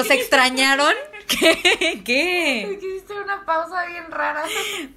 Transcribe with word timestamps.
¿nos 0.00 0.10
extrañaron? 0.10 0.94
¿Qué? 1.28 2.00
¿Qué? 2.04 2.78
Hiciste 2.78 3.12
una 3.12 3.44
pausa 3.44 3.84
bien 3.84 4.10
rara. 4.10 4.44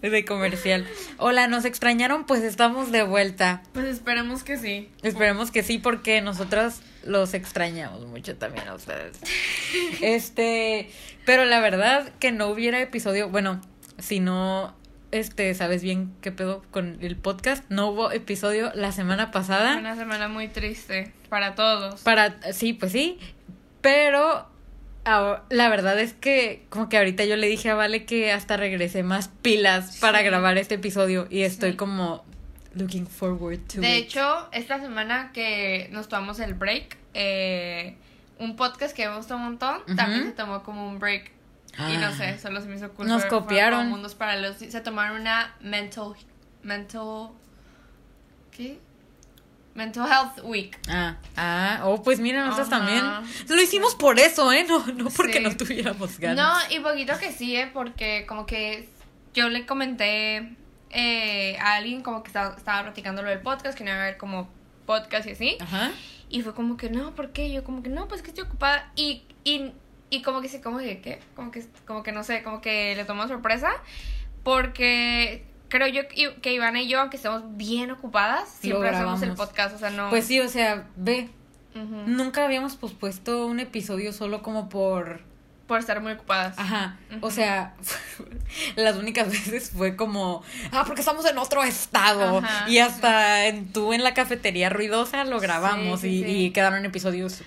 De 0.01 0.23
comercial. 0.23 0.87
Hola, 1.17 1.47
¿nos 1.47 1.65
extrañaron? 1.65 2.25
Pues 2.25 2.41
estamos 2.41 2.89
de 2.91 3.03
vuelta. 3.03 3.63
Pues 3.73 3.85
esperemos 3.85 4.43
que 4.43 4.57
sí. 4.57 4.89
Esperemos 5.01 5.51
que 5.51 5.61
sí, 5.61 5.77
porque 5.77 6.21
nosotras 6.21 6.81
los 7.03 7.33
extrañamos 7.33 8.05
mucho 8.05 8.37
también 8.37 8.65
a 8.69 8.75
ustedes. 8.75 9.19
Este, 10.01 10.89
pero 11.25 11.43
la 11.43 11.59
verdad 11.59 12.09
que 12.19 12.31
no 12.31 12.47
hubiera 12.47 12.79
episodio, 12.79 13.27
bueno, 13.27 13.59
si 13.99 14.21
no, 14.21 14.73
este, 15.11 15.53
sabes 15.53 15.83
bien 15.83 16.13
qué 16.21 16.31
pedo 16.31 16.63
con 16.71 16.97
el 17.01 17.17
podcast, 17.17 17.65
no 17.69 17.89
hubo 17.89 18.11
episodio 18.11 18.71
la 18.73 18.93
semana 18.93 19.31
pasada. 19.31 19.75
Una 19.75 19.97
semana 19.97 20.29
muy 20.29 20.47
triste 20.47 21.11
para 21.27 21.55
todos. 21.55 22.01
Para, 22.01 22.53
sí, 22.53 22.71
pues 22.71 22.93
sí, 22.93 23.19
pero 23.81 24.52
ahora- 25.05 25.43
la 25.49 25.69
verdad 25.69 25.99
es 25.99 26.13
que 26.13 26.65
como 26.69 26.89
que 26.89 26.97
ahorita 26.97 27.25
yo 27.25 27.35
le 27.35 27.47
dije 27.47 27.69
a 27.69 27.75
Vale 27.75 28.05
que 28.05 28.31
hasta 28.31 28.57
regresé 28.57 29.03
más 29.03 29.27
pilas 29.27 29.97
para 29.97 30.21
grabar 30.21 30.57
este 30.57 30.75
episodio 30.75 31.27
y 31.29 31.41
estoy 31.43 31.71
Sí. 31.71 31.77
como 31.77 32.23
looking 32.75 33.05
forward 33.07 33.59
to 33.67 33.81
De 33.81 33.97
it. 33.99 34.05
hecho, 34.05 34.49
esta 34.51 34.79
semana 34.79 35.31
que 35.33 35.89
nos 35.91 36.07
tomamos 36.09 36.39
el 36.39 36.53
break, 36.55 36.97
eh, 37.13 37.95
un 38.39 38.55
podcast 38.55 38.95
que 38.95 39.07
me 39.07 39.15
gustó 39.15 39.35
un 39.35 39.43
montón, 39.43 39.81
también 39.95 40.25
se 40.25 40.31
tomó 40.31 40.63
como 40.63 40.87
un 40.87 40.99
break. 40.99 41.31
Y 41.77 41.97
no 41.97 42.07
Ah. 42.07 42.11
sé, 42.11 42.37
solo 42.39 42.61
se 42.61 42.67
me 42.67 42.75
hizo 42.75 42.91
cool. 42.93 43.07
Nos 43.07 43.25
copiaron. 43.25 43.89
mundos 43.89 44.13
paralelos. 44.15 44.57
Se 44.57 44.81
tomaron 44.81 45.21
una 45.21 45.55
mental. 45.61 46.13
Mental. 46.61 47.29
¿Qué? 48.51 48.77
Mental 49.75 50.07
Health 50.07 50.43
Week. 50.43 50.77
Ah, 50.87 51.17
ah, 51.35 51.81
oh, 51.85 52.03
pues 52.03 52.19
mira, 52.19 52.43
nosotros 52.45 52.69
también. 52.69 53.03
Lo 53.49 53.61
hicimos 53.61 53.95
por 53.95 54.19
eso, 54.19 54.51
¿eh? 54.53 54.65
No, 54.67 54.85
no 54.87 55.09
porque 55.09 55.39
Sí. 55.39 55.43
no 55.43 55.57
tuviéramos 55.57 56.19
ganas. 56.19 56.69
No, 56.69 56.75
y 56.75 56.79
poquito 56.79 57.17
que 57.19 57.31
sí, 57.31 57.55
¿eh? 57.55 57.69
Porque 57.73 58.25
como 58.27 58.45
que 58.45 58.87
yo 59.33 59.49
le 59.49 59.65
comenté 59.65 60.55
eh, 60.91 61.57
a 61.59 61.75
alguien 61.75 62.01
como 62.03 62.21
que 62.21 62.27
estaba, 62.27 62.55
estaba 62.55 62.83
platicando 62.83 63.23
lo 63.23 63.29
del 63.29 63.39
podcast, 63.41 63.75
que 63.77 63.83
no 63.83 63.89
iba 63.89 63.99
a 63.99 64.03
haber 64.03 64.17
como 64.17 64.47
podcast 64.85 65.27
y 65.27 65.31
así. 65.31 65.57
Ajá. 65.59 65.91
Y 66.29 66.41
fue 66.43 66.53
como 66.53 66.77
que, 66.77 66.89
no, 66.89 67.15
¿por 67.15 67.31
qué? 67.31 67.51
Yo 67.51 67.63
como 67.63 67.81
que, 67.81 67.89
no, 67.89 68.07
pues 68.07 68.21
que 68.21 68.29
estoy 68.29 68.43
ocupada. 68.43 68.91
Y, 68.95 69.23
y, 69.43 69.71
y 70.11 70.21
como 70.21 70.41
que 70.41 70.49
sí, 70.49 70.61
como 70.61 70.77
que, 70.77 71.01
¿qué? 71.01 71.19
Como 71.35 71.49
que, 71.49 71.65
como 71.87 72.03
que 72.03 72.11
no 72.11 72.23
sé, 72.23 72.43
como 72.43 72.61
que 72.61 72.95
le 72.95 73.05
tomó 73.05 73.27
sorpresa. 73.27 73.71
Porque 74.43 75.45
creo 75.73 75.87
yo 75.87 76.03
que 76.39 76.53
Ivana 76.53 76.83
y 76.83 76.87
yo, 76.87 76.99
aunque 76.99 77.17
estemos 77.17 77.41
bien 77.57 77.89
ocupadas, 77.89 78.47
siempre 78.47 78.89
hacemos 78.89 79.23
el 79.23 79.33
podcast. 79.33 79.75
O 79.75 79.79
sea, 79.79 79.89
no. 79.89 80.11
Pues 80.11 80.27
sí, 80.27 80.39
o 80.39 80.47
sea, 80.47 80.85
ve, 80.95 81.29
nunca 81.73 82.45
habíamos 82.45 82.75
pospuesto 82.75 83.47
un 83.47 83.59
episodio 83.59 84.13
solo 84.13 84.43
como 84.43 84.69
por... 84.69 85.21
Por 85.65 85.79
estar 85.79 85.99
muy 85.99 86.11
ocupadas. 86.11 86.59
Ajá, 86.59 86.97
o 87.21 87.31
sea, 87.31 87.73
las 88.75 88.97
únicas 88.97 89.31
veces 89.31 89.71
fue 89.71 89.95
como, 89.95 90.43
ah, 90.71 90.83
porque 90.85 91.01
estamos 91.01 91.25
en 91.25 91.39
otro 91.39 91.63
estado. 91.63 92.39
Ajá, 92.39 92.69
y 92.69 92.77
hasta 92.77 93.47
en, 93.47 93.71
tú 93.73 93.93
en 93.93 94.03
la 94.03 94.13
cafetería 94.13 94.69
ruidosa 94.69 95.23
lo 95.23 95.39
grabamos 95.39 96.01
Sí, 96.01 96.23
sí, 96.23 96.31
y, 96.31 96.51
quedaron 96.51 96.85
episodios 96.85 97.41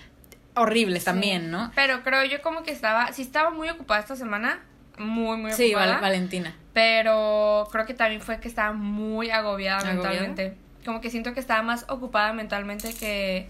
horribles 0.55 1.05
también. 1.05 1.49
¿no? 1.49 1.71
Pero 1.75 2.03
creo 2.03 2.25
yo 2.25 2.41
como 2.41 2.63
que 2.63 2.71
estaba, 2.71 3.13
sí 3.13 3.21
estaba 3.21 3.51
muy 3.51 3.69
ocupada 3.69 4.01
esta 4.01 4.17
semana, 4.17 4.59
muy, 4.97 5.37
muy 5.37 5.51
Sí, 5.53 5.73
ocupada. 5.73 5.93
Val- 5.93 6.01
Valentina. 6.01 6.55
Pero 6.73 7.67
creo 7.71 7.85
que 7.85 7.93
también 7.93 8.21
fue 8.21 8.39
que 8.39 8.47
estaba 8.47 8.73
muy 8.73 9.29
agobiada 9.31 9.79
¿Agobiada? 9.79 10.09
mentalmente. 10.11 10.55
Como 10.85 11.01
que 11.01 11.09
siento 11.09 11.33
que 11.33 11.39
estaba 11.39 11.61
más 11.63 11.85
ocupada 11.89 12.33
mentalmente 12.33 12.93
que, 12.93 13.49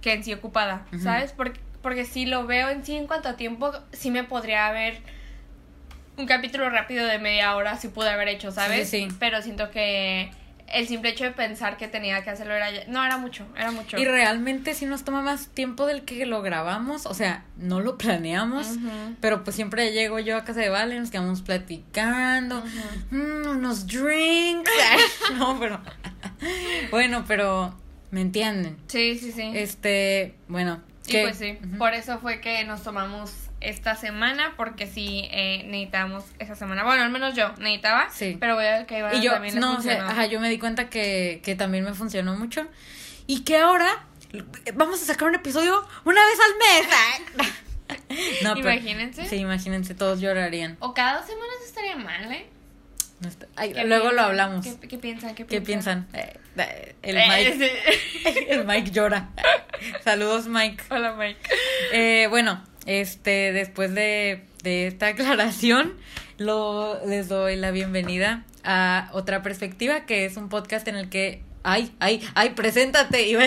que 0.00 0.12
en 0.12 0.22
sí 0.24 0.32
ocupada. 0.34 0.86
¿sabes? 1.02 1.32
Porque, 1.32 1.60
porque 1.82 2.04
si 2.04 2.26
lo 2.26 2.46
veo 2.46 2.68
en 2.68 2.84
sí 2.84 2.96
en 2.96 3.06
cuanto 3.06 3.28
a 3.28 3.36
tiempo, 3.36 3.72
sí 3.92 4.10
me 4.10 4.22
podría 4.24 4.66
haber 4.66 4.98
un 6.18 6.26
capítulo 6.26 6.70
rápido 6.70 7.06
de 7.06 7.18
media 7.18 7.54
hora, 7.56 7.76
sí 7.76 7.88
pude 7.88 8.08
haber 8.10 8.28
hecho, 8.28 8.50
¿sabes? 8.50 8.88
Sí, 8.88 9.04
sí, 9.04 9.10
sí. 9.10 9.16
Pero 9.20 9.42
siento 9.42 9.70
que 9.70 10.30
el 10.68 10.88
simple 10.88 11.10
hecho 11.10 11.24
de 11.24 11.30
pensar 11.30 11.76
que 11.76 11.86
tenía 11.88 12.22
que 12.24 12.30
hacerlo 12.30 12.54
era... 12.54 12.70
ya- 12.70 12.84
No, 12.88 13.04
era 13.04 13.16
mucho, 13.18 13.46
era 13.56 13.70
mucho. 13.70 13.96
Y 13.98 14.04
realmente 14.04 14.74
sí 14.74 14.84
nos 14.86 15.04
toma 15.04 15.22
más 15.22 15.48
tiempo 15.48 15.86
del 15.86 16.02
que 16.04 16.26
lo 16.26 16.42
grabamos, 16.42 17.06
o 17.06 17.14
sea, 17.14 17.44
no 17.56 17.80
lo 17.80 17.96
planeamos, 17.98 18.76
pero 19.20 19.44
pues 19.44 19.54
siempre 19.56 19.92
llego 19.92 20.18
yo 20.18 20.36
a 20.36 20.44
casa 20.44 20.60
de 20.60 20.68
Vale, 20.68 20.98
nos 20.98 21.10
quedamos 21.10 21.42
platicando, 21.42 22.58
Ujú. 22.58 23.16
mm, 23.16 23.48
unos 23.58 23.86
drinks, 23.86 24.70
no, 25.38 25.58
pero, 25.60 25.80
bueno, 26.90 27.24
pero, 27.26 27.74
¿me 28.10 28.20
entienden? 28.20 28.76
Sí, 28.88 29.18
sí, 29.18 29.32
sí. 29.32 29.50
Este, 29.54 30.34
bueno, 30.48 30.82
Y 31.06 31.12
¿qué? 31.12 31.22
pues 31.22 31.36
sí, 31.38 31.58
por 31.78 31.94
eso 31.94 32.18
fue 32.18 32.40
que 32.40 32.64
nos 32.64 32.82
tomamos 32.82 33.32
esta 33.60 33.94
semana, 33.96 34.52
porque 34.56 34.86
sí 34.86 35.28
eh, 35.32 35.62
necesitábamos 35.66 36.24
esa 36.38 36.54
semana. 36.54 36.84
Bueno, 36.84 37.02
al 37.02 37.10
menos 37.10 37.34
yo 37.34 37.52
necesitaba, 37.58 38.08
Sí. 38.10 38.36
pero 38.38 38.54
voy 38.54 38.66
a 38.66 38.78
ver 38.78 38.86
que 38.86 38.96
a 38.96 38.98
Ivana 38.98 39.14
Y 39.16 39.22
yo, 39.22 39.32
también 39.32 39.58
no, 39.58 39.76
o 39.78 39.80
sea, 39.80 40.08
ajá, 40.08 40.26
yo 40.26 40.40
me 40.40 40.48
di 40.48 40.58
cuenta 40.58 40.88
que, 40.90 41.40
que 41.42 41.54
también 41.54 41.84
me 41.84 41.94
funcionó 41.94 42.36
mucho. 42.36 42.66
Y 43.26 43.40
que 43.44 43.56
ahora 43.58 44.04
vamos 44.74 45.02
a 45.02 45.06
sacar 45.06 45.28
un 45.28 45.34
episodio 45.34 45.86
una 46.04 46.20
vez 46.24 46.38
al 46.40 47.46
mes. 47.46 47.52
No, 48.42 48.54
pero- 48.54 48.72
Imagínense. 48.72 49.26
sí, 49.26 49.36
imagínense, 49.36 49.94
todos 49.94 50.20
llorarían. 50.20 50.76
O 50.80 50.92
cada 50.94 51.18
dos 51.18 51.26
semanas 51.26 51.54
estaría 51.64 51.96
mal, 51.96 52.32
¿eh? 52.32 52.46
No 53.20 53.28
está- 53.28 53.46
ay, 53.56 53.72
¿Qué 53.72 53.84
luego 53.84 54.10
lo 54.12 54.22
hablamos. 54.22 54.66
¿Qué, 54.66 54.88
qué 54.88 54.98
piensan? 54.98 55.34
¿Qué 55.34 55.46
¿Qué 55.46 55.60
piensan? 55.60 56.06
Eh, 56.12 56.36
eh, 56.58 56.94
el 57.02 57.16
Eh, 57.16 57.24
Mike. 57.28 57.56
sí. 58.24 58.30
El 58.48 58.64
Mike 58.66 58.90
llora. 58.90 59.28
Saludos, 60.04 60.46
Mike. 60.46 60.82
Hola, 60.90 61.12
Mike. 61.14 62.26
Bueno, 62.28 62.62
este, 62.86 63.52
después 63.52 63.94
de, 63.94 64.42
de 64.62 64.86
esta 64.86 65.06
aclaración, 65.08 65.92
lo, 66.38 67.04
les 67.06 67.28
doy 67.28 67.56
la 67.56 67.70
bienvenida 67.70 68.44
a 68.64 69.10
otra 69.12 69.42
perspectiva, 69.42 70.06
que 70.06 70.24
es 70.24 70.36
un 70.36 70.48
podcast 70.48 70.86
en 70.88 70.96
el 70.96 71.08
que. 71.08 71.42
Ay, 71.62 71.92
ay, 71.98 72.20
ay, 72.34 72.50
preséntate. 72.50 73.22
Iba- 73.28 73.46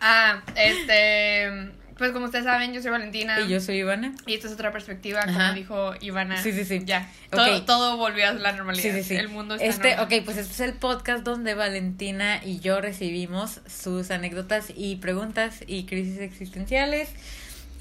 Ah, 0.00 0.42
este... 0.56 1.70
Pues 1.98 2.10
como 2.12 2.24
ustedes 2.24 2.46
saben, 2.46 2.72
yo 2.72 2.80
soy 2.82 2.90
Valentina. 2.90 3.38
y 3.42 3.48
yo 3.48 3.60
soy 3.60 3.76
Ivana. 3.76 4.12
Y 4.26 4.34
esta 4.34 4.48
es 4.48 4.54
otra 4.54 4.72
perspectiva, 4.72 5.24
como 5.24 5.52
dijo 5.52 5.92
Ivana. 6.00 6.42
Sí, 6.42 6.50
sí, 6.52 6.64
sí. 6.64 6.80
Ya. 6.84 7.08
Todo, 7.30 7.64
todo 7.64 7.96
volvió 7.96 8.26
a 8.28 8.32
la 8.32 8.52
normalidad. 8.52 8.82
Sí, 8.82 9.02
sí, 9.02 9.08
sí. 9.10 9.14
El 9.14 9.28
mundo 9.28 9.54
está 9.54 9.66
este, 9.66 9.90
normal. 9.96 10.06
ok, 10.18 10.24
pues 10.24 10.36
este 10.38 10.52
es 10.54 10.60
el 10.60 10.72
podcast 10.72 11.22
donde 11.22 11.54
Valentina 11.54 12.40
y 12.44 12.58
yo 12.58 12.80
recibimos 12.80 13.60
sus 13.68 14.10
anécdotas 14.10 14.72
y 14.74 14.96
preguntas 14.96 15.60
y 15.66 15.84
crisis 15.84 16.18
existenciales. 16.18 17.10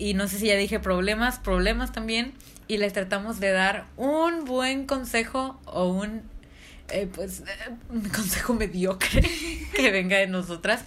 Y 0.02 0.16
no 0.16 0.28
sé 0.28 0.40
si 0.40 0.48
ya 0.48 0.56
dije 0.56 0.80
problemas, 0.80 1.38
problemas 1.38 1.92
también. 1.92 2.34
Y 2.68 2.78
les 2.78 2.92
tratamos 2.92 3.40
de 3.40 3.52
dar 3.52 3.86
un 3.98 4.46
buen 4.46 4.88
consejo 4.88 5.62
o 5.66 5.90
un, 5.90 6.24
eh, 6.90 7.08
pues, 7.14 7.42
eh, 7.42 7.72
un 7.88 8.10
consejo 8.10 8.54
mediocre 8.56 9.22
que 9.76 9.92
venga 9.92 10.18
de 10.18 10.26
nosotras. 10.26 10.84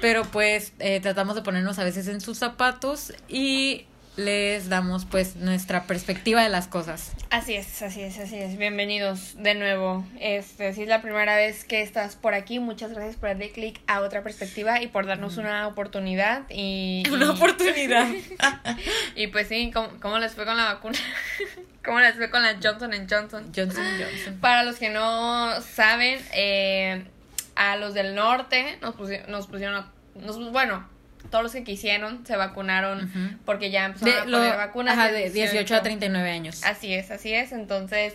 Pero 0.00 0.22
pues 0.22 0.74
eh, 0.78 1.00
tratamos 1.00 1.34
de 1.34 1.42
ponernos 1.42 1.80
a 1.80 1.84
veces 1.84 2.06
en 2.06 2.20
sus 2.20 2.38
zapatos 2.38 3.12
y 3.28 3.86
les 4.16 4.68
damos 4.68 5.06
pues 5.06 5.36
nuestra 5.36 5.84
perspectiva 5.84 6.42
de 6.42 6.50
las 6.50 6.68
cosas. 6.68 7.12
Así 7.30 7.54
es, 7.54 7.80
así 7.80 8.02
es, 8.02 8.18
así 8.18 8.36
es. 8.36 8.58
Bienvenidos 8.58 9.36
de 9.42 9.54
nuevo. 9.54 10.04
Este, 10.20 10.74
si 10.74 10.82
es 10.82 10.88
la 10.88 11.00
primera 11.00 11.34
vez 11.34 11.64
que 11.64 11.80
estás 11.80 12.16
por 12.16 12.34
aquí, 12.34 12.58
muchas 12.58 12.90
gracias 12.92 13.16
por 13.16 13.30
darle 13.30 13.50
clic 13.52 13.80
a 13.86 14.00
otra 14.00 14.22
perspectiva 14.22 14.82
y 14.82 14.88
por 14.88 15.06
darnos 15.06 15.38
una 15.38 15.66
oportunidad 15.66 16.42
y 16.50 17.04
Una 17.10 17.30
oportunidad. 17.30 18.06
Y 19.14 19.28
pues 19.28 19.48
sí, 19.48 19.70
¿cómo, 19.72 19.88
cómo 20.00 20.18
les 20.18 20.34
fue 20.34 20.44
con 20.44 20.56
la 20.58 20.64
vacuna? 20.74 20.98
¿Cómo 21.84 21.98
les 22.00 22.14
fue 22.14 22.30
con 22.30 22.42
la 22.42 22.58
Johnson 22.62 22.90
Johnson? 23.10 23.50
Johnson 23.54 23.84
Johnson. 23.98 24.38
Para 24.40 24.62
los 24.62 24.76
que 24.76 24.90
no 24.90 25.58
saben, 25.62 26.20
eh, 26.32 27.04
a 27.56 27.76
los 27.76 27.94
del 27.94 28.14
norte 28.14 28.78
nos, 28.82 28.94
pusi- 28.94 29.24
nos 29.26 29.46
pusieron, 29.46 29.76
a- 29.76 29.92
nos, 30.14 30.38
bueno, 30.52 30.86
todos 31.32 31.42
los 31.42 31.52
que 31.52 31.64
quisieron 31.64 32.24
se 32.24 32.36
vacunaron 32.36 33.40
porque 33.44 33.72
ya 33.72 33.86
empezaron 33.86 34.14
De, 34.14 34.20
a 34.20 34.24
lo, 34.26 34.38
poner 34.38 34.56
vacunas. 34.56 34.96
ajá, 34.96 35.10
de 35.10 35.30
18 35.30 35.74
a 35.74 35.82
39 35.82 36.30
años. 36.30 36.62
Así 36.62 36.94
es, 36.94 37.10
así 37.10 37.34
es. 37.34 37.50
Entonces, 37.50 38.14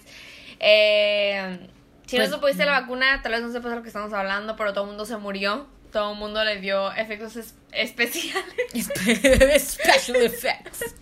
eh, 0.59 1.59
si 2.05 2.15
Pues, 2.17 2.29
no 2.29 2.37
supiste 2.37 2.63
la 2.65 2.79
vacuna, 2.79 3.21
tal 3.21 3.33
vez 3.33 3.41
no 3.41 3.51
sepas 3.51 3.71
de 3.71 3.75
lo 3.77 3.81
que 3.81 3.89
estamos 3.89 4.13
hablando, 4.13 4.55
pero 4.55 4.71
todo 4.73 4.85
el 4.85 4.89
mundo 4.91 5.05
se 5.05 5.17
murió. 5.17 5.67
Todo 5.91 6.13
el 6.13 6.17
mundo 6.19 6.43
le 6.43 6.61
dio 6.61 6.91
efectos 6.93 7.35
es- 7.37 7.55
especiales. 7.71 8.45
Special 9.59 10.17
effects. 10.17 10.95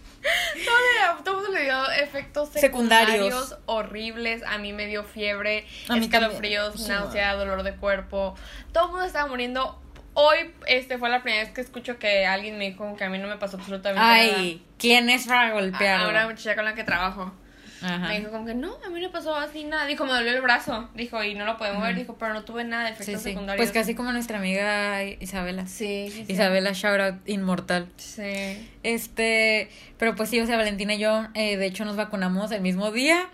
todo, 1.24 1.38
el 1.38 1.44
mundo 1.44 1.52
le 1.60 1.64
dio 1.66 1.92
efectos 1.92 2.50
Secundarios. 2.50 3.12
secundarios, 3.18 3.58
horribles. 3.66 4.44
A 4.44 4.58
mí 4.58 4.74
me 4.74 4.86
dio 4.88 5.04
fiebre, 5.04 5.66
A 5.90 5.96
mí 5.96 6.06
escalofríos, 6.06 6.88
náusea, 6.88 7.34
dolor 7.36 7.64
de 7.64 7.76
cuerpo. 7.76 8.36
Todo 8.72 8.86
el 8.86 8.92
mundo 8.92 9.06
estaba 9.06 9.28
muriendo. 9.28 9.82
Hoy 10.18 10.38
este 10.66 10.98
fue 10.98 11.10
la 11.10 11.22
primera 11.22 11.44
vez 11.44 11.54
que 11.54 11.60
escucho 11.60 12.00
que 12.00 12.26
alguien 12.26 12.58
me 12.58 12.70
dijo 12.70 12.96
que 12.96 13.04
a 13.04 13.10
mí 13.10 13.18
no 13.18 13.28
me 13.28 13.36
pasó 13.36 13.58
absolutamente 13.58 14.00
nada. 14.00 14.14
Ay, 14.14 14.64
¿quién 14.78 15.10
es 15.10 15.28
para 15.28 15.52
golpear? 15.52 16.06
a 16.06 16.08
una 16.08 16.26
muchacha 16.26 16.56
con 16.56 16.64
la 16.64 16.74
que 16.74 16.86
trabajo. 16.86 17.34
Ajá. 17.82 18.08
me 18.08 18.20
dijo 18.20 18.32
como 18.32 18.46
que 18.46 18.56
no, 18.56 18.78
a 18.86 18.90
mí 18.90 19.02
no 19.02 19.12
pasó 19.12 19.36
así 19.36 19.66
nada. 19.66 19.86
Dijo, 19.86 20.06
me 20.06 20.14
dolió 20.14 20.32
el 20.32 20.42
brazo. 20.42 20.90
Dijo, 20.96 21.22
y 21.22 21.36
no 21.36 21.46
lo 21.46 21.58
podemos 21.58 21.84
ver. 21.84 21.96
Dijo, 21.96 22.16
pero 22.18 22.34
no 22.34 22.44
tuve 22.44 22.64
nada 22.64 22.86
de 22.86 22.92
efectos 22.92 23.22
sí. 23.22 23.32
secundarios. 23.32 23.64
Pues 23.64 23.74
casi 23.74 23.94
como 23.94 24.14
nuestra 24.14 24.38
amiga 24.38 25.04
Isabela. 25.04 25.68
Sí, 25.68 26.10
sí. 26.10 26.26
Isabela, 26.30 26.72
shout 26.72 27.00
out, 27.00 27.16
inmortal. 27.30 27.88
Sí. 27.98 28.70
Este, 28.84 29.70
pero 29.98 30.16
pues 30.16 30.30
sí, 30.30 30.40
o 30.40 30.48
sea, 30.48 30.56
Valentina 30.56 30.96
y 30.96 31.00
yo, 31.00 31.28
eh, 31.34 31.58
de 31.58 31.66
hecho, 31.66 31.84
nos 31.84 31.98
vacunamos 31.98 32.52
el 32.52 32.62
mismo 32.62 32.92
día, 32.92 33.30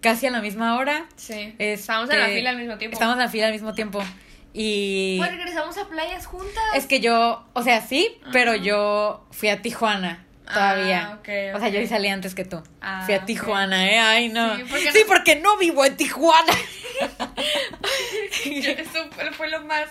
casi 0.00 0.26
a 0.26 0.30
la 0.32 0.42
misma 0.42 0.76
hora. 0.76 1.06
Sí. 1.14 1.54
Este, 1.58 1.74
Estábamos 1.74 2.10
en 2.10 2.18
la 2.18 2.26
fila 2.26 2.50
al 2.50 2.58
mismo 2.58 2.76
tiempo. 2.76 2.94
Estamos 2.94 3.14
en 3.14 3.20
la 3.20 3.28
fila 3.28 3.46
al 3.46 3.52
mismo 3.52 3.72
tiempo. 3.72 4.02
Y 4.52 5.18
Pues 5.18 5.30
regresamos 5.30 5.76
a 5.78 5.88
playas 5.88 6.26
juntas. 6.26 6.62
es 6.74 6.86
que 6.86 7.00
yo, 7.00 7.44
o 7.52 7.62
sea, 7.62 7.80
sí, 7.80 8.18
pero 8.32 8.54
yo 8.54 9.24
fui 9.30 9.48
a 9.50 9.62
Tijuana 9.62 10.24
todavía. 10.46 11.10
Ah, 11.12 11.18
ok, 11.20 11.28
O 11.56 11.60
sea, 11.60 11.68
yo 11.68 11.86
salí 11.86 12.08
antes 12.08 12.34
que 12.34 12.44
tú. 12.44 12.62
Ah, 12.80 13.02
fui 13.04 13.14
a. 13.14 13.24
Tijuana, 13.26 13.90
¿eh? 13.92 13.98
Ay, 13.98 14.28
no. 14.30 14.56
Sí, 14.56 14.62
Sí, 14.64 14.68
porque 14.70 15.04
porque, 15.06 15.36
no- 15.36 15.56
vivo 15.58 15.84
en 15.84 15.96
Tijuana. 15.96 16.52
Eso 18.44 19.08
fue- 19.36 19.48
lo 19.50 19.64
más, 19.64 19.88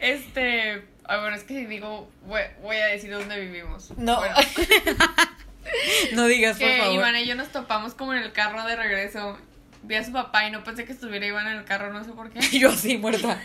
este... 0.00 0.84
Ah, 1.08 1.18
bueno, 1.20 1.36
es 1.36 1.44
que 1.44 1.54
si 1.54 1.66
digo, 1.66 2.10
voy, 2.26 2.40
voy 2.62 2.76
a 2.76 2.86
decir 2.86 3.12
dónde 3.12 3.38
vivimos. 3.40 3.90
No. 3.96 4.16
Bueno, 4.16 4.34
no 6.12 6.26
digas, 6.26 6.58
por 6.58 6.66
que 6.66 6.78
favor. 6.78 6.94
Iván 6.94 7.16
y 7.16 7.26
yo 7.26 7.34
nos 7.36 7.48
topamos 7.48 7.94
como 7.94 8.12
en 8.14 8.22
el 8.22 8.32
carro 8.32 8.64
de 8.64 8.74
regreso. 8.76 9.38
Vi 9.82 9.94
a 9.94 10.04
su 10.04 10.10
papá 10.12 10.46
y 10.46 10.50
no 10.50 10.64
pensé 10.64 10.84
que 10.84 10.92
estuviera 10.92 11.24
Iván 11.26 11.46
en 11.46 11.58
el 11.58 11.64
carro, 11.64 11.92
no 11.92 12.02
sé 12.04 12.10
por 12.10 12.30
qué. 12.30 12.40
Yo 12.58 12.70
así 12.70 12.98
muerta. 12.98 13.40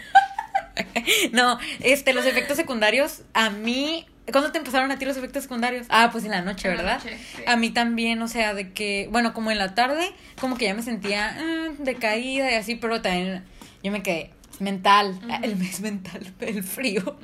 no, 1.31 1.57
este, 1.81 2.13
los 2.13 2.25
efectos 2.25 2.57
secundarios, 2.57 3.21
a 3.33 3.49
mí. 3.49 4.05
¿Cuándo 4.31 4.51
te 4.51 4.59
empezaron 4.59 4.91
a 4.91 4.99
ti 4.99 5.03
los 5.05 5.17
efectos 5.17 5.43
secundarios? 5.43 5.87
Ah, 5.89 6.09
pues 6.11 6.23
en 6.23 6.31
la 6.31 6.41
noche, 6.41 6.69
En 6.69 6.77
la 6.77 6.83
¿verdad? 6.83 7.03
noche, 7.03 7.17
sí. 7.35 7.41
A 7.47 7.57
mí 7.57 7.71
también, 7.71 8.21
o 8.21 8.27
sea, 8.27 8.53
de 8.53 8.71
que, 8.71 9.09
bueno, 9.11 9.33
como 9.33 9.51
en 9.51 9.57
la 9.57 9.73
tarde, 9.75 10.09
como 10.39 10.57
que 10.57 10.65
ya 10.65 10.73
me 10.73 10.83
sentía 10.83 11.35
ah, 11.37 11.69
decaída 11.79 12.49
y 12.51 12.55
así, 12.55 12.75
pero 12.75 13.01
también 13.01 13.43
yo 13.83 13.91
me 13.91 14.03
quedé 14.03 14.31
mental, 14.59 15.19
Ujú. 15.23 15.43
el 15.43 15.55
mes 15.57 15.81
mental, 15.81 16.31
el 16.39 16.63
frío. 16.63 17.17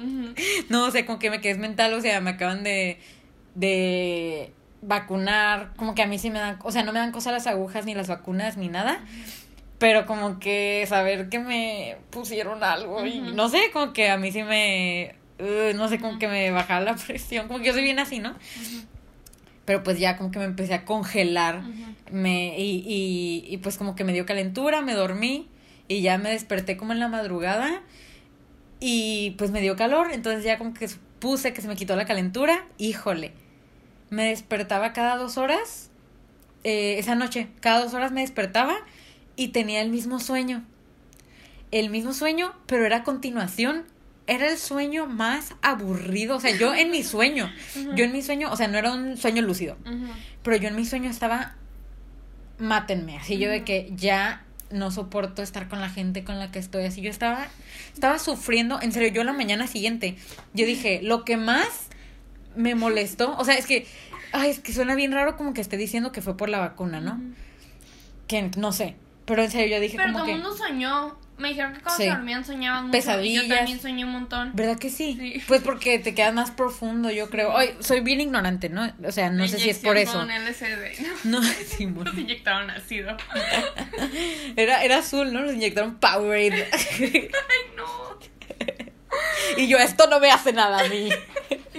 No, 0.69 0.85
o 0.85 0.91
sea, 0.91 1.05
como 1.05 1.19
que 1.19 1.29
me 1.29 1.39
quedé 1.39 1.55
mental, 1.55 1.93
o 1.93 2.01
sea, 2.01 2.19
me 2.19 2.31
acaban 2.31 2.63
de, 2.63 2.99
de 3.55 4.51
vacunar, 4.81 5.71
como 5.77 5.95
que 5.95 6.01
a 6.01 6.07
mí 6.07 6.17
sí 6.19 6.29
me 6.29 6.39
dan, 6.39 6.57
o 6.63 6.71
sea, 6.71 6.83
no 6.83 6.91
me 6.93 6.99
dan 6.99 7.11
cosa 7.11 7.31
las 7.31 7.47
agujas 7.47 7.85
ni 7.85 7.93
las 7.95 8.07
vacunas 8.07 8.57
ni 8.57 8.67
nada, 8.69 8.99
pero 9.79 10.05
como 10.05 10.39
que 10.39 10.85
saber 10.87 11.29
que 11.29 11.39
me 11.39 11.97
pusieron 12.09 12.63
algo 12.63 13.05
y 13.05 13.19
no 13.19 13.49
sé, 13.49 13.69
como 13.71 13.93
que 13.93 14.09
a 14.09 14.17
mí 14.17 14.31
sí 14.31 14.43
me, 14.43 15.15
uh, 15.39 15.75
no 15.75 15.87
sé, 15.87 15.99
como 15.99 16.17
que 16.17 16.27
me 16.27 16.51
bajaba 16.51 16.81
la 16.81 16.95
presión, 17.07 17.47
como 17.47 17.59
que 17.59 17.65
yo 17.67 17.73
soy 17.73 17.83
bien 17.83 17.99
así, 17.99 18.19
¿no? 18.19 18.35
Pero 19.65 19.83
pues 19.83 19.99
ya 19.99 20.17
como 20.17 20.31
que 20.31 20.39
me 20.39 20.45
empecé 20.45 20.73
a 20.73 20.85
congelar, 20.85 21.61
me, 22.11 22.57
y, 22.57 22.83
y, 22.87 23.45
y 23.47 23.57
pues 23.57 23.77
como 23.77 23.95
que 23.95 24.03
me 24.03 24.13
dio 24.13 24.25
calentura, 24.25 24.81
me 24.81 24.93
dormí 24.93 25.49
y 25.87 26.01
ya 26.01 26.17
me 26.17 26.29
desperté 26.29 26.77
como 26.77 26.93
en 26.93 26.99
la 26.99 27.09
madrugada 27.09 27.81
y 28.79 29.31
pues 29.37 29.51
me 29.51 29.61
dio 29.61 29.75
calor, 29.75 30.11
entonces 30.11 30.43
ya 30.43 30.57
como 30.57 30.73
que 30.73 30.89
puse 31.19 31.53
que 31.53 31.61
se 31.61 31.67
me 31.67 31.75
quitó 31.75 31.95
la 31.95 32.05
calentura, 32.05 32.65
híjole, 32.77 33.33
me 34.09 34.29
despertaba 34.29 34.93
cada 34.93 35.17
dos 35.17 35.37
horas, 35.37 35.91
eh, 36.63 36.95
esa 36.97 37.15
noche, 37.15 37.47
cada 37.59 37.83
dos 37.83 37.93
horas 37.93 38.11
me 38.11 38.21
despertaba 38.21 38.75
y 39.37 39.49
tenía 39.49 39.81
el 39.81 39.89
mismo 39.89 40.19
sueño, 40.19 40.65
el 41.71 41.89
mismo 41.89 42.11
sueño, 42.11 42.53
pero 42.65 42.85
era 42.85 42.97
a 42.97 43.03
continuación. 43.03 43.85
Era 44.29 44.51
el 44.51 44.57
sueño 44.57 45.07
más 45.07 45.55
aburrido, 45.61 46.35
o 46.35 46.39
sea, 46.41 46.53
yo 46.53 46.75
en 46.75 46.91
mi 46.91 47.01
sueño, 47.01 47.49
yo 47.95 48.03
en 48.03 48.11
mi 48.11 48.21
sueño, 48.21 48.51
o 48.51 48.57
sea, 48.57 48.67
no 48.67 48.77
era 48.77 48.91
un 48.91 49.15
sueño 49.15 49.41
lúcido, 49.41 49.77
pero 50.43 50.57
yo 50.57 50.67
en 50.67 50.75
mi 50.75 50.83
sueño 50.83 51.09
estaba, 51.09 51.55
mátenme, 52.57 53.15
así 53.17 53.37
yo 53.37 53.49
de 53.49 53.63
que 53.63 53.89
ya 53.95 54.43
no 54.69 54.91
soporto 54.91 55.41
estar 55.41 55.69
con 55.69 55.79
la 55.79 55.87
gente 55.87 56.25
con 56.25 56.39
la 56.39 56.51
que 56.51 56.59
estoy, 56.59 56.83
así 56.83 56.99
yo 56.99 57.09
estaba, 57.09 57.47
estaba 57.93 58.19
sufriendo, 58.19 58.81
en 58.81 58.91
serio, 58.91 59.07
yo 59.07 59.23
la 59.23 59.31
mañana 59.31 59.65
siguiente, 59.65 60.17
yo 60.53 60.65
dije, 60.65 60.99
lo 61.01 61.23
que 61.23 61.37
más 61.37 61.87
me 62.57 62.75
molestó, 62.75 63.33
o 63.37 63.45
sea, 63.45 63.55
es 63.55 63.65
que, 63.65 63.87
ay, 64.33 64.49
es 64.49 64.59
que 64.59 64.73
suena 64.73 64.95
bien 64.95 65.13
raro 65.13 65.37
como 65.37 65.53
que 65.53 65.61
esté 65.61 65.77
diciendo 65.77 66.11
que 66.11 66.21
fue 66.21 66.35
por 66.35 66.49
la 66.49 66.59
vacuna, 66.59 66.99
¿no? 66.99 67.21
Que 68.27 68.51
no 68.57 68.73
sé, 68.73 68.97
pero 69.27 69.43
en 69.43 69.51
serio 69.51 69.75
yo 69.75 69.79
dije 69.81 69.95
Pero 69.97 70.07
como 70.13 70.19
todo 70.25 70.27
el 70.31 70.37
que, 70.37 70.43
mundo 70.43 70.57
soñó. 70.57 71.19
Me 71.37 71.49
dijeron 71.49 71.73
que 71.73 71.81
cuando 71.81 71.97
Sí. 71.97 72.03
se 72.05 72.09
dormían 72.09 72.43
soñaban 72.43 72.85
mucho. 72.85 72.93
Pesadillas. 72.93 73.43
Y 73.43 73.47
yo 73.47 73.55
también 73.55 73.79
soñé 73.79 74.05
un 74.05 74.11
montón. 74.11 74.51
¿verdad 74.55 74.79
que 74.79 74.89
sí? 74.89 75.15
Sí. 75.19 75.43
Pues 75.47 75.61
porque 75.61 75.99
te 75.99 76.15
quedas 76.15 76.33
más 76.33 76.49
profundo, 76.49 77.11
yo 77.11 77.29
creo. 77.29 77.55
Ay, 77.55 77.75
soy 77.79 77.99
bien 77.99 78.19
ignorante, 78.21 78.69
¿no? 78.69 78.91
O 79.05 79.11
sea, 79.11 79.29
no 79.29 79.43
La 79.43 79.47
sé 79.47 79.59
si 79.59 79.69
es 79.69 79.77
por 79.77 79.97
eso. 79.97 80.19
inyección 80.23 80.27
Con 80.27 80.47
LSD. 80.47 81.07
No, 81.25 81.39
bueno. 81.93 82.11
Nos 82.11 82.17
inyectaron 82.19 82.71
ácido. 82.71 83.15
Era, 84.55 84.83
era 84.83 84.97
azul, 84.97 85.31
¿no? 85.31 85.41
Nos 85.41 85.53
inyectaron 85.53 85.99
Powerade. 85.99 86.67
Ay, 86.73 87.29
no. 87.75 88.17
y 89.57 89.67
yo, 89.67 89.77
esto 89.77 90.07
no 90.09 90.19
me 90.19 90.31
hace 90.31 90.53
nada 90.53 90.79
a 90.79 90.89
mí. 90.89 91.09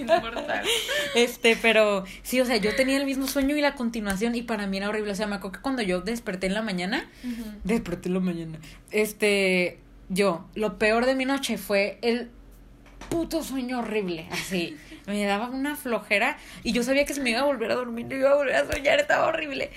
Insoportable. 0.00 0.69
Este, 1.15 1.56
pero 1.61 2.05
sí, 2.23 2.41
o 2.41 2.45
sea, 2.45 2.56
yo 2.56 2.75
tenía 2.77 2.97
el 2.97 3.06
mismo 3.06 3.27
sueño 3.27 3.56
y 3.56 3.61
la 3.61 3.75
continuación 3.75 4.35
y 4.35 4.43
para 4.43 4.67
mí 4.67 4.77
era 4.77 4.89
horrible. 4.89 5.12
O 5.12 5.15
sea, 5.15 5.27
me 5.27 5.37
acuerdo 5.37 5.56
que 5.56 5.62
cuando 5.62 5.83
yo 5.83 6.00
desperté 6.00 6.47
en 6.47 6.55
la 6.55 6.62
mañana, 6.62 7.09
desperté 7.65 8.09
en 8.09 8.15
la 8.15 8.21
mañana, 8.21 8.59
este, 8.91 9.81
yo, 10.09 10.47
lo 10.55 10.79
peor 10.79 11.06
de 11.06 11.15
mi 11.15 11.25
noche 11.25 11.59
fue 11.59 11.99
el 12.03 12.31
puto 13.09 13.43
sueño 13.43 13.81
horrible, 13.81 14.27
así. 14.31 14.77
Me 15.06 15.25
daba 15.25 15.49
una 15.49 15.75
flojera 15.75 16.37
y 16.62 16.73
yo 16.73 16.83
sabía 16.83 17.06
que 17.06 17.15
si 17.15 17.21
me 17.21 17.31
iba 17.31 17.41
a 17.41 17.44
volver 17.44 17.71
a 17.71 17.77
dormir, 17.77 18.05
no 18.05 18.15
iba 18.15 18.31
a 18.31 18.35
volver 18.35 18.56
a 18.56 18.71
soñar, 18.71 19.01
estaba 19.01 19.27
horrible. 19.27 19.71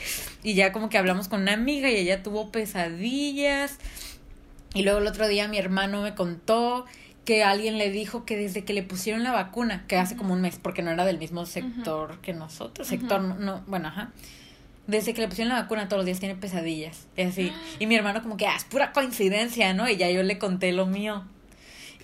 Y 0.43 0.55
ya 0.55 0.73
como 0.73 0.89
que 0.89 0.97
hablamos 0.97 1.29
con 1.29 1.43
una 1.43 1.53
amiga 1.53 1.89
y 1.89 1.95
ella 1.95 2.21
tuvo 2.21 2.51
pesadillas. 2.51 3.77
Y 4.73 4.83
luego 4.83 4.99
el 4.99 5.07
otro 5.07 5.29
día 5.29 5.47
mi 5.47 5.57
hermano 5.57 6.01
me 6.01 6.15
contó 6.15 6.85
que 7.31 7.43
alguien 7.45 7.77
le 7.77 7.89
dijo 7.91 8.25
que 8.25 8.35
desde 8.35 8.65
que 8.65 8.73
le 8.73 8.83
pusieron 8.83 9.23
la 9.23 9.31
vacuna, 9.31 9.85
que 9.87 9.95
hace 9.97 10.17
como 10.17 10.33
un 10.33 10.41
mes, 10.41 10.59
porque 10.61 10.81
no 10.81 10.91
era 10.91 11.05
del 11.05 11.17
mismo 11.17 11.45
sector 11.45 12.19
que 12.19 12.33
nosotros, 12.33 12.85
sector, 12.87 13.21
no, 13.21 13.35
no, 13.35 13.63
bueno, 13.67 13.87
ajá. 13.87 14.09
Desde 14.87 15.13
que 15.13 15.21
le 15.21 15.29
pusieron 15.29 15.53
la 15.53 15.61
vacuna 15.61 15.87
todos 15.87 15.99
los 15.99 16.05
días 16.05 16.19
tiene 16.19 16.35
pesadillas, 16.35 17.07
y 17.15 17.21
así. 17.21 17.53
Y 17.79 17.85
mi 17.87 17.95
hermano 17.95 18.21
como 18.21 18.35
que, 18.35 18.47
ah, 18.47 18.55
es 18.57 18.65
pura 18.65 18.91
coincidencia, 18.91 19.73
¿no? 19.73 19.87
Y 19.87 19.95
ya 19.95 20.09
yo 20.11 20.23
le 20.23 20.37
conté 20.39 20.73
lo 20.73 20.85
mío. 20.87 21.23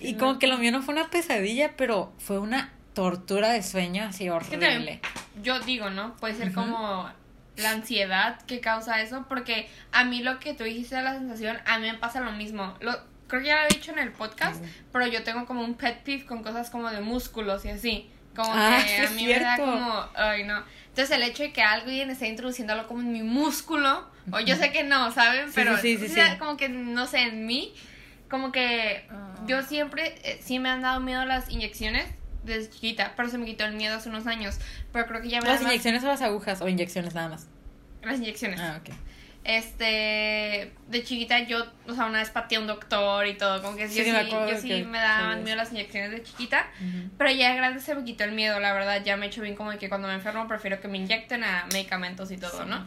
Y 0.00 0.14
como 0.14 0.38
que 0.38 0.46
lo 0.46 0.56
mío 0.56 0.72
no 0.72 0.80
fue 0.80 0.94
una 0.94 1.10
pesadilla, 1.10 1.72
pero 1.76 2.10
fue 2.18 2.38
una 2.38 2.72
tortura 2.94 3.50
de 3.50 3.62
sueño 3.62 4.04
así 4.04 4.30
horrible. 4.30 4.56
también- 4.76 5.00
Yo 5.42 5.60
digo, 5.60 5.90
¿no? 5.90 6.16
Puede 6.16 6.34
ser 6.36 6.52
como 6.54 7.10
la 7.56 7.70
ansiedad 7.72 8.40
que 8.46 8.60
causa 8.60 9.02
eso. 9.02 9.26
Porque 9.28 9.68
a 9.92 10.04
mí 10.04 10.22
lo 10.22 10.38
que 10.40 10.54
tú 10.54 10.64
dijiste 10.64 10.96
de 10.96 11.02
la 11.02 11.12
sensación, 11.18 11.58
a 11.66 11.78
mí 11.80 11.86
me 11.90 11.98
pasa 11.98 12.20
lo 12.20 12.32
mismo. 12.32 12.74
Lo, 12.80 12.92
creo 13.28 13.40
que 13.42 13.48
ya 13.48 13.60
lo 13.62 13.68
he 13.68 13.74
dicho 13.74 13.92
en 13.92 13.98
el 14.00 14.10
podcast, 14.12 14.62
pero 14.92 15.06
yo 15.06 15.22
tengo 15.22 15.46
como 15.46 15.62
un 15.62 15.74
pet 15.74 16.02
peeve 16.02 16.26
con 16.26 16.42
cosas 16.42 16.70
como 16.70 16.90
de 16.90 17.00
músculos 17.00 17.64
y 17.64 17.68
así. 17.70 18.10
Como 18.34 18.50
Ah, 18.54 18.80
que 18.84 18.98
a 19.06 19.10
mí 19.10 19.26
me 19.26 19.38
da 19.38 19.56
como, 19.56 20.06
ay 20.16 20.44
no. 20.44 20.62
Entonces 20.88 21.10
el 21.16 21.22
hecho 21.22 21.42
de 21.44 21.52
que 21.52 21.62
alguien 21.62 22.10
esté 22.10 22.26
introduciendo 22.28 22.72
algo 22.72 22.86
como 22.88 23.00
en 23.00 23.12
mi 23.12 23.22
músculo, 23.22 24.08
o 24.32 24.40
yo 24.40 24.56
sé 24.56 24.72
que 24.72 24.82
no, 24.84 25.10
¿saben? 25.12 25.50
Pero 25.54 25.76
sí, 25.78 25.96
sí, 25.96 26.08
sí, 26.08 26.20
como 26.38 26.56
que, 26.56 26.68
no 26.68 27.06
sé, 27.06 27.20
en 27.22 27.46
mí, 27.46 27.72
como 28.28 28.50
que 28.52 29.06
yo 29.46 29.62
siempre, 29.62 30.14
eh, 30.24 30.40
sí 30.42 30.58
me 30.58 30.68
han 30.68 30.82
dado 30.82 31.00
miedo 31.00 31.24
las 31.24 31.48
inyecciones 31.50 32.06
desde 32.44 32.70
chiquita, 32.70 33.12
pero 33.16 33.28
se 33.28 33.38
me 33.38 33.46
quitó 33.46 33.64
el 33.64 33.74
miedo 33.74 33.96
hace 33.96 34.08
unos 34.08 34.26
años. 34.26 34.58
Pero 34.92 35.06
creo 35.06 35.22
que 35.22 35.28
ya 35.28 35.40
me 35.40 35.48
¿Las 35.48 35.60
más- 35.62 35.70
inyecciones 35.70 36.02
o 36.04 36.06
las 36.06 36.22
agujas? 36.22 36.60
¿O 36.62 36.68
inyecciones 36.68 37.14
nada 37.14 37.28
más? 37.28 37.46
las 38.02 38.18
inyecciones. 38.18 38.60
Ah, 38.60 38.80
ok. 38.80 38.94
Este, 39.50 40.74
de 40.88 41.04
chiquita 41.04 41.38
yo, 41.40 41.64
o 41.86 41.94
sea, 41.94 42.04
una 42.04 42.18
vez 42.18 42.28
pateé 42.28 42.58
a 42.58 42.60
un 42.60 42.66
doctor 42.66 43.26
y 43.26 43.32
todo, 43.38 43.62
como 43.62 43.78
que 43.78 43.88
Sí, 43.88 43.96
yo 43.96 44.04
sí 44.04 44.12
me 44.12 44.28
yo 44.28 44.60
sí 44.60 44.68
que 44.68 44.84
me 44.84 44.98
daban 44.98 45.42
miedo 45.42 45.56
las 45.56 45.72
inyecciones 45.72 46.10
de 46.10 46.22
chiquita. 46.22 46.66
Pero 47.16 47.30
ya 47.30 47.48
de 47.52 47.56
grande 47.56 47.80
se 47.80 47.94
me 47.94 48.04
quitó 48.04 48.24
el 48.24 48.32
miedo, 48.32 48.60
la 48.60 48.74
verdad. 48.74 49.02
Ya 49.02 49.16
me 49.16 49.24
he 49.24 49.28
hecho 49.30 49.40
bien 49.40 49.56
como 49.56 49.70
que 49.78 49.88
cuando 49.88 50.06
me 50.06 50.12
enfermo 50.12 50.46
prefiero 50.46 50.82
que 50.82 50.88
me 50.88 50.98
inyecten 50.98 51.44
a 51.44 51.66
medicamentos 51.72 52.30
y 52.30 52.36
todo, 52.36 52.62
Sí. 52.62 52.68
¿no? 52.68 52.84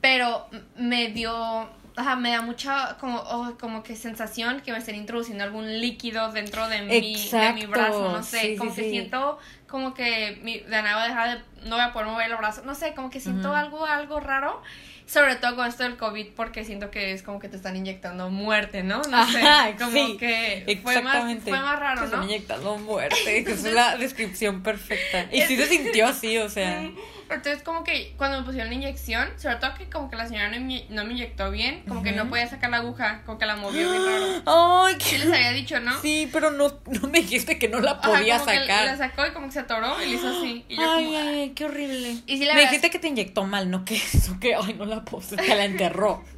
Pero 0.00 0.48
me 0.76 1.10
dio, 1.10 1.70
ajá, 1.94 2.16
me 2.16 2.32
da 2.32 2.42
mucha 2.42 2.96
como, 2.98 3.18
oh, 3.18 3.56
como 3.60 3.84
que 3.84 3.94
sensación 3.94 4.60
que 4.60 4.72
me 4.72 4.78
estén 4.78 4.96
introduciendo 4.96 5.44
algún 5.44 5.80
líquido 5.80 6.32
dentro 6.32 6.68
de 6.68 6.82
mi, 6.82 7.14
de 7.30 7.52
mi 7.52 7.66
brazo, 7.66 8.10
no 8.10 8.24
sé, 8.24 8.40
sí, 8.40 8.56
como 8.56 8.70
sí, 8.70 8.76
que 8.78 8.82
sí. 8.82 8.90
siento 8.90 9.38
como 9.68 9.94
que 9.94 10.40
mi, 10.42 10.58
de 10.58 10.82
nada 10.82 10.94
voy 10.96 11.04
a 11.04 11.06
dejar 11.06 11.38
de, 11.38 11.68
no 11.68 11.76
voy 11.76 11.84
a 11.84 11.92
poder 11.92 12.08
mover 12.08 12.28
el 12.28 12.36
brazo, 12.36 12.62
no 12.64 12.74
sé, 12.74 12.94
como 12.94 13.08
que 13.08 13.20
siento 13.20 13.54
algo, 13.54 13.86
algo 13.86 14.18
raro. 14.18 14.60
Sobre 15.06 15.36
todo 15.36 15.56
con 15.56 15.66
esto 15.66 15.82
del 15.82 15.96
COVID, 15.96 16.28
porque 16.36 16.64
siento 16.64 16.90
que 16.90 17.12
es 17.12 17.22
como 17.22 17.38
que 17.38 17.48
te 17.48 17.56
están 17.56 17.76
inyectando 17.76 18.30
muerte, 18.30 18.82
¿no? 18.82 19.02
No 19.02 19.26
sé, 19.26 19.40
Ajá, 19.40 19.76
como 19.78 19.92
sí, 19.92 20.16
que 20.18 20.80
fue 20.82 21.02
más, 21.02 21.42
fue 21.42 21.52
más 21.52 21.78
raro, 21.78 22.06
¿no? 22.06 22.24
Inyectando 22.24 22.78
muerte, 22.78 23.44
que 23.44 23.52
es 23.52 23.62
la 23.72 23.96
descripción 23.96 24.62
perfecta. 24.62 25.26
Y 25.32 25.42
sí 25.42 25.56
se 25.56 25.66
sintió 25.66 26.06
así, 26.06 26.38
o 26.38 26.48
sea. 26.48 26.82
Sí, 26.92 26.96
Pero 27.32 27.42
entonces 27.42 27.62
como 27.62 27.82
que 27.82 28.12
cuando 28.18 28.38
me 28.40 28.44
pusieron 28.44 28.68
la 28.68 28.74
inyección, 28.74 29.28
sobre 29.38 29.56
todo 29.56 29.72
que 29.74 29.88
como 29.88 30.10
que 30.10 30.16
la 30.16 30.26
señora 30.28 30.50
no 30.50 30.60
me, 30.60 30.84
no 30.90 31.04
me 31.04 31.12
inyectó 31.12 31.50
bien, 31.50 31.82
como 31.88 32.02
que 32.02 32.12
no 32.12 32.28
podía 32.28 32.46
sacar 32.46 32.68
la 32.70 32.76
aguja, 32.78 33.22
como 33.24 33.38
que 33.38 33.46
la 33.46 33.56
movió 33.56 33.90
bien 33.90 34.04
raro. 34.04 34.42
Ay, 34.84 34.96
Sí 35.00 35.16
qué... 35.16 35.18
les 35.24 35.32
había 35.32 35.52
dicho, 35.52 35.80
¿no? 35.80 35.98
Sí, 36.02 36.28
pero 36.30 36.50
no, 36.50 36.68
no 36.86 37.08
me 37.08 37.20
dijiste 37.22 37.58
que 37.58 37.68
no 37.68 37.80
la 37.80 37.92
Ajá, 37.92 38.02
podía 38.02 38.38
como 38.38 38.50
que 38.50 38.58
sacar. 38.58 38.84
la 38.84 38.96
sacó 38.98 39.26
y 39.26 39.30
como 39.30 39.46
que 39.46 39.52
se 39.52 39.60
atoró 39.60 40.02
y 40.02 40.10
le 40.10 40.14
hizo 40.16 40.28
así. 40.28 40.64
Y 40.68 40.76
yo 40.76 40.82
ay, 40.92 41.04
como, 41.06 41.18
ay, 41.18 41.52
qué 41.54 41.64
horrible. 41.64 42.16
Y 42.26 42.36
sí, 42.36 42.44
la 42.44 42.52
me 42.52 42.58
verdad 42.60 42.70
dijiste 42.70 42.90
que 42.90 42.98
te 42.98 43.08
inyectó 43.08 43.44
mal, 43.44 43.70
no 43.70 43.86
que 43.86 43.96
eso, 43.96 44.38
que 44.38 44.54
ay, 44.54 44.74
no 44.74 44.84
la 44.84 45.02
puse, 45.04 45.36
que 45.36 45.54
la 45.54 45.64
enterró. 45.64 46.22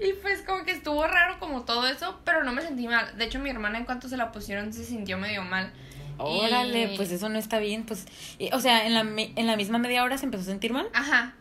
Y 0.00 0.12
pues 0.22 0.42
como 0.42 0.64
que 0.64 0.72
estuvo 0.72 1.06
raro 1.06 1.38
como 1.38 1.62
todo 1.62 1.86
eso, 1.86 2.18
pero 2.24 2.42
no 2.42 2.52
me 2.52 2.62
sentí 2.62 2.88
mal. 2.88 3.16
De 3.16 3.26
hecho, 3.26 3.38
mi 3.38 3.48
hermana 3.50 3.78
en 3.78 3.84
cuanto 3.84 4.08
se 4.08 4.16
la 4.16 4.32
pusieron 4.32 4.72
se 4.72 4.84
sintió 4.84 5.18
medio 5.18 5.42
mal. 5.42 5.72
Órale, 6.18 6.92
Y- 6.92 6.96
pues 6.96 7.10
eso 7.10 7.28
no 7.28 7.38
está 7.38 7.58
bien, 7.58 7.84
pues, 7.84 8.06
y- 8.38 8.52
o 8.52 8.60
sea, 8.60 8.86
en 8.86 8.94
la, 8.94 9.00
en 9.00 9.46
la 9.46 9.56
misma 9.56 9.78
media 9.78 10.02
hora 10.04 10.18
se 10.18 10.24
empezó 10.24 10.42
a 10.42 10.46
sentir 10.46 10.72
mal 10.72 10.88
Ajá, 10.94 11.34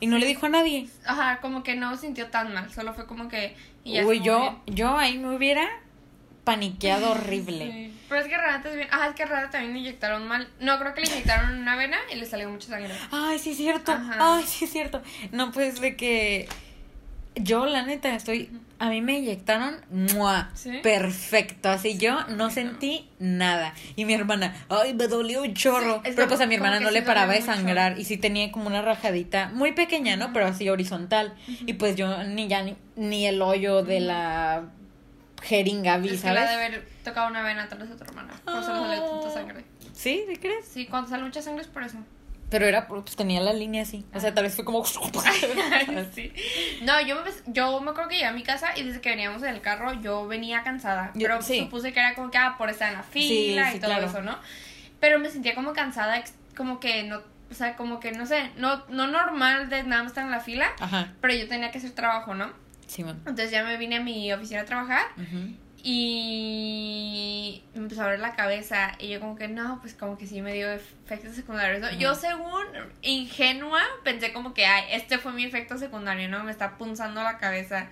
y 0.00 0.06
no 0.06 0.18
le 0.18 0.26
dijo 0.26 0.46
a 0.46 0.48
nadie. 0.48 0.88
ajá, 1.06 1.40
como 1.40 1.62
que 1.62 1.74
no 1.74 1.96
sintió 1.96 2.28
tan 2.28 2.52
mal, 2.54 2.72
solo 2.72 2.94
fue 2.94 3.06
como 3.06 3.28
que... 3.28 3.56
y 3.84 3.94
ya 3.94 4.06
Uy, 4.06 4.20
yo, 4.20 4.60
yo 4.66 4.96
ahí 4.96 5.18
me 5.18 5.34
hubiera 5.36 5.68
paniqueado 6.44 7.10
horrible. 7.12 7.70
Sí. 7.72 7.98
Pero 8.08 8.20
es 8.20 8.28
que 8.28 8.36
Renata 8.36 8.68
es 8.68 8.76
bien. 8.76 8.88
Ajá, 8.90 9.08
es 9.08 9.14
que 9.14 9.24
Renata 9.24 9.50
también 9.52 9.72
le 9.74 9.78
inyectaron 9.80 10.26
mal. 10.28 10.48
No, 10.60 10.78
creo 10.78 10.92
que 10.92 11.00
le 11.00 11.06
inyectaron 11.10 11.56
una 11.60 11.76
vena 11.76 11.96
y 12.12 12.16
le 12.16 12.26
salió 12.26 12.50
mucha 12.50 12.68
sangre. 12.68 12.92
Ay, 13.10 13.38
sí 13.38 13.50
es 13.52 13.56
cierto. 13.56 13.92
Ajá. 13.92 14.16
Ay, 14.36 14.44
sí 14.46 14.64
es 14.66 14.72
cierto. 14.72 15.00
No, 15.30 15.50
pues 15.52 15.80
de 15.80 15.96
que 15.96 16.46
yo 17.36 17.64
la 17.66 17.82
neta 17.82 18.14
estoy 18.14 18.50
a 18.82 18.88
mí 18.88 19.00
me 19.00 19.16
inyectaron 19.18 19.76
¡mua! 19.90 20.50
¿Sí? 20.54 20.80
perfecto, 20.82 21.68
así 21.68 21.98
yo 21.98 22.26
no 22.26 22.50
sentí 22.50 23.08
nada. 23.20 23.74
Y 23.94 24.04
mi 24.04 24.12
hermana, 24.14 24.56
ay, 24.68 24.92
me 24.92 25.06
dolió 25.06 25.42
un 25.42 25.54
chorro. 25.54 26.02
Sí, 26.04 26.10
Pero 26.16 26.26
pues 26.26 26.40
a 26.40 26.46
mi 26.46 26.56
hermana 26.56 26.80
no 26.80 26.90
le 26.90 27.02
paraba 27.02 27.32
de 27.32 27.42
sangrar 27.42 27.96
y 27.96 28.04
sí 28.04 28.16
tenía 28.16 28.50
como 28.50 28.66
una 28.66 28.82
rajadita 28.82 29.50
muy 29.54 29.70
pequeña, 29.70 30.16
¿no? 30.16 30.32
Pero 30.32 30.46
así 30.46 30.68
horizontal. 30.68 31.32
Y 31.46 31.74
pues 31.74 31.94
yo 31.94 32.24
ni 32.24 32.48
ya 32.48 32.62
ni, 32.62 32.74
ni 32.96 33.24
el 33.24 33.40
hoyo 33.40 33.84
de 33.84 34.00
la 34.00 34.64
jeringa 35.42 35.98
vi, 35.98 36.08
Es 36.08 36.14
que 36.14 36.26
¿sabes? 36.26 36.48
de 36.48 36.54
haber 36.54 36.88
tocado 37.04 37.28
una 37.28 37.44
vena 37.44 37.62
atrás 37.62 37.88
de 37.88 37.94
tu 37.94 38.02
hermana. 38.02 38.34
Por 38.44 38.58
eso 38.64 38.72
le 38.72 38.96
salió 38.96 39.04
tanta 39.04 39.30
sangre. 39.30 39.64
¿Sí? 39.92 40.24
¿Sí 40.28 40.36
crees? 40.38 40.66
Sí, 40.66 40.86
cuando 40.86 41.08
sale 41.08 41.22
mucha 41.22 41.40
sangre 41.40 41.62
es 41.62 41.68
por 41.68 41.84
eso. 41.84 41.98
Pero 42.52 42.66
era, 42.66 42.86
pues 42.86 43.16
tenía 43.16 43.40
la 43.40 43.54
línea 43.54 43.82
así. 43.82 44.04
O 44.14 44.20
sea, 44.20 44.34
tal 44.34 44.44
vez 44.44 44.54
fue 44.54 44.64
como... 44.66 44.84
sí. 46.14 46.32
No, 46.82 47.00
yo 47.00 47.16
me, 47.24 47.30
yo 47.46 47.80
me 47.80 47.90
acuerdo 47.92 48.10
que 48.10 48.16
llegué 48.16 48.26
a 48.26 48.32
mi 48.32 48.42
casa 48.42 48.76
y 48.76 48.82
desde 48.82 49.00
que 49.00 49.08
veníamos 49.08 49.42
en 49.42 49.48
el 49.48 49.62
carro 49.62 49.94
yo 50.02 50.26
venía 50.28 50.62
cansada. 50.62 51.12
Yo- 51.14 51.28
pero 51.28 51.40
sí. 51.40 51.60
supuse 51.60 51.94
que 51.94 52.00
era 52.00 52.14
como 52.14 52.30
que 52.30 52.36
ah, 52.36 52.56
por 52.58 52.68
estar 52.68 52.90
en 52.92 52.98
la 52.98 53.02
fila 53.02 53.70
sí, 53.70 53.78
y 53.78 53.80
todo 53.80 53.90
claro. 53.92 54.06
eso, 54.06 54.20
¿no? 54.20 54.38
Pero 55.00 55.18
me 55.18 55.30
sentía 55.30 55.54
como 55.54 55.72
cansada, 55.72 56.22
como 56.54 56.78
que 56.78 57.04
no, 57.04 57.22
o 57.50 57.54
sea, 57.54 57.74
como 57.74 58.00
que 58.00 58.12
no 58.12 58.26
sé, 58.26 58.50
no, 58.56 58.84
no 58.90 59.06
normal 59.06 59.70
de 59.70 59.82
nada 59.84 60.02
más 60.02 60.12
estar 60.12 60.24
en 60.26 60.30
la 60.30 60.40
fila, 60.40 60.68
Ajá. 60.78 61.10
pero 61.22 61.32
yo 61.32 61.48
tenía 61.48 61.70
que 61.70 61.78
hacer 61.78 61.92
trabajo, 61.92 62.34
¿no? 62.34 62.52
Sí. 62.86 63.00
Entonces 63.00 63.50
ya 63.50 63.64
me 63.64 63.78
vine 63.78 63.96
a 63.96 64.00
mi 64.00 64.30
oficina 64.30 64.60
a 64.60 64.64
trabajar 64.66 65.06
Ujú. 65.16 65.56
Y 65.84 67.64
me 67.74 67.82
empezó 67.82 68.02
a 68.02 68.08
ver 68.08 68.20
la 68.20 68.36
cabeza 68.36 68.92
y 69.00 69.08
yo 69.08 69.18
como 69.18 69.34
que 69.34 69.48
no, 69.48 69.80
pues 69.80 69.94
como 69.94 70.16
que 70.16 70.28
sí 70.28 70.40
me 70.40 70.54
dio 70.54 70.70
efectos 70.70 71.34
secundarios. 71.34 71.80
¿no? 71.80 71.90
Yo 71.98 72.14
según 72.14 72.64
ingenua 73.02 73.80
pensé 74.04 74.32
como 74.32 74.54
que, 74.54 74.64
ay, 74.64 74.84
este 74.92 75.18
fue 75.18 75.32
mi 75.32 75.44
efecto 75.44 75.76
secundario, 75.78 76.28
¿no? 76.28 76.44
Me 76.44 76.52
está 76.52 76.78
punzando 76.78 77.22
la 77.24 77.38
cabeza. 77.38 77.88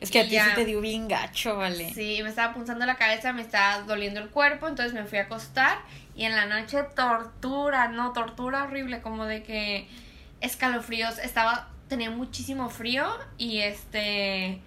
Es 0.00 0.12
que 0.12 0.20
a 0.20 0.24
ti 0.24 0.30
ya. 0.30 0.44
sí 0.44 0.54
te 0.54 0.64
dio 0.64 0.80
bien 0.80 1.08
gacho, 1.08 1.56
vale. 1.56 1.92
Sí, 1.92 2.20
me 2.22 2.28
estaba 2.28 2.54
punzando 2.54 2.86
la 2.86 2.94
cabeza, 2.94 3.32
me 3.32 3.42
estaba 3.42 3.82
doliendo 3.82 4.20
el 4.20 4.28
cuerpo, 4.28 4.68
entonces 4.68 4.94
me 4.94 5.04
fui 5.04 5.18
a 5.18 5.22
acostar 5.22 5.78
y 6.14 6.24
en 6.24 6.36
la 6.36 6.46
noche 6.46 6.84
tortura, 6.94 7.88
no, 7.88 8.12
tortura 8.12 8.62
horrible, 8.62 9.02
como 9.02 9.24
de 9.24 9.42
que 9.42 9.88
escalofríos, 10.40 11.18
estaba, 11.18 11.68
tenía 11.88 12.10
muchísimo 12.10 12.70
frío 12.70 13.08
y 13.38 13.58
este, 13.58 14.60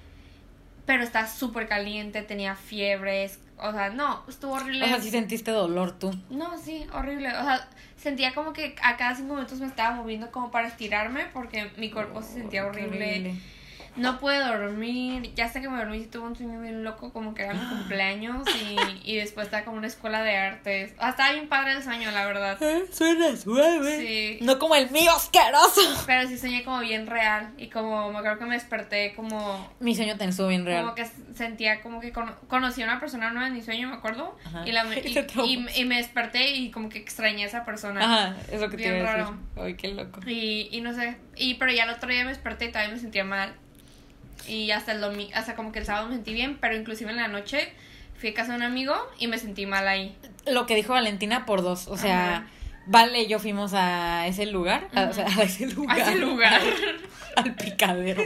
pero 0.92 1.06
estaba 1.06 1.26
súper 1.26 1.70
caliente, 1.70 2.22
tenía 2.22 2.54
fiebres, 2.54 3.40
o 3.58 3.72
sea, 3.72 3.92
no, 3.92 4.26
estuvo 4.28 4.56
horrible. 4.56 4.84
O 4.84 4.88
sea, 4.90 5.00
sí 5.00 5.10
sentiste 5.10 5.50
dolor 5.50 5.98
tú. 5.98 6.14
No, 6.30 6.58
sí, 6.58 6.86
horrible. 6.92 7.30
O 7.30 7.44
sea, 7.44 7.66
sentía 7.96 8.34
como 8.34 8.52
que 8.52 8.76
a 8.84 8.98
cada 8.98 9.16
cinco 9.16 9.36
minutos 9.36 9.62
me 9.62 9.68
estaba 9.68 9.96
moviendo 9.96 10.32
como 10.32 10.52
para 10.52 10.68
estirarme 10.68 11.28
porque 11.32 11.72
mi 11.78 11.92
cuerpo 11.92 12.22
se 12.22 12.34
sentía 12.34 12.66
horrible. 12.66 13.36
No 13.96 14.20
pude 14.20 14.40
dormir. 14.40 15.34
Ya 15.36 15.50
sé 15.50 15.62
que 15.62 15.68
me 15.70 15.78
dormí 15.78 15.98
y 15.98 16.06
tuve 16.06 16.28
un 16.28 16.36
sueño 16.36 16.62
bien 16.62 16.84
loco, 16.84 17.12
como 17.12 17.34
que 17.34 17.44
era 17.44 17.54
mi 17.54 17.60
cumpleaños 17.70 18.46
y, 19.04 19.12
y 19.12 19.16
después 19.18 19.46
estaba 19.48 19.66
como 19.66 19.78
una 19.78 19.88
escuela 19.88 20.24
de 20.24 20.38
artes. 20.38 20.94
Sea, 20.98 21.10
estaba 21.10 21.32
bien 21.34 21.50
padre 21.50 21.74
el 21.74 21.84
sueño, 21.84 22.10
la 22.12 22.26
verdad. 22.26 22.58
Eh, 22.62 22.86
Suena 22.92 23.36
suave. 23.36 23.98
Sí. 24.00 24.40
No 24.46 24.60
como 24.60 24.76
el 24.76 24.90
mío 24.92 25.12
asqueroso. 25.16 25.82
Pero 26.06 26.28
sí 26.28 26.38
soñé 26.38 26.64
como 26.64 26.80
bien 26.80 27.08
real 27.08 27.52
y 27.58 27.68
como 27.68 28.12
me 28.12 28.20
acuerdo 28.20 28.40
que 28.40 28.46
me 28.46 28.56
desperté 28.56 29.14
como 29.16 29.70
Mi 29.80 29.96
sueño 29.96 30.12
también 30.14 30.30
estuvo 30.30 30.48
bien 30.48 30.66
real. 30.66 30.84
como 30.84 30.96
que 30.96 31.06
sentía 31.36 31.82
como 31.82 32.00
que 32.00 32.12
cono- 32.14 32.36
conocí 32.48 32.82
a 32.82 32.86
una 32.86 33.00
persona 33.00 33.32
nueva 33.32 33.48
en 33.48 33.54
mi 33.54 33.62
sueño, 33.62 33.90
me 33.90 33.96
acuerdo, 33.96 34.38
Ajá. 34.46 34.64
y, 34.66 34.72
la, 34.72 34.86
y, 34.96 35.20
y- 35.46 35.66
y 35.82 35.86
me 35.86 35.98
desperté 35.98 36.52
y 36.52 36.72
como 36.72 36.90
que 36.90 37.00
extrañé 37.00 37.44
a 37.44 37.48
esa 37.48 37.66
persona. 37.66 38.04
Ajá, 38.04 38.36
es 38.52 38.62
lo 38.62 38.70
que 38.70 38.78
te 38.78 38.84
Bien 38.84 38.98
iba 39.00 39.12
a 39.12 39.18
decir. 39.18 39.34
raro. 39.56 39.66
Ay, 39.66 39.74
qué 39.76 39.90
loco. 39.90 40.20
Y, 40.26 40.70
y 40.72 40.82
no 40.82 40.94
sé, 40.94 41.18
y 41.36 41.56
pero 41.56 41.72
ya 41.72 41.84
el 41.84 41.90
otro 41.90 42.10
día 42.10 42.24
me 42.24 42.30
desperté 42.30 42.66
y 42.66 42.70
todavía 42.70 42.94
me 42.94 43.00
sentía 43.00 43.24
mal. 43.24 43.54
Y 44.48 44.72
hasta 44.72 44.92
el 44.94 45.02
domingo, 45.02 45.32
hasta 45.36 45.56
como 45.56 45.72
que 45.72 45.80
el 45.80 45.86
sábado 45.86 46.08
me 46.10 46.16
sentí 46.16 46.34
bien, 46.34 46.58
pero 46.60 46.76
inclusive 46.76 47.10
en 47.12 47.18
la 47.18 47.28
noche 47.28 47.72
fui 48.20 48.30
a 48.30 48.34
casa 48.34 48.52
de 48.52 48.58
un 48.58 48.64
amigo 48.64 48.94
y 49.20 49.28
me 49.28 49.38
sentí 49.38 49.66
mal 49.66 49.88
ahí. 49.88 50.16
Lo 50.46 50.66
que 50.66 50.76
dijo 50.76 50.94
Valentina 50.94 51.46
por 51.46 51.62
dos. 51.62 51.88
O 51.88 51.98
sea, 51.98 52.38
Ajá. 52.38 52.48
Vale 52.88 53.22
y 53.22 53.28
yo 53.28 53.38
fuimos 53.38 53.74
a 53.76 54.26
ese 54.28 54.48
lugar. 54.48 54.88
a- 54.96 55.04
o 55.04 55.14
sea, 55.14 55.26
a 55.26 55.44
ese 55.44 55.68
lugar. 55.68 56.00
A 56.00 56.02
ese 56.10 56.16
lugar. 56.20 56.62
al 57.36 57.56
picadero. 57.56 58.24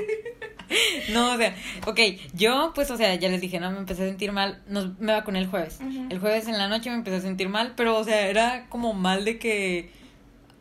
No, 1.12 1.34
o 1.34 1.38
sea, 1.38 1.54
ok, 1.86 2.00
yo 2.34 2.72
pues, 2.74 2.90
o 2.90 2.98
sea, 2.98 3.14
ya 3.16 3.30
les 3.30 3.40
dije, 3.42 3.60
no, 3.60 3.70
me 3.72 3.78
empecé 3.78 4.04
a 4.04 4.08
sentir 4.08 4.32
mal, 4.32 4.64
nos, 4.68 4.98
me 5.00 5.12
vacuné 5.12 5.40
el 5.40 5.48
jueves. 5.48 5.80
El 6.10 6.20
jueves 6.20 6.48
en 6.48 6.58
la 6.58 6.68
noche 6.68 6.90
me 6.90 6.96
empecé 6.96 7.18
a 7.18 7.22
sentir 7.22 7.50
mal, 7.50 7.74
pero, 7.76 7.98
o 7.98 8.04
sea, 8.04 8.28
era 8.28 8.66
como 8.70 8.94
mal 8.94 9.26
de 9.26 9.38
que 9.38 9.92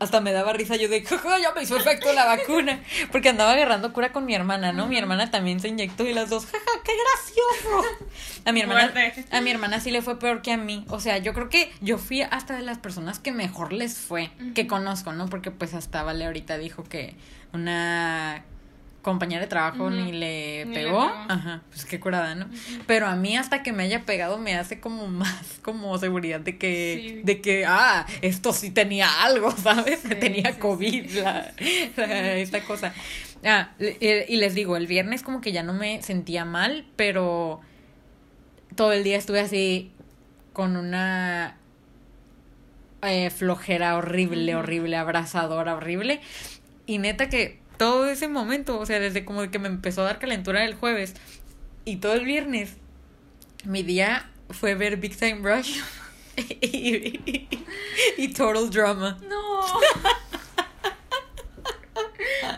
hasta 0.05 0.21
me 0.21 0.31
daba 0.31 0.53
risa 0.53 0.75
yo 0.77 0.87
de, 0.87 1.03
jaja, 1.03 1.39
ya 1.39 1.51
me 1.51 1.63
hizo 1.63 1.75
efecto 1.77 2.13
la 2.13 2.25
vacuna, 2.25 2.79
porque 3.11 3.29
andaba 3.29 3.51
agarrando 3.51 3.91
cura 3.93 4.11
con 4.11 4.25
mi 4.25 4.33
hermana, 4.33 4.71
¿no? 4.71 4.87
Mi 4.87 4.97
hermana 4.97 5.31
también 5.31 5.59
se 5.59 5.67
inyectó 5.67 6.05
y 6.05 6.13
las 6.13 6.29
dos, 6.29 6.45
jaja, 6.45 6.71
qué 6.83 6.93
gracioso. 6.93 7.97
A 8.45 8.51
mi 8.51 8.61
hermana, 8.61 8.93
a 9.31 9.41
mi 9.41 9.51
hermana 9.51 9.79
sí 9.79 9.91
le 9.91 10.01
fue 10.01 10.19
peor 10.19 10.41
que 10.41 10.51
a 10.51 10.57
mí, 10.57 10.85
o 10.89 10.99
sea, 10.99 11.17
yo 11.17 11.33
creo 11.33 11.49
que 11.49 11.71
yo 11.81 11.97
fui 11.97 12.21
hasta 12.21 12.55
de 12.55 12.61
las 12.61 12.77
personas 12.77 13.19
que 13.19 13.31
mejor 13.31 13.73
les 13.73 13.97
fue, 13.97 14.31
que 14.53 14.67
conozco, 14.67 15.11
¿no? 15.13 15.27
Porque 15.27 15.51
pues 15.51 15.73
hasta 15.73 16.03
Vale 16.03 16.25
ahorita 16.25 16.57
dijo 16.57 16.83
que 16.83 17.15
una 17.53 18.43
compañera 19.05 19.41
de 19.41 19.47
trabajo 19.47 19.89
ni 19.89 20.11
le 20.11 20.65
Ni 20.65 20.73
le 20.73 20.81
pegó. 20.83 21.01
Ajá, 21.03 21.61
pues 21.69 21.85
qué 21.85 21.99
curada, 21.99 22.35
¿no? 22.35 22.47
Pero 22.87 23.07
a 23.07 23.15
mí 23.15 23.37
hasta 23.37 23.63
que 23.63 23.71
me 23.71 23.83
haya 23.83 24.03
pegado 24.03 24.37
me 24.37 24.55
hace 24.55 24.79
como 24.81 25.07
más 25.21 25.59
como 25.61 25.97
seguridad 25.97 26.39
de 26.41 26.57
que 26.57 26.73
Sí. 27.15 27.21
de 27.23 27.39
que 27.41 27.65
ah, 27.67 28.05
esto 28.21 28.51
sí 28.51 28.71
tenía 28.71 29.23
algo, 29.23 29.51
¿sabes? 29.57 29.99
Sí, 30.01 30.09
tenía 30.15 30.51
sí, 30.53 30.59
COVID 30.59 31.09
la- 31.11 31.53
la- 31.97 32.33
esta 32.37 32.61
cosa. 32.63 32.93
Ah, 33.45 33.69
y 33.79 34.37
les 34.37 34.55
digo, 34.55 34.75
el 34.75 34.87
viernes 34.87 35.21
como 35.21 35.39
que 35.39 35.51
ya 35.51 35.61
no 35.61 35.73
me 35.73 36.01
sentía 36.01 36.43
mal, 36.45 36.85
pero 36.95 37.61
todo 38.75 38.91
el 38.91 39.03
día 39.03 39.17
estuve 39.17 39.39
así 39.39 39.91
con 40.51 40.75
una 40.77 41.57
eh, 43.03 43.29
flojera 43.29 43.97
horrible, 43.97 44.55
horrible, 44.55 44.97
abrazadora, 44.97 45.75
horrible. 45.75 46.21
Y 46.87 46.97
neta 46.97 47.29
que 47.29 47.59
todo 47.77 48.07
ese 48.07 48.27
momento, 48.27 48.79
o 48.79 48.85
sea, 48.85 48.99
desde 48.99 49.25
como 49.25 49.49
que 49.49 49.59
me 49.59 49.67
empezó 49.67 50.01
a 50.01 50.05
dar 50.05 50.19
calentura 50.19 50.65
el 50.65 50.75
jueves 50.75 51.13
y 51.85 51.97
todo 51.97 52.13
el 52.13 52.25
viernes, 52.25 52.73
mi 53.63 53.83
día 53.83 54.29
fue 54.49 54.75
ver 54.75 54.97
Big 54.97 55.17
Time 55.17 55.39
Rush 55.41 55.79
y, 56.61 57.47
y 58.17 58.27
Total 58.33 58.69
Drama. 58.69 59.17
No. 59.27 59.65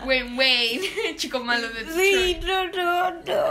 Wayne 0.06 0.38
Wayne, 0.38 0.88
chico 1.16 1.40
malo 1.44 1.68
de 1.70 1.92
Sí, 1.92 2.40
no, 2.46 2.68
no, 2.70 3.12
no. 3.12 3.44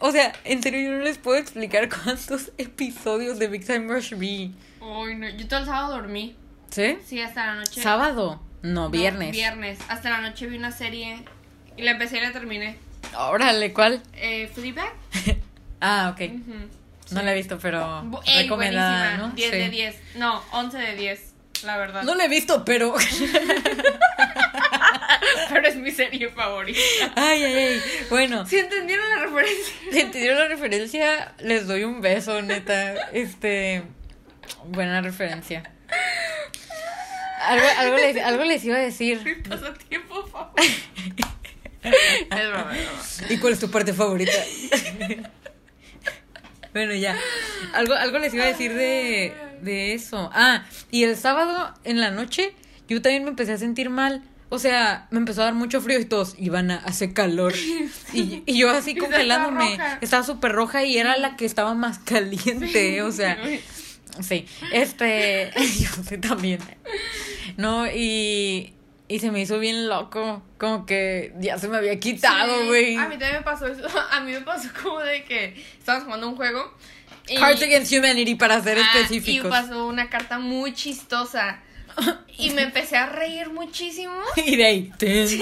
O 0.00 0.10
sea, 0.12 0.32
en 0.44 0.62
serio, 0.62 0.80
yo 0.80 0.98
no 0.98 1.04
les 1.04 1.18
puedo 1.18 1.38
explicar 1.38 1.88
cuántos 1.88 2.52
episodios 2.58 3.38
de 3.38 3.48
Big 3.48 3.64
Time 3.66 3.92
Rush 3.92 4.14
vi. 4.14 4.54
Ay, 4.80 5.14
no. 5.14 5.28
Yo 5.30 5.48
todo 5.48 5.60
el 5.60 5.66
sábado 5.66 5.94
dormí. 5.94 6.36
¿Sí? 6.70 6.98
Sí, 7.04 7.20
hasta 7.20 7.46
la 7.46 7.54
noche. 7.56 7.80
¿Sábado? 7.80 8.40
No, 8.64 8.84
No, 8.84 8.90
viernes. 8.90 9.30
Viernes. 9.30 9.78
Hasta 9.88 10.10
la 10.10 10.20
noche 10.20 10.46
vi 10.46 10.56
una 10.56 10.72
serie 10.72 11.24
y 11.76 11.82
la 11.82 11.92
empecé 11.92 12.18
y 12.18 12.22
la 12.22 12.32
terminé. 12.32 12.76
Órale, 13.16 13.72
¿cuál? 13.72 14.02
Eh, 14.14 14.50
Fleabag. 14.52 14.92
Ah, 15.86 16.14
ok. 16.14 16.20
Ujú. 16.32 16.54
No 17.10 17.22
la 17.22 17.32
he 17.32 17.34
visto, 17.34 17.58
pero 17.58 18.02
ey, 18.24 18.44
recomendada, 18.44 19.18
buenísima. 19.18 19.28
¿no? 19.28 19.34
10 19.34 19.50
Sí. 19.50 19.56
de 19.58 19.68
10. 19.68 19.96
No, 20.14 20.42
11 20.52 20.78
de 20.78 20.94
10. 20.96 21.34
La 21.64 21.76
verdad. 21.76 22.04
No 22.04 22.14
la 22.14 22.24
he 22.24 22.28
visto, 22.28 22.64
pero. 22.64 22.94
Pero 25.50 25.68
es 25.68 25.76
mi 25.76 25.90
serie 25.90 26.28
favorita. 26.30 26.78
ay, 27.16 27.42
ay, 27.44 27.54
ay. 27.54 27.82
Bueno, 28.10 28.46
¿Sí 28.46 28.56
entendieron 28.58 29.04
la 29.10 29.26
referencia? 29.26 29.74
si 29.92 30.00
entendieron 30.00 30.38
la 30.38 30.48
referencia, 30.48 31.34
les 31.38 31.66
doy 31.66 31.84
un 31.84 32.00
beso, 32.00 32.40
neta. 32.42 32.94
Este. 33.12 33.82
Buena 34.66 35.00
referencia. 35.02 35.62
Algo, 37.48 37.66
algo, 37.78 37.96
les, 37.96 38.16
algo 38.24 38.44
les 38.44 38.64
iba 38.64 38.76
a 38.76 38.80
decir. 38.80 39.42
Pasatiempo 39.48 40.26
favorito. 40.26 40.74
es 41.82 42.48
broma, 42.50 42.76
es 42.76 43.18
broma. 43.18 43.32
¿Y 43.32 43.38
cuál 43.38 43.52
es 43.52 43.60
tu 43.60 43.70
parte 43.70 43.92
favorita? 43.92 44.32
bueno, 46.72 46.94
ya. 46.94 47.16
Algo, 47.74 47.94
algo 47.94 48.18
les 48.18 48.34
iba 48.34 48.44
a 48.44 48.48
decir 48.48 48.74
de, 48.74 49.34
de 49.62 49.94
eso. 49.94 50.30
Ah, 50.32 50.64
y 50.90 51.04
el 51.04 51.16
sábado 51.16 51.74
en 51.84 52.00
la 52.00 52.10
noche 52.10 52.54
yo 52.88 53.00
también 53.00 53.24
me 53.24 53.30
empecé 53.30 53.52
a 53.52 53.58
sentir 53.58 53.90
mal. 53.90 54.22
O 54.50 54.58
sea, 54.58 55.08
me 55.10 55.18
empezó 55.18 55.40
a 55.42 55.46
dar 55.46 55.54
mucho 55.54 55.80
frío 55.80 55.98
y 55.98 56.04
todos, 56.04 56.36
Ivana, 56.38 56.80
hace 56.84 57.12
calor. 57.12 57.54
Y, 58.12 58.42
y 58.46 58.58
yo 58.58 58.70
así 58.70 58.94
congelándome. 58.96 59.78
Estaba 60.00 60.22
súper 60.22 60.52
roja 60.52 60.84
y 60.84 60.98
era 60.98 61.16
la 61.16 61.36
que 61.36 61.44
estaba 61.44 61.74
más 61.74 61.98
caliente. 61.98 63.02
O 63.02 63.10
sea, 63.10 63.38
Sí, 64.22 64.46
este, 64.72 65.50
yo 65.56 66.02
sé 66.02 66.18
también. 66.18 66.60
No, 67.56 67.86
y, 67.90 68.74
y 69.08 69.18
se 69.18 69.30
me 69.30 69.40
hizo 69.40 69.58
bien 69.58 69.88
loco, 69.88 70.42
como 70.58 70.86
que 70.86 71.32
ya 71.40 71.58
se 71.58 71.68
me 71.68 71.76
había 71.76 71.98
quitado, 72.00 72.60
Sí, 72.62 72.66
güey. 72.68 72.96
A 72.96 73.08
mí 73.08 73.16
también 73.18 73.34
me 73.34 73.42
pasó 73.42 73.66
eso. 73.66 73.86
A 74.10 74.20
mí 74.20 74.32
me 74.32 74.40
pasó 74.42 74.68
como 74.82 75.00
de 75.00 75.24
que 75.24 75.54
estábamos 75.78 76.04
jugando 76.06 76.28
un 76.28 76.36
juego. 76.36 76.72
y- 77.28 77.36
Cards 77.36 77.62
Against 77.62 77.92
Humanity, 77.92 78.34
para 78.36 78.62
ser 78.62 78.78
Ah, 78.78 78.82
específicos. 78.94 79.46
Y 79.46 79.50
pasó 79.50 79.86
una 79.86 80.08
carta 80.10 80.38
muy 80.38 80.72
chistosa. 80.74 81.60
Y 82.36 82.50
me 82.50 82.62
empecé 82.62 82.96
a 82.96 83.06
reír 83.06 83.50
muchísimo. 83.50 84.14
Y 84.36 84.56
de 84.56 84.64
ahí, 84.66 84.92
ten. 84.98 85.28
Sí. 85.28 85.40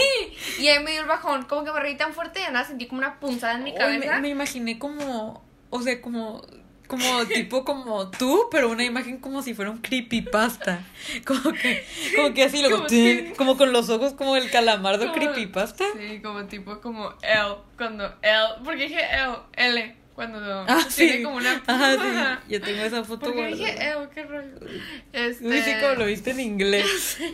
Y 0.58 0.68
ahí 0.68 0.82
me 0.84 0.90
dio 0.90 1.00
el 1.00 1.06
bajón. 1.06 1.44
Como 1.44 1.64
que 1.64 1.72
me 1.72 1.80
reí 1.80 1.96
tan 1.96 2.12
fuerte 2.12 2.40
y 2.40 2.52
nada, 2.52 2.66
sentí 2.66 2.86
como 2.86 2.98
una 2.98 3.18
punzada 3.20 3.54
en 3.54 3.64
mi 3.64 3.70
Ay, 3.70 3.76
cabeza. 3.78 4.14
me, 4.16 4.20
me 4.22 4.28
imaginé 4.28 4.78
como, 4.78 5.42
o 5.70 5.80
sea, 5.80 6.00
como, 6.02 6.44
como 6.92 7.24
tipo 7.26 7.64
como 7.64 8.10
tú, 8.10 8.48
pero 8.50 8.68
una 8.68 8.84
imagen 8.84 9.18
como 9.18 9.42
si 9.42 9.54
fuera 9.54 9.70
un 9.70 9.78
creepypasta. 9.78 10.84
Como 11.26 11.52
que, 11.52 11.84
como 12.14 12.34
que 12.34 12.44
así, 12.44 12.60
luego, 12.62 12.86
Como 13.36 13.56
con 13.56 13.72
los 13.72 13.88
ojos 13.88 14.12
como 14.12 14.36
el 14.36 14.50
calamardo 14.50 15.06
Como- 15.06 15.14
creepypasta. 15.14 15.84
Sí, 15.98 16.20
como 16.22 16.44
tipo 16.46 16.80
como 16.80 17.14
L. 17.22 17.56
Cuando 17.76 18.04
L. 18.22 18.38
Porque 18.64 18.84
dije 18.84 19.00
L. 19.10 19.34
L. 19.56 19.96
Cuando 20.14 20.38
Ah, 20.68 20.86
tiene 20.94 21.16
sí. 21.16 21.22
como 21.22 21.36
una. 21.36 21.62
Ajá, 21.66 22.40
sí. 22.46 22.52
Yo 22.52 22.60
tengo 22.60 22.82
esa 22.82 23.02
foto 23.02 23.26
Porque 23.26 23.38
guardada. 23.38 23.56
dije 23.56 23.90
L. 23.90 24.08
Qué 24.14 24.22
rollo. 24.24 24.56
Este. 25.12 25.62
Sí, 25.62 25.70
como 25.80 25.94
lo 25.94 26.04
viste 26.06 26.30
en 26.32 26.40
inglés. 26.40 27.18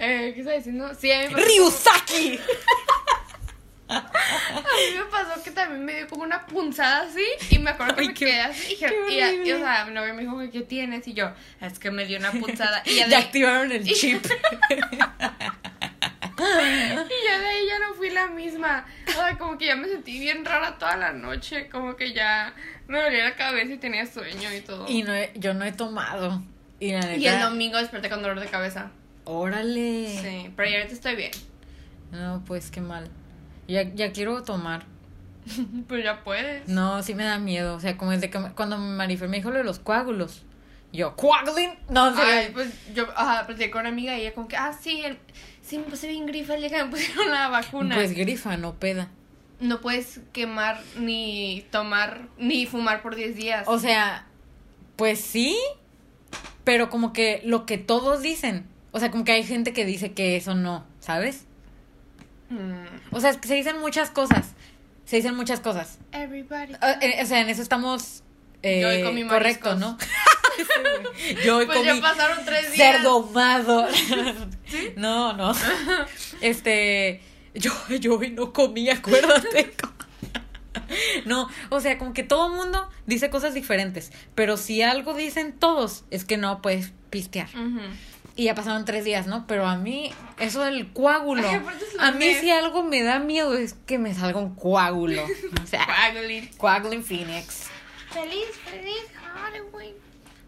Eh, 0.00 0.32
¿Qué 0.34 0.40
estaba 0.40 0.56
diciendo? 0.56 0.90
Sí, 0.98 1.12
a 1.12 1.20
mí 1.20 1.26
me 1.28 1.34
pasó. 1.34 1.46
¡Ryusaki! 1.46 2.40
A 3.90 4.02
mí 4.62 4.98
me 4.98 5.04
pasó 5.10 5.42
que 5.42 5.50
también 5.50 5.84
me 5.84 5.94
dio 5.94 6.08
como 6.08 6.22
una 6.22 6.46
punzada 6.46 7.02
así 7.08 7.24
y 7.50 7.58
me 7.58 7.70
acuerdo 7.70 7.96
que 7.96 8.02
Ay, 8.02 8.08
me 8.08 8.14
qué- 8.14 8.24
quedé 8.26 8.40
así 8.42 8.76
y, 8.78 9.48
y, 9.48 9.52
o 9.52 9.58
sea, 9.58 9.84
mi 9.84 9.92
novio 9.94 10.14
me 10.14 10.22
dijo, 10.22 10.38
"¿Qué- 10.38 10.50
¿qué 10.50 10.60
tienes? 10.62 11.06
Y 11.08 11.14
yo, 11.14 11.30
es 11.60 11.78
que 11.78 11.90
me 11.90 12.06
dio 12.06 12.18
una 12.18 12.30
punzada 12.32 12.82
y 12.84 12.94
ya 12.96 13.04
de, 13.06 13.10
Ya 13.10 13.18
activaron 13.18 13.72
el 13.72 13.84
chip. 13.92 14.24
y 16.38 17.26
ya 17.26 17.38
de 17.38 17.46
ahí 17.46 17.66
ya 17.66 17.78
no 17.86 17.94
fui 17.94 18.10
la 18.10 18.28
misma. 18.28 18.86
O 19.08 19.12
sea, 19.12 19.36
como 19.38 19.58
que 19.58 19.66
ya 19.66 19.76
me 19.76 19.88
sentí 19.88 20.18
bien 20.18 20.44
rara 20.44 20.78
toda 20.78 20.96
la 20.96 21.12
noche, 21.12 21.68
como 21.68 21.96
que 21.96 22.12
ya 22.12 22.54
me 22.88 23.00
dolía 23.02 23.24
la 23.24 23.36
cabeza 23.36 23.72
y 23.74 23.78
tenía 23.78 24.06
sueño 24.06 24.54
y 24.54 24.60
todo. 24.60 24.86
Y 24.88 25.02
no 25.02 25.14
he- 25.14 25.32
yo 25.36 25.54
no 25.54 25.64
he 25.64 25.72
tomado. 25.72 26.42
Y 26.78 26.92
la 26.92 27.16
Y 27.16 27.26
el 27.26 27.40
domingo 27.40 27.76
desperté 27.78 28.08
con 28.08 28.22
dolor 28.22 28.40
de 28.40 28.46
cabeza. 28.46 28.90
Órale. 29.24 30.18
Sí, 30.22 30.50
pero 30.56 30.68
ya 30.70 30.76
ahorita 30.78 30.94
estoy 30.94 31.14
bien. 31.16 31.30
No, 32.10 32.42
pues 32.46 32.70
qué 32.70 32.80
mal. 32.80 33.08
Ya, 33.70 33.82
ya 33.94 34.12
quiero 34.12 34.42
tomar. 34.42 34.84
Pues 35.88 36.04
ya 36.04 36.22
puedes. 36.22 36.68
No, 36.68 37.02
sí 37.02 37.14
me 37.14 37.24
da 37.24 37.38
miedo. 37.38 37.74
O 37.76 37.80
sea, 37.80 37.96
como 37.96 38.10
desde 38.10 38.28
que 38.30 38.38
me- 38.38 38.52
cuando 38.52 38.76
Marifer 38.78 39.28
me 39.28 39.38
dijo 39.38 39.50
lo 39.50 39.58
de 39.58 39.64
los 39.64 39.78
coágulos. 39.78 40.42
Yo, 40.92 41.14
¿coagulin? 41.16 41.70
No, 41.88 42.14
serio. 42.14 42.32
Ay, 42.34 42.50
pues 42.52 42.68
yo, 42.94 43.06
ajá, 43.16 43.46
platiqué 43.46 43.70
con 43.70 43.80
una 43.82 43.90
amiga 43.90 44.16
y 44.18 44.22
ella 44.22 44.34
como 44.34 44.48
que, 44.48 44.56
ah, 44.56 44.72
sí, 44.78 45.02
el- 45.04 45.18
sí 45.62 45.78
me 45.78 45.84
puse 45.84 46.08
bien 46.08 46.26
grifa 46.26 46.54
el 46.54 46.60
día 46.62 46.70
que 46.70 46.84
me 46.84 46.90
pusieron 46.90 47.30
la 47.30 47.48
vacuna. 47.48 47.94
Pues 47.94 48.12
grifa, 48.12 48.56
no 48.56 48.74
peda. 48.74 49.08
no 49.60 49.80
puedes 49.80 50.20
quemar 50.32 50.80
ni 50.98 51.64
tomar 51.70 52.28
ni 52.38 52.66
fumar 52.66 53.02
por 53.02 53.14
10 53.14 53.36
días. 53.36 53.64
O 53.68 53.78
sea, 53.78 54.26
pues 54.96 55.20
sí, 55.20 55.56
pero 56.64 56.90
como 56.90 57.12
que 57.12 57.40
lo 57.44 57.66
que 57.66 57.78
todos 57.78 58.22
dicen. 58.22 58.66
O 58.92 58.98
sea, 59.00 59.10
como 59.10 59.24
que 59.24 59.32
hay 59.32 59.44
gente 59.44 59.72
que 59.72 59.84
dice 59.84 60.12
que 60.12 60.36
eso 60.36 60.54
no, 60.54 60.84
¿sabes? 60.98 61.46
Mm, 62.50 63.14
O 63.14 63.20
sea, 63.20 63.30
es 63.30 63.36
que 63.38 63.48
se 63.48 63.54
dicen 63.54 63.78
muchas 63.80 64.10
cosas. 64.10 64.48
Se 65.04 65.16
dicen 65.16 65.34
muchas 65.34 65.60
cosas. 65.60 65.98
everybody. 66.12 66.74
O, 66.74 66.86
eh, 67.00 67.20
o 67.22 67.26
sea, 67.26 67.40
en 67.40 67.48
eso 67.48 67.62
estamos 67.62 68.22
eh, 68.62 68.80
Yo 68.82 68.88
hoy 68.88 69.02
comí 69.02 69.26
correcto, 69.26 69.74
¿no? 69.76 69.96
Yo 71.44 71.56
hoy 71.58 71.66
pues 71.66 71.78
comí 71.78 71.96
ya 71.96 72.00
pasaron 72.00 72.44
tres 72.44 72.72
días. 72.72 72.96
cerdo 72.96 73.10
ahumado. 73.10 73.86
No, 74.96 75.32
no. 75.32 75.52
Este, 76.40 77.20
yo, 77.54 77.72
yo 77.98 78.16
hoy 78.18 78.30
no 78.30 78.52
comí, 78.52 78.88
acuérdate. 78.88 79.72
No, 81.24 81.48
o 81.70 81.80
sea, 81.80 81.98
como 81.98 82.12
que 82.12 82.22
todo 82.22 82.48
mundo 82.50 82.88
dice 83.06 83.30
cosas 83.30 83.54
diferentes, 83.54 84.12
pero 84.36 84.56
si 84.56 84.82
algo 84.82 85.14
dicen 85.14 85.52
todos, 85.58 86.04
es 86.10 86.24
que 86.24 86.36
no 86.36 86.62
puedes 86.62 86.92
pistear. 87.10 87.48
Ujú. 87.48 87.80
Y 88.40 88.44
ya 88.44 88.54
pasaron 88.54 88.86
tres 88.86 89.04
días, 89.04 89.26
¿no? 89.26 89.46
Pero 89.46 89.66
a 89.66 89.76
mí, 89.76 90.10
eso 90.38 90.64
del 90.64 90.90
coágulo, 90.94 91.46
Ay, 91.46 91.60
a 91.98 92.10
mí 92.12 92.32
si 92.40 92.50
algo 92.50 92.82
me 92.82 93.02
da 93.02 93.18
miedo 93.18 93.52
es 93.54 93.74
que 93.74 93.98
me 93.98 94.14
salga 94.14 94.38
un 94.38 94.54
coágulo. 94.54 95.26
O 95.62 95.66
sea, 95.66 95.86
Coaguling. 95.86 96.48
coágulo 96.56 97.02
Phoenix. 97.02 97.66
Feliz, 98.10 98.46
feliz 98.64 98.96
Halloween. 99.34 99.92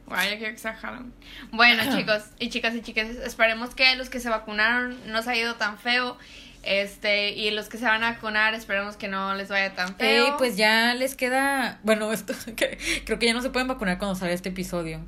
Ya 0.08 0.38
quiero 0.38 0.54
que 0.54 0.58
sea 0.58 0.72
Halloween. 0.72 1.12
Bueno, 1.50 1.94
chicos 1.94 2.22
y 2.38 2.48
chicas 2.48 2.74
y 2.74 2.80
chicas, 2.80 3.10
esperemos 3.10 3.74
que 3.74 3.94
los 3.96 4.08
que 4.08 4.20
se 4.20 4.30
vacunaron 4.30 4.96
no 5.12 5.22
se 5.22 5.32
haya 5.32 5.42
ido 5.42 5.56
tan 5.56 5.76
feo. 5.78 6.16
Este, 6.62 7.32
y 7.32 7.50
los 7.50 7.68
que 7.68 7.76
se 7.76 7.84
van 7.84 8.02
a 8.04 8.12
vacunar, 8.12 8.54
esperemos 8.54 8.96
que 8.96 9.08
no 9.08 9.34
les 9.34 9.50
vaya 9.50 9.74
tan 9.74 9.96
feo. 9.96 10.24
Ey, 10.28 10.32
pues 10.38 10.56
ya 10.56 10.94
les 10.94 11.14
queda. 11.14 11.78
Bueno, 11.82 12.10
esto 12.10 12.32
que- 12.56 12.78
creo 13.04 13.18
que 13.18 13.26
ya 13.26 13.34
no 13.34 13.42
se 13.42 13.50
pueden 13.50 13.68
vacunar 13.68 13.98
cuando 13.98 14.14
salga 14.14 14.32
este 14.32 14.48
episodio. 14.48 15.04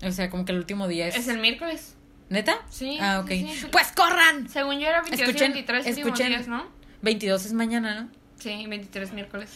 O 0.00 0.12
sea, 0.12 0.30
como 0.30 0.44
que 0.44 0.52
el 0.52 0.58
último 0.58 0.86
día 0.86 1.08
es. 1.08 1.16
es 1.16 1.26
el 1.26 1.38
miércoles. 1.40 1.93
¿Neta? 2.30 2.58
Sí, 2.70 2.98
Ah, 3.00 3.20
ok. 3.20 3.28
sí, 3.28 3.48
sí. 3.60 3.66
¡Pues 3.70 3.92
corran! 3.92 4.48
Según 4.48 4.78
yo 4.80 4.88
era 4.88 5.02
22 5.02 5.28
Escuchen- 5.28 5.50
y 5.50 5.54
23 5.54 5.86
últimos 5.86 6.06
escuchen. 6.08 6.28
días, 6.28 6.48
¿no? 6.48 6.66
22 7.02 7.44
es 7.46 7.52
mañana, 7.52 8.02
¿no? 8.02 8.08
Sí, 8.38 8.64
23 8.66 9.12
miércoles. 9.12 9.50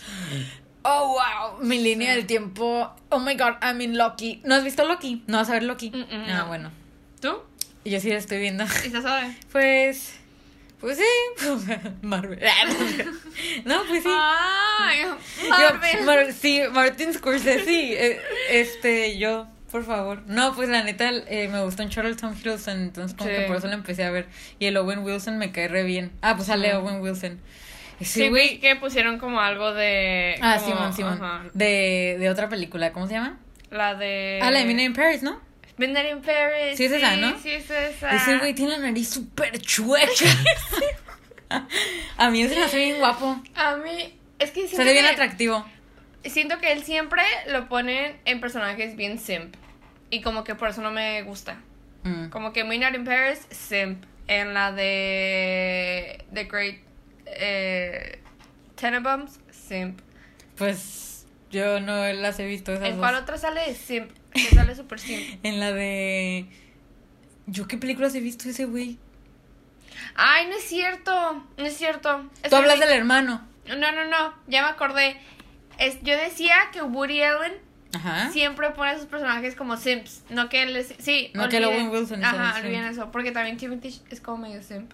Oh, 0.83 1.09
wow. 1.19 1.65
Mi 1.67 1.79
línea 1.83 2.11
Sí. 2.13 2.17
del 2.17 2.27
tiempo. 2.27 2.91
Oh 3.09 3.19
my 3.19 3.35
god, 3.35 3.55
I'm 3.63 3.81
in 3.81 3.97
Loki. 3.99 4.41
¿No 4.45 4.55
has 4.55 4.65
visto 4.65 4.85
Loki? 4.87 5.23
No 5.27 5.39
vas 5.39 5.49
a 5.51 5.55
ver 5.55 5.63
Loki. 5.65 5.91
Mm, 5.91 5.97
mm, 6.01 6.25
ah, 6.31 6.39
no. 6.39 6.47
bueno. 6.47 6.71
¿Tú? 7.21 7.39
Yo 7.85 8.01
sí 8.01 8.11
la 8.11 8.17
estoy 8.19 8.39
viendo. 8.39 8.65
¿Y 8.65 8.91
se 8.91 9.03
sabe? 9.03 9.35
Pues. 9.53 10.15
Pues 10.81 10.99
sí. 10.99 11.47
Marvel. 12.03 12.39
No, 13.65 13.83
pues 13.89 14.03
sí. 14.05 14.11
Ay, 14.13 15.01
Yo, 15.03 15.17
Marvel. 15.51 16.05
Mar- 16.05 16.33
sí, 16.33 16.61
Martin 16.73 17.13
Scorsese. 17.15 18.07
eh, 18.13 18.21
este, 18.51 19.19
yo, 19.19 19.47
por 19.71 19.85
favor. 19.85 20.23
No, 20.27 20.55
pues 20.55 20.69
la 20.69 20.83
neta, 20.83 21.11
eh, 21.29 21.49
me 21.49 21.63
gustó 21.63 21.83
el 21.83 22.17
Tom 22.17 22.35
Hiddleston, 22.35 22.81
entonces 22.81 23.17
como 23.17 23.31
Sí. 23.31 23.37
que 23.37 23.43
por 23.43 23.57
eso 23.57 23.67
lo 23.69 23.75
empecé 23.75 24.05
a 24.05 24.11
ver. 24.11 24.27
Y 24.59 24.67
el 24.67 24.77
Owen 24.77 25.01
Wilson 25.01 25.39
me 25.39 25.53
cae 25.53 25.69
re 25.69 25.83
bien. 25.85 26.13
Ah, 26.23 26.35
pues 26.37 26.47
sale 26.49 26.77
Ujú. 26.77 26.87
Owen 26.87 27.01
Wilson. 27.01 27.41
Sí, 28.01 28.29
güey, 28.29 28.61
que 28.61 28.77
pusieron 28.77 29.19
como 29.19 29.41
algo 29.41 29.75
de. 29.75 30.37
Ah, 30.41 30.59
como- 30.61 30.75
Simón, 30.77 30.93
Simón. 30.95 31.23
ajá, 31.23 31.45
De, 31.53 32.17
de 32.19 32.31
otra 32.31 32.49
película, 32.49 32.93
¿cómo 32.93 33.07
se 33.09 33.15
llama? 33.15 33.39
La 33.71 33.95
de. 33.95 34.39
Ah, 34.43 34.51
la 34.51 34.61
de 34.61 34.65
Midnight 34.67 34.91
in 34.91 34.95
Paris, 34.95 35.23
¿no? 35.23 35.41
Midnight 35.79 36.11
in 36.13 36.23
Paris. 36.23 36.77
Sí, 36.77 36.85
es 36.85 36.93
esa, 36.93 37.17
¿no? 37.17 37.39
Sí, 37.39 37.51
es 37.51 37.69
esa. 37.71 38.11
Ese 38.15 38.39
güey 38.39 38.55
tiene 38.55 38.73
la 38.73 38.79
nariz 38.79 39.09
súper 39.09 39.59
chueca. 39.61 40.07
a 42.17 42.31
mí 42.31 42.47
se 42.49 42.55
me 42.57 42.63
hace 42.65 42.77
bien 42.79 42.99
guapo. 42.99 43.41
A 43.55 43.77
mí. 43.77 44.15
Es 44.39 44.53
que 44.53 44.67
ve 44.77 44.93
bien 44.93 45.07
atractivo. 45.07 45.65
Siento 46.25 46.59
que 46.59 46.73
él 46.73 46.83
siempre 46.83 47.23
lo 47.47 47.69
ponen 47.69 48.17
en 48.25 48.41
personajes 48.41 48.97
bien 48.97 49.19
simp. 49.19 49.55
Y 50.11 50.21
como 50.23 50.45
que 50.45 50.55
por 50.55 50.69
eso 50.71 50.83
no 50.83 50.91
me 50.91 51.23
gusta. 51.23 51.61
Mm. 52.03 52.29
Como 52.29 52.53
que 52.53 52.65
Midnight 52.65 52.95
in 52.95 53.05
Paris, 53.05 53.47
simp. 53.51 54.05
En 54.27 54.53
la 54.55 54.73
de. 54.73 56.25
The 56.33 56.45
Great. 56.45 56.81
Eh, 57.27 58.21
Tenenbaums, 58.75 59.41
simp. 59.51 60.01
Pues 60.57 61.27
yo 61.51 61.81
no 61.81 62.07
las 62.13 62.39
he 62.39 62.47
visto 62.47 62.73
esas 62.73 62.85
¿En 62.87 62.93
dos. 62.93 63.01
cuál 63.01 63.15
otra 63.15 63.39
sale 63.39 63.75
simp? 63.75 64.11
Que 64.33 64.41
sale 64.55 64.75
super 64.75 64.99
simp. 64.99 65.41
En 65.43 65.61
la 65.61 65.73
de. 65.73 66.47
¿Yo 67.47 67.67
qué 67.67 67.79
películas 67.79 68.15
he 68.15 68.21
visto 68.21 68.49
ese 68.49 68.67
güey? 68.67 68.99
Ay, 70.15 70.47
no 70.47 70.57
es 70.57 70.65
cierto. 70.65 71.47
No 71.57 71.65
es 71.65 71.77
cierto. 71.77 72.29
Es 72.43 72.51
Tú 72.51 72.57
hablas 72.57 72.79
del 72.79 72.91
hermano. 72.91 73.47
No, 73.67 73.93
no, 73.93 74.05
no. 74.07 74.35
Ya 74.47 74.63
me 74.63 74.69
acordé. 74.69 75.17
Es, 75.79 76.01
yo 76.03 76.17
decía 76.17 76.55
que 76.73 76.83
Woody 76.83 77.23
Allen 77.23 77.53
Ajá. 77.95 78.31
siempre 78.31 78.71
pone 78.71 78.91
a 78.91 78.97
sus 78.99 79.07
personajes 79.07 79.55
como 79.55 79.77
simps. 79.77 80.23
No 80.29 80.49
que 80.49 80.63
él 80.63 80.77
es. 80.77 80.95
Sí, 80.99 81.31
No 81.35 81.49
que 81.49 81.59
el 81.59 81.65
olviden- 81.65 81.87
Owen 81.87 81.91
Wilson 81.91 82.21
es 82.21 82.27
Ajá, 82.27 82.59
olviden 82.61 82.83
simp. 82.85 82.93
eso. 82.93 83.11
Porque 83.13 83.31
también 83.33 83.57
Timothy 83.57 84.01
es 84.11 84.21
como 84.21 84.39
medio 84.49 84.63
simp. 84.63 84.91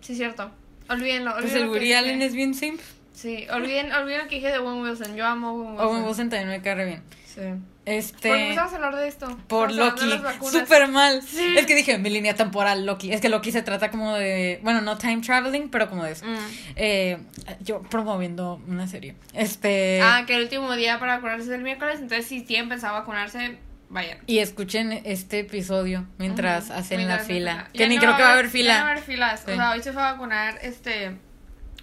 Sí, 0.00 0.12
es 0.12 0.18
cierto. 0.18 0.50
Olvídenlo. 0.88 1.34
Pues 1.40 1.52
el 1.54 1.62
que 1.64 1.68
Woody. 1.68 1.92
Allen 1.94 2.22
es 2.22 2.34
bien 2.34 2.54
simp. 2.54 2.80
Sí, 3.12 3.46
olviden, 3.52 3.92
olviden 3.92 4.20
lo 4.22 4.28
que 4.28 4.36
dije 4.36 4.48
de 4.48 4.58
Owen 4.58 4.80
Wilson. 4.82 5.16
Yo 5.16 5.26
amo 5.26 5.48
a 5.48 5.52
Owen 5.52 5.68
Wilson. 5.72 5.86
Owen 5.88 6.04
Wilson 6.04 6.28
también 6.30 6.48
me 6.50 6.62
cae 6.62 6.84
bien. 6.84 7.02
Sí. 7.38 7.54
Este. 7.84 8.28
¿Por 8.28 8.36
qué 8.36 8.42
empezamos 8.48 8.72
a 8.72 8.76
hablar 8.76 8.96
de 8.96 9.08
esto? 9.08 9.38
Por 9.46 9.72
Loki. 9.72 10.10
Súper 10.50 10.88
mal. 10.88 11.22
Sí. 11.22 11.54
Es 11.56 11.66
que 11.66 11.74
dije, 11.76 11.96
mi 11.98 12.10
línea 12.10 12.34
temporal, 12.34 12.84
Loki. 12.84 13.12
Es 13.12 13.20
que 13.20 13.28
Loki 13.28 13.52
se 13.52 13.62
trata 13.62 13.90
como 13.90 14.14
de. 14.16 14.58
Bueno, 14.62 14.80
no 14.80 14.98
time 14.98 15.20
traveling, 15.20 15.68
pero 15.70 15.88
como 15.88 16.04
de 16.04 16.12
eso. 16.12 16.26
Mm. 16.26 16.36
Eh, 16.76 17.18
yo 17.60 17.80
promoviendo 17.82 18.60
una 18.66 18.88
serie. 18.88 19.14
Este. 19.32 20.00
Ah, 20.02 20.24
que 20.26 20.34
el 20.34 20.42
último 20.42 20.74
día 20.74 20.98
para 20.98 21.14
vacunarse 21.16 21.44
es 21.44 21.50
el 21.50 21.62
miércoles, 21.62 22.00
entonces 22.00 22.26
si 22.26 22.42
tienen 22.42 22.68
pensado 22.68 22.94
vacunarse, 22.94 23.56
vayan. 23.88 24.18
Y 24.26 24.38
escuchen 24.40 24.92
este 25.04 25.38
episodio 25.38 26.04
mientras 26.18 26.70
hacen 26.70 26.98
Mientras 26.98 27.20
la 27.20 27.24
fila. 27.26 27.68
Ya 27.72 27.78
Que 27.78 27.88
ni 27.88 27.94
no 27.94 28.00
creo 28.02 28.16
que 28.16 28.22
va 28.22 28.30
a 28.30 28.32
haber 28.32 28.46
Ya 28.46 28.50
no 28.50 28.52
fila. 28.52 28.74
va 28.74 28.80
a 28.80 28.90
haber 28.90 29.02
filas. 29.04 29.42
Sí. 29.46 29.52
O 29.52 29.54
sea, 29.54 29.70
hoy 29.70 29.82
se 29.82 29.92
fue 29.92 30.02
a 30.02 30.12
vacunar 30.12 30.58
este 30.62 31.16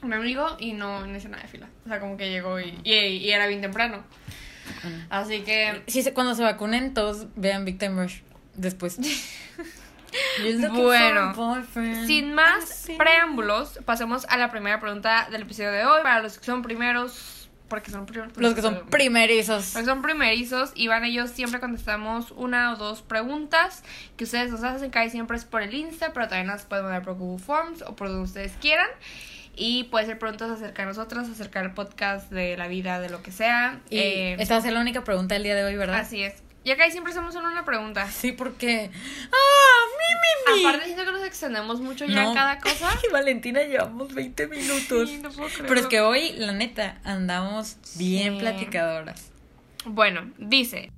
un 0.04 0.14
amigo 0.14 0.46
y 0.60 0.74
no, 0.74 1.08
no 1.08 1.18
hizo 1.18 1.30
nada 1.30 1.42
de 1.42 1.50
fila. 1.50 1.68
O 1.86 1.90
sea, 1.90 2.00
como 2.00 2.16
que 2.16 2.30
llegó 2.30 2.60
y, 2.60 2.78
y, 2.84 2.94
y 2.94 3.32
era 3.32 3.48
bien 3.48 3.62
temprano. 3.62 4.04
Así 5.10 5.42
que 5.42 5.84
Sí, 5.88 6.02
se- 6.04 6.14
cuando 6.14 6.36
se 6.36 6.44
vacunen, 6.44 6.94
todos 6.94 7.28
vean 7.36 7.66
Big 7.66 7.78
Time 7.80 8.02
Rush 8.04 8.20
después. 8.56 8.98
Bueno, 10.72 11.34
sin 12.06 12.34
más 12.34 12.70
Sí. 12.70 12.96
preámbulos, 12.98 13.80
pasemos 13.84 14.26
a 14.30 14.38
la 14.38 14.50
primera 14.50 14.80
pregunta 14.80 15.28
del 15.30 15.42
episodio 15.42 15.72
de 15.74 15.86
hoy. 15.86 16.04
Para 16.04 16.22
los 16.22 16.38
que 16.40 16.46
son 16.46 16.62
primeros, 16.62 17.50
porque 17.68 17.92
son 17.92 18.06
primeros. 18.06 18.32
Los 18.38 18.54
que 18.54 18.62
son 18.62 18.86
primerizos. 18.90 19.74
Los 19.74 19.84
que 19.84 19.86
son 19.86 20.02
primerizos, 20.02 20.72
Iván 20.76 21.04
y 21.06 21.14
yo 21.14 21.28
siempre 21.28 21.60
contestamos 21.60 22.32
una 22.32 22.72
o 22.74 22.76
dos 22.78 23.02
preguntas 23.02 23.84
que 24.16 24.24
ustedes 24.24 24.52
nos 24.52 24.64
hacen, 24.64 24.90
casi 24.90 25.10
siempre 25.10 25.36
es 25.36 25.44
por 25.44 25.62
el 25.62 25.74
Insta, 25.74 26.14
pero 26.14 26.30
también 26.30 26.48
las 26.48 26.64
pueden 26.66 26.86
mandar 26.86 27.04
por 27.04 27.16
Google 27.16 27.44
Forms 27.44 27.82
o 27.82 27.96
por 27.98 28.08
donde 28.08 28.24
ustedes 28.24 28.54
quieran. 28.62 28.88
Y 29.58 29.86
puede 29.86 30.06
ser 30.06 30.20
preguntas 30.20 30.50
acerca 30.52 30.82
de 30.84 30.90
nosotros, 30.90 31.30
acerca 31.30 31.62
del 31.62 31.72
podcast, 31.72 32.32
de 32.32 32.58
la 32.58 32.68
vida, 32.68 33.00
de 33.00 33.10
lo 33.10 33.24
que 33.24 33.32
sea. 33.32 33.80
Y 33.90 33.98
Eh, 34.00 34.36
esta 34.40 34.56
va 34.56 34.60
a 34.60 34.64
ser 34.64 34.74
la 34.74 34.82
única 34.82 35.04
pregunta 35.04 35.36
del 35.36 35.44
día 35.44 35.56
de 35.56 35.64
hoy, 35.64 35.76
¿verdad? 35.78 36.00
así 36.00 36.24
es. 36.24 36.44
Y 36.64 36.74
casi 36.76 36.94
siempre 36.94 37.12
hacemos 37.12 37.32
solo 37.32 37.48
una 37.48 37.64
pregunta. 37.64 38.10
Sí, 38.10 38.32
porque. 38.32 38.90
¡Ah! 38.92 39.86
¡Mi, 40.50 40.54
mi, 40.56 40.62
mi! 40.62 40.66
Aparte, 40.68 40.86
siento 40.86 41.06
que 41.06 41.12
nos 41.12 41.24
extendemos 41.24 41.80
mucho 41.80 42.06
ya 42.06 42.24
en 42.26 42.34
cada 42.34 42.60
cosa. 42.60 42.90
Ay, 43.04 43.10
Valentina, 43.12 43.62
llevamos 43.62 44.12
20 44.16 44.48
minutos. 44.48 45.10
Sí, 45.10 45.20
no 45.22 45.30
puedo 45.30 45.48
creerlo. 45.50 45.68
Pero 45.68 45.80
es 45.82 45.86
que 45.86 46.02
hoy, 46.02 46.34
la 46.38 46.54
neta, 46.54 46.98
andamos 47.04 47.78
bien 47.98 48.34
Sí. 48.34 48.40
platicadoras. 48.40 49.32
Bueno, 49.86 50.32
dice. 50.40 50.90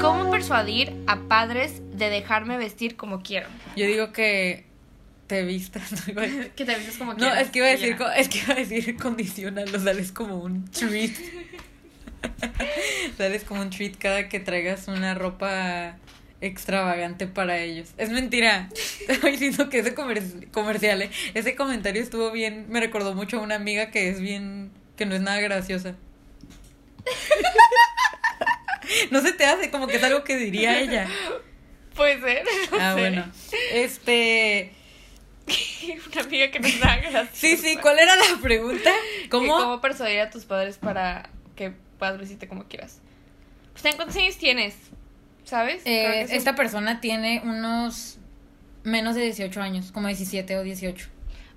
¿Cómo 0.00 0.30
persuadir 0.30 0.92
a 1.06 1.16
padres 1.28 1.80
de 1.96 2.08
dejarme 2.10 2.56
vestir 2.56 2.96
como 2.96 3.22
quiero? 3.22 3.48
Yo 3.76 3.86
digo 3.86 4.12
que 4.12 4.66
te 5.26 5.42
vistas. 5.44 5.90
No, 6.08 6.22
Que 6.54 6.64
te 6.64 6.74
vistes 6.76 6.96
como 6.98 7.12
no, 7.12 7.18
quieras. 7.18 7.42
es 7.42 7.50
que 7.50 7.58
iba 7.58 7.68
a 7.68 7.70
decir, 7.70 7.96
es 8.16 8.28
que 8.28 8.38
iba 8.38 8.54
a 8.54 8.56
decir 8.56 8.96
condicional, 8.96 9.74
o 9.74 9.80
sales 9.80 10.12
como 10.12 10.36
un 10.38 10.70
treat. 10.70 11.12
sales 13.16 13.44
como 13.44 13.62
un 13.62 13.70
treat 13.70 13.96
cada 13.98 14.28
que 14.28 14.40
traigas 14.40 14.88
una 14.88 15.14
ropa 15.14 15.96
extravagante 16.40 17.26
para 17.26 17.58
ellos. 17.58 17.90
Es 17.98 18.10
mentira. 18.10 18.68
Estoy 19.08 19.32
diciendo 19.32 19.68
que 19.70 19.78
ese 19.78 19.94
comer- 19.94 20.50
comercial, 20.50 21.02
¿eh? 21.02 21.10
ese 21.34 21.54
comentario 21.54 22.02
estuvo 22.02 22.30
bien, 22.32 22.66
me 22.68 22.80
recordó 22.80 23.14
mucho 23.14 23.38
a 23.38 23.42
una 23.42 23.54
amiga 23.54 23.90
que 23.90 24.08
es 24.08 24.20
bien, 24.20 24.70
que 24.96 25.06
no 25.06 25.14
es 25.14 25.20
nada 25.20 25.40
graciosa. 25.40 25.94
No 29.10 29.22
se 29.22 29.32
te 29.32 29.44
hace 29.46 29.70
como 29.70 29.86
que 29.86 29.96
es 29.96 30.02
algo 30.02 30.22
que 30.24 30.36
diría 30.36 30.78
ella. 30.80 31.06
Puede 31.94 32.20
ser. 32.20 32.44
no 32.70 32.78
Ah, 32.78 32.94
sé. 32.94 33.00
bueno. 33.00 33.32
Este. 33.72 34.72
Una 36.12 36.22
amiga 36.22 36.50
que 36.50 36.60
no 36.60 36.66
está 36.66 36.96
graciosa. 36.96 37.28
Sí, 37.32 37.56
sí, 37.56 37.76
¿cuál 37.76 37.98
era 37.98 38.14
la 38.16 38.40
pregunta? 38.40 38.90
¿Cómo? 39.30 39.56
¿Cómo 39.56 39.80
persuadir 39.80 40.20
a 40.20 40.30
tus 40.30 40.44
padres 40.44 40.78
para 40.78 41.28
que 41.56 41.72
puedas 41.98 42.18
vestirte 42.18 42.48
como 42.48 42.64
quieras? 42.64 43.00
Pues, 43.72 43.94
¿cuántos 43.96 44.16
años 44.16 44.36
tienes? 44.36 44.76
¿Sabes? 45.44 45.82
Eh, 45.84 46.26
esta 46.30 46.54
persona 46.54 47.00
tiene 47.00 47.40
unos 47.44 48.18
menos 48.84 49.14
de 49.14 49.22
18 49.22 49.60
años, 49.60 49.92
como 49.92 50.08
17 50.08 50.56
o 50.58 50.62
18. 50.62 51.08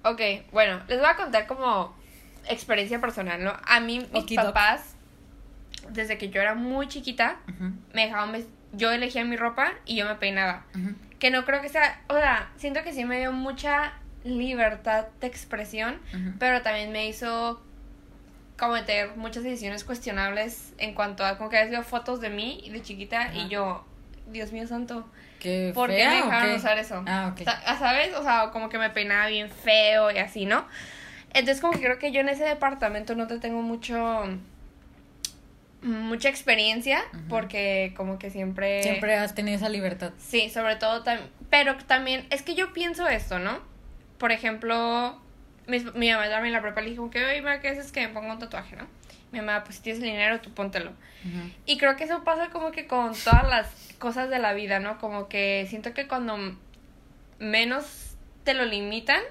Ok, 0.03 0.21
bueno, 0.51 0.81
les 0.87 0.99
voy 0.99 1.07
a 1.09 1.15
contar 1.15 1.47
como 1.47 1.95
experiencia 2.49 3.01
personal, 3.01 3.43
¿no? 3.43 3.53
A 3.65 3.79
mí, 3.79 4.05
mis 4.11 4.35
papás, 4.35 4.95
desde 5.89 6.17
que 6.17 6.29
yo 6.29 6.41
era 6.41 6.55
muy 6.55 6.87
chiquita, 6.87 7.39
me 7.93 8.03
dejaban 8.05 8.45
yo 8.73 8.91
elegía 8.91 9.23
mi 9.23 9.37
ropa 9.37 9.73
y 9.85 9.95
yo 9.95 10.05
me 10.05 10.15
peinaba. 10.15 10.65
ujú. 10.75 10.93
Que 11.19 11.31
no 11.31 11.45
creo 11.45 11.61
que 11.61 11.69
sea, 11.69 12.01
o 12.09 12.13
sea, 12.15 12.51
siento 12.57 12.83
que 12.83 12.93
sí 12.93 13.05
me 13.05 13.19
dio 13.19 13.31
mucha 13.31 13.93
libertad 14.23 15.05
de 15.21 15.27
expresión, 15.27 15.99
pero 16.39 16.61
también 16.61 16.91
me 16.91 17.07
hizo 17.07 17.61
cometer 18.57 19.15
muchas 19.17 19.43
decisiones 19.43 19.83
cuestionables 19.83 20.73
en 20.77 20.93
cuanto 20.93 21.25
a 21.25 21.37
como 21.37 21.49
que 21.49 21.57
veces 21.57 21.71
veo 21.71 21.83
fotos 21.83 22.21
de 22.21 22.29
mí 22.29 22.67
de 22.71 22.81
chiquita 22.81 23.33
y 23.33 23.49
yo, 23.49 23.85
Dios 24.27 24.51
mío 24.51 24.65
santo, 24.67 25.07
¿Qué 25.39 25.71
¿por 25.75 25.89
qué 25.89 26.07
me 26.07 26.15
dejaron 26.15 26.49
qué? 26.51 26.55
usar 26.55 26.77
eso? 26.77 27.03
Ah, 27.05 27.33
ok. 27.33 27.43
Sa- 27.43 27.77
¿Sabes? 27.77 28.15
O 28.15 28.23
sea, 28.23 28.49
como 28.51 28.69
que 28.69 28.77
me 28.77 28.89
peinaba 28.89 29.27
bien 29.27 29.49
feo 29.49 30.09
y 30.09 30.17
así, 30.17 30.45
¿no? 30.45 30.65
Entonces 31.33 31.59
como 31.61 31.73
que 31.73 31.81
creo 31.81 31.99
que 31.99 32.11
yo 32.13 32.21
en 32.21 32.29
ese 32.29 32.45
departamento 32.45 33.13
no 33.15 33.27
te 33.27 33.39
tengo 33.39 33.61
mucho 33.61 34.23
mucha 35.85 36.29
experiencia 36.29 37.03
porque 37.29 37.93
como 37.95 38.17
que 38.17 38.31
siempre 38.31 38.81
Siempre 38.83 39.15
has 39.15 39.35
tenido 39.35 39.57
esa 39.57 39.69
libertad. 39.69 40.11
Sí, 40.17 40.49
sobre 40.49 40.75
todo 40.75 41.03
también. 41.03 41.29
Pero 41.49 41.77
también, 41.77 42.25
es 42.31 42.41
que 42.41 42.55
yo 42.55 42.73
pienso 42.73 43.07
esto, 43.07 43.39
¿no? 43.39 43.59
Por 44.17 44.31
ejemplo, 44.31 45.19
mi, 45.67 45.79
mi 45.93 46.11
mamá 46.11 46.27
también 46.29 46.53
la 46.53 46.61
prepa 46.61 46.81
le 46.81 46.89
dijo 46.89 47.09
que, 47.09 47.23
oye, 47.23 47.43
¿qué 47.61 47.69
haces 47.69 47.91
que 47.91 48.07
me 48.07 48.13
ponga 48.13 48.33
un 48.33 48.39
tatuaje, 48.39 48.75
no? 48.75 48.87
Mi 49.31 49.39
mamá, 49.39 49.63
pues 49.63 49.77
si 49.77 49.83
tienes 49.83 50.01
el 50.01 50.09
dinero, 50.09 50.41
tú 50.41 50.53
póntelo. 50.53 50.91
Y 51.65 51.77
creo 51.77 51.95
que 51.95 52.03
eso 52.03 52.23
pasa 52.23 52.49
como 52.49 52.71
que 52.71 52.85
con 52.85 53.13
todas 53.15 53.47
las 53.47 53.95
cosas 53.97 54.29
de 54.29 54.37
la 54.37 54.53
vida, 54.53 54.79
¿no? 54.79 54.99
Como 54.99 55.27
que 55.27 55.65
siento 55.69 55.93
que 55.93 56.07
cuando 56.07 56.37
menos 57.39 58.15
te 58.43 58.53
lo 58.53 58.63
limitan, 58.63 59.21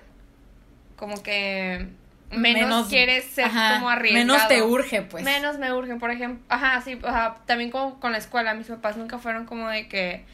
como 0.97 1.23
que 1.23 1.87
menos, 2.39 2.89
quieres 2.89 3.25
ser 3.25 3.47
ajá, 3.47 3.75
como 3.75 3.89
arriesgado. 3.91 4.27
Menos 4.27 4.49
te 4.49 4.63
urge, 4.63 5.03
pues. 5.03 5.25
Menos 5.25 5.59
me 5.59 5.73
urgen, 5.73 5.99
por 5.99 6.11
ejemplo. 6.11 6.45
Ajá, 6.49 6.81
sí, 6.83 6.95
o 7.03 7.11
sea, 7.11 7.37
también 7.47 7.71
como 7.71 8.01
con 8.01 8.13
la 8.13 8.19
escuela. 8.19 8.55
Mis 8.55 8.67
papás 8.67 8.97
nunca 8.97 9.19
fueron 9.19 9.47
como 9.47 9.69
de 9.69 9.89
que 9.89 10.25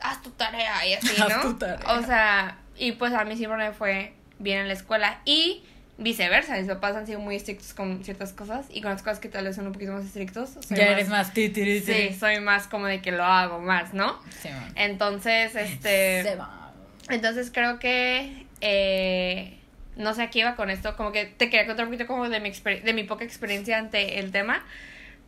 haz 0.00 0.22
tu 0.22 0.30
tarea 0.30 0.86
y 0.86 0.94
así, 0.94 1.08
Haz 1.22 1.28
¿no? 1.36 1.42
tu 1.42 1.58
tarea. 1.58 1.92
O 1.94 2.02
sea, 2.04 2.58
y 2.76 2.92
pues 2.92 3.12
a 3.12 3.24
mí 3.24 3.36
siempre 3.36 3.58
me 3.58 3.72
fue 3.72 4.12
bien 4.38 4.60
en 4.60 4.68
la 4.68 4.74
escuela. 4.74 5.20
Y 5.24 5.62
viceversa, 5.98 6.56
mis 6.56 6.68
papás 6.68 6.94
han 6.94 7.06
sido 7.06 7.18
muy 7.18 7.34
estrictos 7.34 7.74
con 7.74 8.04
ciertas 8.04 8.32
cosas 8.32 8.66
y 8.70 8.80
con 8.82 8.92
las 8.92 9.02
cosas 9.02 9.18
que 9.18 9.28
tal 9.28 9.44
vez 9.46 9.56
son 9.56 9.66
un 9.66 9.72
poquito 9.72 9.92
más 9.92 10.04
estrictos. 10.04 10.50
soy 10.50 10.76
Ya 10.76 10.86
eres 10.88 11.08
más. 11.08 11.32
ti, 11.32 11.48
ti, 11.48 11.64
ti, 11.64 11.80
ti. 11.80 11.92
Sí, 11.92 12.14
soy 12.18 12.38
más 12.40 12.68
como 12.68 12.86
de 12.86 13.02
que 13.02 13.10
lo 13.10 13.24
hago 13.24 13.58
más, 13.58 13.94
¿no? 13.94 14.16
Se 14.40 14.50
va. 14.50 14.68
Entonces, 14.76 15.54
este. 15.56 16.22
Se 16.22 16.36
va. 16.36 16.72
Entonces 17.10 17.50
creo 17.52 17.78
que 17.78 18.46
eh, 18.60 19.57
no 19.98 20.14
sé 20.14 20.22
a 20.22 20.30
qué 20.30 20.38
iba 20.38 20.56
con 20.56 20.70
esto, 20.70 20.96
como 20.96 21.12
que 21.12 21.26
te 21.26 21.50
quería 21.50 21.66
contar 21.66 21.84
un 21.84 21.90
poquito 21.90 22.06
como 22.06 22.28
de 22.28 22.40
mi, 22.40 22.50
de 22.50 22.92
mi 22.94 23.02
poca 23.04 23.24
experiencia 23.24 23.78
ante 23.78 24.20
el 24.20 24.30
tema, 24.30 24.64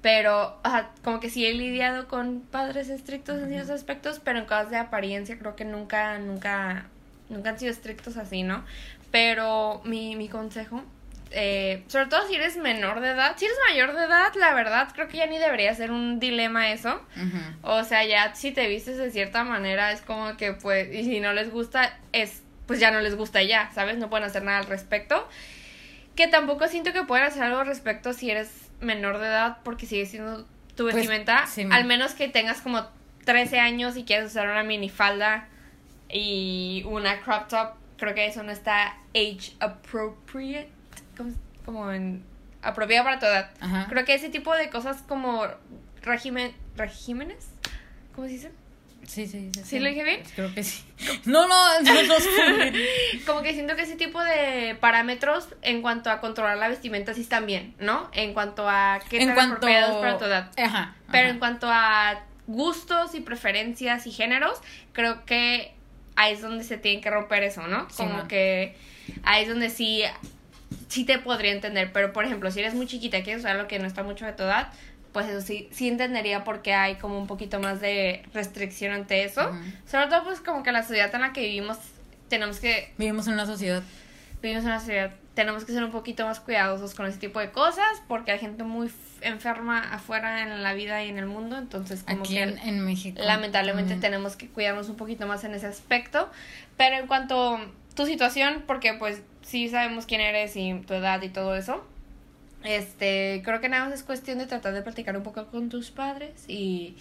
pero 0.00 0.58
ajá, 0.62 0.90
como 1.04 1.20
que 1.20 1.28
sí 1.28 1.44
he 1.44 1.52
lidiado 1.52 2.08
con 2.08 2.40
padres 2.40 2.88
estrictos 2.88 3.42
en 3.42 3.48
ciertos 3.48 3.70
aspectos, 3.70 4.20
pero 4.24 4.38
en 4.38 4.46
cosas 4.46 4.70
de 4.70 4.78
apariencia 4.78 5.38
creo 5.38 5.56
que 5.56 5.64
nunca, 5.64 6.18
nunca, 6.18 6.86
nunca 7.28 7.50
han 7.50 7.58
sido 7.58 7.72
estrictos 7.72 8.16
así, 8.16 8.42
¿no? 8.42 8.64
Pero 9.10 9.82
mi, 9.84 10.14
mi 10.14 10.28
consejo, 10.28 10.84
eh, 11.32 11.82
sobre 11.88 12.06
todo 12.06 12.26
si 12.28 12.36
eres 12.36 12.56
menor 12.56 13.00
de 13.00 13.10
edad, 13.10 13.34
si 13.36 13.46
eres 13.46 13.58
mayor 13.68 13.94
de 13.94 14.04
edad, 14.04 14.32
la 14.36 14.54
verdad 14.54 14.88
creo 14.94 15.08
que 15.08 15.18
ya 15.18 15.26
ni 15.26 15.38
debería 15.38 15.74
ser 15.74 15.90
un 15.90 16.20
dilema 16.20 16.70
eso. 16.70 17.00
O 17.62 17.82
sea, 17.82 18.04
ya 18.04 18.34
si 18.36 18.52
te 18.52 18.68
vistes 18.68 18.98
de 18.98 19.10
cierta 19.10 19.42
manera 19.42 19.90
es 19.90 20.00
como 20.00 20.36
que 20.36 20.52
pues, 20.52 20.94
y 20.94 21.04
si 21.04 21.20
no 21.20 21.32
les 21.32 21.50
gusta, 21.50 21.98
es 22.12 22.42
pues 22.70 22.78
ya 22.78 22.92
no 22.92 23.00
les 23.00 23.16
gusta 23.16 23.42
ya, 23.42 23.68
¿sabes? 23.74 23.98
No 23.98 24.08
pueden 24.08 24.24
hacer 24.28 24.44
nada 24.44 24.58
al 24.58 24.66
respecto. 24.66 25.28
Que 26.14 26.28
tampoco 26.28 26.68
siento 26.68 26.92
que 26.92 27.02
puedan 27.02 27.26
hacer 27.26 27.42
algo 27.42 27.58
al 27.58 27.66
respecto 27.66 28.12
si 28.12 28.30
eres 28.30 28.48
menor 28.80 29.18
de 29.18 29.26
edad 29.26 29.58
porque 29.64 29.86
sigue 29.86 30.06
siendo 30.06 30.44
tu 30.76 30.84
Pues, 30.84 30.94
vestimenta. 30.94 31.48
sí. 31.48 31.66
Al 31.68 31.84
menos 31.84 32.12
que 32.14 32.28
tengas 32.28 32.60
como 32.60 32.86
13 33.24 33.58
años 33.58 33.96
y 33.96 34.04
quieras 34.04 34.30
usar 34.30 34.46
una 34.48 34.62
minifalda 34.62 35.48
y 36.08 36.84
una 36.86 37.20
crop 37.22 37.48
top, 37.48 37.70
creo 37.96 38.14
que 38.14 38.26
eso 38.26 38.44
no 38.44 38.52
está 38.52 38.96
age 39.14 39.52
appropriate, 39.58 40.70
como, 41.16 41.32
como 41.64 41.90
en 41.90 42.22
apropiada 42.62 43.02
para 43.02 43.18
tu 43.18 43.26
edad. 43.26 43.50
Ajá. 43.60 43.86
Creo 43.88 44.04
que 44.04 44.14
ese 44.14 44.28
tipo 44.28 44.54
de 44.54 44.70
cosas 44.70 45.02
como 45.02 45.44
régimen, 46.02 46.52
regímenes, 46.76 47.48
¿cómo 48.14 48.28
se 48.28 48.32
dice? 48.34 48.52
Sí, 49.10 49.26
sí, 49.26 49.50
sí. 49.52 49.64
¿Sí 49.64 49.78
lo 49.80 49.88
dije 49.88 50.04
bien? 50.04 50.22
Creo 50.36 50.54
que 50.54 50.62
sí. 50.62 50.84
No, 51.24 51.48
no, 51.48 51.80
no, 51.80 52.02
no. 52.04 52.14
Como 53.26 53.42
que 53.42 53.54
siento 53.54 53.74
que 53.74 53.82
ese 53.82 53.96
tipo 53.96 54.22
de 54.22 54.76
parámetros 54.78 55.48
en 55.62 55.82
cuanto 55.82 56.10
a 56.10 56.20
controlar 56.20 56.58
la 56.58 56.68
vestimenta 56.68 57.12
sí 57.12 57.22
están 57.22 57.44
bien, 57.44 57.74
¿no? 57.80 58.08
En 58.12 58.34
cuanto 58.34 58.68
a 58.68 59.00
qué 59.10 59.18
tan 59.18 59.34
cuanto. 59.34 59.56
apropiados 59.56 59.96
para 59.96 60.16
tu 60.16 60.26
edad. 60.26 60.52
Ajá. 60.56 60.94
Pero 61.10 61.28
en 61.28 61.40
cuanto 61.40 61.66
a 61.68 62.22
gustos 62.46 63.16
y 63.16 63.20
preferencias 63.20 64.06
y 64.06 64.12
géneros, 64.12 64.60
creo 64.92 65.24
que 65.24 65.74
ahí 66.14 66.34
es 66.34 66.40
donde 66.40 66.62
se 66.62 66.78
tiene 66.78 67.00
que 67.00 67.10
romper 67.10 67.42
eso, 67.42 67.66
¿no? 67.66 67.88
Como 67.96 68.28
que 68.28 68.76
ahí 69.24 69.42
es 69.42 69.48
donde 69.48 69.70
sí, 69.70 70.04
sí 70.86 71.04
te 71.04 71.18
podría 71.18 71.50
entender, 71.50 71.90
pero 71.92 72.12
por 72.12 72.24
ejemplo, 72.24 72.48
si 72.52 72.60
eres 72.60 72.74
muy 72.74 72.86
chiquita 72.86 73.18
y 73.18 73.24
quieres 73.24 73.42
usar 73.42 73.56
lo 73.56 73.66
que 73.66 73.80
no 73.80 73.88
está 73.88 74.04
mucho 74.04 74.24
de 74.24 74.34
tu 74.34 74.44
edad, 74.44 74.72
pues 75.12 75.28
eso 75.28 75.40
sí, 75.40 75.68
sí 75.72 75.88
entendería 75.88 76.44
por 76.44 76.62
qué 76.62 76.74
hay 76.74 76.96
como 76.96 77.18
un 77.18 77.26
poquito 77.26 77.58
más 77.60 77.80
de 77.80 78.22
restricción 78.32 78.92
ante 78.92 79.24
eso. 79.24 79.50
Sobre 79.86 80.06
todo 80.06 80.24
pues 80.24 80.40
como 80.40 80.62
que 80.62 80.72
la 80.72 80.82
sociedad 80.82 81.14
en 81.14 81.20
la 81.22 81.32
que 81.32 81.40
vivimos 81.42 81.78
tenemos 82.28 82.60
que 82.60 82.92
Vivimos 82.96 83.26
en 83.26 83.34
una 83.34 83.46
sociedad. 83.46 83.82
vivimos 84.40 84.62
en 84.64 84.70
una 84.70 84.78
sociedad, 84.80 85.12
tenemos 85.34 85.64
que 85.64 85.72
ser 85.72 85.82
un 85.82 85.90
poquito 85.90 86.24
más 86.26 86.38
cuidadosos 86.40 86.94
con 86.94 87.06
ese 87.06 87.18
tipo 87.18 87.40
de 87.40 87.50
cosas 87.50 88.02
porque 88.08 88.30
hay 88.32 88.38
gente 88.38 88.62
muy 88.62 88.90
enferma 89.22 89.80
afuera 89.80 90.42
en 90.42 90.62
la 90.62 90.72
vida 90.74 91.02
y 91.04 91.08
en 91.08 91.18
el 91.18 91.26
mundo, 91.26 91.58
entonces 91.58 92.02
como 92.04 92.20
Aquí 92.20 92.34
que 92.34 92.42
en, 92.42 92.58
en 92.58 92.84
México. 92.84 93.20
lamentablemente 93.22 93.96
tenemos 93.96 94.36
que 94.36 94.48
cuidarnos 94.48 94.88
un 94.88 94.96
poquito 94.96 95.26
más 95.26 95.44
en 95.44 95.54
ese 95.54 95.66
aspecto, 95.66 96.30
pero 96.76 96.96
en 96.96 97.06
cuanto 97.06 97.56
a 97.56 97.60
tu 97.94 98.06
situación, 98.06 98.64
porque 98.66 98.94
pues 98.94 99.22
sí 99.42 99.68
sabemos 99.68 100.06
quién 100.06 100.20
eres 100.20 100.56
y 100.56 100.72
tu 100.86 100.94
edad 100.94 101.20
y 101.22 101.28
todo 101.28 101.54
eso, 101.56 101.84
este, 102.64 103.42
creo 103.44 103.60
que 103.60 103.68
nada 103.68 103.86
más 103.86 103.94
es 103.94 104.02
cuestión 104.02 104.38
de 104.38 104.46
tratar 104.46 104.74
de 104.74 104.82
platicar 104.82 105.16
un 105.16 105.22
poco 105.22 105.46
con 105.46 105.68
tus 105.68 105.90
padres 105.90 106.44
y 106.48 106.96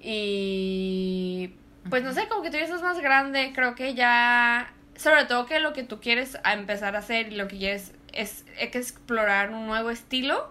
y 0.00 1.54
pues 1.90 2.04
no 2.04 2.12
sé, 2.12 2.28
como 2.28 2.42
que 2.42 2.50
tú 2.50 2.56
ya 2.56 2.64
estás 2.64 2.82
más 2.82 3.00
grande, 3.00 3.52
creo 3.54 3.74
que 3.74 3.94
ya 3.94 4.72
sobre 4.96 5.24
todo 5.24 5.46
que 5.46 5.60
lo 5.60 5.72
que 5.72 5.84
tú 5.84 6.00
quieres 6.00 6.38
a 6.44 6.52
empezar 6.52 6.96
a 6.96 7.00
hacer 7.00 7.32
y 7.32 7.36
lo 7.36 7.48
que 7.48 7.58
quieres 7.58 7.92
es, 8.12 8.44
es 8.58 8.70
que 8.70 8.78
explorar 8.78 9.50
un 9.50 9.66
nuevo 9.66 9.90
estilo 9.90 10.50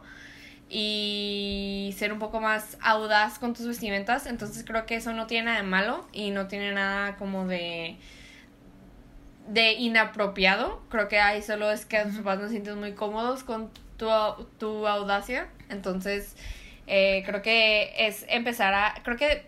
y 0.70 1.94
ser 1.98 2.12
un 2.12 2.20
poco 2.20 2.42
más 2.42 2.78
audaz 2.82 3.40
con 3.40 3.54
tus 3.54 3.68
vestimentas, 3.68 4.26
entonces 4.26 4.66
creo 4.66 4.86
que 4.86 4.96
eso 4.96 5.14
no 5.14 5.28
tiene 5.28 5.46
nada 5.46 5.58
de 5.58 5.64
malo 5.64 6.08
y 6.12 6.32
no 6.32 6.48
tiene 6.48 6.72
nada 6.74 7.16
como 7.18 7.46
de 7.48 7.98
de 9.48 9.74
inapropiado, 9.74 10.82
creo 10.90 11.08
que 11.08 11.20
ahí 11.22 11.42
solo 11.42 11.72
es 11.72 11.86
que 11.86 12.04
tus 12.04 12.18
papás 12.18 12.40
no 12.40 12.46
se 12.46 12.52
sienten 12.52 12.80
muy 12.80 12.94
cómodos 12.94 13.46
con 13.46 13.70
tu, 13.98 14.08
tu 14.58 14.88
audacia, 14.88 15.48
entonces 15.70 16.36
eh, 16.88 17.24
creo 17.26 17.42
que 17.42 17.94
es 17.98 18.26
empezar 18.30 18.74
a, 18.74 18.94
creo 19.04 19.18
que 19.18 19.46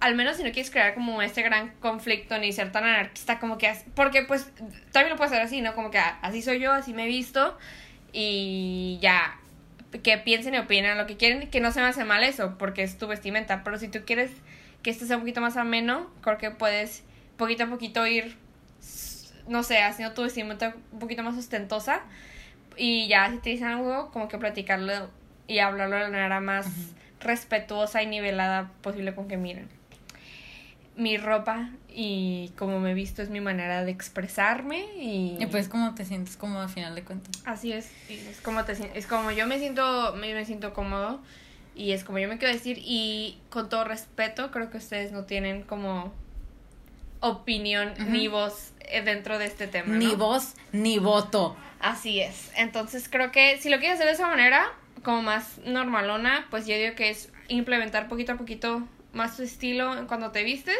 al 0.00 0.14
menos 0.14 0.36
si 0.36 0.42
no 0.42 0.50
quieres 0.52 0.70
crear 0.70 0.94
como 0.94 1.20
este 1.20 1.42
gran 1.42 1.70
conflicto 1.80 2.38
ni 2.38 2.52
ser 2.52 2.72
tan 2.72 2.84
anarquista 2.84 3.38
como 3.38 3.58
que 3.58 3.70
porque 3.94 4.22
pues 4.22 4.50
también 4.92 5.10
lo 5.10 5.16
puedes 5.16 5.32
hacer 5.32 5.42
así, 5.42 5.60
¿no? 5.60 5.74
Como 5.74 5.90
que 5.90 5.98
así 5.98 6.42
soy 6.42 6.58
yo, 6.58 6.72
así 6.72 6.94
me 6.94 7.04
he 7.04 7.08
visto 7.08 7.58
y 8.12 8.98
ya 9.02 9.38
que 10.02 10.16
piensen 10.18 10.54
y 10.54 10.58
opinen 10.58 10.96
lo 10.96 11.06
que 11.06 11.16
quieren, 11.16 11.50
que 11.50 11.60
no 11.60 11.72
se 11.72 11.80
me 11.80 11.86
hace 11.86 12.04
mal 12.04 12.22
eso, 12.22 12.56
porque 12.58 12.82
es 12.82 12.96
tu 12.96 13.08
vestimenta, 13.08 13.62
pero 13.64 13.78
si 13.78 13.88
tú 13.88 14.00
quieres 14.06 14.30
que 14.82 14.90
esto 14.90 15.04
sea 15.04 15.16
un 15.16 15.22
poquito 15.22 15.40
más 15.40 15.56
ameno, 15.56 16.08
creo 16.22 16.38
que 16.38 16.50
puedes 16.50 17.02
poquito 17.36 17.64
a 17.64 17.66
poquito 17.66 18.06
ir, 18.06 18.36
no 19.48 19.62
sé, 19.62 19.82
haciendo 19.82 20.14
tu 20.14 20.22
vestimenta 20.22 20.74
un 20.92 20.98
poquito 21.00 21.22
más 21.22 21.36
ostentosa 21.36 22.02
y 22.80 23.08
ya 23.08 23.30
si 23.30 23.36
te 23.38 23.50
dicen 23.50 23.68
algo, 23.68 24.10
como 24.10 24.26
que 24.28 24.38
platicarlo 24.38 25.10
y 25.46 25.58
hablarlo 25.58 25.96
de 25.96 26.02
la 26.02 26.08
manera 26.08 26.40
más 26.40 26.66
respetuosa 27.20 28.02
y 28.02 28.06
nivelada 28.06 28.72
posible 28.80 29.14
con 29.14 29.28
que 29.28 29.36
miren. 29.36 29.68
Mi 30.96 31.18
ropa 31.18 31.68
y 31.88 32.52
como 32.56 32.80
me 32.80 32.92
he 32.92 32.94
visto 32.94 33.20
es 33.20 33.28
mi 33.28 33.40
manera 33.40 33.84
de 33.84 33.90
expresarme 33.90 34.86
y... 34.96 35.36
Y 35.38 35.46
pues, 35.46 35.68
¿cómo 35.68 35.94
te 35.94 36.06
sientes 36.06 36.38
como 36.38 36.60
a 36.60 36.68
final 36.68 36.94
de 36.94 37.04
cuentas? 37.04 37.42
Así 37.44 37.70
es, 37.72 37.90
es 38.08 38.40
como 38.40 38.64
te 38.64 38.72
es 38.94 39.06
como 39.06 39.30
yo 39.30 39.46
me 39.46 39.58
siento, 39.58 40.14
me, 40.16 40.32
me 40.32 40.46
siento 40.46 40.72
cómodo 40.72 41.20
y 41.74 41.92
es 41.92 42.02
como 42.02 42.18
yo 42.18 42.28
me 42.28 42.38
quiero 42.38 42.54
decir 42.54 42.78
y 42.80 43.38
con 43.50 43.68
todo 43.68 43.84
respeto 43.84 44.50
creo 44.50 44.70
que 44.70 44.78
ustedes 44.78 45.12
no 45.12 45.24
tienen 45.24 45.62
como 45.62 46.14
opinión 47.20 47.92
ni 48.08 48.28
voz 48.28 48.72
eh, 48.80 49.02
dentro 49.02 49.38
de 49.38 49.46
este 49.46 49.66
tema. 49.66 49.94
Ni 49.94 50.06
¿no? 50.06 50.16
voz 50.16 50.54
ni 50.72 50.98
voto. 50.98 51.56
Así 51.80 52.20
es. 52.20 52.50
Entonces 52.56 53.08
creo 53.10 53.30
que 53.32 53.58
si 53.58 53.70
lo 53.70 53.78
quieres 53.78 53.94
hacer 53.96 54.06
de 54.06 54.12
esa 54.14 54.26
manera, 54.28 54.70
como 55.02 55.22
más 55.22 55.58
normalona, 55.64 56.46
pues 56.50 56.66
yo 56.66 56.74
digo 56.76 56.94
que 56.94 57.10
es 57.10 57.30
implementar 57.48 58.08
poquito 58.08 58.32
a 58.32 58.36
poquito 58.36 58.86
más 59.12 59.36
tu 59.36 59.42
estilo 59.42 60.06
cuando 60.06 60.30
te 60.30 60.42
vistes. 60.44 60.78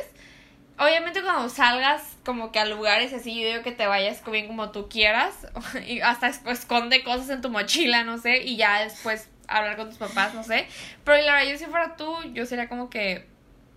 Obviamente 0.78 1.22
cuando 1.22 1.48
salgas 1.50 2.02
como 2.24 2.52
que 2.52 2.58
a 2.58 2.64
lugares 2.64 3.12
así, 3.12 3.38
yo 3.40 3.48
digo 3.48 3.62
que 3.62 3.72
te 3.72 3.86
vayas 3.86 4.22
bien 4.30 4.46
como 4.46 4.70
tú 4.70 4.88
quieras. 4.88 5.34
Y 5.86 6.00
hasta 6.00 6.28
es- 6.28 6.40
esconde 6.46 7.02
cosas 7.04 7.28
en 7.30 7.42
tu 7.42 7.50
mochila, 7.50 8.02
no 8.04 8.18
sé, 8.18 8.42
y 8.42 8.56
ya 8.56 8.82
después 8.82 9.28
hablar 9.48 9.76
con 9.76 9.88
tus 9.88 9.98
papás, 9.98 10.32
no 10.34 10.42
sé. 10.44 10.66
Pero 11.04 11.20
la 11.22 11.34
verdad, 11.34 11.50
yo 11.52 11.58
si 11.58 11.64
fuera 11.66 11.96
tú, 11.96 12.14
yo 12.32 12.46
sería 12.46 12.68
como 12.68 12.88
que 12.88 13.26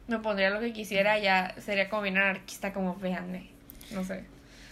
me 0.07 0.19
pondría 0.19 0.49
lo 0.49 0.59
que 0.59 0.73
quisiera, 0.73 1.19
ya 1.19 1.55
sería 1.59 1.89
como 1.89 2.01
bien 2.03 2.17
anarquista, 2.17 2.73
como 2.73 2.95
veanme. 2.95 3.47
No 3.91 4.03
sé. 4.03 4.23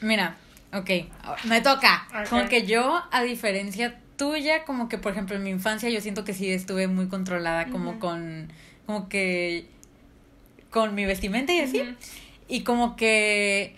Mira, 0.01 0.35
ok, 0.73 0.89
me 1.45 1.61
toca. 1.61 2.07
Ok. 2.21 2.29
Como 2.29 2.47
que 2.47 2.65
yo, 2.65 3.03
a 3.11 3.23
diferencia 3.23 3.99
tuya, 4.17 4.65
como 4.65 4.89
que, 4.89 4.97
por 4.97 5.13
ejemplo, 5.13 5.35
en 5.35 5.43
mi 5.43 5.49
infancia 5.49 5.89
yo 5.89 6.01
siento 6.01 6.23
que 6.23 6.33
sí 6.33 6.51
estuve 6.51 6.87
muy 6.87 7.07
controlada, 7.07 7.67
como 7.67 7.99
con, 7.99 8.51
como 8.85 9.09
que, 9.09 9.65
con 10.69 10.95
mi 10.95 11.05
vestimenta 11.05 11.53
y 11.53 11.59
así. 11.59 11.83
Y 12.47 12.63
como 12.63 12.95
que 12.95 13.75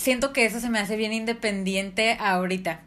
siento 0.00 0.32
que 0.32 0.46
eso 0.46 0.60
se 0.60 0.70
me 0.70 0.78
hace 0.78 0.96
bien 0.96 1.12
independiente 1.12 2.16
ahorita. 2.18 2.80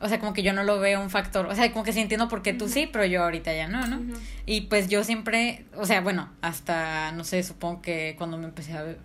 O 0.00 0.08
sea, 0.08 0.18
como 0.18 0.32
que 0.32 0.42
yo 0.42 0.52
no 0.52 0.64
lo 0.64 0.80
veo 0.80 1.00
un 1.00 1.08
factor. 1.08 1.46
O 1.46 1.54
sea, 1.54 1.70
como 1.72 1.84
que 1.84 1.92
sí 1.92 2.00
entiendo 2.00 2.28
por 2.28 2.42
qué 2.42 2.52
tú 2.52 2.68
sí, 2.68 2.88
pero 2.92 3.04
yo 3.06 3.22
ahorita 3.22 3.54
ya 3.54 3.68
no, 3.68 3.86
¿no? 3.86 4.00
Y 4.44 4.62
pues 4.62 4.88
yo 4.88 5.04
siempre, 5.04 5.64
o 5.76 5.86
sea, 5.86 6.00
bueno, 6.00 6.30
hasta, 6.42 7.12
no 7.12 7.24
sé, 7.24 7.42
supongo 7.42 7.80
que 7.80 8.14
cuando 8.18 8.36
me 8.38 8.46
empecé 8.46 8.72
a, 8.72 8.96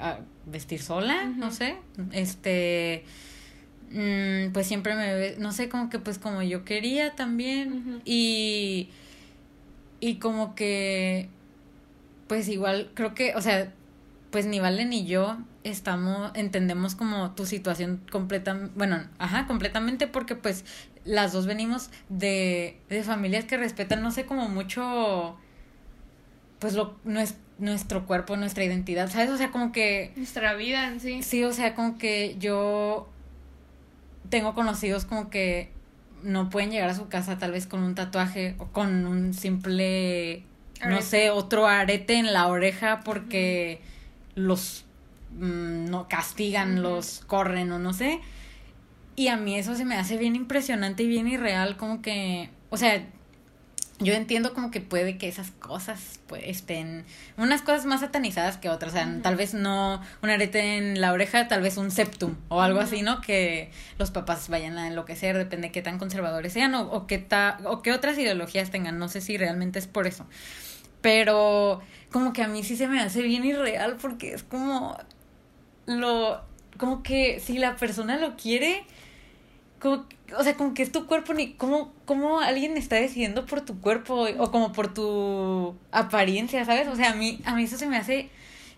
a 0.00 0.20
vestir 0.46 0.80
sola, 0.80 1.24
no 1.24 1.50
sé, 1.50 1.76
este, 2.12 3.04
mm, 3.90 4.52
pues 4.52 4.66
siempre 4.66 4.94
me, 4.94 5.36
no 5.38 5.52
sé, 5.52 5.68
como 5.68 5.90
que 5.90 5.98
pues 5.98 6.18
como 6.18 6.42
yo 6.42 6.64
quería 6.64 7.16
también. 7.16 8.00
Y, 8.04 8.90
y 9.98 10.16
como 10.16 10.54
que, 10.54 11.28
pues 12.28 12.48
igual, 12.48 12.92
creo 12.94 13.14
que, 13.14 13.34
o 13.34 13.42
sea, 13.42 13.72
pues 14.30 14.46
ni 14.46 14.60
Vale 14.60 14.84
ni 14.84 15.06
yo 15.06 15.38
estamos, 15.64 16.30
entendemos 16.34 16.94
como 16.94 17.32
tu 17.32 17.46
situación 17.46 18.00
completa, 18.10 18.70
bueno, 18.76 19.02
ajá, 19.18 19.46
completamente 19.46 20.06
porque 20.06 20.36
pues 20.36 20.64
las 21.04 21.32
dos 21.32 21.46
venimos 21.46 21.90
de, 22.08 22.78
de 22.88 23.02
familias 23.02 23.44
que 23.44 23.56
respetan, 23.56 24.02
no 24.02 24.10
sé, 24.10 24.26
como 24.26 24.48
mucho, 24.48 25.36
pues 26.58 26.74
lo, 26.74 26.96
nues- 27.04 27.34
nuestro 27.58 28.06
cuerpo, 28.06 28.36
nuestra 28.36 28.64
identidad, 28.64 29.10
¿sabes? 29.10 29.30
O 29.30 29.36
sea, 29.36 29.50
como 29.50 29.72
que, 29.72 30.12
Nuestra 30.16 30.54
vida 30.54 30.88
en 30.88 31.00
sí. 31.00 31.22
sí, 31.22 31.44
o 31.44 31.52
sea, 31.52 31.74
como 31.74 31.98
que 31.98 32.36
yo 32.38 33.08
tengo 34.28 34.54
conocidos 34.54 35.04
como 35.04 35.30
que 35.30 35.70
no 36.22 36.50
pueden 36.50 36.70
llegar 36.70 36.90
a 36.90 36.94
su 36.94 37.08
casa 37.08 37.38
tal 37.38 37.52
vez 37.52 37.66
con 37.66 37.82
un 37.82 37.94
tatuaje 37.94 38.54
o 38.58 38.66
con 38.66 39.06
un 39.06 39.32
simple, 39.34 40.44
no 40.86 41.00
sé, 41.02 41.30
otro 41.30 41.66
arete 41.66 42.14
en 42.14 42.32
la 42.32 42.46
oreja 42.46 43.00
porque 43.04 43.80
los 44.46 44.84
mm, 45.38 45.86
no 45.86 46.08
castigan, 46.08 46.82
los 46.82 47.20
corren 47.26 47.72
o 47.72 47.78
no 47.78 47.92
sé. 47.92 48.20
Y 49.16 49.28
a 49.28 49.36
mí 49.36 49.56
eso 49.56 49.74
se 49.74 49.84
me 49.84 49.96
hace 49.96 50.16
bien 50.16 50.36
impresionante 50.36 51.02
y 51.02 51.08
bien 51.08 51.28
irreal, 51.28 51.76
como 51.76 52.00
que, 52.00 52.50
o 52.70 52.76
sea, 52.76 53.04
yo 54.00 54.14
entiendo 54.14 54.54
como 54.54 54.70
que 54.70 54.80
puede 54.80 55.18
que 55.18 55.28
esas 55.28 55.50
cosas 55.50 56.20
pues 56.26 56.42
estén 56.46 57.04
unas 57.36 57.60
cosas 57.60 57.84
más 57.84 58.00
satanizadas 58.00 58.56
que 58.56 58.70
otras, 58.70 58.92
o 58.92 58.96
sea, 58.96 59.18
tal 59.22 59.36
vez 59.36 59.52
no 59.52 60.00
un 60.22 60.30
arete 60.30 60.78
en 60.78 61.00
la 61.02 61.12
oreja, 61.12 61.48
tal 61.48 61.60
vez 61.60 61.76
un 61.76 61.90
septum 61.90 62.34
o 62.48 62.62
algo 62.62 62.80
así, 62.80 63.02
¿no? 63.02 63.20
Que 63.20 63.70
los 63.98 64.10
papás 64.10 64.48
vayan 64.48 64.78
a 64.78 64.88
enloquecer, 64.88 65.36
depende 65.36 65.68
de 65.68 65.72
qué 65.72 65.82
tan 65.82 65.98
conservadores 65.98 66.54
sean 66.54 66.74
o, 66.74 66.82
o 66.90 67.06
qué 67.06 67.18
ta, 67.18 67.58
o 67.64 67.82
qué 67.82 67.92
otras 67.92 68.16
ideologías 68.18 68.70
tengan, 68.70 68.98
no 68.98 69.08
sé 69.08 69.20
si 69.20 69.36
realmente 69.36 69.78
es 69.78 69.86
por 69.86 70.06
eso. 70.06 70.26
Pero 71.00 71.80
como 72.10 72.32
que 72.32 72.42
a 72.42 72.48
mí 72.48 72.62
sí 72.62 72.76
se 72.76 72.88
me 72.88 73.00
hace 73.00 73.22
bien 73.22 73.44
irreal 73.44 73.96
porque 74.00 74.34
es 74.34 74.42
como 74.42 74.96
lo 75.86 76.40
como 76.76 77.02
que 77.02 77.40
si 77.40 77.58
la 77.58 77.76
persona 77.76 78.18
lo 78.18 78.36
quiere 78.36 78.84
como, 79.80 80.06
o 80.38 80.44
sea, 80.44 80.54
como 80.56 80.74
que 80.74 80.82
es 80.82 80.92
tu 80.92 81.06
cuerpo, 81.06 81.34
ni 81.34 81.54
cómo, 81.54 81.92
cómo 82.04 82.40
alguien 82.40 82.76
está 82.76 82.96
decidiendo 82.96 83.46
por 83.46 83.62
tu 83.62 83.80
cuerpo 83.80 84.26
o 84.38 84.50
como 84.50 84.72
por 84.72 84.92
tu 84.92 85.74
apariencia, 85.90 86.64
¿sabes? 86.64 86.86
O 86.86 86.96
sea, 86.96 87.12
a 87.12 87.14
mí, 87.14 87.40
a 87.44 87.54
mí 87.54 87.64
eso 87.64 87.78
se 87.78 87.86
me 87.86 87.96
hace 87.96 88.28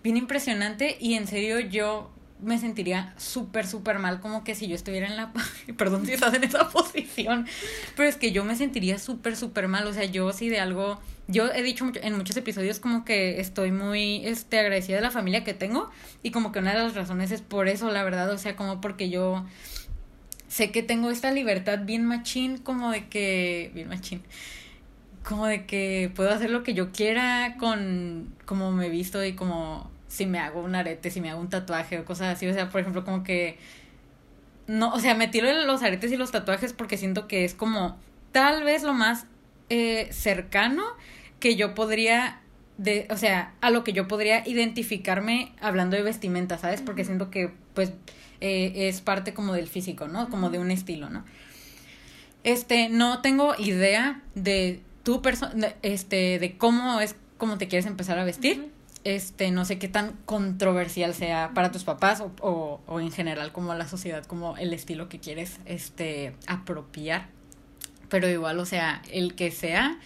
bien 0.03 0.17
impresionante 0.17 0.97
y 1.01 1.15
en 1.15 1.27
serio 1.27 1.61
yo 1.61 2.11
me 2.41 2.59
sentiría 2.59 3.15
súper, 3.19 3.67
súper 3.67 3.99
mal 3.99 4.21
como 4.21 4.43
que 4.43 4.55
si 4.55 4.69
yo 4.69 4.75
estuviera 4.75 5.07
en 5.07 5.17
la... 5.17 5.33
Perdón 5.77 6.07
si 6.07 6.13
estás 6.13 6.35
en 6.35 6.45
esa 6.45 6.69
posición, 6.71 7.47
pero 7.97 8.09
es 8.09 8.17
que 8.17 8.33
yo 8.33 8.45
me 8.45 8.57
sentiría 8.57 8.99
súper, 8.99 9.37
súper 9.37 9.69
mal. 9.69 9.87
O 9.87 9.93
sea, 9.93 10.05
yo 10.05 10.33
sí 10.33 10.49
de 10.49 10.61
algo... 10.61 11.01
Yo 11.29 11.51
he 11.53 11.63
dicho 11.63 11.85
mucho- 11.85 12.01
en 12.03 12.17
muchos 12.17 12.37
episodios 12.37 12.81
como 12.81 13.05
que 13.05 13.41
estoy 13.41 13.71
muy 13.71 14.27
este, 14.27 14.59
agradecida 14.59 14.97
de 14.97 15.03
la 15.03 15.11
familia 15.11 15.45
que 15.45 15.55
tengo 15.55 15.91
y 16.23 16.31
como 16.31 16.53
que 16.53 16.59
una 16.59 16.73
de 16.73 16.79
las 16.81 16.95
razones 16.95 17.31
es 17.31 17.41
por 17.41 17.69
eso, 17.69 17.91
la 17.91 18.03
verdad. 18.03 18.31
O 18.31 18.39
sea, 18.39 18.57
como 18.57 18.81
porque 18.81 19.09
yo 19.09 19.45
sé 20.49 20.71
que 20.71 20.83
tengo 20.83 21.11
esta 21.11 21.31
libertad 21.31 21.81
bien 21.85 22.05
machín, 22.05 22.59
como 22.59 22.91
de 22.91 23.09
que, 23.09 23.71
bien 23.75 23.89
machín, 23.89 24.23
como 25.25 25.47
de 25.47 25.65
que 25.67 26.11
puedo 26.15 26.31
hacer 26.31 26.51
lo 26.51 26.63
que 26.65 26.75
yo 26.75 26.91
quiera 26.93 27.57
con 27.59 28.35
como 28.45 28.73
me 28.73 28.89
visto 28.89 29.25
y 29.25 29.35
como 29.35 29.91
si 30.09 30.27
me 30.27 30.39
hago 30.41 30.61
un 30.61 30.75
arete, 30.75 31.11
si 31.11 31.21
me 31.21 31.31
hago 31.31 31.41
un 31.41 31.49
tatuaje 31.49 31.99
o 32.01 32.05
cosas 32.05 32.37
así. 32.37 32.47
O 32.49 32.53
sea, 32.53 32.69
por 32.69 32.81
ejemplo, 32.81 33.05
como 33.05 33.23
que 33.23 33.59
no, 34.67 34.93
o 34.93 35.01
sea, 35.01 35.15
me 35.15 35.29
tiro 35.29 35.51
los 35.65 35.83
aretes 35.83 36.13
y 36.13 36.17
los 36.17 36.33
tatuajes 36.33 36.73
porque 36.73 36.97
siento 36.99 37.29
que 37.29 37.45
es 37.45 37.55
como 37.55 37.97
tal 38.33 38.65
vez 38.65 38.83
lo 38.83 38.93
más 38.95 39.27
eh, 39.73 40.13
cercano 40.13 40.83
que 41.41 41.57
yo 41.57 41.75
podría 41.75 42.43
de, 42.77 43.07
o 43.11 43.17
sea, 43.17 43.55
a 43.63 43.71
lo 43.71 43.85
que 43.85 43.95
yo 43.95 44.07
podría 44.07 44.47
identificarme 44.47 45.53
hablando 45.63 45.97
de 45.97 46.03
vestimenta, 46.03 46.59
¿sabes? 46.59 46.83
Porque 46.83 47.07
siento 47.07 47.31
que, 47.31 47.51
pues, 47.73 47.93
eh, 48.43 48.89
es 48.89 49.01
parte 49.01 49.33
como 49.33 49.55
del 49.55 49.69
físico, 49.69 50.09
¿no? 50.09 50.29
Como 50.29 50.51
de 50.51 50.59
un 50.59 50.71
estilo, 50.71 51.09
¿no? 51.09 51.25
Este, 52.45 52.91
no 52.91 53.23
tengo 53.23 53.55
idea 53.59 54.21
de 54.35 54.83
tu 55.05 55.23
persona, 55.23 55.75
este, 55.81 56.39
de 56.39 56.59
cómo 56.59 57.01
es, 57.01 57.15
cómo 57.39 57.57
te 57.57 57.67
quieres 57.67 57.87
empezar 57.87 58.19
a 58.19 58.25
vestir. 58.25 58.71
Este, 59.05 59.51
no 59.51 59.65
sé 59.65 59.79
qué 59.79 59.89
tan 59.89 60.19
controversial 60.27 61.15
sea 61.15 61.53
para 61.55 61.73
tus 61.73 61.85
papás 61.85 62.21
o, 62.21 62.31
o, 62.41 62.81
o 62.87 63.01
en 63.01 63.11
general 63.11 63.53
como 63.53 63.75
la 63.75 63.89
sociedad, 63.89 64.25
como 64.27 64.59
el 64.59 64.75
estilo 64.75 65.09
que 65.09 65.19
quieres, 65.19 65.61
este, 65.65 66.35
apropiar. 66.47 67.29
Pero 68.13 68.29
igual, 68.29 68.59
o 68.59 68.67
sea, 68.67 69.01
el 69.11 69.35
que 69.35 69.51
sea, 69.51 69.99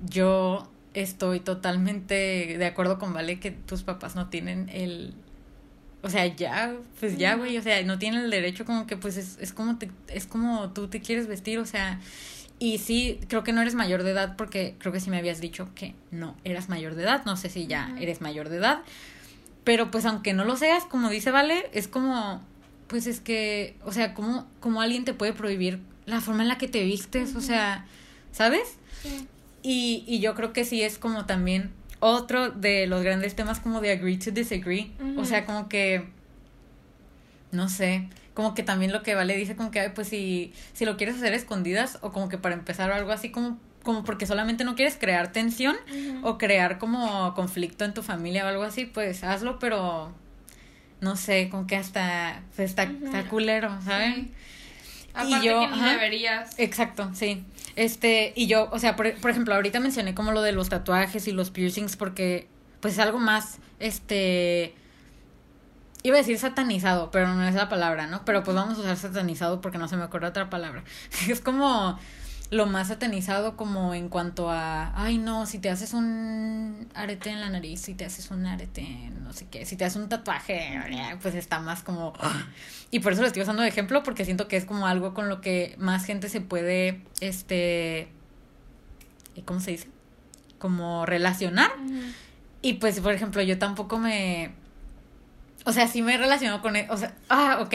yo 0.00 0.66
estoy 0.94 1.40
totalmente 1.40 2.56
de 2.56 2.64
acuerdo 2.64 2.98
con 2.98 3.12
Vale 3.12 3.38
que 3.38 3.50
tus 3.50 3.82
papás 3.82 4.16
no 4.16 4.30
tienen 4.30 4.70
el 4.70 5.12
o 6.00 6.08
sea, 6.08 6.26
ya, 6.26 6.74
pues 7.00 7.18
ya, 7.18 7.34
güey, 7.34 7.58
o 7.58 7.62
sea, 7.62 7.82
no 7.82 7.98
tienen 7.98 8.24
el 8.24 8.30
derecho 8.30 8.64
como 8.64 8.86
que 8.86 8.96
pues 8.96 9.18
es, 9.18 9.36
es 9.40 9.52
como 9.52 9.76
te, 9.76 9.90
es 10.08 10.26
como 10.26 10.70
tú 10.70 10.88
te 10.88 11.02
quieres 11.02 11.26
vestir, 11.26 11.58
o 11.58 11.66
sea, 11.66 12.00
y 12.58 12.78
sí, 12.78 13.20
creo 13.28 13.44
que 13.44 13.52
no 13.52 13.60
eres 13.60 13.74
mayor 13.74 14.04
de 14.04 14.12
edad 14.12 14.36
porque 14.36 14.74
creo 14.78 14.90
que 14.90 15.00
sí 15.00 15.10
me 15.10 15.18
habías 15.18 15.42
dicho 15.42 15.68
que 15.74 15.94
no 16.10 16.36
eras 16.44 16.70
mayor 16.70 16.94
de 16.94 17.02
edad, 17.02 17.26
no 17.26 17.36
sé 17.36 17.50
si 17.50 17.66
ya 17.66 17.94
eres 18.00 18.22
mayor 18.22 18.48
de 18.48 18.56
edad, 18.56 18.80
pero 19.64 19.90
pues 19.90 20.06
aunque 20.06 20.32
no 20.32 20.46
lo 20.46 20.56
seas, 20.56 20.84
como 20.84 21.10
dice 21.10 21.30
Vale, 21.30 21.68
es 21.74 21.88
como 21.88 22.42
pues 22.86 23.06
es 23.06 23.20
que, 23.20 23.76
o 23.84 23.92
sea, 23.92 24.14
como 24.14 24.46
como 24.60 24.80
alguien 24.80 25.04
te 25.04 25.12
puede 25.12 25.34
prohibir 25.34 25.80
la 26.06 26.20
forma 26.20 26.42
en 26.42 26.48
la 26.48 26.58
que 26.58 26.68
te 26.68 26.84
vistes, 26.84 27.34
o 27.36 27.40
sea, 27.40 27.86
¿sabes? 28.32 28.76
Sí. 29.02 29.26
Y, 29.62 30.04
y 30.06 30.20
yo 30.20 30.34
creo 30.34 30.52
que 30.52 30.64
sí 30.64 30.82
es 30.82 30.98
como 30.98 31.24
también 31.26 31.70
otro 32.00 32.50
de 32.50 32.86
los 32.86 33.02
grandes 33.02 33.34
temas 33.34 33.60
como 33.60 33.80
de 33.80 33.92
agree 33.92 34.18
to 34.18 34.30
disagree. 34.30 34.92
O 35.16 35.24
sea, 35.24 35.46
como 35.46 35.68
que, 35.70 36.04
no 37.50 37.70
sé, 37.70 38.08
como 38.34 38.54
que 38.54 38.62
también 38.62 38.92
lo 38.92 39.02
que 39.02 39.14
Vale 39.14 39.36
dice 39.36 39.56
como 39.56 39.70
que, 39.70 39.88
pues 39.88 40.08
si, 40.08 40.52
si 40.74 40.84
lo 40.84 40.98
quieres 40.98 41.16
hacer 41.16 41.32
escondidas 41.32 41.98
o 42.02 42.12
como 42.12 42.28
que 42.28 42.36
para 42.36 42.54
empezar 42.54 42.90
o 42.90 42.94
algo 42.94 43.10
así 43.10 43.30
como 43.30 43.58
como 43.84 44.02
porque 44.02 44.26
solamente 44.26 44.64
no 44.64 44.74
quieres 44.74 44.96
crear 44.98 45.30
tensión 45.30 45.76
o 46.22 46.38
crear 46.38 46.78
como 46.78 47.34
conflicto 47.34 47.84
en 47.84 47.92
tu 47.92 48.02
familia 48.02 48.44
o 48.44 48.48
algo 48.48 48.62
así, 48.62 48.86
pues 48.86 49.22
hazlo, 49.22 49.58
pero 49.58 50.10
no 51.00 51.16
sé, 51.16 51.48
como 51.50 51.66
que 51.66 51.76
hasta 51.76 52.42
pues, 52.56 52.70
está, 52.70 52.84
está 52.84 53.28
culero, 53.28 53.78
y 55.22 55.46
yo, 55.46 55.68
que 55.70 55.80
deberías. 55.80 56.58
Exacto, 56.58 57.10
sí. 57.14 57.44
Este, 57.76 58.32
y 58.36 58.46
yo, 58.46 58.68
o 58.70 58.78
sea, 58.78 58.96
por, 58.96 59.12
por, 59.20 59.30
ejemplo, 59.30 59.54
ahorita 59.54 59.80
mencioné 59.80 60.14
como 60.14 60.32
lo 60.32 60.42
de 60.42 60.52
los 60.52 60.68
tatuajes 60.68 61.26
y 61.28 61.32
los 61.32 61.50
piercings 61.50 61.96
porque, 61.96 62.48
pues 62.80 62.94
es 62.94 63.00
algo 63.00 63.18
más, 63.18 63.58
este, 63.80 64.74
iba 66.04 66.16
a 66.16 66.18
decir 66.18 66.38
satanizado, 66.38 67.10
pero 67.10 67.34
no 67.34 67.42
es 67.48 67.54
la 67.54 67.68
palabra, 67.68 68.06
¿no? 68.06 68.24
Pero 68.24 68.44
pues 68.44 68.54
vamos 68.54 68.78
a 68.78 68.82
usar 68.82 68.96
satanizado 68.96 69.60
porque 69.60 69.78
no 69.78 69.88
se 69.88 69.96
me 69.96 70.04
acuerda 70.04 70.28
otra 70.28 70.50
palabra. 70.50 70.84
es 71.28 71.40
como 71.40 71.98
lo 72.50 72.66
más 72.66 72.88
satanizado 72.88 73.56
como 73.56 73.94
en 73.94 74.08
cuanto 74.08 74.50
a, 74.50 74.92
ay 75.00 75.18
no, 75.18 75.46
si 75.46 75.58
te 75.58 75.70
haces 75.70 75.92
un 75.94 76.88
arete 76.94 77.30
en 77.30 77.40
la 77.40 77.50
nariz, 77.50 77.80
si 77.80 77.94
te 77.94 78.04
haces 78.04 78.30
un 78.30 78.46
arete, 78.46 79.10
no 79.22 79.32
sé 79.32 79.46
qué, 79.50 79.66
si 79.66 79.76
te 79.76 79.84
haces 79.84 80.00
un 80.00 80.08
tatuaje, 80.08 80.80
pues 81.20 81.34
está 81.34 81.60
más 81.60 81.82
como... 81.82 82.12
Y 82.90 83.00
por 83.00 83.12
eso 83.12 83.22
lo 83.22 83.26
estoy 83.26 83.42
usando 83.42 83.62
de 83.62 83.68
ejemplo, 83.68 84.02
porque 84.04 84.24
siento 84.24 84.46
que 84.46 84.56
es 84.56 84.64
como 84.64 84.86
algo 84.86 85.14
con 85.14 85.28
lo 85.28 85.40
que 85.40 85.74
más 85.78 86.04
gente 86.04 86.28
se 86.28 86.40
puede, 86.40 87.02
este, 87.20 88.08
¿cómo 89.44 89.58
se 89.58 89.72
dice? 89.72 89.88
Como 90.58 91.04
relacionar. 91.04 91.72
Y 92.62 92.74
pues, 92.74 93.00
por 93.00 93.12
ejemplo, 93.12 93.42
yo 93.42 93.58
tampoco 93.58 93.98
me... 93.98 94.52
O 95.64 95.72
sea, 95.72 95.88
sí 95.88 96.02
me 96.02 96.16
relaciono 96.16 96.62
con... 96.62 96.76
E, 96.76 96.86
o 96.88 96.96
sea, 96.96 97.14
ah, 97.28 97.58
ok. 97.60 97.74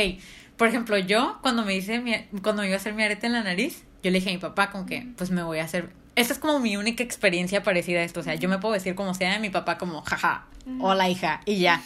Por 0.58 0.68
ejemplo, 0.68 0.98
yo 0.98 1.38
cuando 1.42 1.66
me 1.66 1.76
hice 1.76 2.00
mi, 2.00 2.16
cuando 2.42 2.62
me 2.62 2.68
iba 2.68 2.78
a 2.78 2.80
hacer 2.80 2.94
mi 2.94 3.04
arete 3.04 3.28
en 3.28 3.34
la 3.34 3.44
nariz, 3.44 3.84
yo 4.04 4.12
le 4.12 4.20
dije 4.20 4.30
a 4.30 4.34
mi 4.34 4.40
papá 4.40 4.72
como 4.72 4.86
que, 4.86 5.08
pues 5.18 5.32
me 5.32 5.44
voy 5.44 5.60
a 5.60 5.64
hacer... 5.64 5.90
Esta 6.16 6.34
es 6.34 6.40
como 6.40 6.60
mi 6.60 6.76
única 6.78 7.04
experiencia 7.04 7.64
parecida 7.64 8.00
a 8.00 8.04
esto. 8.04 8.20
O 8.20 8.24
sea, 8.24 8.36
yo 8.36 8.50
me 8.50 8.58
puedo 8.58 8.74
decir 8.74 8.96
como 8.96 9.14
sea, 9.14 9.40
mi 9.40 9.50
papá 9.50 9.78
como, 9.78 10.02
jaja, 10.02 10.46
hola 10.80 11.10
hija, 11.10 11.42
y 11.46 11.60
ya. 11.60 11.82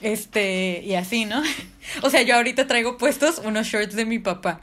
Este, 0.00 0.82
y 0.84 0.94
así, 0.94 1.24
¿no? 1.24 1.42
O 2.02 2.10
sea, 2.10 2.22
yo 2.22 2.36
ahorita 2.36 2.68
traigo 2.68 2.96
puestos 2.96 3.40
unos 3.44 3.66
shorts 3.66 3.94
de 3.94 4.04
mi 4.04 4.18
papá. 4.18 4.60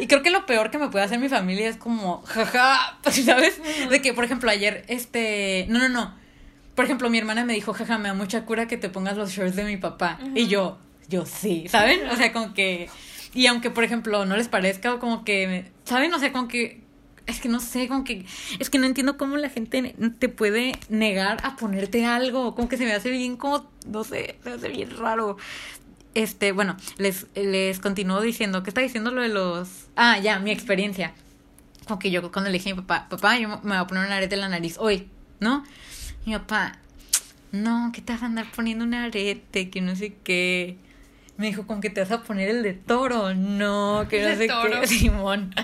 Y 0.00 0.06
creo 0.06 0.22
que 0.22 0.30
lo 0.30 0.44
peor 0.44 0.70
que 0.70 0.78
me 0.78 0.88
puede 0.88 1.04
hacer 1.04 1.18
mi 1.18 1.28
familia 1.28 1.68
es 1.68 1.76
como, 1.76 2.22
jaja, 2.22 2.98
¿sabes? 3.10 3.60
De 3.88 4.02
que, 4.02 4.12
por 4.12 4.24
ejemplo, 4.24 4.50
ayer, 4.50 4.84
este, 4.88 5.66
no, 5.68 5.78
no, 5.78 5.88
no. 5.88 6.14
Por 6.74 6.84
ejemplo, 6.84 7.10
mi 7.10 7.18
hermana 7.18 7.44
me 7.44 7.54
dijo, 7.54 7.72
jaja, 7.72 7.98
me 7.98 8.08
da 8.08 8.14
mucha 8.14 8.44
cura 8.44 8.68
que 8.68 8.76
te 8.76 8.90
pongas 8.90 9.16
los 9.16 9.30
shorts 9.30 9.56
de 9.56 9.64
mi 9.64 9.78
papá. 9.78 10.18
Y 10.34 10.46
yo, 10.46 10.78
yo 11.08 11.24
sí, 11.26 11.66
¿saben? 11.68 12.06
O 12.08 12.16
sea, 12.16 12.32
como 12.32 12.54
que 12.54 12.88
y 13.34 13.46
aunque, 13.46 13.70
por 13.70 13.84
ejemplo, 13.84 14.24
no 14.24 14.36
les 14.36 14.48
parezca 14.48 14.94
o 14.94 14.98
como 14.98 15.24
que, 15.24 15.66
¿saben? 15.88 16.12
O 16.12 16.18
sea, 16.18 16.32
como 16.32 16.48
que, 16.48 16.82
es 17.26 17.40
que 17.40 17.48
no 17.48 17.60
sé, 17.60 17.88
como 17.88 18.04
que, 18.04 18.26
es 18.58 18.70
que 18.70 18.78
no 18.78 18.86
entiendo 18.86 19.16
cómo 19.16 19.36
la 19.36 19.48
gente 19.48 19.94
te 20.18 20.28
puede 20.28 20.78
negar 20.88 21.38
a 21.42 21.56
ponerte 21.56 22.04
algo, 22.04 22.54
como 22.54 22.68
que 22.68 22.76
se 22.76 22.84
me 22.84 22.92
hace 22.92 23.10
bien 23.10 23.36
como, 23.36 23.70
no 23.86 24.04
sé, 24.04 24.38
se 24.42 24.50
me 24.50 24.56
hace 24.56 24.68
bien 24.68 24.96
raro. 24.96 25.36
Este, 26.14 26.52
bueno, 26.52 26.76
les, 26.98 27.26
les 27.34 27.80
continúo 27.80 28.20
diciendo, 28.20 28.62
¿qué 28.62 28.70
está 28.70 28.80
diciendo 28.80 29.10
lo 29.10 29.22
de 29.22 29.28
los... 29.28 29.86
Ah, 29.96 30.18
ya, 30.18 30.38
mi 30.40 30.50
experiencia. 30.50 31.14
Como 31.86 31.98
que 31.98 32.10
yo 32.10 32.30
cuando 32.32 32.50
le 32.50 32.58
dije 32.58 32.70
a 32.70 32.74
mi 32.74 32.82
papá, 32.82 33.08
papá, 33.08 33.38
yo 33.38 33.48
me 33.48 33.56
voy 33.56 33.76
a 33.76 33.86
poner 33.86 34.06
un 34.06 34.12
arete 34.12 34.34
en 34.34 34.42
la 34.42 34.48
nariz 34.48 34.76
hoy, 34.78 35.08
¿no? 35.40 35.64
Mi 36.26 36.32
papá, 36.34 36.78
no, 37.52 37.92
¿qué 37.94 38.02
te 38.02 38.12
vas 38.12 38.22
a 38.22 38.26
andar 38.26 38.50
poniendo 38.54 38.84
un 38.84 38.94
arete? 38.94 39.70
Que 39.70 39.80
no 39.80 39.96
sé 39.96 40.16
qué 40.22 40.76
me 41.38 41.46
dijo, 41.46 41.66
¿con 41.66 41.80
que 41.80 41.88
te 41.88 42.00
vas 42.00 42.10
a 42.10 42.22
poner 42.24 42.48
el 42.50 42.62
de 42.64 42.74
toro? 42.74 43.32
No, 43.32 44.06
que 44.10 44.22
no 44.22 44.36
sé 44.36 44.48
qué, 44.48 44.86
Simón. 44.88 45.54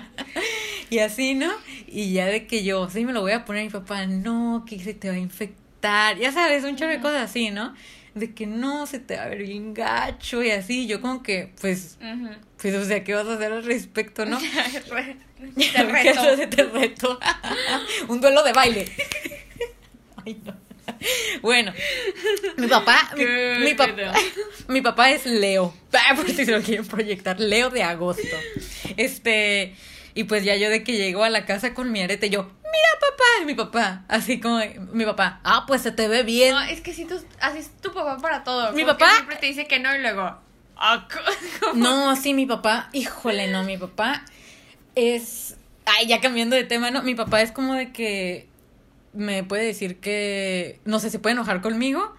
y 0.89 0.99
así, 0.99 1.35
¿no? 1.35 1.51
Y 1.87 2.13
ya 2.13 2.27
de 2.27 2.47
que 2.47 2.63
yo, 2.63 2.89
sí, 2.89 3.05
me 3.05 3.11
lo 3.11 3.19
voy 3.21 3.33
a 3.33 3.43
poner, 3.43 3.65
mi 3.65 3.69
papá, 3.69 4.05
no, 4.05 4.63
que 4.65 4.79
se 4.79 4.93
te 4.93 5.09
va 5.09 5.15
a 5.15 5.19
infectar. 5.19 6.17
Ya 6.17 6.31
sabes, 6.31 6.63
un 6.63 6.77
chorro 6.77 6.91
de 6.91 7.01
cosas 7.01 7.29
así, 7.29 7.51
¿no? 7.51 7.75
De 8.13 8.33
que 8.33 8.47
no, 8.47 8.87
se 8.87 8.99
te 8.99 9.17
va 9.17 9.23
a 9.23 9.27
ver 9.27 9.39
bien 9.39 9.73
gacho 9.73 10.41
y 10.41 10.51
así. 10.51 10.87
Yo 10.87 11.01
como 11.01 11.21
que, 11.21 11.51
pues, 11.59 11.97
pues, 12.61 12.73
o 12.73 12.85
sea, 12.85 13.03
¿qué 13.03 13.13
vas 13.13 13.27
a 13.27 13.33
hacer 13.33 13.51
al 13.51 13.65
respecto, 13.65 14.25
no? 14.25 14.39
te 15.73 15.83
reto. 15.83 16.47
te 16.49 16.63
reto. 16.63 17.19
un 18.07 18.21
duelo 18.21 18.43
de 18.43 18.53
baile. 18.53 18.85
Ay, 20.25 20.39
no. 20.45 20.64
Bueno, 21.41 21.73
mi 22.57 22.67
papá, 22.67 23.11
mi, 23.15 23.73
papá, 23.73 24.13
mi 24.67 24.81
papá 24.81 25.11
es 25.11 25.25
Leo, 25.25 25.73
por 26.15 26.27
si 26.27 26.45
se 26.45 26.51
lo 26.51 26.61
quieren 26.61 26.85
proyectar, 26.87 27.39
Leo 27.39 27.69
de 27.69 27.83
agosto. 27.83 28.35
Este, 28.97 29.75
y 30.13 30.23
pues 30.23 30.43
ya 30.43 30.55
yo 30.55 30.69
de 30.69 30.83
que 30.83 30.93
llego 30.93 31.23
a 31.23 31.29
la 31.29 31.45
casa 31.45 31.73
con 31.73 31.91
mi 31.91 32.01
arete, 32.01 32.29
yo, 32.29 32.43
mira 32.43 32.89
papá, 32.99 33.45
mi 33.45 33.53
papá, 33.53 34.05
así 34.07 34.39
como 34.39 34.59
mi 34.91 35.05
papá, 35.05 35.39
ah, 35.43 35.65
pues 35.67 35.81
se 35.81 35.91
te 35.91 36.07
ve 36.07 36.23
bien. 36.23 36.53
No, 36.53 36.61
es 36.61 36.81
que 36.81 36.93
si 36.93 37.05
tú, 37.05 37.19
así 37.39 37.59
es 37.59 37.69
tu 37.81 37.93
papá 37.93 38.17
para 38.17 38.43
todo. 38.43 38.71
Mi 38.73 38.85
papá 38.85 39.09
siempre 39.13 39.35
te 39.37 39.45
dice 39.47 39.67
que 39.67 39.79
no 39.79 39.95
y 39.95 40.01
luego, 40.01 40.37
ah, 40.77 41.07
no, 41.75 42.15
sí, 42.15 42.33
mi 42.33 42.45
papá, 42.45 42.89
híjole, 42.93 43.47
no, 43.47 43.63
mi 43.63 43.77
papá 43.77 44.25
es, 44.95 45.57
ay, 45.85 46.07
ya 46.07 46.21
cambiando 46.21 46.55
de 46.55 46.63
tema, 46.63 46.91
no, 46.91 47.03
mi 47.03 47.15
papá 47.15 47.41
es 47.41 47.51
como 47.51 47.73
de 47.73 47.91
que 47.91 48.47
me 49.15 49.43
puede 49.43 49.65
decir 49.65 49.99
que, 49.99 50.79
no 50.85 50.99
sé, 50.99 51.09
se 51.09 51.19
puede 51.19 51.33
enojar 51.33 51.61
conmigo 51.61 52.15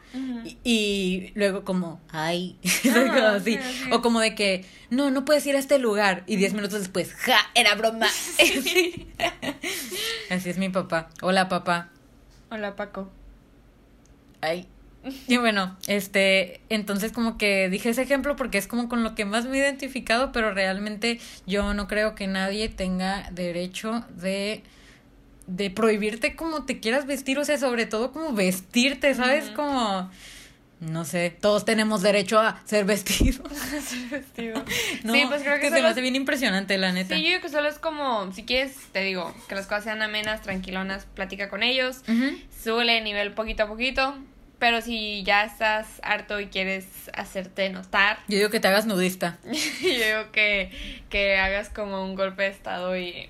y, 0.65 1.33
luego 1.35 1.65
como, 1.65 2.01
ay, 2.11 2.57
ah, 2.95 3.35
así. 3.37 3.59
O 3.93 4.01
como 4.03 4.21
de 4.21 4.35
que, 4.35 4.65
no, 4.91 5.11
no 5.11 5.25
puedes 5.25 5.47
ir 5.47 5.57
a 5.57 5.59
este 5.59 5.79
lugar. 5.79 6.25
Y 6.27 6.37
diez 6.37 6.55
minutos 6.55 6.81
después, 6.81 7.13
ja, 7.15 7.39
era 7.55 7.75
broma. 7.75 8.07
así 10.31 10.51
es 10.51 10.59
mi 10.59 10.69
papá. 10.69 11.11
Hola, 11.23 11.49
papá. 11.49 11.91
Hola, 12.51 12.77
Paco. 12.77 13.11
Ay. 14.41 14.67
Y 15.29 15.37
bueno, 15.37 15.77
este, 15.87 16.61
entonces 16.69 17.13
como 17.13 17.39
que 17.39 17.69
dije 17.69 17.91
ese 17.91 18.03
ejemplo 18.03 18.35
porque 18.35 18.59
es 18.59 18.67
como 18.67 18.89
con 18.89 19.05
lo 19.05 19.15
que 19.15 19.25
más 19.25 19.47
me 19.47 19.57
he 19.57 19.61
identificado, 19.61 20.33
pero 20.33 20.53
realmente 20.53 21.21
yo 21.47 21.75
no 21.75 21.87
creo 21.87 22.15
que 22.15 22.27
nadie 22.27 22.69
tenga 22.69 23.29
derecho 23.31 24.05
de 24.11 24.63
de 25.47 25.71
prohibirte 25.71 26.35
como 26.37 26.65
te 26.65 26.81
quieras 26.81 27.07
vestir, 27.07 27.39
o 27.39 27.45
sea, 27.45 27.59
sobre 27.59 27.87
todo 27.87 28.13
como 28.13 28.33
vestirte, 28.33 29.15
¿sabes? 29.15 29.51
Como, 29.51 30.11
No 30.81 31.05
sé, 31.05 31.31
todos 31.31 31.65
tenemos 31.65 32.03
derecho 32.03 32.39
a 32.39 32.61
ser 32.67 32.85
vestidos. 32.85 33.49
vestido. 34.11 34.63
No, 35.05 35.13
sí, 35.15 35.25
pues 35.29 35.43
creo 35.43 35.57
que, 35.57 35.63
se 35.63 35.69
solo 35.71 35.83
me 35.83 35.89
es- 35.89 35.93
hace 35.93 36.01
bien 36.03 36.17
impresionante, 36.17 36.77
la 36.79 36.93
neta. 36.93 37.15
Sí, 37.15 37.23
yo 37.23 37.29
creo 37.29 37.41
que 37.43 37.49
solo 37.49 37.69
es 37.69 37.79
como, 37.79 38.33
si 38.33 38.45
quieres, 38.45 38.75
te 38.93 39.01
digo, 39.03 39.33
que 39.49 39.55
las 39.55 39.67
cosas 39.67 39.85
sean 39.85 40.03
amenas, 40.03 40.43
tranquilonas, 40.43 41.07
platica 41.15 41.49
con 41.49 41.63
ellos, 41.63 42.03
súbele 42.63 42.95
de 42.95 43.01
nivel 43.03 43.33
poquito 43.33 43.63
a 43.63 43.69
poquito, 43.69 44.17
pero 44.59 44.81
si 44.81 45.23
ya 45.23 45.45
estás 45.45 45.87
harto 46.03 46.41
y 46.41 46.47
quieres 46.47 46.87
hacerte 47.15 47.69
notar, 47.71 48.19
Yo 48.27 48.39
digo 48.39 48.51
que 48.51 48.59
te 48.59 48.67
hagas 48.69 48.87
nudista. 48.87 49.39
yo 49.45 49.89
digo 49.89 50.33
que, 50.33 50.73
que 51.09 51.37
hagas 51.39 51.69
como 51.71 52.03
un 52.05 52.17
golpe 52.17 52.43
de 52.43 52.49
estado 52.49 52.99
y 52.99 53.29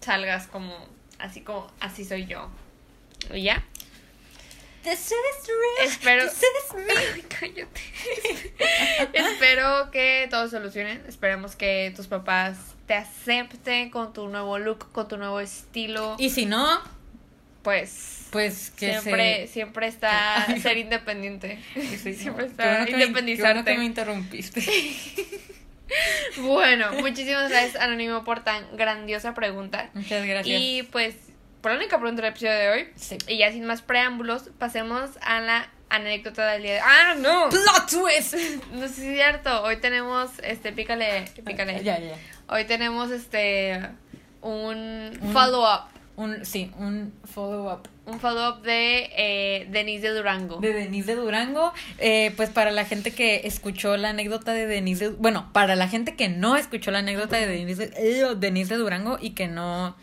salgas 0.00 0.46
como, 0.48 0.74
así 1.22 1.40
como, 1.40 1.70
así 1.80 2.04
soy 2.04 2.26
yo. 2.26 2.50
¿Y 3.32 3.44
ya? 3.44 3.64
Espero. 5.84 6.24
Ay, 7.14 7.22
cállate. 7.28 7.80
Espero 9.12 9.90
que 9.92 10.26
todo 10.28 10.48
solucione. 10.48 11.00
Esperemos 11.06 11.54
que 11.54 11.92
tus 11.94 12.08
papás 12.08 12.56
te 12.86 12.94
acepten 12.94 13.90
con 13.90 14.12
tu 14.12 14.28
nuevo 14.28 14.58
look, 14.58 14.90
con 14.90 15.06
tu 15.06 15.16
nuevo 15.16 15.38
estilo. 15.38 16.16
Y 16.18 16.30
si 16.30 16.46
no, 16.46 16.80
pues. 17.62 18.26
pues 18.32 18.70
que 18.72 18.90
siempre, 18.90 19.46
se... 19.46 19.52
siempre 19.52 19.86
está 19.86 20.46
Ay. 20.46 20.60
ser 20.60 20.76
independiente. 20.78 21.60
Sí, 21.74 22.14
siempre 22.14 22.46
está 22.46 22.64
qué 22.64 22.68
bueno 22.70 22.86
que 22.86 22.92
me- 22.96 23.02
independizarte. 23.04 23.36
qué 23.36 23.52
bueno 23.52 23.64
que 23.64 23.78
me 23.78 23.84
interrumpiste. 23.84 24.60
Bueno, 26.38 26.92
muchísimas 26.94 27.50
gracias, 27.50 27.76
Anónimo, 27.76 28.24
por 28.24 28.42
tan 28.44 28.64
grandiosa 28.76 29.34
pregunta. 29.34 29.90
Muchas 29.94 30.24
gracias. 30.26 30.60
Y 30.60 30.82
pues, 30.84 31.14
por 31.60 31.72
la 31.72 31.78
única 31.78 31.98
pregunta 31.98 32.22
del 32.22 32.30
episodio 32.32 32.52
de 32.54 32.68
hoy. 32.70 32.88
Sí. 32.96 33.18
Y 33.28 33.38
ya 33.38 33.50
sin 33.52 33.64
más 33.66 33.82
preámbulos, 33.82 34.50
pasemos 34.58 35.10
a 35.22 35.40
la 35.40 35.68
anécdota 35.90 36.46
del 36.52 36.62
día 36.62 36.74
de 36.74 36.80
¡Ah, 36.80 37.14
no! 37.18 37.48
¡Plot 37.50 37.90
twist! 37.90 38.34
No 38.72 38.84
es 38.86 38.92
cierto. 38.94 39.62
Hoy 39.62 39.76
tenemos, 39.76 40.30
este, 40.42 40.72
pícale, 40.72 41.24
pícale. 41.44 41.82
Ya, 41.84 41.98
ya. 41.98 42.14
Hoy 42.48 42.64
tenemos, 42.64 43.10
este, 43.10 43.80
un 44.40 45.18
Un- 45.20 45.32
follow-up. 45.32 45.91
Un, 46.14 46.44
sí, 46.44 46.70
un 46.78 47.12
follow-up 47.24 47.88
Un 48.04 48.20
follow-up 48.20 48.62
de 48.62 49.10
eh, 49.16 49.66
Denise 49.70 50.08
de 50.08 50.14
Durango. 50.14 50.58
de 50.58 50.72
Denise 50.74 51.14
de 51.14 51.20
Durango. 51.20 51.72
Eh, 51.98 52.32
pues 52.36 52.50
para 52.50 52.70
la 52.70 52.84
gente 52.84 53.12
que 53.12 53.42
escuchó 53.44 53.96
la 53.96 54.10
anécdota 54.10 54.52
de 54.52 54.66
Denise 54.66 55.10
de, 55.10 55.16
Bueno, 55.16 55.48
para 55.52 55.74
la 55.74 55.88
gente 55.88 56.14
que 56.14 56.28
no 56.28 56.56
escuchó 56.56 56.90
la 56.90 56.98
anécdota 56.98 57.38
de 57.38 57.46
Denise 57.46 57.86
de, 57.88 58.20
eh, 58.20 58.34
Denise 58.36 58.74
de 58.74 58.80
Durango 58.80 59.18
y 59.20 59.30
que 59.30 59.48
no... 59.48 59.96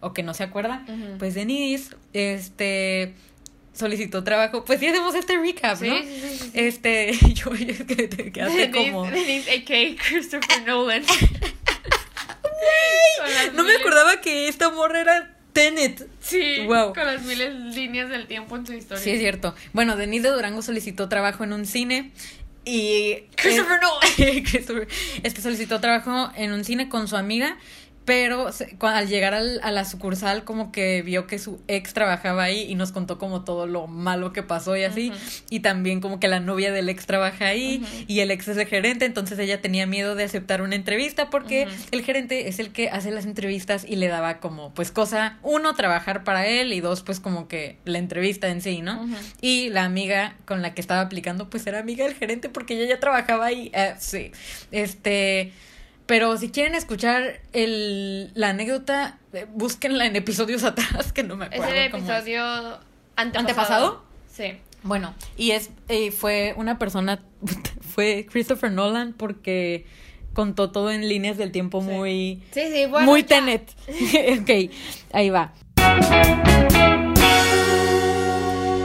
O 0.00 0.12
que 0.12 0.22
no 0.22 0.34
se 0.34 0.44
acuerda, 0.44 0.84
pues 1.18 1.34
Denise, 1.34 1.96
este... 2.12 3.14
Solicitó 3.72 4.24
trabajo. 4.24 4.64
Pues 4.64 4.78
sí 4.80 4.86
hacemos 4.86 5.14
este 5.14 5.38
recap, 5.38 5.80
¿no? 5.82 5.98
sí, 5.98 6.04
sí, 6.04 6.38
sí. 6.38 6.50
Este, 6.54 7.12
yo 7.34 7.52
es 7.52 7.82
que 7.82 8.08
te 8.08 8.30
quedaste 8.30 8.68
Denise, 8.68 8.90
como... 8.92 9.04
Denise, 9.10 9.50
a.k.a. 9.50 9.96
Christopher 9.96 10.62
Nolan. 10.66 11.02
No 13.54 13.64
me 13.64 13.74
acordaba 13.74 14.20
que 14.20 14.48
esta 14.48 14.70
morra 14.70 15.00
era 15.00 15.35
Tenet. 15.56 16.06
Sí, 16.20 16.66
Wow. 16.66 16.92
con 16.92 17.06
las 17.06 17.22
miles 17.22 17.54
líneas 17.74 18.10
del 18.10 18.26
tiempo 18.26 18.56
en 18.56 18.66
su 18.66 18.74
historia. 18.74 19.02
Sí, 19.02 19.10
es 19.10 19.18
cierto. 19.20 19.54
Bueno, 19.72 19.96
Denise 19.96 20.28
de 20.28 20.34
Durango 20.34 20.60
solicitó 20.60 21.08
trabajo 21.08 21.44
en 21.44 21.52
un 21.54 21.64
cine 21.64 22.10
y... 22.66 23.22
Christopher 23.36 23.80
Nolan. 23.80 24.42
Christopher, 24.44 24.86
este 25.22 25.40
solicitó 25.40 25.80
trabajo 25.80 26.30
en 26.36 26.52
un 26.52 26.62
cine 26.64 26.88
con 26.90 27.08
su 27.08 27.16
amiga, 27.16 27.56
pero 28.06 28.52
se- 28.52 28.76
al 28.80 29.08
llegar 29.08 29.34
al- 29.34 29.60
a 29.62 29.70
la 29.72 29.84
sucursal 29.84 30.44
como 30.44 30.72
que 30.72 31.02
vio 31.02 31.26
que 31.26 31.38
su 31.38 31.60
ex 31.68 31.92
trabajaba 31.92 32.44
ahí 32.44 32.62
y 32.62 32.74
nos 32.76 32.92
contó 32.92 33.18
como 33.18 33.44
todo 33.44 33.66
lo 33.66 33.86
malo 33.88 34.32
que 34.32 34.42
pasó 34.42 34.76
y 34.76 34.84
así. 34.84 35.12
Y 35.50 35.60
también 35.60 36.00
como 36.00 36.18
que 36.20 36.28
la 36.28 36.40
novia 36.40 36.72
del 36.72 36.88
ex 36.88 37.04
trabaja 37.04 37.46
ahí 37.48 37.84
y 38.06 38.20
el 38.20 38.30
ex 38.30 38.48
es 38.48 38.56
el 38.56 38.66
gerente, 38.66 39.04
entonces 39.04 39.38
ella 39.40 39.60
tenía 39.60 39.86
miedo 39.86 40.14
de 40.14 40.24
aceptar 40.24 40.62
una 40.62 40.76
entrevista 40.76 41.28
porque 41.30 41.66
el 41.90 42.02
gerente 42.02 42.48
es 42.48 42.60
el 42.60 42.70
que 42.70 42.88
hace 42.88 43.10
las 43.10 43.26
entrevistas 43.26 43.84
y 43.86 43.96
le 43.96 44.06
daba 44.08 44.38
como 44.38 44.72
pues 44.72 44.90
cosa, 44.92 45.38
uno, 45.42 45.74
trabajar 45.74 46.22
para 46.24 46.46
él 46.46 46.72
y 46.72 46.80
dos, 46.80 47.02
pues 47.02 47.18
como 47.18 47.48
que 47.48 47.76
la 47.84 47.98
entrevista 47.98 48.48
en 48.48 48.62
sí, 48.62 48.82
¿no? 48.82 49.04
Y 49.40 49.68
la 49.70 49.82
amiga 49.84 50.36
con 50.44 50.62
la 50.62 50.74
que 50.74 50.80
estaba 50.80 51.00
aplicando 51.00 51.50
pues 51.50 51.66
era 51.66 51.80
amiga 51.80 52.04
del 52.04 52.14
gerente 52.14 52.48
porque 52.48 52.74
ella 52.80 52.94
ya 52.94 53.00
trabajaba 53.00 53.46
ahí. 53.46 53.70
Eh, 53.74 53.94
sí. 53.98 54.30
Este... 54.70 55.52
Pero 56.06 56.36
si 56.36 56.50
quieren 56.50 56.74
escuchar 56.76 57.40
el, 57.52 58.30
la 58.34 58.50
anécdota, 58.50 59.18
eh, 59.32 59.46
búsquenla 59.52 60.06
en 60.06 60.14
episodios 60.16 60.62
atrás, 60.64 61.12
que 61.12 61.22
no 61.22 61.36
me 61.36 61.46
Es 61.46 61.52
acuerdo. 61.54 61.74
el 61.74 61.90
cómo 61.90 62.04
es. 62.04 62.08
episodio 62.10 62.44
antepasado. 63.16 63.38
¿Antepasado? 63.40 64.02
Sí. 64.32 64.44
Bueno, 64.82 65.14
y 65.36 65.50
es 65.50 65.70
eh, 65.88 66.12
fue 66.12 66.54
una 66.56 66.78
persona, 66.78 67.20
fue 67.94 68.26
Christopher 68.30 68.70
Nolan 68.70 69.14
porque 69.14 69.84
contó 70.32 70.70
todo 70.70 70.92
en 70.92 71.08
líneas 71.08 71.38
del 71.38 71.50
tiempo 71.50 71.80
Sí. 71.80 71.86
muy, 71.88 72.42
Sí, 72.52 72.60
sí, 72.72 72.86
bueno. 72.86 73.06
muy 73.06 73.22
ya. 73.22 73.26
Tenet. 73.28 73.70
ok, 74.42 74.72
ahí 75.12 75.30
va. 75.30 75.52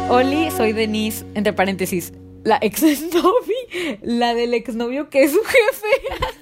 Oli, 0.10 0.50
soy 0.52 0.74
Denise, 0.74 1.24
entre 1.36 1.54
paréntesis, 1.54 2.12
la 2.44 2.58
ex 2.62 2.82
novia, 3.14 3.98
la 4.02 4.34
del 4.34 4.54
exnovio 4.54 5.10
que 5.10 5.24
es 5.24 5.32
su 5.32 5.40
jefe. 5.44 6.41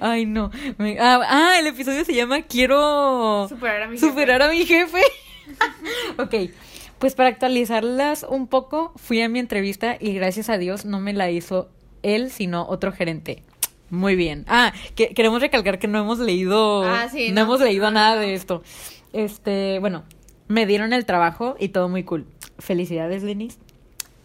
Ay, 0.00 0.26
no. 0.26 0.50
me- 0.78 0.98
ah, 1.00 1.20
ah, 1.26 1.58
el 1.58 1.66
episodio 1.66 2.04
se 2.04 2.14
llama 2.14 2.42
Quiero 2.42 3.46
Superar 3.48 3.82
a 3.82 3.88
mi 3.88 3.98
jefe. 3.98 4.32
a 4.42 4.48
mi 4.50 4.64
jefe. 4.66 5.02
ok, 6.18 6.34
pues 6.98 7.14
para 7.14 7.28
actualizarlas 7.28 8.26
un 8.28 8.48
poco, 8.48 8.92
fui 8.96 9.20
a 9.22 9.28
mi 9.28 9.38
entrevista 9.38 9.96
y 9.98 10.12
gracias 10.14 10.48
a 10.48 10.58
Dios 10.58 10.84
no 10.84 11.00
me 11.00 11.12
la 11.12 11.30
hizo 11.30 11.70
él, 12.02 12.30
sino 12.30 12.66
otro 12.68 12.92
gerente. 12.92 13.42
Muy 13.90 14.16
bien. 14.16 14.44
Ah, 14.48 14.72
que 14.94 15.14
queremos 15.14 15.40
recalcar 15.40 15.78
que 15.78 15.88
no 15.88 15.98
hemos 15.98 16.18
leído, 16.18 16.82
Ah, 16.84 17.08
sí, 17.10 17.28
no, 17.30 17.36
no. 17.36 17.40
hemos 17.42 17.60
leído 17.60 17.86
Ah, 17.86 17.90
nada 17.90 18.16
de 18.20 18.34
esto. 18.34 18.62
Este, 19.14 19.78
bueno, 19.78 20.04
me 20.46 20.66
dieron 20.66 20.92
el 20.92 21.06
trabajo 21.06 21.56
y 21.58 21.68
todo 21.70 21.88
muy 21.88 22.04
cool. 22.04 22.26
Felicidades, 22.58 23.22
Denise. 23.22 23.58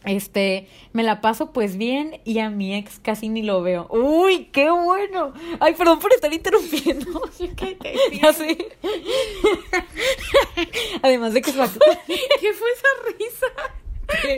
Este, 0.06 0.68
me 0.92 1.04
la 1.04 1.22
paso 1.22 1.52
pues 1.52 1.78
bien 1.78 2.20
y 2.26 2.40
a 2.40 2.50
mi 2.50 2.76
ex 2.76 3.00
casi 3.00 3.30
ni 3.30 3.42
lo 3.42 3.62
veo. 3.62 3.88
Uy, 3.90 4.50
qué 4.52 4.70
bueno. 4.70 5.34
Ay, 5.60 5.76
perdón 5.76 6.00
por 6.00 6.12
estar 6.14 6.34
interrumpiendo. 6.34 7.06
Además 11.02 11.34
de 11.34 11.42
que 11.42 11.52
su 11.52 11.58
¿Qué 11.58 12.54
fue 12.54 12.70
esa 12.72 12.88
risa? 13.18 13.48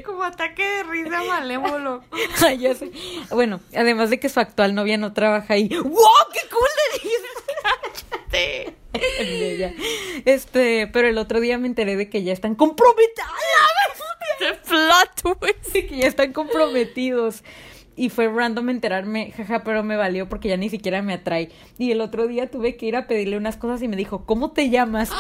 Como 0.06 0.24
ataque 0.24 0.64
de 0.64 0.84
risa 0.84 1.22
malévolo. 1.24 2.02
Ay, 2.46 2.60
ya 2.60 2.74
sé. 2.76 2.92
Bueno, 3.32 3.60
además 3.76 4.10
de 4.10 4.20
que 4.20 4.30
su 4.30 4.40
actual 4.40 4.74
novia 4.76 4.98
no 4.98 5.12
trabaja 5.14 5.56
ahí. 5.56 5.68
¡Wow! 5.70 5.92
¡Qué 6.32 6.40
cool 6.50 6.70
Cállate. 8.32 8.32
le 8.32 8.64
dices! 8.64 8.85
Este, 10.26 10.88
pero 10.88 11.08
el 11.08 11.18
otro 11.18 11.40
día 11.40 11.58
me 11.58 11.68
enteré 11.68 11.96
de 11.96 12.10
que 12.10 12.24
ya 12.24 12.34
están 12.34 12.56
comprometidos. 12.56 13.28
Plot 14.68 15.40
twist. 15.40 15.74
Que 15.74 15.98
ya 15.98 16.08
están 16.08 16.34
comprometidos. 16.34 17.44
Y 17.98 18.10
fue 18.10 18.28
random 18.28 18.70
enterarme, 18.70 19.32
jaja, 19.32 19.64
pero 19.64 19.82
me 19.82 19.96
valió 19.96 20.28
porque 20.28 20.50
ya 20.50 20.58
ni 20.58 20.70
siquiera 20.70 21.02
me 21.02 21.14
atrae. 21.14 21.50
Y 21.78 21.92
el 21.92 22.02
otro 22.02 22.28
día 22.28 22.50
tuve 22.52 22.76
que 22.76 22.88
ir 22.88 22.96
a 22.96 23.08
pedirle 23.08 23.38
unas 23.38 23.56
cosas 23.56 23.82
y 23.82 23.88
me 23.88 23.96
dijo, 23.96 24.26
¿cómo 24.26 24.52
te 24.52 24.70
llamas? 24.70 25.12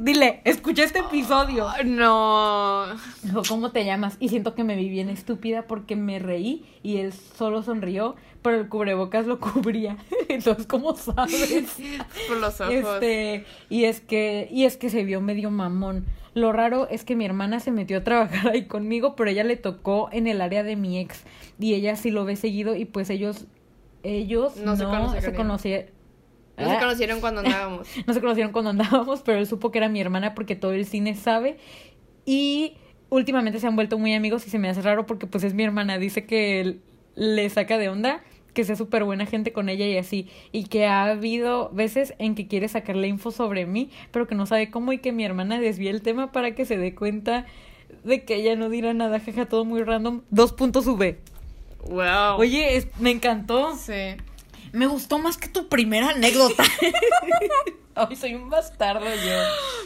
Dile, 0.00 0.40
escuché 0.44 0.84
este 0.84 1.00
episodio. 1.00 1.68
No. 1.84 2.86
Dijo, 3.22 3.42
¿cómo 3.48 3.70
te 3.70 3.84
llamas? 3.84 4.16
Y 4.18 4.28
siento 4.28 4.54
que 4.54 4.64
me 4.64 4.76
vi 4.76 4.88
bien 4.88 5.08
estúpida 5.08 5.62
porque 5.66 5.96
me 5.96 6.18
reí 6.18 6.64
y 6.82 6.98
él 6.98 7.12
solo 7.12 7.62
sonrió, 7.62 8.16
pero 8.42 8.58
el 8.58 8.68
cubrebocas 8.68 9.26
lo 9.26 9.38
cubría. 9.38 9.96
Entonces, 10.28 10.66
¿cómo 10.66 10.96
sabes? 10.96 11.76
Por 12.28 12.38
los 12.38 12.60
ojos. 12.60 12.74
Este, 12.74 13.44
y 13.68 13.84
es 13.84 14.00
que, 14.00 14.48
y 14.50 14.64
es 14.64 14.76
que 14.76 14.90
se 14.90 15.04
vio 15.04 15.20
medio 15.20 15.50
mamón. 15.50 16.06
Lo 16.34 16.52
raro 16.52 16.88
es 16.88 17.04
que 17.04 17.14
mi 17.14 17.24
hermana 17.24 17.60
se 17.60 17.70
metió 17.70 17.98
a 17.98 18.04
trabajar 18.04 18.48
ahí 18.48 18.66
conmigo, 18.66 19.14
pero 19.14 19.30
ella 19.30 19.44
le 19.44 19.56
tocó 19.56 20.08
en 20.10 20.26
el 20.26 20.40
área 20.40 20.64
de 20.64 20.74
mi 20.74 20.98
ex. 20.98 21.22
Y 21.60 21.74
ella 21.74 21.94
sí 21.94 22.10
lo 22.10 22.24
ve 22.24 22.34
seguido, 22.34 22.74
y 22.74 22.84
pues 22.84 23.08
ellos, 23.10 23.46
ellos 24.02 24.56
No 24.56 24.74
no, 24.74 25.12
se 25.12 25.20
se 25.20 25.34
conocieron. 25.34 25.94
No 26.56 26.70
se 26.70 26.78
conocieron 26.78 27.20
cuando 27.20 27.40
andábamos. 27.44 27.88
No 28.06 28.14
se 28.14 28.20
conocieron 28.20 28.52
cuando 28.52 28.70
andábamos, 28.70 29.22
pero 29.22 29.38
él 29.38 29.46
supo 29.46 29.70
que 29.70 29.78
era 29.78 29.88
mi 29.88 30.00
hermana 30.00 30.34
porque 30.34 30.54
todo 30.56 30.72
el 30.72 30.86
cine 30.86 31.14
sabe. 31.14 31.56
Y 32.26 32.74
últimamente 33.10 33.58
se 33.60 33.66
han 33.66 33.76
vuelto 33.76 33.98
muy 33.98 34.14
amigos 34.14 34.46
y 34.46 34.50
se 34.50 34.58
me 34.58 34.68
hace 34.68 34.82
raro 34.82 35.06
porque 35.06 35.26
pues 35.26 35.44
es 35.44 35.54
mi 35.54 35.64
hermana. 35.64 35.98
Dice 35.98 36.26
que 36.26 36.60
él 36.60 36.80
le 37.16 37.48
saca 37.50 37.76
de 37.78 37.88
onda, 37.88 38.22
que 38.54 38.64
sea 38.64 38.76
súper 38.76 39.04
buena 39.04 39.26
gente 39.26 39.52
con 39.52 39.68
ella 39.68 39.86
y 39.86 39.96
así. 39.96 40.28
Y 40.52 40.64
que 40.64 40.86
ha 40.86 41.06
habido 41.06 41.70
veces 41.70 42.14
en 42.18 42.34
que 42.34 42.46
quiere 42.46 42.68
sacarle 42.68 43.08
info 43.08 43.30
sobre 43.32 43.66
mí, 43.66 43.90
pero 44.12 44.26
que 44.26 44.34
no 44.34 44.46
sabe 44.46 44.70
cómo 44.70 44.92
y 44.92 44.98
que 44.98 45.12
mi 45.12 45.24
hermana 45.24 45.60
desvía 45.60 45.90
el 45.90 46.02
tema 46.02 46.32
para 46.32 46.54
que 46.54 46.64
se 46.64 46.76
dé 46.76 46.94
cuenta 46.94 47.46
de 48.04 48.24
que 48.24 48.36
ella 48.36 48.54
no 48.56 48.68
dirá 48.68 48.94
nada, 48.94 49.18
jaja, 49.20 49.46
todo 49.46 49.64
muy 49.64 49.82
random. 49.82 50.22
Dos 50.30 50.52
puntos 50.52 50.86
V. 50.86 51.18
Wow. 51.88 52.38
Oye, 52.38 52.76
es- 52.76 52.88
me 53.00 53.10
encantó. 53.10 53.76
Sí. 53.76 54.16
Me 54.74 54.86
gustó 54.86 55.18
más 55.18 55.36
que 55.38 55.48
tu 55.48 55.68
primera 55.68 56.10
anécdota. 56.10 56.64
Ay, 57.96 58.16
soy 58.16 58.34
un 58.34 58.50
bastardo 58.50 59.06
yo. 59.06 59.38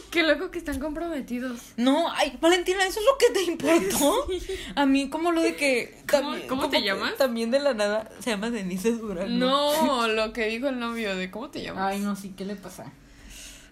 Qué 0.09 0.23
loco 0.23 0.49
que 0.49 0.57
están 0.57 0.79
comprometidos. 0.79 1.59
No, 1.77 2.11
ay, 2.11 2.35
Valentina, 2.41 2.83
¿eso 2.87 2.99
es 2.99 3.05
lo 3.05 3.17
que 3.19 3.29
te 3.29 3.43
importó? 3.43 4.25
A 4.75 4.87
mí 4.87 5.09
como 5.09 5.31
lo 5.31 5.41
de 5.41 5.55
que... 5.55 5.95
¿Cómo- 6.09 6.29
también- 6.31 6.47
cómo 6.47 6.69
te 6.71 6.77
que 6.77 6.83
llamas? 6.85 7.15
También 7.17 7.51
de 7.51 7.59
la 7.59 7.75
nada 7.75 8.09
se 8.19 8.31
llama 8.31 8.49
Denise 8.49 8.93
Durango. 8.93 9.29
No, 9.29 10.07
lo 10.15 10.33
que 10.33 10.47
dijo 10.47 10.69
el 10.69 10.79
novio 10.79 11.15
de 11.15 11.29
cómo 11.29 11.51
te 11.51 11.61
llamas. 11.61 11.93
Ay, 11.93 11.99
no, 11.99 12.15
sí, 12.15 12.33
¿qué 12.35 12.45
le 12.45 12.55
pasa? 12.55 12.91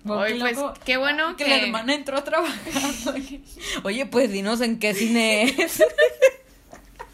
Ay, 0.08 0.40
pues, 0.40 0.56
qué 0.86 0.98
bueno 0.98 1.36
que... 1.36 1.44
que- 1.46 1.50
la 1.50 1.58
hermana 1.58 1.96
entró 1.96 2.18
a 2.18 2.24
trabajar. 2.24 2.56
Oye, 3.16 3.42
Oye, 3.84 4.06
pues 4.06 4.32
dinos 4.32 4.62
en 4.62 4.78
qué 4.78 4.94
cine 4.94 5.44
es. 5.58 5.84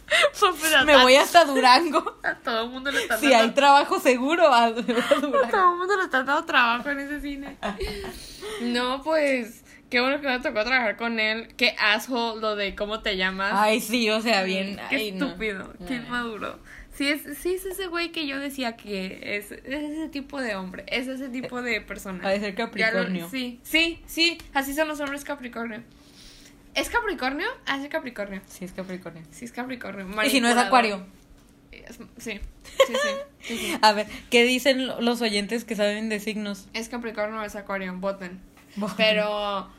A- 0.77 0.85
Me 0.85 1.01
voy 1.01 1.15
hasta 1.15 1.45
Durango. 1.45 2.17
A 2.23 2.35
todo 2.35 2.63
el 2.65 2.69
mundo 2.69 2.91
le 2.91 3.01
está 3.01 3.17
Si 3.17 3.27
hay 3.27 3.33
dando. 3.33 3.53
trabajo 3.53 3.99
seguro, 3.99 4.47
a, 4.47 4.63
a 4.63 4.65
A 4.67 4.71
Durango. 4.71 5.47
todo 5.49 5.71
el 5.73 5.77
mundo 5.79 5.97
le 5.97 6.03
está 6.03 6.23
dando 6.23 6.45
trabajo 6.45 6.89
en 6.89 6.99
ese 6.99 7.21
cine. 7.21 7.57
No, 8.61 9.01
pues. 9.03 9.61
Qué 9.89 10.01
bueno 10.01 10.19
que 10.21 10.27
me 10.27 10.39
tocó 10.39 10.63
trabajar 10.63 10.97
con 10.97 11.19
él. 11.19 11.49
Qué 11.55 11.75
asco 11.79 12.35
lo 12.41 12.55
de 12.55 12.73
cómo 12.73 13.01
te 13.01 13.15
llamas. 13.15 13.53
Ay, 13.55 13.79
sí, 13.79 14.09
o 14.09 14.21
sea, 14.21 14.41
bien. 14.43 14.79
Qué 14.89 14.95
ay, 14.95 15.11
no. 15.11 15.27
estúpido. 15.27 15.71
Qué 15.87 15.93
Ay. 15.93 16.03
inmaduro. 16.05 16.57
Sí 16.95 17.07
es, 17.09 17.21
sí, 17.39 17.53
es 17.55 17.65
ese 17.65 17.87
güey 17.87 18.11
que 18.11 18.25
yo 18.27 18.39
decía 18.39 18.75
que 18.75 19.19
es, 19.37 19.51
es 19.51 19.61
ese 19.65 20.09
tipo 20.09 20.41
de 20.41 20.55
hombre. 20.55 20.83
Es 20.87 21.07
ese 21.07 21.29
tipo 21.29 21.61
de 21.61 21.79
persona. 21.81 22.27
Ha 22.27 22.31
de 22.31 22.39
ser 22.39 22.55
Ya 22.55 22.63
lo- 22.63 22.65
Capricornio. 22.71 23.29
sí, 23.29 23.59
sí, 23.63 24.01
sí. 24.07 24.37
Así 24.53 24.73
son 24.73 24.87
los 24.87 24.99
hombres 24.99 25.23
Capricornio. 25.23 25.83
¿Es 26.75 26.89
Capricornio? 26.89 27.47
Ah, 27.65 27.77
es 27.81 27.87
Capricornio. 27.89 28.41
Sí, 28.47 28.65
es 28.65 28.71
Capricornio. 28.71 29.23
Sí, 29.31 29.45
es 29.45 29.51
Capricornio. 29.51 30.07
Y 30.23 30.29
si 30.29 30.41
no 30.41 30.49
es. 30.49 30.57
Acuario. 30.57 31.05
Sí, 31.71 31.81
sí, 31.89 32.03
sí. 32.17 32.39
sí, 33.41 33.57
sí. 33.57 33.77
A 33.81 33.93
ver, 33.93 34.07
¿qué 34.29 34.43
dicen 34.43 34.87
lo- 34.87 35.01
los 35.01 35.21
oyentes 35.21 35.65
que 35.65 35.75
saben 35.75 36.09
de 36.09 36.19
signos? 36.19 36.67
Es 36.73 36.89
Capricornio 36.89 37.39
o 37.41 37.43
es 37.43 37.55
Acuario, 37.55 37.93
voten. 37.97 38.39
Pero, 38.97 39.69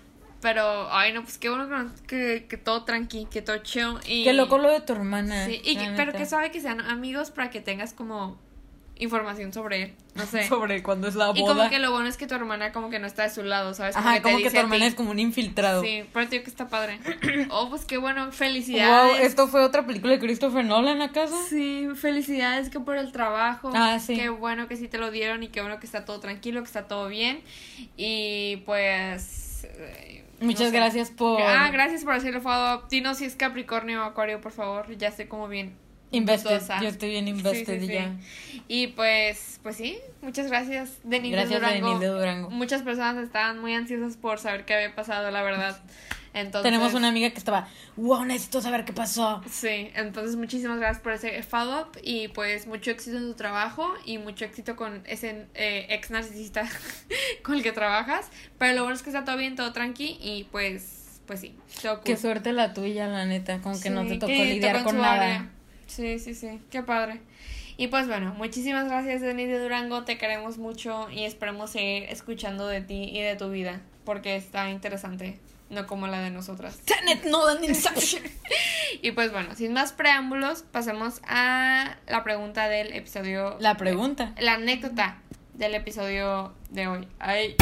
pero, 0.41 0.93
ay 0.93 1.13
no, 1.13 1.23
pues 1.23 1.39
qué 1.39 1.49
bueno 1.49 1.91
que, 2.07 2.07
que, 2.07 2.47
que 2.47 2.57
todo 2.57 2.85
tranqui, 2.85 3.27
que 3.27 3.43
todo 3.43 3.59
chill. 3.59 3.99
Y, 4.07 4.23
Qué 4.25 4.33
loco 4.33 4.59
lo 4.59 4.71
de 4.71 4.81
tu 4.81 4.93
hermana. 4.93 5.47
Sí, 5.47 5.61
y 5.65 5.77
que- 5.77 5.93
pero 5.97 6.13
que 6.13 6.27
sabe 6.27 6.51
que 6.53 6.61
sean 6.61 6.81
amigos 6.81 7.31
para 7.33 7.51
que 7.51 7.61
tengas 7.61 7.93
como 7.93 8.39
información 9.05 9.53
sobre 9.53 9.83
él. 9.83 9.95
No 10.15 10.25
sé. 10.27 10.47
Sobre 10.49 10.83
cuándo 10.83 11.09
es 11.09 11.15
la 11.15 11.29
boda. 11.29 11.39
Y 11.41 11.45
como 11.45 11.69
que 11.71 11.79
lo 11.79 11.91
bueno 11.91 12.09
es 12.09 12.17
que 12.17 12.27
tu 12.27 12.35
hermana 12.35 12.73
como 12.73 12.91
que 12.91 12.99
no 12.99 13.07
está 13.07 13.23
de 13.25 13.31
su 13.31 13.43
lado, 13.43 13.75
¿sabes? 13.75 13.97
Ajá, 13.97 14.21
como 14.23 14.39
que 14.39 14.51
tu 14.51 14.57
hermana 14.59 14.87
es 14.87 14.95
como 14.95 15.11
un 15.11 15.19
infiltrado. 15.19 15.83
Sí, 15.83 16.05
pero 16.13 16.29
tío 16.29 16.43
que 16.43 16.51
está 16.51 16.69
padre. 16.69 16.99
Oh, 17.51 17.69
pues 17.69 17.85
qué 17.85 17.99
bueno, 17.99 18.25
Wow, 18.25 18.33
felicidades. 18.33 19.21
¿esto 19.21 19.49
fue 19.49 19.63
otra 19.65 19.87
película 19.87 20.13
de 20.15 20.19
Christopher 20.19 20.65
Nolan 20.65 21.03
acaso? 21.03 21.35
Sí, 21.49 21.89
felicidades 21.97 22.71
que 22.71 22.81
por 22.81 22.97
el 22.97 23.13
trabajo. 23.13 23.71
Ah, 23.75 23.99
sí. 23.99 24.15
Qué 24.17 24.29
bueno 24.29 24.67
que 24.69 24.77
sí 24.77 24.89
te 24.89 24.99
lo 24.99 25.11
dieron 25.11 25.43
y 25.43 25.49
qué 25.49 25.61
bueno 25.61 25.79
que 25.81 25.87
está 25.87 26.05
todo 26.05 26.21
tranquilo, 26.21 26.61
que 26.63 26.67
está 26.67 26.87
todo 26.89 27.09
bien. 27.09 27.43
Y 27.97 28.59
pues. 28.67 29.65
eh, 29.65 30.25
Muchas 30.41 30.67
no 30.67 30.71
sé. 30.71 30.77
gracias 30.77 31.11
por 31.11 31.41
Ah, 31.41 31.71
gracias 31.71 32.05
por 32.05 32.15
hacerlo 32.15 32.41
follow 32.41 32.77
up. 32.79 32.89
Dinos 32.89 33.19
si 33.19 33.25
es 33.25 33.37
Capricornio 33.37 34.03
o 34.03 34.05
Acuario, 34.05 34.41
por 34.41 34.53
favor. 34.53 34.95
Ya 34.97 35.09
estoy 35.09 35.27
como 35.27 35.49
bien. 35.49 35.77
Invested. 36.17 36.51
dudosa. 36.51 36.81
Yo 36.81 36.89
estoy 36.89 37.11
bien 37.11 37.29
invested 37.29 37.79
sí, 37.79 37.85
y 37.85 37.89
sí. 37.89 37.93
ya. 37.93 38.17
Y 38.69 38.87
pues, 38.89 39.61
pues 39.63 39.77
sí, 39.77 39.99
muchas 40.23 40.47
gracias, 40.49 40.99
Denise 41.03 41.37
Gracias, 41.37 41.61
de 41.61 41.67
Durango. 41.67 41.89
Denise 41.89 42.07
Durango. 42.07 42.51
Muchas 42.51 42.83
personas 42.83 43.23
estaban 43.25 43.59
muy 43.59 43.75
ansiosas 43.75 44.17
por 44.17 44.39
saber 44.39 44.65
qué 44.65 44.75
había 44.75 44.95
pasado, 44.95 45.31
la 45.31 45.43
verdad. 45.43 45.81
Entonces, 46.35 46.65
Tenemos 46.65 46.95
una 46.95 47.09
amiga 47.09 47.31
que 47.31 47.39
estaba, 47.39 47.69
wow, 47.97 48.25
necesito 48.25 48.61
saber 48.61 48.85
qué 48.85 48.93
pasó. 48.93 49.41
Sí, 49.49 49.93
entonces 49.95 50.35
muchísimas 50.35 50.81
gracias 50.81 51.01
por 51.01 51.13
ese 51.13 51.41
follow-up 51.45 51.97
y 52.03 52.27
pues 52.29 52.67
mucho 52.67 52.91
éxito 52.91 53.19
en 53.19 53.29
tu 53.29 53.35
trabajo 53.35 53.95
y 54.05 54.19
mucho 54.19 54.45
éxito 54.45 54.75
con 54.75 55.05
ese 55.07 55.47
eh, 55.55 55.87
ex 55.91 56.11
narcisista 56.11 56.69
con 57.45 57.55
el 57.55 57.63
que 57.63 57.71
trabajas. 57.71 58.31
Pero 58.59 58.75
lo 58.75 58.83
bueno 58.83 58.97
es 58.97 59.03
que 59.03 59.11
está 59.11 59.25
todo 59.25 59.37
bien, 59.37 59.55
todo 59.55 59.73
tranqui 59.73 60.19
y 60.21 60.49
pues, 60.51 61.21
pues 61.25 61.39
sí. 61.39 61.57
Qué 62.05 62.17
suerte 62.17 62.53
la 62.53 62.75
tuya, 62.75 63.07
la 63.07 63.27
neta, 63.27 63.61
como 63.61 63.81
que 63.81 63.91
no 63.91 64.05
te 64.05 64.17
tocó 64.17 64.33
lidiar 64.33 64.83
con 64.83 64.95
su 64.97 65.01
nada. 65.01 65.13
área. 65.15 65.51
Sí, 65.95 66.19
sí, 66.19 66.35
sí, 66.35 66.61
qué 66.71 66.83
padre. 66.83 67.21
Y 67.77 67.87
pues 67.87 68.09
bueno, 68.09 68.35
muchísimas 68.35 68.87
gracias 68.87 69.21
Denise 69.21 69.53
de 69.53 69.59
Durango, 69.61 70.05
te 70.05 70.19
queremos 70.19 70.59
mucho 70.59 71.09
y 71.11 71.25
esperemos 71.25 71.71
seguir 71.71 72.05
escuchando 72.05 72.67
de 72.67 72.81
ti 72.81 73.11
y 73.13 73.21
de 73.21 73.37
tu 73.37 73.51
vida 73.51 73.81
porque 74.05 74.35
está 74.35 74.71
interesante, 74.71 75.39
no 75.71 75.87
como 75.87 76.09
la 76.09 76.21
de 76.21 76.31
nosotras. 76.31 76.79
Tenet. 76.85 77.25
Y 79.03 79.11
pues 79.11 79.33
bueno, 79.33 79.55
sin 79.55 79.73
más 79.73 79.93
preámbulos, 79.93 80.63
pasemos 80.63 81.21
a 81.27 81.97
la 82.07 82.23
pregunta 82.23 82.69
del 82.69 82.93
episodio. 82.93 83.57
La 83.61 83.77
pregunta. 83.77 84.33
La 84.39 84.55
anécdota 84.55 85.19
del 85.55 85.75
episodio 85.75 86.55
de 86.71 86.87
hoy. 86.87 87.09
Ay. 87.19 87.57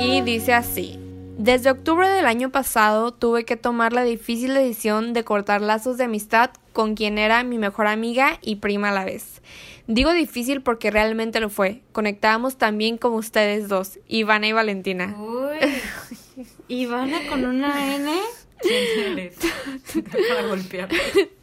Y 0.00 0.20
dice 0.22 0.54
así. 0.54 1.01
Desde 1.38 1.70
octubre 1.70 2.08
del 2.08 2.26
año 2.26 2.50
pasado 2.50 3.12
tuve 3.12 3.44
que 3.44 3.56
tomar 3.56 3.92
la 3.92 4.04
difícil 4.04 4.54
decisión 4.54 5.12
de 5.12 5.24
cortar 5.24 5.60
lazos 5.60 5.96
de 5.96 6.04
amistad 6.04 6.50
con 6.72 6.94
quien 6.94 7.18
era 7.18 7.42
mi 7.42 7.58
mejor 7.58 7.86
amiga 7.86 8.38
y 8.42 8.56
prima 8.56 8.90
a 8.90 8.92
la 8.92 9.04
vez. 9.04 9.42
Digo 9.86 10.12
difícil 10.12 10.62
porque 10.62 10.90
realmente 10.90 11.40
lo 11.40 11.50
fue. 11.50 11.82
Conectábamos 11.92 12.56
tan 12.56 12.78
bien 12.78 12.98
como 12.98 13.16
ustedes 13.16 13.68
dos, 13.68 13.98
Ivana 14.06 14.46
y 14.46 14.52
Valentina. 14.52 15.16
Uy. 15.18 16.46
Ivana 16.68 17.18
con 17.28 17.44
una 17.44 17.94
N. 17.96 18.12
¿Quién 18.60 19.18
eres? 19.18 19.36
Para 20.28 20.46
golpear. 20.46 20.88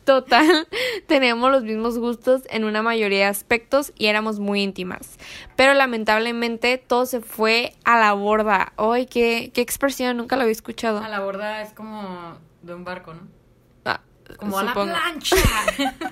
Total, 0.10 0.68
teníamos 1.08 1.52
los 1.52 1.62
mismos 1.62 2.00
gustos 2.00 2.42
en 2.50 2.64
una 2.64 2.82
mayoría 2.82 3.20
de 3.20 3.26
aspectos 3.26 3.94
y 3.96 4.08
éramos 4.08 4.40
muy 4.40 4.64
íntimas. 4.64 5.20
Pero 5.56 5.76
lamentablemente 5.76 6.80
todo 6.80 7.06
se 7.06 7.22
fue 7.22 7.76
a 7.84 8.00
la 8.00 8.14
borda. 8.14 8.74
¡Ay, 8.78 9.06
qué, 9.06 9.52
qué 9.54 9.62
expresión! 9.62 10.18
Nunca 10.18 10.36
lo 10.36 10.42
había 10.42 10.52
escuchado. 10.54 10.98
A 10.98 11.10
la 11.10 11.20
borda 11.20 11.62
es 11.62 11.74
como 11.74 12.40
de 12.64 12.74
un 12.74 12.84
barco, 12.86 13.14
¿no? 13.14 13.22
Ah, 13.86 14.02
Como 14.38 14.58
a 14.58 14.68
supongo. 14.68 14.88
la 14.94 15.00
plancha. 15.00 15.36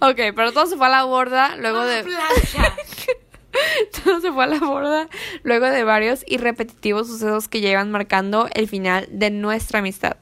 Ok, 0.00 0.16
pero 0.34 0.52
todo 0.52 0.66
se 0.66 0.76
fue 0.76 0.86
a 0.86 0.90
la 0.90 1.04
borda 1.04 1.54
luego 1.56 1.80
A 1.80 1.84
la 1.84 1.90
de... 1.92 2.02
plancha. 2.04 2.74
Todo 4.04 4.20
se 4.20 4.32
fue 4.32 4.44
a 4.44 4.46
la 4.46 4.58
borda 4.58 5.08
luego 5.42 5.66
de 5.66 5.84
varios 5.84 6.24
y 6.26 6.38
repetitivos 6.38 7.06
sucesos 7.06 7.48
que 7.48 7.58
iban 7.58 7.90
marcando 7.90 8.48
el 8.54 8.68
final 8.68 9.08
de 9.10 9.30
nuestra 9.30 9.80
amistad. 9.80 10.16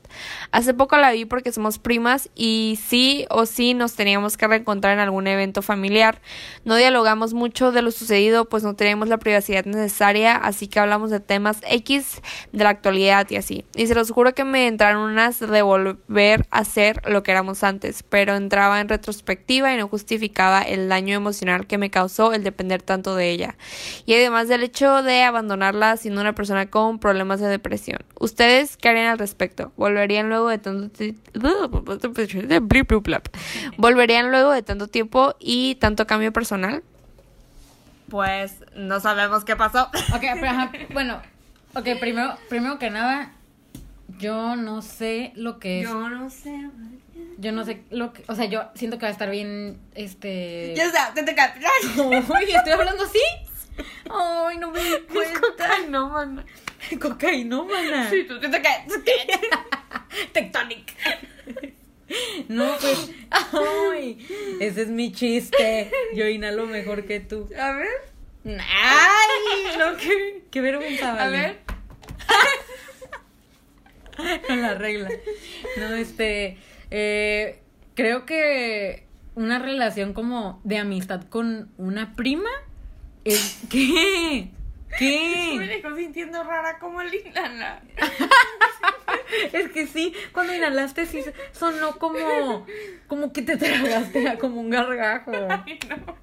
Hace 0.50 0.74
poco 0.74 0.96
la 0.96 1.12
vi 1.12 1.24
porque 1.24 1.52
somos 1.52 1.78
primas 1.78 2.30
y 2.34 2.78
sí 2.82 3.26
o 3.30 3.46
sí 3.46 3.74
nos 3.74 3.94
teníamos 3.94 4.36
que 4.36 4.46
reencontrar 4.46 4.94
en 4.94 5.00
algún 5.00 5.26
evento 5.26 5.62
familiar. 5.62 6.20
No 6.64 6.76
dialogamos 6.76 7.34
mucho 7.34 7.72
de 7.72 7.82
lo 7.82 7.90
sucedido 7.90 8.46
pues 8.46 8.62
no 8.62 8.74
teníamos 8.74 9.08
la 9.08 9.18
privacidad 9.18 9.64
necesaria, 9.64 10.36
así 10.36 10.68
que 10.68 10.80
hablamos 10.80 11.10
de 11.10 11.20
temas 11.20 11.58
X 11.68 12.22
de 12.52 12.64
la 12.64 12.70
actualidad 12.70 13.28
y 13.30 13.36
así. 13.36 13.64
Y 13.74 13.86
se 13.86 13.94
los 13.94 14.10
juro 14.10 14.34
que 14.34 14.44
me 14.44 14.66
entraron 14.66 15.10
unas 15.10 15.40
de 15.40 15.62
volver 15.62 16.46
a 16.50 16.64
ser 16.64 17.02
lo 17.08 17.22
que 17.22 17.32
éramos 17.32 17.62
antes, 17.62 18.02
pero 18.02 18.34
entraba 18.34 18.80
en 18.80 18.88
retrospectiva 18.88 19.72
y 19.72 19.76
no 19.76 19.88
justificaba 19.88 20.62
el 20.62 20.88
daño 20.88 21.16
emocional 21.16 21.66
que 21.66 21.78
me 21.78 21.90
causó 21.90 22.32
el 22.32 22.44
depender 22.44 22.82
tanto 22.82 23.14
de 23.14 23.25
ella. 23.30 23.56
Y 24.04 24.14
además 24.14 24.48
del 24.48 24.62
hecho 24.62 25.02
de 25.02 25.22
abandonarla 25.22 25.96
siendo 25.96 26.20
una 26.20 26.34
persona 26.34 26.70
con 26.70 26.98
problemas 26.98 27.40
de 27.40 27.48
depresión. 27.48 27.98
¿Ustedes 28.18 28.76
qué 28.76 28.88
harían 28.88 29.06
al 29.06 29.18
respecto? 29.18 29.72
¿Volverían 29.76 30.28
luego 30.28 30.48
de 30.48 30.58
tanto 30.58 31.04
¿Volverían 33.76 34.30
luego 34.30 34.52
de 34.52 34.62
tanto 34.62 34.88
tiempo 34.88 35.34
y 35.38 35.76
tanto 35.76 36.06
cambio 36.06 36.32
personal? 36.32 36.82
Pues 38.08 38.64
no 38.74 39.00
sabemos 39.00 39.44
qué 39.44 39.56
pasó. 39.56 39.86
Ok, 40.14 40.22
pero 40.34 40.48
ajá, 40.48 40.72
bueno, 40.92 41.20
ok, 41.74 41.88
primero, 41.98 42.36
primero 42.48 42.78
que 42.78 42.90
nada, 42.90 43.32
yo 44.18 44.56
no 44.56 44.82
sé 44.82 45.32
lo 45.34 45.58
que 45.58 45.80
es. 45.80 45.88
Yo, 45.88 46.08
no 46.08 46.30
sé. 46.30 46.70
No 47.38 47.64
sé 47.64 47.82
lo 47.90 48.12
que, 48.12 48.24
o 48.28 48.34
sea, 48.34 48.46
yo 48.46 48.64
siento 48.74 48.98
que 48.98 49.02
va 49.02 49.08
a 49.08 49.12
estar 49.12 49.30
bien, 49.30 49.78
este. 49.94 50.74
Ya 50.76 50.84
está, 50.86 51.12
te 51.14 51.22
toca. 51.22 51.54
Uy, 51.96 52.50
estoy 52.52 52.72
hablando 52.72 53.04
así. 53.04 53.20
Ay, 54.10 54.58
no 54.58 54.70
me 54.70 54.82
di 54.82 54.90
cuenta. 55.12 55.78
no, 55.88 56.08
man. 56.08 56.44
Cocainómana. 57.00 58.08
Sí, 58.10 58.24
tú 58.24 58.38
te 58.40 58.48
toca. 58.48 58.70
Tectonic. 60.32 60.94
No, 62.48 62.76
pues. 62.80 63.10
Ay, 63.30 64.26
ese 64.60 64.82
es 64.82 64.88
mi 64.88 65.12
chiste. 65.12 65.90
Yo 66.14 66.26
inhalo 66.26 66.66
mejor 66.66 67.04
que 67.04 67.20
tú. 67.20 67.48
A 67.58 67.72
ver. 67.72 67.88
Ay, 68.46 69.76
no, 69.78 69.96
qué, 69.96 70.42
qué 70.50 70.60
vergüenza, 70.60 71.12
A 71.12 71.16
vale. 71.16 71.36
ver. 71.38 71.60
Con 74.46 74.62
la 74.62 74.74
regla. 74.74 75.10
No, 75.76 75.94
este. 75.96 76.56
Eh, 76.90 77.60
creo 77.94 78.26
que 78.26 79.06
una 79.34 79.58
relación 79.58 80.12
como 80.12 80.60
de 80.64 80.78
amistad 80.78 81.22
con 81.24 81.70
una 81.76 82.14
prima 82.14 82.50
es. 83.24 83.62
¿Qué? 83.70 84.50
Me 84.88 84.98
¿Qué? 84.98 85.58
dejó 85.66 85.94
sintiendo 85.96 86.42
rara 86.42 86.78
como 86.78 87.02
Lilana. 87.02 87.82
Es 89.52 89.70
que 89.70 89.86
sí, 89.86 90.14
cuando 90.32 90.54
inhalaste 90.54 91.04
sí 91.04 91.20
sonó 91.52 91.98
como, 91.98 92.66
como 93.06 93.32
que 93.32 93.42
te 93.42 93.56
tragaste 93.56 94.38
como 94.38 94.60
un 94.60 94.70
gargajo. 94.70 95.32
Ay, 95.50 95.78
no. 95.88 96.16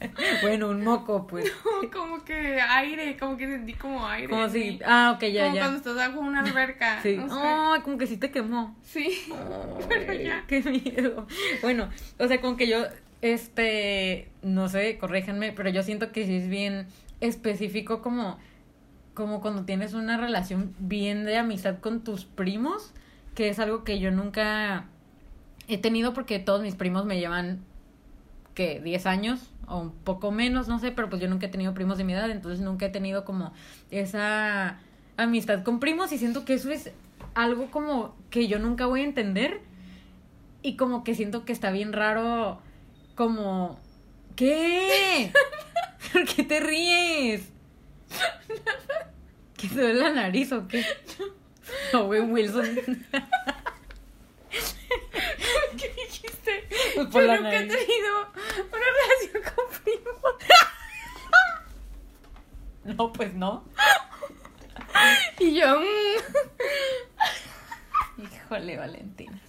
Bueno, 0.42 0.68
un 0.70 0.82
moco, 0.84 1.26
pues. 1.26 1.50
No, 1.64 1.90
como 1.90 2.24
que 2.24 2.60
aire, 2.60 3.16
como 3.16 3.36
que 3.36 3.46
sentí 3.46 3.74
como 3.74 4.06
aire. 4.06 4.28
Como 4.28 4.48
si, 4.48 4.80
ah, 4.84 5.12
ok, 5.16 5.24
ya, 5.26 5.44
como 5.44 5.54
ya. 5.54 5.60
cuando 5.62 5.78
estás 5.78 5.96
bajo 5.96 6.20
una 6.20 6.40
alberca. 6.40 7.00
Sí. 7.02 7.16
No 7.16 7.28
sé. 7.28 7.40
Ay, 7.42 7.80
como 7.82 7.98
que 7.98 8.06
sí 8.06 8.16
te 8.16 8.30
quemó. 8.30 8.76
Sí. 8.82 9.32
Pero 9.88 10.12
ya. 10.12 10.44
Qué 10.46 10.62
miedo. 10.62 11.26
Bueno, 11.62 11.88
o 12.18 12.28
sea, 12.28 12.40
con 12.40 12.56
que 12.56 12.68
yo, 12.68 12.84
este, 13.22 14.28
no 14.42 14.68
sé, 14.68 14.98
corríjanme, 14.98 15.52
pero 15.52 15.70
yo 15.70 15.82
siento 15.82 16.12
que 16.12 16.26
sí 16.26 16.36
es 16.36 16.48
bien 16.48 16.86
específico 17.20 18.02
como, 18.02 18.38
como 19.14 19.40
cuando 19.40 19.64
tienes 19.64 19.94
una 19.94 20.18
relación 20.18 20.74
bien 20.78 21.24
de 21.24 21.38
amistad 21.38 21.78
con 21.78 22.04
tus 22.04 22.26
primos, 22.26 22.92
que 23.34 23.48
es 23.48 23.58
algo 23.58 23.82
que 23.82 23.98
yo 23.98 24.10
nunca 24.10 24.86
he 25.68 25.78
tenido 25.78 26.12
porque 26.12 26.38
todos 26.38 26.60
mis 26.60 26.74
primos 26.74 27.06
me 27.06 27.18
llevan, 27.18 27.60
¿qué? 28.54 28.80
10 28.84 29.06
años 29.06 29.53
o 29.66 29.78
un 29.80 29.92
poco 29.92 30.30
menos, 30.30 30.68
no 30.68 30.78
sé, 30.78 30.92
pero 30.92 31.08
pues 31.08 31.20
yo 31.20 31.28
nunca 31.28 31.46
he 31.46 31.48
tenido 31.48 31.74
primos 31.74 31.98
de 31.98 32.04
mi 32.04 32.12
edad, 32.12 32.30
entonces 32.30 32.60
nunca 32.60 32.86
he 32.86 32.90
tenido 32.90 33.24
como 33.24 33.52
esa 33.90 34.78
amistad 35.16 35.62
con 35.62 35.80
primos 35.80 36.12
y 36.12 36.18
siento 36.18 36.44
que 36.44 36.54
eso 36.54 36.70
es 36.70 36.90
algo 37.34 37.70
como 37.70 38.16
que 38.30 38.48
yo 38.48 38.58
nunca 38.58 38.86
voy 38.86 39.00
a 39.00 39.04
entender 39.04 39.60
y 40.62 40.76
como 40.76 41.04
que 41.04 41.14
siento 41.14 41.44
que 41.44 41.52
está 41.52 41.70
bien 41.70 41.92
raro 41.92 42.60
como 43.14 43.78
¿qué? 44.36 45.32
¿Por 46.12 46.24
qué 46.24 46.42
te 46.42 46.60
ríes? 46.60 47.48
¿Que 49.56 49.68
te 49.68 49.74
duele 49.74 50.00
la 50.00 50.10
nariz 50.10 50.52
o 50.52 50.66
qué? 50.68 50.84
Owen 51.92 52.32
Wilson. 52.32 52.66
¿Qué 55.80 55.88
dijiste? 55.94 56.68
Pues 56.94 57.06
por 57.08 57.22
Yo 57.22 57.26
la 57.28 57.36
nunca 57.36 57.56
he 57.58 57.66
tenido 57.66 58.32
una 58.72 58.86
relación 58.96 59.54
con 59.54 59.64
primos. 59.82 60.34
No, 62.84 63.10
pues 63.14 63.32
no. 63.32 63.64
Y 65.38 65.54
yo, 65.58 65.80
mm, 65.80 66.16
Híjole, 68.22 68.76
Valentina. 68.76 69.40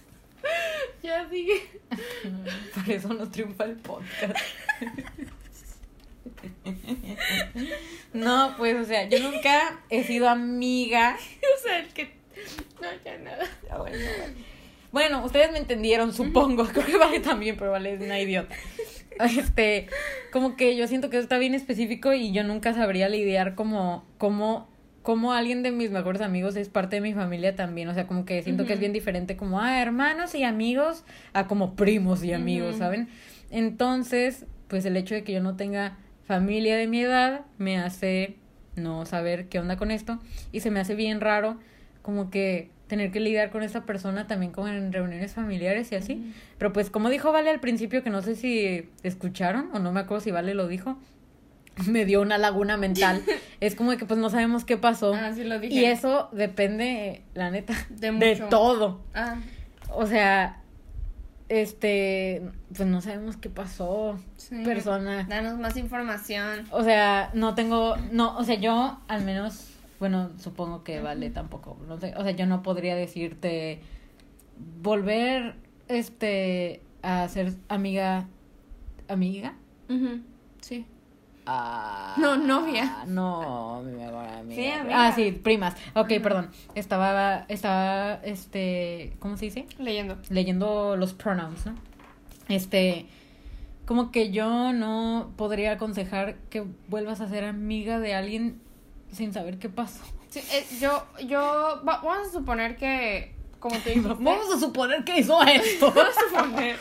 ya 1.02 1.28
sigue. 1.28 1.68
Por 2.74 2.90
eso 2.90 3.08
no 3.12 3.30
triunfa 3.30 3.64
el 3.64 3.76
podcast. 3.76 4.38
No, 8.14 8.54
pues, 8.56 8.76
o 8.76 8.84
sea, 8.84 9.06
yo 9.08 9.18
nunca 9.18 9.80
he 9.90 10.02
sido 10.04 10.28
amiga. 10.28 11.18
O 11.58 11.62
sea, 11.62 11.78
el 11.78 11.88
que. 11.88 12.14
No, 12.80 12.88
ya 13.04 13.18
nada. 13.18 13.46
Ah, 13.70 13.78
bueno, 13.78 13.98
vale. 14.18 14.34
Bueno, 14.96 15.22
ustedes 15.26 15.52
me 15.52 15.58
entendieron, 15.58 16.14
supongo. 16.14 16.64
Creo 16.72 16.86
que 16.86 16.96
vale 16.96 17.20
también, 17.20 17.58
pero 17.58 17.70
vale 17.70 17.92
es 17.92 18.00
una 18.00 18.18
idiota. 18.18 18.54
Este, 19.20 19.88
como 20.32 20.56
que 20.56 20.74
yo 20.74 20.88
siento 20.88 21.10
que 21.10 21.18
eso 21.18 21.24
está 21.24 21.36
bien 21.36 21.52
específico 21.52 22.14
y 22.14 22.32
yo 22.32 22.44
nunca 22.44 22.72
sabría 22.72 23.10
lidiar 23.10 23.54
como, 23.54 24.06
como, 24.16 24.70
como 25.02 25.34
alguien 25.34 25.62
de 25.62 25.70
mis 25.70 25.90
mejores 25.90 26.22
amigos 26.22 26.56
es 26.56 26.70
parte 26.70 26.96
de 26.96 27.02
mi 27.02 27.12
familia 27.12 27.54
también. 27.54 27.88
O 27.88 27.94
sea, 27.94 28.06
como 28.06 28.24
que 28.24 28.42
siento 28.42 28.64
que 28.64 28.72
es 28.72 28.80
bien 28.80 28.94
diferente 28.94 29.36
como, 29.36 29.60
ah, 29.60 29.82
hermanos 29.82 30.34
y 30.34 30.44
amigos, 30.44 31.04
a 31.34 31.46
como 31.46 31.74
primos 31.74 32.24
y 32.24 32.32
amigos. 32.32 32.76
¿saben? 32.76 33.10
Entonces, 33.50 34.46
pues 34.66 34.86
el 34.86 34.96
hecho 34.96 35.14
de 35.14 35.24
que 35.24 35.32
yo 35.34 35.42
no 35.42 35.56
tenga 35.56 35.98
familia 36.24 36.74
de 36.74 36.86
mi 36.86 37.02
edad 37.02 37.42
me 37.58 37.76
hace 37.76 38.36
no 38.76 39.04
saber 39.04 39.48
qué 39.50 39.58
onda 39.58 39.76
con 39.76 39.90
esto 39.90 40.18
y 40.52 40.60
se 40.60 40.70
me 40.70 40.80
hace 40.80 40.94
bien 40.94 41.20
raro 41.20 41.58
como 42.00 42.30
que 42.30 42.70
tener 42.86 43.10
que 43.10 43.20
lidiar 43.20 43.50
con 43.50 43.62
esa 43.62 43.84
persona 43.84 44.26
también 44.26 44.52
como 44.52 44.68
en 44.68 44.92
reuniones 44.92 45.34
familiares 45.34 45.90
y 45.92 45.96
así. 45.96 46.32
Pero 46.58 46.72
pues 46.72 46.90
como 46.90 47.08
dijo 47.08 47.32
Vale 47.32 47.50
al 47.50 47.60
principio, 47.60 48.02
que 48.02 48.10
no 48.10 48.22
sé 48.22 48.36
si 48.36 48.88
escucharon 49.02 49.70
o 49.72 49.78
no 49.78 49.92
me 49.92 50.00
acuerdo 50.00 50.22
si 50.22 50.30
Vale 50.30 50.54
lo 50.54 50.68
dijo, 50.68 50.98
me 51.86 52.04
dio 52.04 52.22
una 52.22 52.38
laguna 52.38 52.76
mental. 52.76 53.22
es 53.60 53.74
como 53.74 53.90
de 53.90 53.96
que 53.96 54.06
pues 54.06 54.18
no 54.18 54.30
sabemos 54.30 54.64
qué 54.64 54.76
pasó. 54.76 55.14
Ah, 55.14 55.32
sí 55.34 55.44
lo 55.44 55.58
dije. 55.58 55.74
y 55.74 55.84
eso 55.84 56.28
depende, 56.32 57.22
la 57.34 57.50
neta, 57.50 57.74
De 57.90 58.36
todo. 58.50 59.00
Ah, 59.14 59.36
O 59.90 60.06
sea, 60.06 60.62
este, 61.48 62.42
pues 62.74 62.88
no 62.88 63.00
sabemos 63.00 63.36
qué 63.36 63.50
pasó, 63.50 64.18
sí. 64.36 64.62
persona. 64.64 65.24
Danos 65.28 65.58
más 65.58 65.76
información. 65.76 66.66
O 66.70 66.82
sea, 66.82 67.30
no 67.34 67.54
tengo, 67.54 67.96
no, 68.10 68.36
o 68.36 68.44
sea, 68.44 68.56
yo 68.56 68.98
al 69.08 69.24
menos, 69.24 69.68
bueno, 69.98 70.30
supongo 70.38 70.84
que 70.84 71.00
vale 71.00 71.30
tampoco, 71.30 71.78
no 71.86 71.98
sé, 71.98 72.14
o 72.16 72.22
sea, 72.22 72.32
yo 72.32 72.46
no 72.46 72.62
podría 72.62 72.94
decirte 72.96 73.80
volver, 74.82 75.56
este, 75.88 76.80
a 77.02 77.28
ser 77.28 77.54
amiga, 77.68 78.28
amiga. 79.08 79.54
Sí. 80.60 80.86
Ah, 81.48 82.16
No, 82.18 82.36
novia. 82.36 83.04
No, 83.06 83.80
mi 83.84 83.92
mejor 83.92 84.26
amiga. 84.26 84.62
Sí, 84.62 84.66
amiga. 84.68 85.06
Ah, 85.06 85.12
sí, 85.12 85.30
primas. 85.30 85.76
Ok, 85.94 86.08
perdón. 86.20 86.50
Estaba, 86.74 87.44
estaba, 87.48 88.14
este, 88.24 89.16
¿cómo 89.20 89.36
se 89.36 89.44
dice? 89.44 89.66
Leyendo. 89.78 90.18
leyendo 90.28 90.96
los 90.96 91.14
pronouns, 91.14 91.66
¿no? 91.66 91.76
Este, 92.48 93.06
como 93.86 94.10
que 94.10 94.32
yo 94.32 94.72
no 94.72 95.30
podría 95.36 95.72
aconsejar 95.72 96.34
que 96.50 96.64
vuelvas 96.88 97.20
a 97.20 97.28
ser 97.28 97.44
amiga 97.44 98.00
de 98.00 98.14
alguien 98.14 98.60
sin 99.16 99.32
saber 99.32 99.58
qué 99.58 99.68
pasó. 99.68 100.02
Sí, 100.28 100.40
eh, 100.52 100.66
yo, 100.80 101.06
yo, 101.24 101.82
va- 101.88 102.00
vamos 102.02 102.28
a 102.28 102.30
suponer 102.32 102.76
que, 102.76 103.34
como 103.58 103.76
te 103.78 103.90
dijiste, 103.94 104.08
Vamos 104.08 104.54
a 104.54 104.58
suponer 104.60 105.04
que 105.04 105.18
hizo 105.20 105.42
esto. 105.46 105.90
vamos 105.94 106.16
a 106.16 106.28
suponer. 106.28 106.76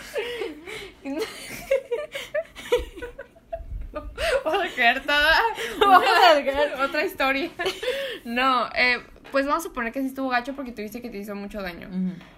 Vamos 4.44 4.64
a 4.64 4.76
quedar 4.76 5.02
toda 5.04 5.32
Vamos 5.80 6.04
a 6.32 6.36
dejar- 6.36 6.82
otra 6.82 7.06
historia. 7.06 7.50
No, 8.26 8.68
eh, 8.76 9.00
pues 9.32 9.46
vamos 9.46 9.64
a 9.64 9.68
suponer 9.68 9.94
que 9.94 10.02
sí 10.02 10.08
estuvo 10.08 10.30
gacho 10.30 10.54
porque 10.56 10.72
tuviste 10.72 11.02
que 11.02 11.10
te 11.10 11.18
hizo 11.18 11.34
mucho 11.36 11.62
daño. 11.62 11.90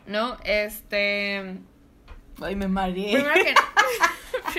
¿No? 0.05 0.37
Este. 0.43 1.57
Ay, 2.41 2.55
me 2.55 2.67
mareé. 2.67 3.13
Primero 3.13 3.33
que, 3.33 3.55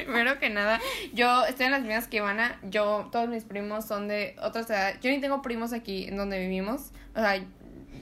primero 0.09 0.39
que 0.39 0.51
nada, 0.51 0.81
yo 1.13 1.45
estoy 1.47 1.67
en 1.67 1.73
las 1.73 1.83
mismas 1.83 2.09
que 2.09 2.19
Ivana. 2.19 2.59
Yo, 2.65 3.09
todos 3.13 3.29
mis 3.29 3.45
primos 3.45 3.85
son 3.85 4.09
de 4.09 4.37
otras 4.43 4.69
edades. 4.71 4.99
Yo 5.01 5.11
ni 5.11 5.21
tengo 5.21 5.43
primos 5.43 5.73
aquí 5.73 6.05
en 6.09 6.17
donde 6.17 6.39
vivimos. 6.41 6.93
O 7.15 7.21
sea, 7.21 7.41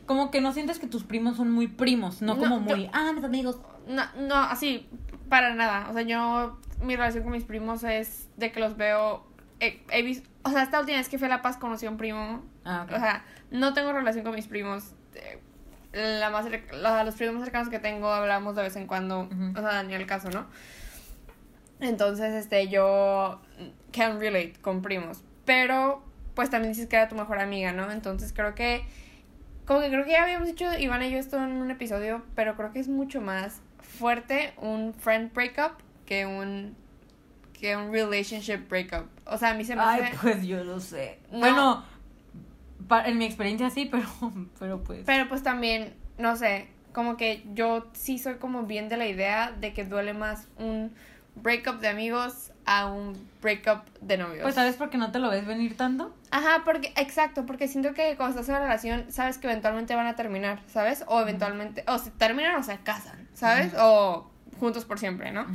Como 0.06 0.30
que 0.30 0.40
no 0.40 0.52
sientes 0.52 0.78
que 0.78 0.86
tus 0.86 1.02
primos 1.04 1.36
son 1.36 1.50
muy 1.50 1.66
primos, 1.66 2.22
no, 2.22 2.34
No, 2.34 2.40
como 2.40 2.56
yo- 2.68 2.76
muy, 2.76 2.90
ah, 2.92 3.12
mis 3.14 3.24
amigos. 3.24 3.58
no, 3.88 4.04
no, 4.20 4.36
así, 4.36 4.88
para 5.28 5.54
nada. 5.54 5.88
O 5.90 5.92
sea, 5.92 6.02
yo, 6.02 6.58
mi 6.80 6.94
relación 6.96 7.24
con 7.24 7.32
mis 7.32 7.44
primos 7.44 7.82
es 7.84 8.28
de 8.36 8.52
que 8.52 8.60
los 8.60 8.76
veo. 8.76 9.26
He, 9.58 9.82
he 9.90 10.02
visto, 10.02 10.28
o 10.42 10.50
sea, 10.50 10.62
esta 10.62 10.78
última 10.80 10.98
vez 10.98 11.08
que 11.08 11.18
fui 11.18 11.26
a 11.26 11.30
La 11.30 11.42
Paz 11.42 11.56
conocí 11.56 11.86
a 11.86 11.90
un 11.90 11.96
primo. 11.96 12.44
Ah. 12.64 12.86
O 12.88 12.98
sea, 12.98 13.24
no 13.50 13.72
tengo 13.74 13.92
relación 13.92 14.22
con 14.24 14.34
mis 14.34 14.46
primos. 14.46 14.92
eh, 15.14 15.40
La 16.20 16.28
más 16.30 16.44
la- 16.72 17.04
los 17.04 17.14
primos 17.14 17.36
más 17.36 17.44
cercanos 17.44 17.68
que 17.70 17.78
tengo 17.78 18.12
hablamos 18.12 18.54
de 18.54 18.62
vez 18.62 18.76
en 18.76 18.86
cuando. 18.86 19.28
O 19.56 19.60
sea, 19.60 19.82
ni 19.82 19.94
el 19.94 20.04
caso, 20.06 20.28
¿no? 20.30 20.46
Entonces, 21.80 22.34
este, 22.34 22.68
yo 22.68 23.40
can 23.92 24.20
relate 24.20 24.54
con 24.60 24.82
primos. 24.82 25.22
Pero, 25.44 26.02
pues 26.34 26.50
también 26.50 26.72
dices 26.72 26.88
que 26.88 26.96
era 26.96 27.08
tu 27.08 27.16
mejor 27.16 27.38
amiga, 27.38 27.72
¿no? 27.72 27.90
Entonces 27.90 28.32
creo 28.32 28.54
que. 28.54 28.84
Como 29.66 29.80
que 29.80 29.88
creo 29.88 30.04
que 30.04 30.12
ya 30.12 30.22
habíamos 30.22 30.46
dicho 30.46 30.66
Ivana 30.78 31.08
y 31.08 31.10
yo 31.10 31.18
esto 31.18 31.38
en 31.38 31.50
un 31.50 31.70
episodio, 31.72 32.22
pero 32.36 32.56
creo 32.56 32.72
que 32.72 32.78
es 32.78 32.88
mucho 32.88 33.20
más 33.20 33.62
fuerte 33.80 34.52
un 34.58 34.94
friend 34.94 35.32
breakup 35.32 35.72
que 36.04 36.24
un 36.24 36.76
que 37.52 37.76
un 37.76 37.92
relationship 37.92 38.68
breakup. 38.68 39.06
O 39.24 39.38
sea, 39.38 39.50
a 39.50 39.54
mí 39.54 39.64
se 39.64 39.74
me 39.74 39.82
Ay, 39.82 40.02
hace 40.02 40.16
pues 40.20 40.46
yo 40.46 40.62
lo 40.62 40.78
sé. 40.78 41.18
No. 41.32 41.38
Bueno, 41.40 41.84
en 43.06 43.18
mi 43.18 43.24
experiencia 43.24 43.70
sí, 43.70 43.86
pero, 43.90 44.06
pero 44.58 44.82
pues. 44.84 45.02
Pero 45.04 45.28
pues 45.28 45.42
también, 45.42 45.94
no 46.18 46.36
sé, 46.36 46.68
como 46.92 47.16
que 47.16 47.44
yo 47.54 47.86
sí 47.92 48.18
soy 48.18 48.36
como 48.36 48.64
bien 48.64 48.88
de 48.88 48.96
la 48.96 49.06
idea 49.06 49.52
de 49.52 49.72
que 49.72 49.84
duele 49.84 50.14
más 50.14 50.48
un 50.58 50.92
breakup 51.36 51.80
de 51.80 51.88
amigos 51.88 52.52
a 52.64 52.86
un 52.86 53.16
breakup 53.40 53.84
de 54.00 54.18
novios. 54.18 54.42
Pues 54.42 54.54
sabes 54.54 54.74
por 54.74 54.90
qué 54.90 54.98
no 54.98 55.12
te 55.12 55.18
lo 55.18 55.30
ves 55.30 55.46
venir 55.46 55.76
tanto. 55.76 56.14
Ajá, 56.30 56.62
porque, 56.64 56.92
exacto, 56.96 57.46
porque 57.46 57.68
siento 57.68 57.94
que 57.94 58.16
cuando 58.16 58.40
estás 58.40 58.48
en 58.48 58.56
una 58.56 58.64
relación, 58.64 59.04
sabes 59.10 59.38
que 59.38 59.46
eventualmente 59.46 59.94
van 59.94 60.06
a 60.06 60.16
terminar, 60.16 60.60
¿sabes? 60.66 61.04
O 61.06 61.20
eventualmente, 61.20 61.84
o 61.86 61.98
se 61.98 62.10
terminan 62.10 62.56
o 62.56 62.62
se 62.62 62.76
casan, 62.78 63.28
¿sabes? 63.34 63.72
O 63.78 64.28
juntos 64.58 64.84
por 64.84 64.98
siempre, 64.98 65.30
¿no? 65.30 65.46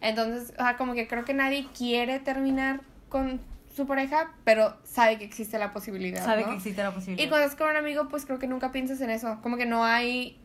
Entonces, 0.00 0.52
o 0.58 0.62
sea, 0.62 0.76
como 0.76 0.94
que 0.94 1.08
creo 1.08 1.24
que 1.24 1.34
nadie 1.34 1.66
quiere 1.76 2.20
terminar 2.20 2.80
con 3.08 3.40
su 3.74 3.86
pareja, 3.86 4.32
pero 4.44 4.76
sabe 4.84 5.18
que 5.18 5.24
existe 5.24 5.58
la 5.58 5.72
posibilidad. 5.72 6.24
Sabe 6.24 6.42
¿no? 6.42 6.50
que 6.50 6.56
existe 6.56 6.82
la 6.82 6.92
posibilidad. 6.92 7.24
Y 7.24 7.28
cuando 7.28 7.46
estás 7.46 7.58
con 7.58 7.70
un 7.70 7.76
amigo, 7.76 8.08
pues 8.08 8.26
creo 8.26 8.38
que 8.38 8.46
nunca 8.46 8.70
piensas 8.70 9.00
en 9.00 9.10
eso. 9.10 9.38
Como 9.42 9.56
que 9.56 9.66
no 9.66 9.84
hay. 9.84 10.38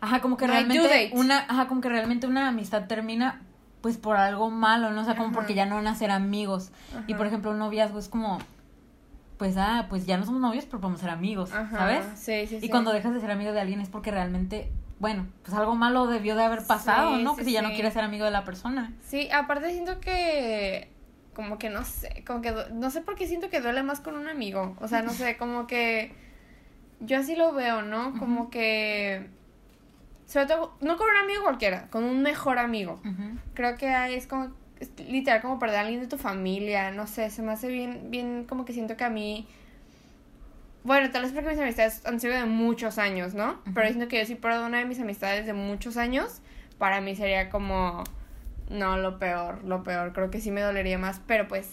Ajá, 0.00 0.20
como 0.20 0.36
que 0.36 0.46
No 0.46 0.54
realmente 0.54 1.10
una, 1.12 1.40
ajá, 1.40 1.68
como 1.68 1.82
que 1.82 1.90
realmente 1.90 2.26
una 2.26 2.48
amistad 2.48 2.86
termina 2.86 3.42
pues 3.80 3.96
por 3.96 4.16
algo 4.16 4.50
malo, 4.50 4.90
¿no? 4.90 5.00
O 5.00 5.04
sea, 5.04 5.14
como 5.14 5.28
Ajá. 5.28 5.34
porque 5.36 5.54
ya 5.54 5.66
no 5.66 5.76
van 5.76 5.86
a 5.86 5.94
ser 5.94 6.10
amigos. 6.10 6.70
Y 7.06 7.14
por 7.14 7.26
ejemplo, 7.26 7.50
un 7.50 7.58
noviazgo 7.58 7.98
es 7.98 8.08
como 8.08 8.38
pues, 9.38 9.56
ah, 9.56 9.86
pues 9.88 10.04
ya 10.04 10.18
no 10.18 10.26
somos 10.26 10.42
novios, 10.42 10.66
pero 10.66 10.80
podemos 10.82 11.00
ser 11.00 11.08
amigos, 11.08 11.50
Ajá, 11.50 11.78
¿sabes? 11.78 12.04
Sí, 12.14 12.46
sí, 12.46 12.56
Y 12.56 12.60
sí. 12.60 12.68
cuando 12.68 12.92
dejas 12.92 13.14
de 13.14 13.20
ser 13.22 13.30
amigo 13.30 13.52
de 13.52 13.60
alguien 13.62 13.80
es 13.80 13.88
porque 13.88 14.10
realmente, 14.10 14.70
bueno, 14.98 15.26
pues 15.42 15.56
algo 15.56 15.74
malo 15.74 16.06
debió 16.08 16.36
de 16.36 16.44
haber 16.44 16.62
pasado, 16.66 17.16
Sí, 17.16 17.22
¿no? 17.24 17.30
sí, 17.32 17.38
que 17.38 17.44
si 17.46 17.52
ya 17.52 17.62
no 17.62 17.70
quieres 17.70 17.94
ser 17.94 18.04
amigo 18.04 18.26
de 18.26 18.32
la 18.32 18.44
persona. 18.44 18.92
Sí, 19.02 19.30
aparte 19.30 19.70
siento 19.70 19.98
que 19.98 20.90
como 21.34 21.58
que 21.58 21.70
no 21.70 21.86
sé, 21.86 22.22
como 22.26 22.42
que 22.42 22.54
no 22.74 22.90
sé 22.90 23.00
por 23.00 23.14
qué 23.14 23.26
siento 23.26 23.48
que 23.48 23.62
duele 23.62 23.82
más 23.82 24.00
con 24.00 24.14
un 24.16 24.28
amigo. 24.28 24.76
O 24.78 24.88
sea, 24.88 25.00
no 25.00 25.10
sé, 25.14 25.38
como 25.38 25.66
que 25.66 26.12
yo 27.00 27.18
así 27.18 27.34
lo 27.34 27.54
veo, 27.54 27.80
¿no? 27.80 28.18
Como 28.18 28.50
que 28.50 29.30
sobre 30.30 30.46
todo 30.46 30.74
no 30.80 30.96
con 30.96 31.08
un 31.10 31.16
amigo 31.16 31.42
cualquiera, 31.42 31.88
con 31.90 32.04
un 32.04 32.22
mejor 32.22 32.58
amigo. 32.58 33.00
Ujú. 33.04 33.38
Creo 33.54 33.76
que 33.76 34.14
es 34.14 34.26
como 34.26 34.52
es 34.78 34.90
literal 34.98 35.42
como 35.42 35.58
perder 35.58 35.76
a 35.76 35.80
alguien 35.80 36.00
de 36.00 36.06
tu 36.06 36.16
familia, 36.16 36.90
no 36.90 37.06
sé, 37.06 37.28
se 37.30 37.42
me 37.42 37.52
hace 37.52 37.68
bien 37.68 38.10
bien 38.10 38.44
como 38.48 38.64
que 38.64 38.72
siento 38.72 38.96
que 38.96 39.04
a 39.04 39.10
mí 39.10 39.46
bueno, 40.82 41.10
tal 41.10 41.22
vez 41.22 41.32
porque 41.32 41.50
mis 41.50 41.58
amistades 41.58 42.06
han 42.06 42.20
sido 42.20 42.34
de 42.34 42.46
muchos 42.46 42.96
años, 42.98 43.34
¿no? 43.34 43.60
Pero 43.74 43.86
Ujú. 43.86 43.94
siento 43.94 44.08
que 44.08 44.18
yo 44.18 44.24
sí 44.24 44.34
pierdo 44.36 44.64
una 44.64 44.78
de 44.78 44.86
mis 44.86 44.98
amistades 44.98 45.44
de 45.44 45.52
muchos 45.52 45.96
años, 45.98 46.40
para 46.78 47.00
mí 47.02 47.14
sería 47.16 47.50
como 47.50 48.04
no, 48.70 48.96
lo 48.96 49.18
peor, 49.18 49.62
lo 49.64 49.82
peor, 49.82 50.12
creo 50.12 50.30
que 50.30 50.40
sí 50.40 50.50
me 50.50 50.62
dolería 50.62 50.96
más, 50.96 51.20
pero 51.26 51.48
pues 51.48 51.68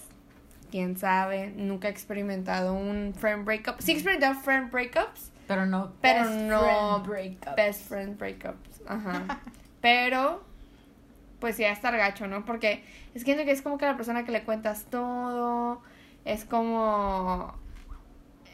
quién 0.71 0.97
sabe, 0.97 1.53
nunca 1.55 1.87
he 1.87 1.91
experimentado 1.91 2.73
un 2.73 3.13
friend 3.13 3.45
breakup. 3.45 3.75
Sí 3.79 3.91
he 3.91 3.93
experimentado 3.93 4.39
friend 4.41 4.71
breakups, 4.71 5.31
Pero 5.47 5.65
no. 5.65 5.93
Pero 6.01 6.23
best 6.23 6.41
no 6.41 6.59
friend 6.59 7.07
breakup. 7.07 7.55
Best 7.55 7.87
friend 7.87 8.17
breakups. 8.17 8.81
Ajá. 8.85 9.39
Pero, 9.81 10.43
pues 11.39 11.55
sí, 11.55 11.63
a 11.63 11.71
estar 11.71 11.95
gacho, 11.95 12.27
¿no? 12.27 12.45
Porque 12.45 12.83
es 13.15 13.23
que 13.23 13.33
es 13.49 13.61
como 13.61 13.77
que 13.77 13.85
la 13.85 13.95
persona 13.95 14.25
que 14.25 14.31
le 14.31 14.43
cuentas 14.43 14.85
todo. 14.89 15.81
Es 16.25 16.45
como. 16.45 17.55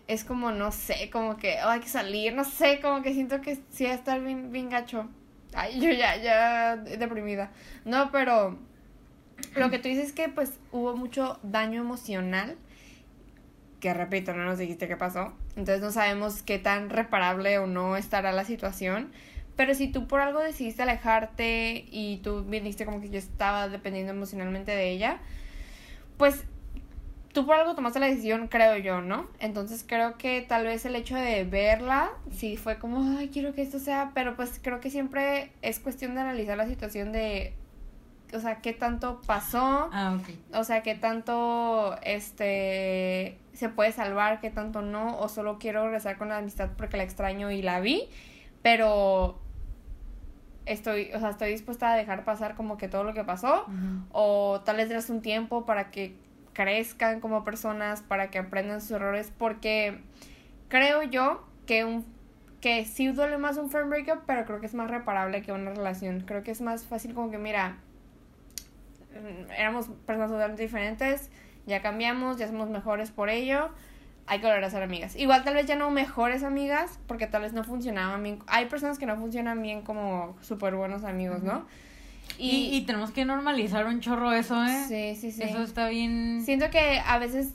Es 0.05 0.23
como, 0.25 0.51
no 0.51 0.71
sé, 0.71 1.09
como 1.09 1.37
que 1.37 1.55
oh, 1.65 1.69
hay 1.69 1.79
que 1.79 1.87
salir, 1.87 2.33
no 2.33 2.43
sé, 2.43 2.81
como 2.81 3.01
que 3.01 3.13
siento 3.13 3.39
que 3.39 3.57
sí 3.69 3.85
va 3.85 3.91
a 3.91 3.93
estar 3.93 4.21
bien, 4.21 4.51
bien 4.51 4.69
gacho. 4.69 5.07
Ay, 5.53 5.79
yo 5.79 5.91
ya, 5.91 6.17
ya 6.17 6.75
deprimida. 6.75 7.51
No, 7.85 8.11
pero 8.11 8.57
lo 9.55 9.69
que 9.69 9.79
tú 9.79 9.87
dices 9.87 10.07
es 10.07 10.13
que 10.13 10.27
pues 10.27 10.59
hubo 10.71 10.95
mucho 10.95 11.39
daño 11.41 11.81
emocional. 11.81 12.57
Que 13.79 13.93
repito, 13.93 14.33
no 14.33 14.43
nos 14.43 14.59
dijiste 14.59 14.87
qué 14.87 14.97
pasó. 14.97 15.33
Entonces 15.55 15.81
no 15.81 15.91
sabemos 15.91 16.41
qué 16.41 16.59
tan 16.59 16.89
reparable 16.89 17.59
o 17.59 17.67
no 17.67 17.95
estará 17.97 18.31
la 18.31 18.45
situación. 18.45 19.11
Pero 19.55 19.75
si 19.75 19.87
tú 19.87 20.07
por 20.07 20.19
algo 20.19 20.39
decidiste 20.39 20.81
alejarte 20.81 21.85
y 21.91 22.17
tú 22.23 22.43
viniste 22.43 22.85
como 22.85 23.01
que 23.01 23.09
yo 23.09 23.19
estaba 23.19 23.69
dependiendo 23.69 24.11
emocionalmente 24.11 24.71
de 24.71 24.89
ella, 24.89 25.19
pues 26.17 26.43
tú 27.33 27.45
por 27.45 27.55
algo 27.55 27.75
tomaste 27.75 27.99
la 27.99 28.07
decisión, 28.07 28.47
creo 28.47 28.77
yo, 28.77 29.01
¿no? 29.01 29.27
Entonces 29.39 29.83
creo 29.87 30.17
que 30.17 30.41
tal 30.41 30.65
vez 30.65 30.85
el 30.85 30.95
hecho 30.95 31.15
de 31.15 31.43
verla, 31.43 32.11
sí 32.31 32.57
fue 32.57 32.79
como, 32.79 33.17
ay, 33.17 33.29
quiero 33.29 33.53
que 33.53 33.61
esto 33.61 33.79
sea, 33.79 34.11
pero 34.15 34.35
pues 34.35 34.59
creo 34.61 34.79
que 34.79 34.89
siempre 34.89 35.51
es 35.61 35.79
cuestión 35.79 36.15
de 36.15 36.21
analizar 36.21 36.57
la 36.57 36.67
situación 36.67 37.11
de, 37.11 37.53
o 38.33 38.39
sea, 38.39 38.61
qué 38.61 38.73
tanto 38.73 39.21
pasó, 39.25 39.89
Ah, 39.91 40.17
ok. 40.19 40.29
o 40.59 40.63
sea, 40.63 40.81
qué 40.83 40.95
tanto, 40.95 41.95
este, 42.03 43.37
se 43.53 43.69
puede 43.69 43.91
salvar, 43.91 44.39
qué 44.41 44.49
tanto 44.49 44.81
no, 44.81 45.17
o 45.19 45.29
solo 45.29 45.57
quiero 45.59 45.83
regresar 45.85 46.17
con 46.17 46.29
la 46.29 46.37
amistad 46.37 46.69
porque 46.77 46.97
la 46.97 47.03
extraño 47.03 47.51
y 47.51 47.61
la 47.61 47.79
vi, 47.79 48.07
pero 48.61 49.39
estoy, 50.65 51.09
o 51.13 51.19
sea, 51.19 51.29
estoy 51.29 51.51
dispuesta 51.51 51.91
a 51.91 51.95
dejar 51.95 52.23
pasar 52.23 52.55
como 52.55 52.77
que 52.77 52.87
todo 52.87 53.03
lo 53.03 53.13
que 53.13 53.23
pasó, 53.23 53.65
o 54.11 54.61
tal 54.65 54.77
vez 54.77 54.89
darles 54.89 55.09
un 55.09 55.21
tiempo 55.21 55.65
para 55.65 55.91
que 55.91 56.15
crezcan 56.53 57.19
como 57.19 57.43
personas, 57.43 58.01
para 58.01 58.29
que 58.29 58.39
aprendan 58.39 58.79
sus 58.81 58.91
errores, 58.91 59.31
porque 59.37 59.99
creo 60.69 61.03
yo 61.03 61.43
que 61.65 61.83
un 61.85 62.05
que 62.61 62.85
sí 62.85 63.07
duele 63.07 63.37
más 63.37 63.57
un 63.57 63.69
friend 63.69 63.89
breakup, 63.89 64.21
pero 64.25 64.45
creo 64.45 64.61
que 64.61 64.67
es 64.67 64.73
más 64.73 64.89
reparable 64.89 65.41
que 65.41 65.51
una 65.51 65.71
relación. 65.71 66.21
Creo 66.21 66.43
que 66.43 66.51
es 66.51 66.61
más 66.61 66.85
fácil 66.85 67.13
como 67.13 67.29
que 67.29 67.37
mira, 67.37 67.75
éramos 69.57 69.87
personas 70.05 70.29
totalmente 70.29 70.63
diferentes, 70.63 71.29
ya 71.65 71.81
cambiamos, 71.81 72.37
ya 72.37 72.47
somos 72.47 72.69
mejores 72.69 73.11
por 73.11 73.29
ello. 73.29 73.69
Hay 74.25 74.39
que 74.39 74.45
volver 74.45 74.63
a 74.63 74.69
ser 74.69 74.83
amigas. 74.83 75.17
Igual 75.17 75.43
tal 75.43 75.55
vez 75.55 75.65
ya 75.65 75.75
no 75.75 75.91
mejores 75.91 76.43
amigas, 76.43 76.97
porque 77.07 77.27
tal 77.27 77.41
vez 77.41 77.51
no 77.51 77.63
funcionaban 77.65 78.23
bien. 78.23 78.39
Hay 78.47 78.67
personas 78.67 78.97
que 78.97 79.05
no 79.05 79.17
funcionan 79.17 79.61
bien 79.61 79.81
como 79.81 80.37
súper 80.41 80.75
buenos 80.75 81.03
amigos, 81.03 81.43
¿no? 81.43 81.65
Y, 82.37 82.69
y 82.71 82.85
tenemos 82.85 83.11
que 83.11 83.25
normalizar 83.25 83.85
un 83.85 83.99
chorro 83.99 84.31
eso, 84.31 84.63
¿eh? 84.63 84.85
Sí, 84.87 85.15
sí, 85.19 85.31
sí. 85.31 85.43
Eso 85.43 85.61
está 85.61 85.89
bien. 85.89 86.41
Siento 86.43 86.69
que 86.69 87.01
a 87.05 87.19
veces 87.19 87.53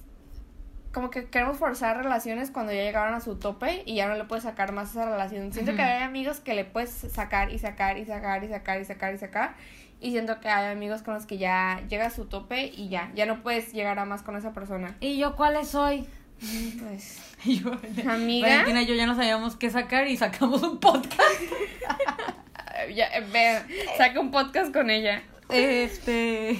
como 0.92 1.11
que 1.11 1.26
queremos 1.26 1.59
forzar 1.59 1.96
relaciones 1.96 2.50
cuando 2.50 2.72
ya 2.72 2.82
llegaron 2.82 3.14
a 3.14 3.20
su 3.20 3.36
tope 3.36 3.82
y 3.86 3.94
ya 3.94 4.09
no 4.09 4.14
le 4.14 4.24
puedes 4.24 4.44
sacar 4.44 4.72
más 4.72 4.88
a 4.88 5.00
esa 5.00 5.11
relación. 5.11 5.52
Siento 5.52 5.72
que 5.74 5.82
Ujú. 5.82 5.90
hay 5.90 6.02
amigos 6.02 6.40
que 6.40 6.54
le 6.54 6.64
puedes 6.64 6.90
sacar 6.90 7.52
y 7.52 7.59
sacar 7.59 7.98
y 7.98 8.04
sacar 8.04 8.42
y 8.44 8.48
sacar 8.48 8.80
y 8.80 8.84
sacar 8.84 9.14
y 9.14 9.18
sacar. 9.18 9.54
Y 9.88 9.88
siento 10.01 10.40
que 10.40 10.49
hay 10.49 10.72
amigos 10.72 11.03
con 11.03 11.14
los 11.14 11.26
que 11.26 11.38
ya 11.38 11.82
llega 11.88 12.07
a 12.07 12.11
su 12.11 12.26
tope 12.26 12.66
y 12.66 12.88
ya, 12.88 13.11
ya 13.14 13.26
no 13.26 13.42
puedes 13.42 13.72
llegar 13.72 13.99
a 13.99 14.05
más 14.05 14.22
con 14.22 14.36
esa 14.36 14.53
persona. 14.53 14.96
¿Y 15.01 15.18
yo 15.18 15.34
cuáles 15.36 15.68
soy? 15.68 16.07
Pues, 16.38 17.20
Y 17.44 17.61
yo, 17.61 17.72
Amiga. 18.09 18.49
Valentina 18.49 18.82
y 18.82 18.86
yo 18.86 18.94
ya 18.94 19.07
no 19.07 19.14
sabíamos 19.14 19.57
qué 19.57 19.70
sacar 19.70 20.07
y 20.07 20.16
sacamos 20.16 20.62
un 20.62 20.78
podcast. 20.78 21.20
ya, 22.94 23.07
eh, 23.07 23.26
ve, 23.32 23.62
saca 23.96 24.20
un 24.20 24.30
podcast 24.30 24.72
con 24.72 24.90
ella. 24.90 25.22
Este. 25.49 26.59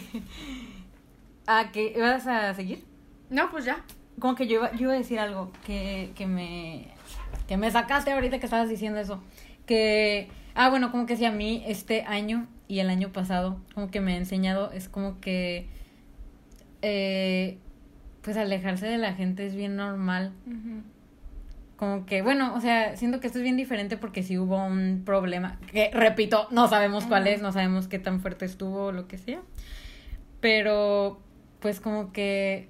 ¿A 1.47 1.71
qué 1.73 1.93
ibas 1.97 2.27
a 2.27 2.55
seguir? 2.55 2.85
No, 3.31 3.51
pues 3.51 3.65
ya. 3.65 3.85
Como 4.19 4.35
que 4.35 4.47
yo 4.47 4.57
iba, 4.57 4.73
yo 4.73 4.83
iba 4.83 4.93
a 4.95 4.99
decir 4.99 5.19
algo 5.21 5.53
que, 5.65 6.13
que 6.17 6.27
me. 6.27 6.89
que 7.47 7.57
me 7.57 7.71
sacaste 7.71 8.13
ahorita 8.13 8.39
que 8.39 8.47
estabas 8.47 8.69
diciendo 8.69 8.99
eso. 8.99 9.23
Que. 9.67 10.29
Ah, 10.55 10.71
bueno, 10.71 10.91
como 10.91 11.07
que 11.07 11.17
si 11.17 11.25
a 11.25 11.31
mí 11.31 11.63
este 11.67 12.03
año 12.03 12.49
y 12.69 12.81
el 12.81 12.91
año 12.91 13.11
pasado, 13.13 13.61
como 13.75 13.91
que 13.91 14.01
me 14.01 14.13
ha 14.13 14.17
enseñado, 14.17 14.71
es 14.73 14.89
como 14.89 15.21
que. 15.21 15.67
Eh, 16.83 17.59
pues 18.23 18.37
alejarse 18.37 18.87
de 18.87 18.99
la 18.99 19.15
gente 19.15 19.47
es 19.47 19.55
bien 19.55 19.75
normal. 19.75 20.33
Como 21.77 22.05
que, 22.05 22.23
bueno, 22.23 22.55
o 22.55 22.61
sea, 22.61 22.97
siento 22.97 23.21
que 23.21 23.29
esto 23.29 23.39
es 23.39 23.43
bien 23.43 23.57
diferente 23.57 23.97
porque 23.97 24.23
si 24.23 24.37
hubo 24.37 24.63
un 24.63 25.03
problema, 25.07 25.59
que 25.73 25.91
repito, 25.95 26.47
no 26.51 26.69
sabemos 26.69 27.07
cuál 27.07 27.27
es, 27.27 27.41
no 27.41 27.53
sabemos 27.53 27.89
qué 27.89 27.99
tan 27.99 28.21
fuerte 28.21 28.45
estuvo 28.45 28.87
o 28.87 28.93
lo 28.93 29.09
que 29.09 29.17
sea. 29.17 29.41
Pero, 30.41 31.21
pues 31.61 31.81
como 31.81 32.13
que, 32.13 32.69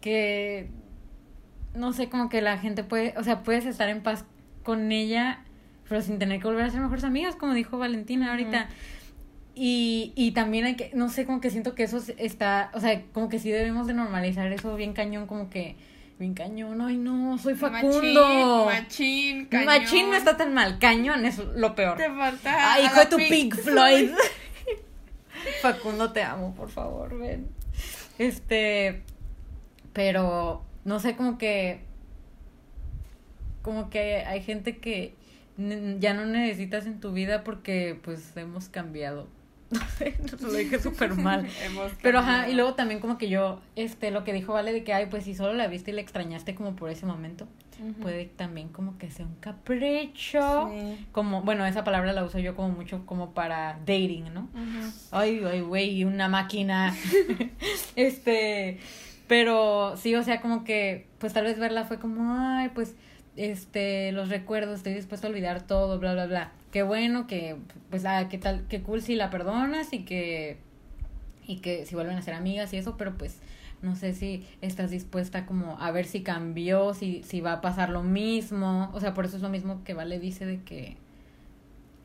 que, 0.00 0.68
no 1.74 1.92
sé, 1.92 2.08
como 2.08 2.28
que 2.28 2.42
la 2.42 2.58
gente 2.58 2.84
puede, 2.84 3.14
o 3.16 3.22
sea, 3.22 3.42
puedes 3.42 3.64
estar 3.66 3.88
en 3.88 4.02
paz 4.02 4.26
con 4.64 4.92
ella, 4.92 5.44
pero 5.88 6.02
sin 6.02 6.18
tener 6.18 6.40
que 6.40 6.46
volver 6.46 6.64
a 6.64 6.70
ser 6.70 6.80
mejores 6.80 7.04
amigas, 7.04 7.36
como 7.36 7.54
dijo 7.54 7.78
Valentina 7.78 8.30
ahorita. 8.30 8.68
Y, 9.58 10.12
y 10.16 10.32
también 10.32 10.66
hay 10.66 10.76
que, 10.76 10.90
no 10.92 11.08
sé, 11.08 11.24
como 11.24 11.40
que 11.40 11.50
siento 11.50 11.74
que 11.74 11.84
eso 11.84 11.98
está, 12.18 12.70
o 12.74 12.80
sea, 12.80 13.02
como 13.14 13.30
que 13.30 13.38
sí 13.38 13.50
debemos 13.50 13.86
de 13.86 13.94
normalizar 13.94 14.52
eso 14.52 14.76
bien 14.76 14.92
cañón, 14.92 15.26
como 15.26 15.48
que, 15.48 15.76
bien 16.18 16.34
cañón, 16.34 16.82
ay 16.82 16.98
no, 16.98 17.38
soy 17.38 17.54
Facundo. 17.54 18.66
Machín, 18.66 19.48
Machín, 19.48 19.48
cañón. 19.48 20.10
no 20.10 20.16
está 20.16 20.36
tan 20.36 20.52
mal, 20.52 20.78
cañón 20.78 21.24
es 21.24 21.38
lo 21.38 21.74
peor. 21.74 21.96
Te 21.96 22.10
falta. 22.10 22.74
Ay, 22.74 22.84
hijo 22.84 23.00
de 23.00 23.06
tu 23.06 23.16
Pink 23.16 23.54
Floyd. 23.54 24.10
Facundo, 25.62 26.12
te 26.12 26.22
amo, 26.22 26.54
por 26.54 26.68
favor, 26.68 27.18
ven. 27.18 27.48
Este, 28.18 29.02
pero, 29.94 30.62
no 30.84 31.00
sé, 31.00 31.16
como 31.16 31.38
que, 31.38 31.80
como 33.62 33.88
que 33.88 34.16
hay 34.26 34.42
gente 34.42 34.76
que 34.76 35.14
ya 35.56 36.14
no 36.14 36.26
necesitas 36.26 36.86
en 36.86 37.00
tu 37.00 37.12
vida 37.12 37.44
porque, 37.44 37.98
pues, 38.02 38.36
hemos 38.36 38.68
cambiado. 38.68 39.28
No 39.70 39.80
sé, 39.98 40.14
lo 40.40 40.52
dije 40.52 40.78
súper 40.78 41.14
mal. 41.14 41.46
Pero 42.02 42.20
ajá, 42.20 42.48
y 42.48 42.54
luego 42.54 42.74
también 42.74 43.00
como 43.00 43.18
que 43.18 43.28
yo, 43.28 43.60
este, 43.74 44.10
lo 44.10 44.24
que 44.24 44.32
dijo 44.32 44.52
Vale 44.52 44.72
de 44.72 44.84
que, 44.84 44.92
ay, 44.92 45.06
pues 45.06 45.24
si 45.24 45.34
solo 45.34 45.54
la 45.54 45.66
viste 45.66 45.90
y 45.90 45.94
la 45.94 46.00
extrañaste 46.00 46.54
como 46.54 46.76
por 46.76 46.90
ese 46.90 47.06
momento, 47.06 47.48
puede 48.00 48.26
también 48.26 48.68
como 48.68 48.96
que 48.98 49.10
sea 49.10 49.26
un 49.26 49.34
capricho. 49.36 50.70
Sí. 50.70 51.06
Como, 51.12 51.42
bueno, 51.42 51.66
esa 51.66 51.84
palabra 51.84 52.12
la 52.12 52.24
uso 52.24 52.38
yo 52.38 52.54
como 52.54 52.70
mucho 52.70 53.04
como 53.06 53.32
para 53.32 53.78
dating, 53.80 54.32
¿no? 54.32 54.42
Ujú. 54.54 54.92
Ay, 55.10 55.42
ay, 55.44 55.60
güey, 55.60 56.04
una 56.04 56.28
máquina. 56.28 56.94
este, 57.96 58.78
pero 59.26 59.96
sí, 59.96 60.14
o 60.14 60.22
sea, 60.22 60.40
como 60.40 60.64
que, 60.64 61.06
pues 61.18 61.32
tal 61.32 61.44
vez 61.44 61.58
verla 61.58 61.84
fue 61.84 61.98
como, 61.98 62.34
ay, 62.38 62.70
pues, 62.74 62.94
este, 63.36 64.12
los 64.12 64.28
recuerdos, 64.28 64.78
estoy 64.78 64.94
dispuesta 64.94 65.26
a 65.26 65.30
olvidar 65.30 65.66
todo, 65.66 65.98
bla, 65.98 66.14
bla, 66.14 66.26
bla. 66.26 66.52
Qué 66.72 66.82
bueno 66.82 67.26
que, 67.26 67.56
pues, 67.90 68.04
ah, 68.04 68.28
qué 68.28 68.38
tal, 68.38 68.66
qué 68.68 68.82
cool 68.82 69.02
si 69.02 69.14
la 69.14 69.30
perdonas 69.30 69.92
y 69.92 70.04
que, 70.04 70.58
y 71.46 71.58
que 71.58 71.86
si 71.86 71.94
vuelven 71.94 72.16
a 72.16 72.22
ser 72.22 72.34
amigas 72.34 72.72
y 72.72 72.78
eso, 72.78 72.96
pero 72.96 73.16
pues, 73.16 73.40
no 73.82 73.94
sé 73.94 74.14
si 74.14 74.46
estás 74.62 74.90
dispuesta 74.90 75.46
como 75.46 75.78
a 75.78 75.90
ver 75.90 76.06
si 76.06 76.22
cambió, 76.22 76.94
si, 76.94 77.22
si 77.22 77.40
va 77.40 77.52
a 77.52 77.60
pasar 77.60 77.90
lo 77.90 78.02
mismo. 78.02 78.90
O 78.94 79.00
sea, 79.00 79.14
por 79.14 79.26
eso 79.26 79.36
es 79.36 79.42
lo 79.42 79.48
mismo 79.48 79.84
que 79.84 79.94
Vale 79.94 80.18
dice 80.18 80.46
de 80.46 80.62
que, 80.62 80.96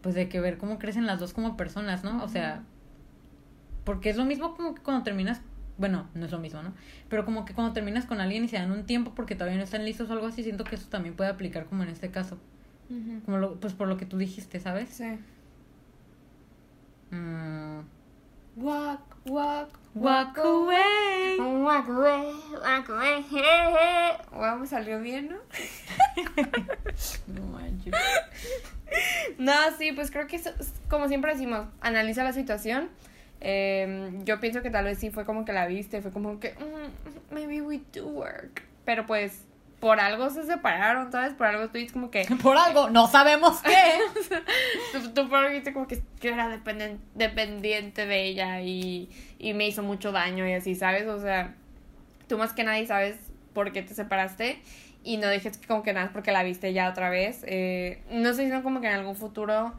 pues 0.02 0.16
de 0.16 0.28
que 0.28 0.40
ver 0.40 0.58
cómo 0.58 0.80
crecen 0.80 1.06
las 1.06 1.20
dos 1.20 1.34
como 1.34 1.58
personas, 1.58 2.04
¿no? 2.04 2.24
O 2.24 2.28
sea, 2.28 2.64
porque 3.84 4.10
es 4.10 4.18
lo 4.18 4.26
mismo 4.26 4.56
como 4.56 4.76
que 4.76 4.82
cuando 4.82 5.04
terminas 5.04 5.42
bueno, 5.82 6.08
no 6.14 6.26
es 6.26 6.32
lo 6.32 6.40
mismo, 6.40 6.64
¿no? 6.64 6.74
Pero 7.10 7.26
como 7.26 7.44
que 7.44 7.54
cuando 7.54 7.74
terminas 7.74 8.06
con 8.06 8.22
alguien 8.22 8.46
y 8.46 8.48
se 8.48 8.56
dan 8.56 8.72
un 8.72 8.86
tiempo 8.86 9.12
porque 9.14 9.36
todavía 9.36 9.58
no 9.58 9.64
están 9.66 9.84
listos 9.84 10.10
o 10.10 10.14
algo 10.14 10.28
así, 10.28 10.44
siento 10.44 10.64
que 10.64 10.76
eso 10.76 10.88
también 10.88 11.16
puede 11.16 11.30
aplicar 11.30 11.66
como 11.66 11.84
en 11.84 11.90
este 11.90 12.10
caso. 12.10 12.38
Como 13.26 13.38
lo, 13.38 13.60
pues 13.60 13.74
por 13.74 13.88
lo 13.88 13.98
que 13.98 14.06
tú 14.06 14.18
dijiste, 14.18 14.60
¿sabes? 14.60 14.90
Sí. 14.90 15.18
Mm. 17.12 17.80
Walk, 18.58 19.02
walk, 19.26 19.70
Walk 19.94 20.38
away. 20.38 21.38
Walk 21.40 21.88
away, 21.90 22.34
walk 22.54 22.90
away. 22.90 23.26
hey. 23.32 24.14
Wow, 24.34 24.60
me 24.60 24.68
salió 24.68 25.02
bien, 25.02 25.30
¿no? 25.30 25.38
No 27.28 27.46
manches. 27.48 27.94
No, 29.38 29.54
sí, 29.78 29.94
pues 29.94 30.12
creo 30.12 30.28
que 30.28 30.36
eso- 30.36 30.52
como 30.90 31.08
siempre 31.08 31.32
decimos, 31.34 31.66
analiza 31.80 32.26
la 32.26 32.34
situación. 32.34 32.90
Eh, 33.42 34.12
yo 34.24 34.40
pienso 34.40 34.62
que 34.62 34.70
tal 34.70 34.86
vez 34.86 35.00
sí 35.00 35.10
fue 35.10 35.26
como 35.26 35.46
que 35.46 35.54
la 35.54 35.66
viste, 35.66 36.02
fue 36.02 36.12
como 36.12 36.40
que 36.40 36.54
"Mm, 36.54 37.34
maybe 37.34 37.62
we 37.62 37.82
do 37.94 38.06
work. 38.08 38.64
Pero 38.86 39.06
pues 39.06 39.46
por 39.80 40.00
algo 40.00 40.30
se 40.30 40.44
separaron, 40.46 41.12
¿sabes? 41.12 41.34
Por 41.34 41.48
algo 41.48 41.68
tú 41.70 41.80
dices 41.80 41.92
como 41.92 42.12
que 42.12 42.24
Por 42.44 42.56
algo, 42.58 42.90
no 42.92 43.08
sabemos 43.08 43.62
qué. 43.62 43.98
tú, 44.94 45.10
tú 45.12 45.28
por 45.28 45.40
algo 45.40 45.50
dijiste 45.50 45.74
como 45.74 45.88
que 45.88 46.02
yo 46.22 46.32
era 46.32 46.48
dependiente 47.16 48.06
de 48.06 48.24
ella 48.24 48.62
y, 48.62 49.10
y 49.40 49.54
me 49.54 49.68
hizo 49.68 49.82
mucho 49.84 50.12
daño 50.12 50.48
y 50.48 50.54
así, 50.54 50.76
¿sabes? 50.76 51.08
O 51.08 51.20
sea, 51.20 51.56
tú 52.28 52.38
más 52.38 52.54
que 52.54 52.64
nadie 52.64 52.86
sabes 52.86 53.18
por 53.54 53.72
qué 53.72 53.82
te 53.82 53.94
separaste 53.96 54.62
y 55.04 55.18
no 55.18 55.28
dejes 55.28 55.58
que 55.58 55.68
como 55.68 55.82
que 55.82 55.94
nada 55.94 56.12
porque 56.14 56.32
la 56.32 56.44
viste 56.44 56.74
ya 56.74 56.88
otra 56.90 57.10
vez. 57.10 57.44
Eh, 57.48 58.04
no 58.12 58.34
sé 58.34 58.46
si 58.46 58.52
no 58.52 58.62
como 58.62 58.82
que 58.82 58.88
en 58.88 58.94
algún 58.94 59.16
futuro 59.16 59.74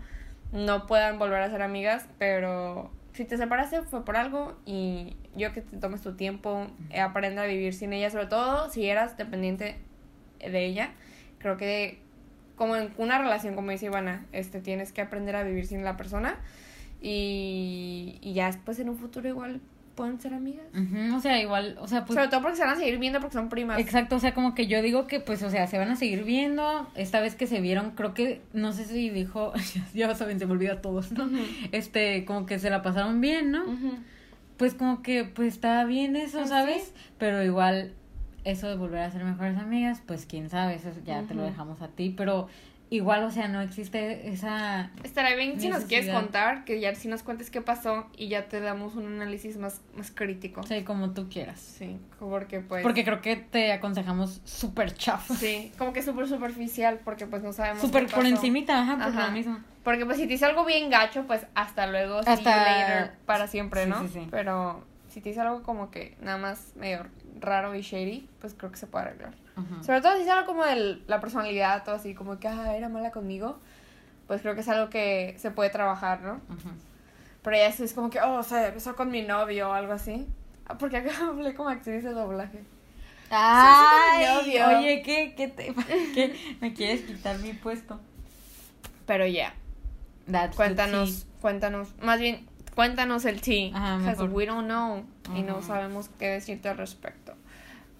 no 0.50 0.86
puedan 0.88 1.18
volver 1.20 1.42
a 1.42 1.48
ser 1.50 1.62
amigas, 1.62 2.06
pero 2.18 2.90
si 3.12 3.24
te 3.24 3.36
separaste 3.36 3.82
fue 3.82 4.04
por 4.04 4.16
algo 4.16 4.56
y 4.64 5.16
yo 5.36 5.52
que 5.52 5.60
te 5.60 5.76
tomes 5.76 6.00
tu 6.00 6.14
tiempo, 6.14 6.66
eh, 6.90 7.00
aprenda 7.00 7.42
a 7.42 7.46
vivir 7.46 7.74
sin 7.74 7.92
ella, 7.92 8.10
sobre 8.10 8.26
todo 8.26 8.70
si 8.70 8.88
eras 8.88 9.16
dependiente 9.16 9.76
de 10.38 10.64
ella. 10.64 10.92
Creo 11.38 11.56
que 11.56 11.98
como 12.56 12.76
en 12.76 12.92
una 12.96 13.18
relación, 13.18 13.54
como 13.54 13.70
dice 13.70 13.86
Ivana, 13.86 14.26
este, 14.32 14.60
tienes 14.60 14.92
que 14.92 15.02
aprender 15.02 15.36
a 15.36 15.42
vivir 15.42 15.66
sin 15.66 15.84
la 15.84 15.96
persona 15.96 16.38
y, 17.00 18.18
y 18.22 18.34
ya 18.34 18.46
después 18.46 18.78
en 18.78 18.88
un 18.88 18.96
futuro 18.96 19.28
igual 19.28 19.60
pueden 19.94 20.20
ser 20.20 20.34
amigas. 20.34 20.66
Ujú, 20.72 21.16
o 21.16 21.20
sea, 21.20 21.40
igual, 21.40 21.76
o 21.80 21.86
sea, 21.86 22.04
pues 22.04 22.16
Sobre 22.16 22.28
todo 22.28 22.42
porque 22.42 22.56
se 22.56 22.64
van 22.64 22.74
a 22.74 22.76
seguir 22.76 22.98
viendo 22.98 23.20
porque 23.20 23.34
son 23.34 23.48
primas. 23.48 23.78
Exacto, 23.78 24.16
o 24.16 24.18
sea, 24.18 24.34
como 24.34 24.54
que 24.54 24.66
yo 24.66 24.82
digo 24.82 25.06
que, 25.06 25.20
pues, 25.20 25.42
o 25.42 25.50
sea, 25.50 25.66
se 25.66 25.78
van 25.78 25.90
a 25.90 25.96
seguir 25.96 26.24
viendo. 26.24 26.90
Esta 26.94 27.20
vez 27.20 27.34
que 27.34 27.46
se 27.46 27.60
vieron, 27.60 27.92
creo 27.92 28.14
que, 28.14 28.40
no 28.52 28.72
sé 28.72 28.84
si 28.84 29.10
dijo, 29.10 29.52
ya 29.94 30.14
saben, 30.14 30.38
se 30.38 30.46
me 30.46 30.52
olvida 30.52 30.74
a 30.74 30.80
todos, 30.80 31.12
¿no? 31.12 31.28
Este, 31.72 32.24
como 32.24 32.46
que 32.46 32.58
se 32.58 32.70
la 32.70 32.82
pasaron 32.82 33.20
bien, 33.20 33.50
¿no? 33.50 33.62
Pues 34.56 34.74
como 34.74 35.02
que, 35.02 35.24
pues, 35.24 35.54
está 35.54 35.84
bien 35.84 36.16
eso, 36.16 36.38
Pues, 36.38 36.48
¿sabes? 36.50 36.94
Pero 37.18 37.42
igual, 37.42 37.92
eso 38.44 38.68
de 38.68 38.76
volver 38.76 39.00
a 39.00 39.10
ser 39.10 39.24
mejores 39.24 39.56
amigas, 39.58 40.02
pues, 40.06 40.26
quién 40.26 40.50
sabe, 40.50 40.74
eso 40.76 40.90
ya 41.04 41.22
te 41.22 41.34
lo 41.34 41.42
dejamos 41.42 41.82
a 41.82 41.88
ti. 41.88 42.14
Pero 42.16 42.48
igual, 42.94 43.24
o 43.24 43.30
sea, 43.30 43.48
no 43.48 43.60
existe 43.62 44.28
esa... 44.30 44.90
Estará 45.02 45.34
bien 45.34 45.58
si 45.58 45.68
nos 45.68 45.84
quieres 45.84 46.10
contar, 46.14 46.64
que 46.64 46.78
ya 46.78 46.94
si 46.94 47.08
nos 47.08 47.22
cuentes 47.22 47.50
qué 47.50 47.60
pasó 47.62 48.06
y 48.16 48.28
ya 48.28 48.48
te 48.48 48.60
damos 48.60 48.94
un 48.96 49.06
análisis 49.06 49.56
más, 49.56 49.80
más 49.96 50.10
crítico. 50.10 50.62
Sea, 50.62 50.84
como 50.84 51.10
tú 51.12 51.28
quieras. 51.30 51.58
Sí, 51.58 51.98
porque 52.20 52.60
pues... 52.60 52.82
Porque 52.82 53.02
creo 53.04 53.22
que 53.22 53.36
te 53.36 53.72
aconsejamos 53.72 54.42
súper 54.44 54.92
chafa. 54.94 55.34
Sí, 55.34 55.72
como 55.78 55.92
que 55.92 56.02
súper 56.02 56.28
superficial 56.28 57.00
porque 57.04 57.26
pues 57.26 57.42
no 57.42 57.52
sabemos 57.52 57.80
Súper 57.80 58.06
por 58.08 58.26
encimita, 58.26 58.80
ajá, 58.82 58.94
por 58.96 59.06
Ajá. 59.08 59.26
lo 59.28 59.32
mismo. 59.32 59.58
Porque 59.82 60.04
pues 60.04 60.18
si 60.18 60.26
te 60.26 60.34
hice 60.34 60.44
algo 60.44 60.64
bien 60.64 60.90
gacho, 60.90 61.26
pues 61.26 61.46
hasta 61.54 61.86
luego, 61.86 62.22
see 62.22 62.30
Hasta- 62.32 62.50
you 62.50 62.64
later, 62.64 63.12
para 63.26 63.46
siempre, 63.46 63.84
Sí, 63.84 63.90
¿no? 63.90 64.02
sí, 64.02 64.08
sí. 64.12 64.28
Pero 64.30 64.84
si 65.08 65.20
te 65.20 65.30
hice 65.30 65.40
algo 65.40 65.62
como 65.62 65.90
que 65.90 66.14
nada 66.20 66.36
más 66.38 66.72
medio 66.76 67.06
raro 67.40 67.74
y 67.74 67.80
shady, 67.80 68.28
pues 68.40 68.54
creo 68.54 68.70
que 68.70 68.76
se 68.76 68.86
puede 68.86 69.06
arreglar. 69.06 69.34
Sobre 69.84 70.00
todo 70.00 70.16
si 70.16 70.22
es 70.22 70.28
algo 70.28 70.46
como 70.46 70.64
de 70.64 71.02
la 71.06 71.20
personalidad, 71.20 71.84
todo 71.84 71.96
así, 71.96 72.14
como 72.14 72.38
que, 72.38 72.48
ah, 72.48 72.74
era 72.76 72.88
mala 72.88 73.10
conmigo, 73.10 73.58
pues 74.26 74.40
creo 74.40 74.54
que 74.54 74.62
es 74.62 74.68
algo 74.68 74.88
que 74.88 75.34
se 75.38 75.50
puede 75.50 75.70
trabajar, 75.70 76.22
¿no? 76.22 76.40
Pero 77.42 77.56
ya 77.56 77.66
es 77.66 77.92
como 77.92 78.08
que, 78.08 78.20
oh, 78.20 78.42
se 78.42 78.70
besó 78.70 78.96
con 78.96 79.10
mi 79.10 79.22
novio 79.22 79.70
o 79.70 79.72
algo 79.72 79.92
así. 79.92 80.26
Ah, 80.66 80.78
Porque 80.78 80.98
acá 80.98 81.10
hablé 81.28 81.54
como 81.54 81.68
actriz 81.68 82.02
de 82.04 82.12
doblaje. 82.12 82.62
Ay, 83.30 84.26
Sí, 84.44 84.58
oye, 84.58 85.02
¿qué, 85.02 85.34
qué, 85.34 85.48
te, 85.48 85.74
qué 86.14 86.56
me 86.60 86.74
quieres 86.74 87.02
quitar 87.02 87.38
mi 87.38 87.52
puesto? 87.54 87.98
Pero 89.06 89.26
ya, 89.26 89.54
That's 90.30 90.50
the 90.50 90.56
cuéntanos, 90.56 91.26
cuéntanos, 91.40 91.88
más 92.00 92.20
bien, 92.20 92.46
cuéntanos 92.74 93.24
el. 93.24 93.40
Ajá, 93.74 93.98
Because 93.98 94.24
we 94.24 94.46
don't 94.46 94.66
know 94.66 95.04
y 95.34 95.42
no 95.42 95.62
sabemos 95.62 96.10
qué 96.18 96.28
decirte 96.28 96.68
al 96.68 96.78
respecto. 96.78 97.21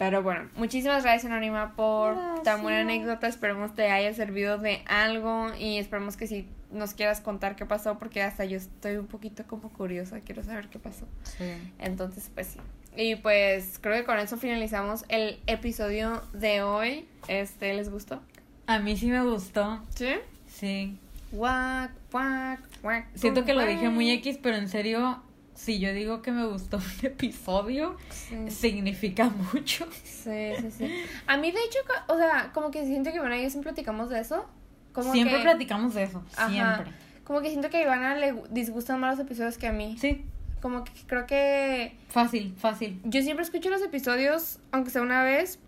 Pero 0.02 0.20
bueno, 0.20 0.48
muchísimas 0.56 1.04
gracias 1.04 1.30
Anónima 1.30 1.76
por 1.76 2.42
tan 2.42 2.62
buena 2.62 2.80
anécdota. 2.80 3.28
Esperemos 3.28 3.72
te 3.76 3.88
haya 3.88 4.12
servido 4.14 4.58
de 4.58 4.82
algo 4.86 5.52
y 5.56 5.78
esperemos 5.78 6.16
que 6.16 6.26
si 6.26 6.48
nos 6.72 6.94
quieras 6.94 7.20
contar 7.20 7.54
qué 7.54 7.66
pasó 7.66 8.00
porque 8.00 8.20
hasta 8.20 8.44
yo 8.44 8.56
estoy 8.56 8.96
un 8.96 9.06
poquito 9.06 9.44
como 9.46 9.68
curiosa, 9.68 10.18
quiero 10.18 10.42
saber 10.42 10.66
qué 10.70 10.80
pasó. 10.80 11.06
Sí. 11.22 11.44
Entonces, 11.78 12.32
pues 12.34 12.48
sí. 12.48 12.58
Y 12.96 13.14
pues 13.14 13.78
creo 13.80 13.94
que 13.94 14.02
con 14.04 14.18
eso 14.18 14.36
finalizamos 14.36 15.04
el 15.08 15.38
episodio 15.46 16.20
de 16.32 16.62
hoy. 16.62 17.06
Este, 17.28 17.72
¿les 17.72 17.88
gustó? 17.88 18.20
A 18.66 18.80
mí 18.80 18.96
sí 18.96 19.06
me 19.06 19.22
gustó. 19.22 19.84
Sí. 19.94 20.14
Sí. 20.48 20.98
Guac, 21.30 21.92
guac, 22.10 22.60
guac, 22.82 23.06
Siento 23.14 23.44
que 23.44 23.54
lo 23.54 23.64
dije 23.64 23.88
muy 23.88 24.10
X, 24.10 24.40
pero 24.42 24.56
en 24.56 24.68
serio, 24.68 25.22
si 25.64 25.78
yo 25.78 25.92
digo 25.92 26.22
que 26.22 26.32
me 26.32 26.44
gustó 26.46 26.78
un 26.78 26.82
episodio, 27.06 27.96
Sí. 28.10 28.50
significa 28.50 29.30
mucho. 29.52 29.86
Sí, 30.02 30.52
sí, 30.60 30.70
sí. 30.70 31.04
A 31.26 31.36
mí, 31.36 31.52
de 31.52 31.58
hecho, 31.60 31.78
o 32.08 32.16
sea, 32.16 32.50
como 32.52 32.70
que 32.70 32.84
siento 32.84 33.10
que 33.10 33.16
Ivana 33.18 33.38
y 33.38 33.44
yo 33.44 33.50
siempre 33.50 33.72
platicamos 33.72 34.10
de 34.10 34.20
eso. 34.20 34.46
Como 34.92 35.12
siempre 35.12 35.36
que, 35.38 35.42
platicamos 35.42 35.94
de 35.94 36.02
eso. 36.02 36.22
Ajá. 36.36 36.48
Siempre. 36.50 36.92
Como 37.24 37.40
que 37.40 37.48
siento 37.50 37.70
que 37.70 37.76
a 37.78 37.82
Ivana 37.82 38.16
le 38.16 38.34
disgustan 38.50 38.98
más 38.98 39.16
los 39.18 39.26
episodios 39.26 39.56
que 39.56 39.68
a 39.68 39.72
mí. 39.72 39.96
Sí. 39.98 40.24
Como 40.60 40.82
que 40.84 40.92
creo 41.06 41.26
que 41.26 41.96
Fácil, 42.08 42.54
fácil. 42.58 43.00
yo 43.04 43.22
siempre 43.22 43.44
escucho 43.44 43.70
los 43.70 43.82
episodios, 43.82 44.58
aunque 44.72 44.90
sea 44.90 45.02
una 45.02 45.22
vez. 45.22 45.58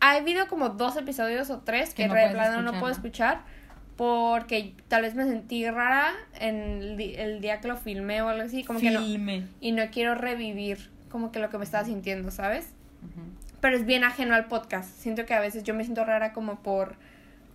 Ha 0.00 0.12
habido 0.12 0.48
como 0.48 0.70
dos 0.70 0.96
episodios 0.96 1.50
o 1.50 1.60
tres 1.60 1.90
que, 1.94 2.02
Que 2.04 2.08
no 2.08 2.14
plano 2.14 2.62
no 2.62 2.78
puedo 2.80 2.92
escuchar 2.92 3.44
porque 3.98 4.74
tal 4.86 5.02
vez 5.02 5.16
me 5.16 5.24
sentí 5.24 5.68
rara 5.68 6.12
en 6.38 7.00
el, 7.00 7.40
día 7.40 7.60
que 7.60 7.66
lo 7.66 7.76
filmé 7.76 8.22
o 8.22 8.28
algo 8.28 8.44
así. 8.44 8.62
Como 8.62 8.78
que 8.78 8.92
no. 8.92 9.00
Y 9.60 9.72
no 9.72 9.82
quiero 9.90 10.14
revivir 10.14 10.88
como 11.10 11.32
que 11.32 11.40
lo 11.40 11.50
que 11.50 11.58
me 11.58 11.64
estaba 11.64 11.84
sintiendo, 11.84 12.30
¿sabes? 12.30 12.70
Pero 13.60 13.76
es 13.76 13.84
bien 13.84 14.04
ajeno 14.04 14.36
al 14.36 14.46
podcast. 14.46 14.88
Siento 15.00 15.26
que 15.26 15.34
a 15.34 15.40
veces 15.40 15.64
yo 15.64 15.74
me 15.74 15.82
siento 15.82 16.04
rara 16.04 16.32
como 16.32 16.60
por 16.60 16.94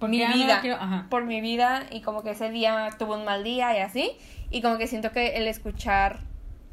mi 0.01 0.17
vida. 0.17 0.59
quiero- 0.59 0.75
ajá. 0.81 1.07
Por 1.09 1.23
mi 1.23 1.39
vida 1.39 1.85
y 1.89 2.01
como 2.01 2.23
que 2.23 2.31
ese 2.31 2.49
día 2.51 2.89
tuve 2.99 3.15
un 3.15 3.23
mal 3.23 3.45
día 3.45 3.73
y 3.77 3.79
así. 3.79 4.11
Y 4.51 4.61
como 4.61 4.77
que 4.77 4.87
siento 4.87 5.13
que 5.13 5.37
el 5.37 5.47
escuchar 5.47 6.19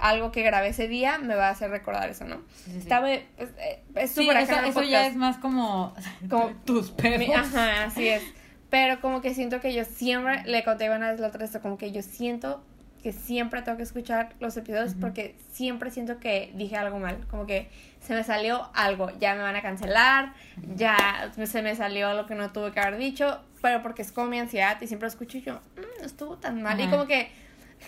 algo 0.00 0.32
que 0.32 0.42
grabé 0.42 0.70
ese 0.70 0.88
día 0.88 1.18
me 1.18 1.36
va 1.36 1.46
a 1.46 1.50
hacer 1.50 1.70
recordar 1.70 2.08
eso, 2.10 2.24
¿no? 2.24 2.38
Sí. 2.64 2.72
Está 2.76 3.08
es 3.08 3.22
eh, 3.38 3.82
es 3.94 4.10
súper 4.10 4.36
eso, 4.38 4.82
ya 4.82 5.06
es 5.06 5.14
más 5.14 5.36
como, 5.38 5.94
Como 6.28 6.48
tus. 6.64 6.92
Mi- 7.18 7.32
Ajá, 7.32 7.84
así 7.84 8.08
es. 8.08 8.22
Pero 8.70 9.00
como 9.00 9.20
que 9.20 9.34
siento 9.34 9.60
que 9.60 9.72
yo 9.74 9.84
siempre, 9.84 10.42
le 10.44 10.62
conté 10.64 10.88
una 10.90 11.10
vez 11.10 11.20
la 11.20 11.26
otra 11.28 11.40
vez, 11.40 11.56
como 11.60 11.76
que 11.76 11.90
yo 11.92 12.02
siento 12.02 12.62
que 13.02 13.12
siempre 13.12 13.62
tengo 13.62 13.78
que 13.78 13.82
escuchar 13.82 14.34
los 14.40 14.54
episodios 14.58 14.94
porque 15.00 15.34
siempre 15.52 15.90
siento 15.90 16.20
que 16.20 16.52
dije 16.54 16.76
algo 16.76 16.98
mal, 16.98 17.16
como 17.30 17.46
que 17.46 17.68
se 18.02 18.14
me 18.14 18.22
salió 18.22 18.68
algo, 18.74 19.10
ya 19.18 19.34
me 19.34 19.40
van 19.40 19.56
a 19.56 19.62
cancelar, 19.62 20.34
ya 20.76 21.32
se 21.46 21.62
me 21.62 21.74
salió 21.74 22.12
lo 22.12 22.26
que 22.26 22.34
no 22.34 22.52
tuve 22.52 22.72
que 22.72 22.80
haber 22.80 22.98
dicho, 22.98 23.40
pero 23.62 23.82
porque 23.82 24.02
es 24.02 24.12
como 24.12 24.26
mi 24.28 24.38
ansiedad 24.38 24.78
y 24.82 24.86
siempre 24.86 25.06
lo 25.06 25.12
escucho 25.12 25.38
y 25.38 25.42
yo, 25.42 25.54
"Mm, 25.76 26.00
no 26.00 26.06
estuvo 26.06 26.36
tan 26.36 26.60
mal. 26.62 26.78
Y 26.78 26.88
como 26.88 27.06
que 27.06 27.30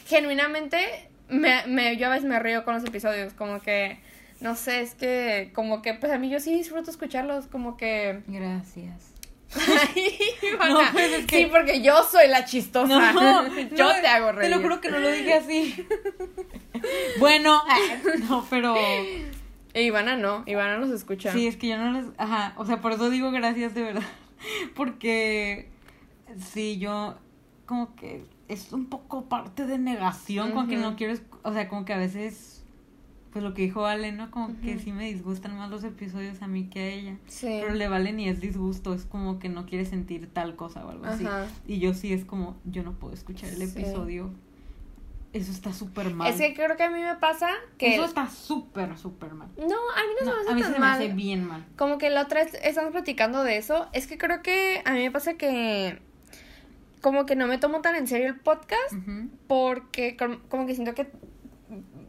genuinamente 0.06 0.78
me, 1.28 1.66
me, 1.66 1.96
yo 1.98 2.06
a 2.06 2.10
veces 2.10 2.24
me 2.26 2.38
río 2.38 2.64
con 2.64 2.74
los 2.74 2.84
episodios, 2.84 3.34
como 3.34 3.60
que, 3.60 3.98
no 4.40 4.54
sé, 4.56 4.80
es 4.80 4.94
que 4.94 5.50
como 5.54 5.82
que 5.82 5.92
pues 5.94 6.10
a 6.10 6.18
mí 6.18 6.30
yo 6.30 6.40
sí 6.40 6.54
disfruto 6.54 6.90
escucharlos, 6.90 7.46
como 7.48 7.76
que... 7.76 8.22
Gracias. 8.26 9.11
Ay, 9.54 10.18
Ivana. 10.52 10.74
No, 10.86 10.92
pues, 10.92 11.12
es 11.12 11.26
que- 11.26 11.36
Sí, 11.44 11.46
porque 11.50 11.82
yo 11.82 12.02
soy 12.04 12.28
la 12.28 12.44
chistosa. 12.44 13.12
No, 13.12 13.48
yo 13.76 13.88
no, 13.88 14.00
te 14.00 14.06
hago 14.06 14.32
reír. 14.32 14.50
Te 14.50 14.56
lo 14.56 14.62
juro 14.62 14.80
que 14.80 14.90
no 14.90 14.98
lo 14.98 15.10
dije 15.10 15.34
así. 15.34 15.86
bueno, 17.18 17.62
no, 18.28 18.46
pero 18.50 18.74
E 18.76 19.82
Ivana 19.82 20.16
no, 20.16 20.42
Ivana 20.46 20.78
nos 20.78 20.90
escucha. 20.90 21.32
sí, 21.32 21.46
es 21.46 21.56
que 21.56 21.68
yo 21.68 21.78
no 21.78 21.92
les, 21.92 22.06
ajá, 22.18 22.52
o 22.56 22.64
sea, 22.66 22.80
por 22.80 22.92
eso 22.92 23.08
digo 23.10 23.30
gracias 23.30 23.74
de 23.74 23.82
verdad, 23.82 24.02
porque 24.74 25.68
sí, 26.52 26.78
yo 26.78 27.16
como 27.66 27.94
que 27.96 28.24
es 28.48 28.72
un 28.72 28.86
poco 28.86 29.28
parte 29.30 29.64
de 29.64 29.78
negación, 29.78 30.50
como 30.52 30.68
que 30.68 30.76
no 30.76 30.94
quiero, 30.96 31.14
o 31.42 31.52
sea, 31.52 31.68
como 31.68 31.84
que 31.86 31.94
a 31.94 31.98
veces 31.98 32.51
pues 33.32 33.42
lo 33.42 33.54
que 33.54 33.62
dijo 33.62 33.86
Ale, 33.86 34.12
¿no? 34.12 34.30
Como 34.30 34.60
que 34.60 34.78
sí 34.78 34.92
me 34.92 35.06
disgustan 35.06 35.56
más 35.56 35.70
los 35.70 35.82
episodios 35.84 36.42
a 36.42 36.46
mí 36.46 36.68
que 36.68 36.80
a 36.80 36.86
ella. 36.88 37.16
Sí. 37.26 37.46
Pero 37.62 37.74
le 37.74 37.88
vale 37.88 38.12
ni 38.12 38.28
es 38.28 38.40
disgusto, 38.40 38.92
es 38.94 39.04
como 39.06 39.38
que 39.38 39.48
no 39.48 39.64
quiere 39.66 39.84
sentir 39.86 40.28
tal 40.32 40.54
cosa 40.54 40.84
o 40.84 40.90
algo 40.90 41.06
así. 41.06 41.24
Ajá. 41.24 41.46
Y 41.66 41.78
yo 41.78 41.94
sí 41.94 42.12
es 42.12 42.24
como, 42.26 42.56
yo 42.64 42.82
no 42.82 42.92
puedo 42.92 43.14
escuchar 43.14 43.48
el 43.50 43.56
Sí. 43.56 43.62
episodio 43.80 44.30
Eso 45.32 45.50
está 45.50 45.72
súper 45.72 46.12
mal. 46.12 46.30
Es 46.30 46.36
que 46.38 46.52
creo 46.52 46.76
que 46.76 46.82
a 46.82 46.90
mí 46.90 47.00
me 47.00 47.14
pasa 47.16 47.48
que... 47.78 47.94
Eso 47.94 48.04
está 48.04 48.28
súper, 48.28 48.98
súper 48.98 49.32
mal. 49.32 49.48
No, 49.56 49.64
a 49.64 49.66
mí 49.66 50.12
no, 50.22 50.26
No, 50.26 50.32
se 50.32 50.36
me 50.36 50.40
hace 50.42 50.50
a 50.50 50.54
mí 50.54 50.60
tan 50.60 50.72
se 50.74 50.78
me 50.78 50.86
mal. 50.86 50.94
hace 51.02 51.08
bien 51.14 51.44
mal. 51.48 51.64
Como 51.78 51.96
que 51.96 52.10
la 52.10 52.20
otra 52.20 52.44
vez 52.44 52.52
estamos 52.62 52.90
platicando 52.92 53.42
de 53.42 53.56
eso. 53.56 53.88
Es 53.94 54.06
que 54.06 54.18
creo 54.18 54.42
que 54.42 54.82
a 54.84 54.92
mí 54.92 54.98
me 54.98 55.10
pasa 55.10 55.34
que... 55.38 56.00
Como 57.00 57.24
que 57.24 57.34
no 57.34 57.46
me 57.46 57.56
tomo 57.56 57.80
tan 57.80 57.94
en 57.96 58.06
serio 58.08 58.26
el 58.28 58.40
podcast. 58.40 58.92
Porque 59.48 60.18
com- 60.18 60.38
como 60.50 60.66
que 60.66 60.74
siento 60.74 60.94
que 60.94 61.10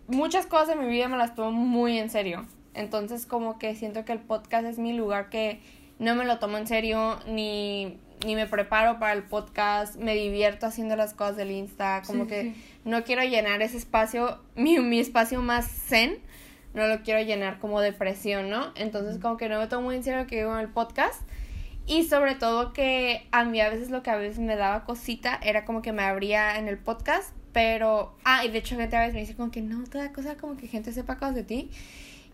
muchas 0.07 0.45
cosas 0.45 0.69
de 0.69 0.75
mi 0.75 0.87
vida 0.87 1.07
me 1.07 1.17
las 1.17 1.35
tomo 1.35 1.51
muy 1.51 1.97
en 1.97 2.09
serio. 2.09 2.45
Entonces 2.73 3.25
como 3.25 3.59
que 3.59 3.75
siento 3.75 4.05
que 4.05 4.11
el 4.13 4.19
podcast 4.19 4.65
es 4.65 4.79
mi 4.79 4.93
lugar 4.93 5.29
que 5.29 5.61
no 5.99 6.15
me 6.15 6.25
lo 6.25 6.39
tomo 6.39 6.57
en 6.57 6.65
serio 6.67 7.19
ni, 7.27 7.99
ni 8.25 8.35
me 8.35 8.47
preparo 8.47 8.99
para 8.99 9.13
el 9.13 9.23
podcast, 9.23 9.95
me 9.97 10.15
divierto 10.15 10.65
haciendo 10.65 10.95
las 10.95 11.13
cosas 11.13 11.37
del 11.37 11.51
Insta, 11.51 12.01
como 12.05 12.23
Sí, 12.23 12.29
que 12.29 12.41
sí. 12.43 12.63
no 12.83 13.03
quiero 13.03 13.21
llenar 13.23 13.61
ese 13.61 13.77
espacio, 13.77 14.39
mi, 14.55 14.79
mi 14.79 14.99
espacio 14.99 15.41
más 15.41 15.67
zen, 15.67 16.17
no 16.73 16.87
lo 16.87 17.03
quiero 17.03 17.21
llenar 17.21 17.59
como 17.59 17.79
de 17.79 17.93
presión, 17.93 18.49
¿no? 18.49 18.71
Entonces 18.75 19.19
como 19.21 19.37
que 19.37 19.47
no 19.49 19.59
me 19.59 19.67
tomo 19.67 19.83
muy 19.83 19.95
en 19.97 20.03
serio 20.03 20.21
lo 20.21 20.27
que 20.27 20.37
digo 20.37 20.53
en 20.53 20.59
el 20.61 20.69
podcast. 20.69 21.21
Y 21.85 22.03
sobre 22.05 22.33
todo 22.35 22.71
que 22.73 23.27
a 23.31 23.43
mí 23.43 23.59
a 23.59 23.69
veces 23.69 23.91
lo 23.91 24.01
que 24.03 24.09
a 24.09 24.15
veces 24.15 24.39
me 24.39 24.55
daba 24.55 24.85
cosita 24.85 25.37
era 25.43 25.65
como 25.65 25.81
que 25.81 25.91
me 25.91 26.01
abría 26.01 26.57
en 26.57 26.67
el 26.69 26.77
podcast, 26.77 27.35
pero... 27.53 28.15
Ah, 28.25 28.43
y 28.45 28.49
de 28.49 28.57
hecho 28.57 28.75
gente 28.75 28.95
a 28.95 28.99
veces 28.99 29.13
me 29.13 29.21
dice 29.21 29.35
como 29.35 29.51
que 29.51 29.61
no, 29.61 29.83
te 29.83 29.97
da 29.97 30.11
cosa 30.11 30.35
como 30.35 30.57
que 30.57 30.67
gente 30.67 30.91
sepa 30.91 31.17
cosas 31.17 31.35
de 31.35 31.43
ti. 31.43 31.69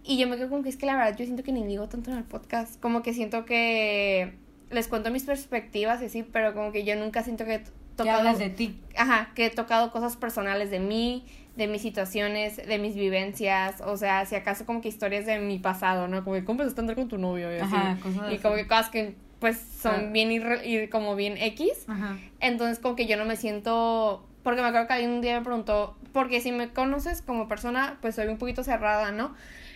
Y 0.03 0.17
yo 0.17 0.27
me 0.27 0.37
quedo 0.37 0.49
como 0.49 0.63
que 0.63 0.69
es 0.69 0.77
que 0.77 0.85
la 0.85 0.95
verdad 0.95 1.15
yo 1.17 1.25
siento 1.25 1.43
que 1.43 1.51
ni 1.51 1.65
digo 1.65 1.87
tanto 1.89 2.09
en 2.09 2.17
el 2.17 2.23
podcast, 2.23 2.79
como 2.79 3.03
que 3.03 3.13
siento 3.13 3.45
que 3.45 4.33
les 4.71 4.87
cuento 4.87 5.11
mis 5.11 5.23
perspectivas 5.23 6.01
y 6.01 6.05
así, 6.05 6.23
pero 6.23 6.53
como 6.53 6.71
que 6.71 6.83
yo 6.83 6.95
nunca 6.95 7.21
siento 7.23 7.45
que 7.45 7.55
he 7.55 7.63
tocado... 7.95 8.19
hablas 8.19 8.39
de 8.39 8.49
ti. 8.49 8.79
Ajá, 8.95 9.31
que 9.35 9.47
he 9.47 9.49
tocado 9.49 9.91
cosas 9.91 10.15
personales 10.15 10.71
de 10.71 10.79
mí, 10.79 11.25
de 11.57 11.67
mis 11.67 11.81
situaciones, 11.81 12.55
de 12.55 12.77
mis 12.77 12.95
vivencias, 12.95 13.81
o 13.81 13.97
sea, 13.97 14.25
si 14.25 14.35
acaso 14.35 14.65
como 14.65 14.79
que 14.79 14.87
historias 14.87 15.25
de 15.25 15.39
mi 15.39 15.59
pasado, 15.59 16.07
¿no? 16.07 16.23
Como 16.23 16.37
que 16.37 16.45
cómo 16.45 16.61
empezaste 16.61 16.79
a 16.79 16.83
andar 16.83 16.95
con 16.95 17.09
tu 17.09 17.17
novio 17.17 17.51
y 17.53 17.59
así. 17.59 17.75
Ajá, 17.75 17.97
cosas 18.01 18.33
y 18.33 18.37
como 18.37 18.55
que 18.55 18.67
cosas 18.67 18.89
que 18.89 19.15
pues 19.39 19.57
son 19.81 19.95
Ah. 19.95 20.09
bien 20.11 20.31
y 20.31 20.87
como 20.87 21.15
bien 21.15 21.37
X. 21.37 21.71
Ajá. 21.87 22.17
Entonces 22.39 22.79
como 22.79 22.95
que 22.95 23.07
yo 23.07 23.17
no 23.17 23.25
me 23.25 23.35
siento, 23.35 24.25
porque 24.43 24.61
me 24.61 24.67
acuerdo 24.67 24.87
que 24.87 24.93
alguien 24.93 25.11
un 25.11 25.21
día 25.21 25.37
me 25.37 25.43
preguntó, 25.43 25.97
porque 26.13 26.41
si 26.41 26.51
me 26.51 26.69
conoces 26.69 27.21
como 27.21 27.47
persona, 27.47 27.97
pues 28.01 28.15
soy 28.15 28.27
un 28.27 28.37
poquito 28.37 28.63
cerrada, 28.63 29.11
¿no? 29.11 29.35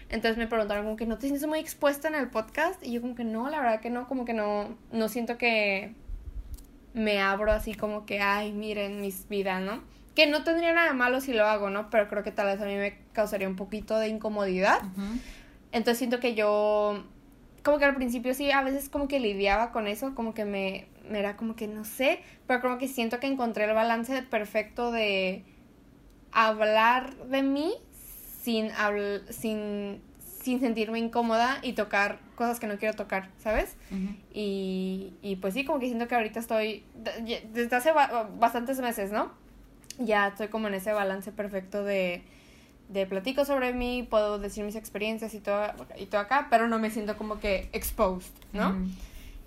Entonces 0.10 0.38
me 0.38 0.48
preguntaron 0.48 0.86
como 0.86 0.96
que 0.96 1.06
no 1.06 1.16
te 1.16 1.28
sientes 1.28 1.48
muy 1.48 1.60
expuesta 1.60 2.08
en 2.08 2.16
el 2.16 2.30
podcast 2.30 2.84
y 2.86 2.92
yo 2.92 3.02
como 3.02 3.16
que 3.16 3.24
no, 3.24 3.50
la 3.50 3.60
verdad 3.60 3.82
que 3.82 3.90
no, 3.90 4.08
como 4.08 4.26
que 4.26 4.34
no, 4.34 4.76
no 4.92 5.10
siento 5.10 5.38
que 5.38 5.94
me 6.94 7.20
abro 7.20 7.52
así 7.52 7.74
como 7.74 8.06
que, 8.06 8.22
ay, 8.22 8.52
miren 8.54 9.02
mis 9.02 9.28
vidas, 9.28 9.62
¿no? 9.62 9.82
Que 10.16 10.28
no 10.28 10.44
tendría 10.44 10.74
nada 10.74 10.90
de 10.90 10.94
malo 10.94 11.20
si 11.22 11.34
lo 11.34 11.48
hago, 11.48 11.70
¿no? 11.70 11.90
Pero 11.90 12.08
creo 12.08 12.24
que 12.24 12.32
tal 12.32 12.46
vez 12.46 12.62
a 12.62 12.66
mí 12.66 12.76
me 12.76 13.00
causaría 13.14 13.48
un 13.48 13.56
poquito 13.56 13.98
de 13.98 14.10
incomodidad. 14.10 14.82
Entonces 15.72 15.98
siento 15.98 16.20
que 16.20 16.36
yo, 16.36 17.04
como 17.64 17.80
que 17.80 17.86
al 17.86 17.96
principio 17.96 18.36
sí, 18.36 18.52
a 18.52 18.62
veces 18.62 18.90
como 18.90 19.08
que 19.08 19.20
lidiaba 19.20 19.72
con 19.72 19.88
eso, 19.88 20.14
como 20.14 20.36
que 20.36 20.46
me 20.46 20.88
era 21.12 21.36
como 21.38 21.56
que 21.56 21.68
no 21.68 21.84
sé, 21.86 22.20
pero 22.48 22.62
como 22.62 22.78
que 22.78 22.88
siento 22.88 23.20
que 23.20 23.28
encontré 23.28 23.66
el 23.66 23.74
balance 23.74 24.22
perfecto 24.24 24.92
de 24.92 25.44
hablar 26.32 27.16
de 27.28 27.44
mí 27.44 27.74
sin, 28.42 28.70
habl- 28.72 29.26
sin, 29.30 30.02
sin 30.42 30.60
sentirme 30.60 31.00
incómoda 31.00 31.60
y 31.62 31.74
tocar 31.74 32.20
cosas 32.36 32.60
que 32.60 32.68
no 32.68 32.78
quiero 32.78 32.96
tocar, 32.96 33.30
¿sabes? 33.40 33.76
Y, 34.34 35.14
y 35.22 35.36
pues 35.38 35.54
sí, 35.54 35.64
como 35.66 35.80
que 35.80 35.86
siento 35.88 36.08
que 36.08 36.16
ahorita 36.16 36.40
estoy, 36.40 36.84
desde 37.54 37.76
hace 37.76 37.92
ba- 37.92 38.30
bastantes 38.40 38.80
meses, 38.80 39.12
¿no? 39.12 39.32
Ya 40.00 40.28
estoy 40.28 40.48
como 40.48 40.68
en 40.68 40.74
ese 40.74 40.92
balance 40.92 41.32
perfecto 41.32 41.84
de, 41.84 42.24
de 42.90 43.06
platico 43.06 43.46
sobre 43.46 43.74
mí, 43.74 44.06
puedo 44.10 44.40
decir 44.40 44.64
mis 44.66 44.76
experiencias 44.76 45.36
y 45.36 45.40
todo, 45.40 45.68
y 46.00 46.08
todo 46.08 46.22
acá, 46.22 46.48
pero 46.50 46.68
no 46.68 46.80
me 46.80 46.90
siento 46.90 47.16
como 47.16 47.40
que 47.40 47.70
exposed, 47.74 48.32
¿no? 48.54 48.72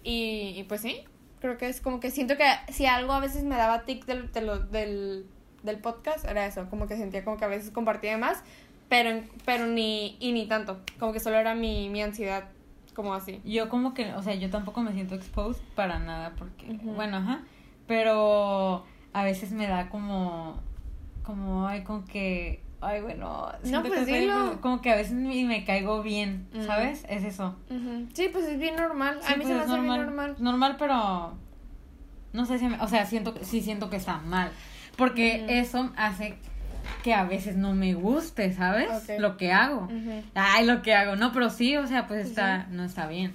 Y, 0.04 0.54
y 0.56 0.64
pues 0.68 0.82
sí, 0.82 1.00
creo 1.40 1.58
que 1.58 1.68
es 1.68 1.80
como 1.80 2.00
que 2.00 2.10
siento 2.10 2.36
que 2.36 2.44
si 2.72 2.86
algo 2.86 3.12
a 3.12 3.20
veces 3.20 3.44
me 3.44 3.56
daba 3.56 3.84
tic 3.84 4.04
del, 4.06 4.30
del, 4.32 5.26
del 5.62 5.78
podcast, 5.78 6.24
era 6.24 6.46
eso, 6.46 6.68
como 6.70 6.86
que 6.86 6.96
sentía 6.96 7.24
como 7.24 7.36
que 7.36 7.44
a 7.44 7.48
veces 7.48 7.70
compartía 7.70 8.12
de 8.12 8.16
más, 8.18 8.42
pero, 8.88 9.22
pero 9.44 9.66
ni, 9.66 10.16
y 10.20 10.32
ni 10.32 10.46
tanto, 10.46 10.80
como 10.98 11.12
que 11.12 11.20
solo 11.20 11.36
era 11.36 11.54
mi, 11.54 11.88
mi 11.88 12.02
ansiedad, 12.02 12.48
como 12.94 13.14
así. 13.14 13.40
Yo 13.44 13.68
como 13.68 13.94
que, 13.94 14.12
o 14.14 14.22
sea, 14.22 14.34
yo 14.34 14.50
tampoco 14.50 14.80
me 14.80 14.92
siento 14.92 15.14
exposed 15.14 15.62
para 15.74 15.98
nada 15.98 16.34
porque, 16.38 16.66
bueno, 16.82 17.18
ajá, 17.18 17.42
pero 17.86 18.84
a 19.12 19.24
veces 19.24 19.52
me 19.52 19.66
da 19.66 19.88
como, 19.88 20.60
como, 21.22 21.66
ay, 21.66 21.82
como 21.84 22.04
que, 22.04 22.60
ay, 22.80 23.00
bueno, 23.00 23.48
siento 23.62 23.88
pues 23.88 24.06
dilo. 24.06 24.58
como 24.60 24.80
que 24.80 24.90
a 24.92 24.96
veces 24.96 25.12
me 25.14 25.64
caigo 25.64 26.02
bien. 26.02 26.46
¿sabes? 26.66 27.04
Es 27.08 27.24
eso. 27.24 27.56
Sí, 28.12 28.28
pues 28.32 28.44
es 28.46 28.58
bien 28.58 28.76
normal, 28.76 29.18
a 29.26 29.30
mí 29.30 29.36
pues 29.36 29.48
se 29.48 29.54
me 29.54 29.60
es 29.60 29.66
hace 29.70 29.80
bien 29.80 29.86
normal. 29.96 30.36
Normal, 30.38 30.76
pero 30.78 31.34
no 32.32 32.44
sé 32.46 32.58
si, 32.58 32.66
me- 32.68 32.80
o 32.80 32.88
sea, 32.88 33.06
siento, 33.06 33.34
que- 33.34 33.44
sí 33.44 33.60
siento 33.62 33.88
que 33.90 33.96
está 33.96 34.18
mal, 34.18 34.50
porque 34.96 35.46
eso 35.60 35.90
hace 35.96 36.36
que 37.02 37.14
a 37.14 37.24
veces 37.24 37.56
no 37.56 37.74
me 37.74 37.94
guste, 37.94 38.52
¿sabes? 38.52 38.88
Lo 39.18 39.36
que 39.36 39.52
hago. 39.52 39.88
Ay, 40.34 40.66
lo 40.66 40.82
que 40.82 40.94
hago, 40.94 41.16
no, 41.16 41.32
pero 41.32 41.50
sí, 41.50 41.76
o 41.76 41.86
sea, 41.86 42.06
pues 42.06 42.20
Pues 42.20 42.28
está, 42.30 42.66
no 42.70 42.84
está 42.84 43.06
bien. 43.06 43.32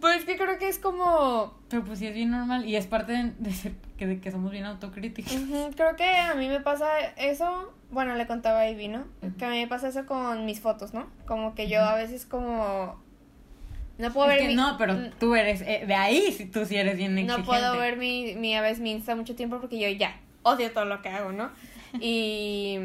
Pues 0.00 0.18
es 0.18 0.24
que 0.24 0.36
creo 0.36 0.58
que 0.58 0.68
es 0.68 0.78
como 0.80 1.54
Pero 1.68 1.84
pues 1.84 2.00
sí 2.00 2.06
es 2.08 2.14
bien 2.14 2.30
normal 2.32 2.66
y 2.66 2.74
es 2.74 2.86
parte 2.88 3.12
de, 3.12 3.32
de 3.38 3.52
ser, 3.52 3.72
que, 4.02 4.06
de 4.08 4.20
que 4.20 4.30
somos 4.32 4.50
bien 4.50 4.64
autocríticos. 4.64 5.32
Creo 5.76 5.96
que 5.96 6.04
a 6.16 6.34
mí 6.34 6.48
me 6.48 6.60
pasa 6.60 6.86
eso, 7.16 7.72
bueno, 7.90 8.14
le 8.16 8.26
contaba 8.26 8.60
a 8.60 8.68
Ivy, 8.70 8.88
¿no? 8.88 9.04
Que 9.38 9.44
a 9.44 9.50
mí 9.50 9.60
me 9.60 9.68
pasa 9.68 9.88
eso 9.88 10.06
con 10.06 10.44
mis 10.44 10.60
fotos, 10.60 10.92
¿no? 10.92 11.06
Como 11.26 11.54
que 11.54 11.68
yo 11.68 11.80
a 11.82 11.94
veces 11.94 12.26
como... 12.26 13.00
No 13.98 14.12
puedo 14.12 14.28
Es 14.30 14.36
ver 14.36 14.40
que 14.42 14.48
mi... 14.48 14.54
no, 14.56 14.76
pero 14.78 14.96
tú 15.20 15.34
eres, 15.34 15.60
eh, 15.62 15.84
de 15.86 15.94
ahí 15.94 16.32
si 16.32 16.46
tú 16.46 16.64
sí 16.66 16.76
eres 16.76 16.96
bien 16.96 17.14
No 17.14 17.20
exigente. 17.20 17.46
puedo 17.46 17.76
ver 17.76 17.96
mi, 17.96 18.34
mi, 18.34 18.56
a 18.56 18.62
veces 18.62 18.80
mi 18.80 18.90
Insta 18.90 19.14
mucho 19.14 19.36
tiempo 19.36 19.60
porque 19.60 19.78
yo 19.78 19.88
ya 19.96 20.16
odio 20.42 20.72
todo 20.72 20.86
lo 20.86 21.00
que 21.02 21.08
hago, 21.10 21.32
¿no? 21.32 21.50
Y... 22.00 22.78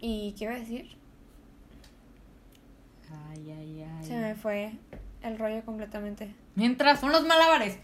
¿Y 0.00 0.34
qué 0.36 0.44
iba 0.44 0.54
a 0.54 0.58
decir? 0.58 0.96
Ay, 3.30 3.50
ay, 3.50 3.86
ay. 3.98 4.04
Se 4.04 4.14
me 4.18 4.34
fue 4.34 4.72
el 5.22 5.38
rollo 5.38 5.64
completamente. 5.64 6.28
Mientras 6.56 7.00
son 7.00 7.10
los 7.12 7.24
malabares. 7.26 7.78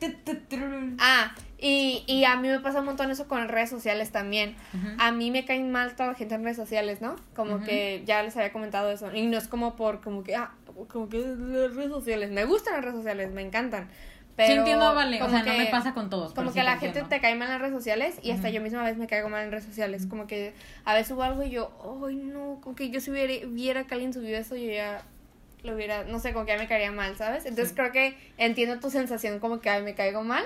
Ah, 0.99 1.35
y, 1.59 2.05
y 2.07 2.25
a 2.25 2.37
mí 2.37 2.49
me 2.49 2.61
pasa 2.61 2.81
un 2.81 2.87
montón 2.87 3.11
eso 3.11 3.27
con 3.29 3.47
redes 3.49 3.69
sociales 3.71 4.11
también. 4.13 4.57
Ujú. 4.75 4.87
A 4.99 5.13
mí 5.13 5.31
me 5.31 5.45
caen 5.45 5.71
mal 5.71 5.95
toda 5.97 6.11
la 6.11 6.15
gente 6.15 6.35
en 6.35 6.45
redes 6.45 6.57
sociales, 6.57 7.01
¿no? 7.01 7.17
Como 7.35 7.57
Ujú. 7.57 7.65
que 7.65 8.03
ya 8.07 8.23
les 8.23 8.37
había 8.37 8.53
comentado 8.53 8.91
eso. 8.91 9.15
Y 9.15 9.27
no 9.27 9.37
es 9.39 9.49
como 9.49 9.77
por, 9.77 10.01
como 10.01 10.23
que, 10.23 10.37
ah, 10.37 10.53
como 10.89 11.09
que 11.09 11.19
las 11.19 11.75
redes 11.75 11.91
sociales. 11.91 12.31
Me 12.31 12.45
gustan 12.45 12.75
las 12.75 12.83
redes 12.85 12.97
sociales, 12.97 13.31
me 13.33 13.43
encantan. 13.43 13.89
Pero 14.37 14.53
sí 14.53 14.59
entiendo, 14.59 14.95
vale. 14.95 15.17
O 15.17 15.27
como 15.27 15.31
sea, 15.33 15.43
no 15.45 15.59
me 15.59 15.67
que- 15.67 15.71
pasa 15.71 15.93
con 15.93 16.09
todos. 16.09 16.33
Como 16.33 16.51
que 16.53 16.61
sí 16.61 16.65
la 16.65 16.75
te 16.75 16.81
gente 16.81 17.01
entiendo. 17.01 17.09
te 17.11 17.21
cae 17.21 17.35
mal 17.35 17.49
en 17.49 17.53
las 17.55 17.61
redes 17.61 17.75
sociales 17.75 18.15
y 18.23 18.31
hasta 18.31 18.47
Ujú. 18.49 18.55
yo 18.57 18.63
misma 18.63 18.81
a 18.81 18.85
veces 18.85 18.99
me 18.99 19.07
caigo 19.07 19.29
mal 19.29 19.45
en 19.45 19.51
redes 19.51 19.65
sociales. 19.65 20.07
Como 20.07 20.27
que 20.27 20.55
a 20.85 20.95
veces 20.95 21.09
subo 21.09 21.25
algo 21.25 21.43
y 21.43 21.51
yo, 21.51 21.73
ay 22.09 22.15
no, 22.17 22.59
como 22.63 22.75
que 22.75 22.89
yo 22.89 23.01
si 23.01 23.11
viera, 23.11 23.35
viera 23.49 23.85
que 23.85 23.95
alguien 23.95 24.15
subió 24.15 24.39
eso, 24.39 24.57
yo 24.57 24.71
ya 24.71 25.03
lo 25.63 25.75
hubiera, 25.75 26.05
no 26.05 26.19
sé, 26.21 26.33
como 26.33 26.47
que 26.47 26.53
ya 26.53 26.59
me 26.59 26.67
caería 26.69 26.93
mal, 26.93 27.17
¿sabes? 27.17 27.45
Entonces 27.47 27.71
Sí. 27.71 27.75
creo 27.75 27.93
que 27.93 28.17
entiendo 28.39 28.79
tu 28.81 28.91
sensación 28.91 29.39
como 29.41 29.61
que 29.61 29.71
ay, 29.71 29.83
me 29.83 29.95
caigo 29.95 30.23
mal. 30.23 30.45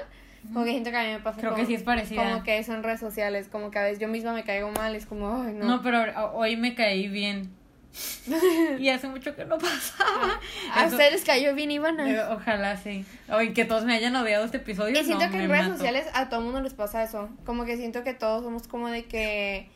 Como 0.53 0.65
que 0.67 0.73
siento 0.73 0.91
que 0.91 0.97
a 0.99 1.03
mí 1.05 1.09
me 1.13 1.21
pasa 1.21 1.39
Creo 1.41 1.53
como, 1.53 1.63
que 1.63 1.67
sí 1.67 1.75
es 1.75 1.83
parecida. 1.83 2.23
como 2.23 2.43
que 2.45 2.59
eso 2.59 2.75
en 2.75 2.83
redes 2.83 3.01
sociales, 3.01 3.49
como 3.51 3.71
que 3.71 3.79
a 3.79 3.83
veces 3.83 3.99
yo 3.99 4.09
misma 4.09 4.35
me 4.35 4.45
caigo 4.45 4.71
mal, 4.73 4.95
es 4.95 5.07
como, 5.07 5.43
ay 5.43 5.55
no. 5.55 5.65
No, 5.67 5.83
pero 5.83 6.05
hoy 6.35 6.57
me 6.57 6.75
caí 6.75 7.09
bien. 7.09 7.51
y 8.79 8.89
hace 8.89 9.07
mucho 9.09 9.35
que 9.37 9.45
no 9.45 9.57
pasaba. 9.57 10.41
a 10.73 10.85
Eso- 10.87 10.97
ustedes 10.97 11.25
cayó 11.25 11.55
bien, 11.55 11.71
Ivana. 11.71 12.11
eh, 12.11 12.21
Ojalá 12.31 12.77
sí. 12.77 13.05
Oye, 13.33 13.53
que 13.53 13.65
todos 13.65 13.85
me 13.85 13.95
hayan 13.95 14.15
odiado 14.17 14.45
este 14.45 14.57
episodio. 14.59 15.01
Y 15.01 15.05
siento 15.05 15.25
no, 15.27 15.31
que 15.31 15.39
en 15.45 15.49
redes 15.49 15.65
mato. 15.67 15.77
sociales 15.79 16.07
a 16.13 16.29
todo 16.29 16.41
mundo 16.41 16.61
les 16.61 16.75
pasa 16.75 17.03
eso. 17.05 17.31
Como 17.47 17.65
que 17.65 17.77
siento 17.77 18.03
que 18.03 18.13
todos 18.13 18.43
somos 18.43 18.67
como 18.67 18.89
de 18.89 19.05
que. 19.05 19.69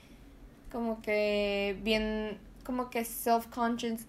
Como 0.73 1.01
que 1.01 1.79
bien. 1.83 2.39
Como 2.65 2.91
que 2.91 3.05
self-conscious. 3.05 4.01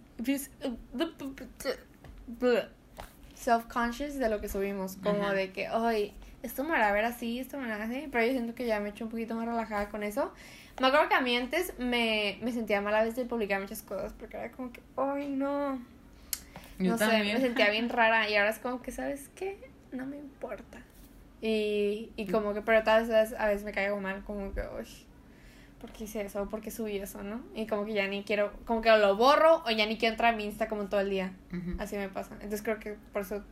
Self-conscious 3.36 4.15
de 4.15 4.30
lo 4.30 4.41
que 4.41 4.49
subimos. 4.49 4.97
Como 4.97 5.24
Ajá. 5.24 5.34
de 5.34 5.51
que, 5.51 5.67
ay, 5.67 6.13
esto 6.43 6.63
me 6.63 6.76
hará 6.76 6.91
ver 6.91 7.05
así, 7.05 7.39
esto 7.39 7.57
me 7.57 7.72
hará 7.72 7.86
así. 7.86 8.07
Pero 8.11 8.26
yo 8.26 8.32
siento 8.32 8.55
que 8.55 8.65
ya 8.65 8.80
me 8.80 8.89
he 8.89 8.91
hecho 8.91 9.05
un 9.05 9.11
poquito 9.11 9.36
más 9.36 9.45
relajada 9.45 9.89
con 9.89 10.03
eso. 10.03 10.34
Me 10.80 10.88
acuerdo 10.88 11.09
que 11.09 11.15
a 11.15 11.22
mí 11.22 11.36
antes 11.36 11.74
me, 11.78 12.38
me 12.41 12.51
sentía 12.51 12.82
mal 12.82 12.95
a 12.95 13.01
veces 13.01 13.15
de 13.15 13.26
publicar 13.26 13.61
muchas 13.61 13.82
cosas. 13.82 14.13
Porque 14.13 14.38
era 14.38 14.51
como 14.51 14.72
que, 14.72 14.82
ay, 14.97 15.30
no. 15.30 15.80
Yo 16.80 16.91
no 16.91 16.97
sé, 16.97 17.24
me 17.24 17.39
sentía 17.39 17.70
bien 17.70 17.89
rara 17.89 18.30
y 18.30 18.36
ahora 18.36 18.51
es 18.51 18.59
como 18.59 18.82
que, 18.82 18.91
¿sabes 18.91 19.30
qué? 19.36 19.70
No 19.91 20.05
me 20.05 20.17
importa. 20.17 20.82
Y, 21.41 22.11
y 22.15 22.28
como 22.28 22.53
que, 22.53 22.61
pero 22.61 22.84
tal 22.84 23.07
vez 23.07 23.34
a 23.34 23.47
veces 23.47 23.63
me 23.63 23.72
caigo 23.72 23.99
mal, 23.99 24.24
como 24.26 24.53
que, 24.53 24.61
uy, 24.61 24.88
¿por 25.80 25.91
qué 25.91 26.03
hice 26.05 26.21
eso? 26.21 26.47
¿Por 26.49 26.61
qué 26.61 26.71
subí 26.71 26.97
eso, 26.97 27.23
no? 27.23 27.41
Y 27.55 27.65
como 27.67 27.86
que 27.86 27.93
ya 27.93 28.07
ni 28.07 28.23
quiero, 28.23 28.51
como 28.65 28.82
que 28.82 28.89
lo 28.97 29.15
borro 29.15 29.63
o 29.65 29.69
ya 29.71 29.86
ni 29.86 29.97
quiero 29.97 30.13
entrar 30.13 30.34
a 30.34 30.38
mi 30.38 30.45
Insta 30.45 30.67
como 30.67 30.86
todo 30.86 30.99
el 31.01 31.09
día. 31.09 31.34
Así 31.80 31.95
me 31.97 32.09
pasa. 32.09 32.34
Entonces 32.36 32.61
creo 32.61 32.80
que 32.80 32.95
por 33.13 33.21
eso 33.23 33.43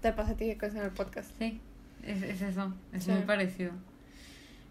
te 0.00 0.12
pasa 0.12 0.32
a 0.32 0.34
ti 0.36 0.54
cosas 0.56 0.76
en 0.76 0.82
el 0.82 0.90
podcast. 0.90 1.30
Sí, 1.38 1.60
es, 2.04 2.22
es 2.22 2.42
eso. 2.42 2.74
Es 2.92 3.04
Sí. 3.04 3.10
muy 3.12 3.22
parecido. 3.22 3.72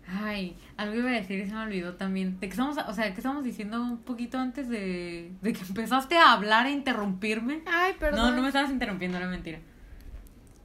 Ay, 0.08 0.58
algo 0.78 0.96
iba 0.96 1.10
a 1.10 1.14
decir 1.14 1.40
y 1.40 1.46
se 1.46 1.54
me 1.54 1.62
olvidó 1.62 1.94
también. 1.96 2.34
De 2.40 2.48
que 2.48 2.52
estamos, 2.52 2.76
o 2.78 2.94
sea, 2.94 3.06
que 3.14 3.18
estamos 3.18 3.44
diciendo 3.44 3.82
un 3.82 4.00
poquito 4.00 4.38
antes 4.40 4.68
de, 4.68 5.32
de 5.42 5.54
que 5.54 5.62
empezaste 5.62 6.18
a 6.18 6.34
hablar 6.34 6.66
e 6.66 6.72
interrumpirme. 6.72 7.62
Ay, 7.68 7.94
perdón. 8.00 8.32
No, 8.32 8.36
no 8.36 8.42
me 8.42 8.48
estabas 8.48 8.72
interrumpiendo, 8.72 9.18
era 9.18 9.28
mentira. 9.28 9.60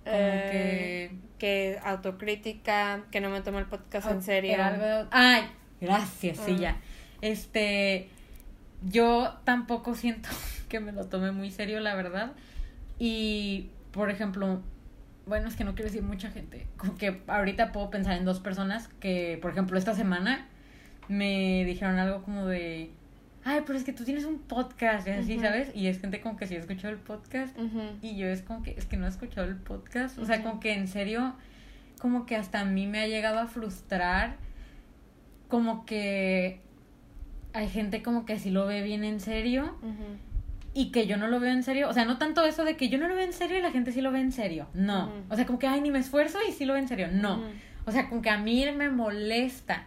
Como 0.05 0.17
Eh, 0.17 1.11
que 1.39 1.79
autocrítica, 1.85 3.03
que 3.11 3.21
no 3.21 3.29
me 3.31 3.41
tomo 3.43 3.59
el 3.59 3.67
podcast 3.67 4.11
en 4.11 4.23
serio. 4.23 4.53
Era 4.55 4.69
algo 4.69 4.85
de- 4.85 5.07
Ay, 5.11 5.43
gracias, 5.81 6.39
sí, 6.39 6.53
Ah. 6.57 6.61
ya. 6.61 6.77
Este, 7.23 8.09
yo 8.83 9.35
tampoco 9.45 9.95
siento 9.95 10.29
que 10.69 10.81
me 10.81 10.93
lo 10.93 11.07
tome 11.07 11.33
muy 11.33 11.51
serio, 11.51 11.81
la 11.81 11.95
verdad. 11.95 12.33
Y, 12.99 13.71
por 13.93 14.11
ejemplo, 14.11 14.63
bueno, 15.27 15.49
es 15.49 15.57
que 15.57 15.65
no 15.65 15.75
quiero 15.75 15.87
decir 15.91 16.03
mucha 16.03 16.31
gente. 16.31 16.67
Como 16.77 16.97
que 16.97 17.21
ahorita 17.27 17.73
puedo 17.73 17.91
pensar 17.91 18.17
en 18.17 18.25
dos 18.25 18.41
personas 18.41 18.89
que, 19.01 19.39
por 19.43 19.51
ejemplo, 19.51 19.79
esta 19.79 19.95
semana 19.95 20.47
me 21.09 21.65
dijeron 21.65 21.99
algo 21.99 22.23
como 22.23 22.47
de, 22.47 22.91
ay, 23.45 23.61
pero 23.67 23.79
es 23.79 23.85
que 23.85 23.93
tú 23.93 24.05
tienes 24.05 24.25
un 24.25 24.39
podcast, 24.39 25.07
y 25.07 25.11
así. 25.11 25.39
¿sabes? 25.39 25.71
Y 25.75 25.87
es 25.89 26.01
gente 26.01 26.21
como 26.21 26.37
que 26.37 26.47
sí 26.47 26.57
ha 26.57 26.59
escuchado 26.61 26.93
el 26.93 26.99
podcast. 27.01 27.57
Y 28.03 28.17
yo 28.17 28.27
es 28.29 28.43
como 28.43 28.63
que, 28.63 28.73
es 28.73 28.87
que 28.87 28.97
no 28.97 29.07
he 29.07 29.09
escuchado 29.09 29.47
el 29.47 29.57
podcast. 29.57 30.19
O 30.19 30.25
sea, 30.27 30.43
como 30.43 30.59
que 30.61 30.73
en 30.75 30.89
serio, 30.89 31.35
como 32.01 32.25
que 32.27 32.37
hasta 32.37 32.61
a 32.61 32.65
mí 32.65 32.87
me 32.87 33.01
ha 33.01 33.07
llegado 33.07 33.39
a 33.39 33.47
frustrar. 33.47 34.37
Como 35.49 35.87
que 35.87 36.61
hay 37.53 37.69
gente 37.69 38.03
como 38.03 38.27
que 38.27 38.39
sí 38.39 38.51
lo 38.51 38.67
ve 38.67 38.83
bien 38.83 39.05
en 39.05 39.21
serio 39.21 39.77
y 40.75 40.91
que 40.91 41.07
yo 41.07 41.17
no 41.17 41.27
lo 41.27 41.41
veo 41.41 41.53
en 41.53 41.63
serio. 41.63 41.89
O 41.89 41.95
sea, 41.95 42.05
no 42.05 42.19
tanto 42.19 42.45
eso 42.45 42.65
de 42.65 42.77
que 42.77 42.91
yo 42.91 42.99
no 42.99 43.09
lo 43.09 43.15
veo 43.15 43.25
en 43.25 43.33
serio 43.33 43.59
y 43.59 43.63
la 43.63 43.71
gente 43.71 43.93
sí 43.93 44.03
lo 44.03 44.13
ve 44.13 44.21
en 44.21 44.31
serio. 44.31 44.69
No. 44.75 45.11
O 45.31 45.37
sea, 45.37 45.47
como 45.47 45.59
que, 45.59 45.67
ay, 45.67 45.81
ni 45.81 45.91
me 45.91 45.99
esfuerzo 45.99 46.39
y 46.47 46.53
sí 46.53 46.67
lo 46.67 46.75
ve 46.75 46.81
en 46.81 46.89
serio. 46.89 47.09
No. 47.11 47.43
O 47.87 47.93
sea, 47.93 48.11
como 48.11 48.21
que 48.21 48.29
a 48.29 48.37
mí 48.37 48.67
me 48.77 48.91
molesta 48.91 49.87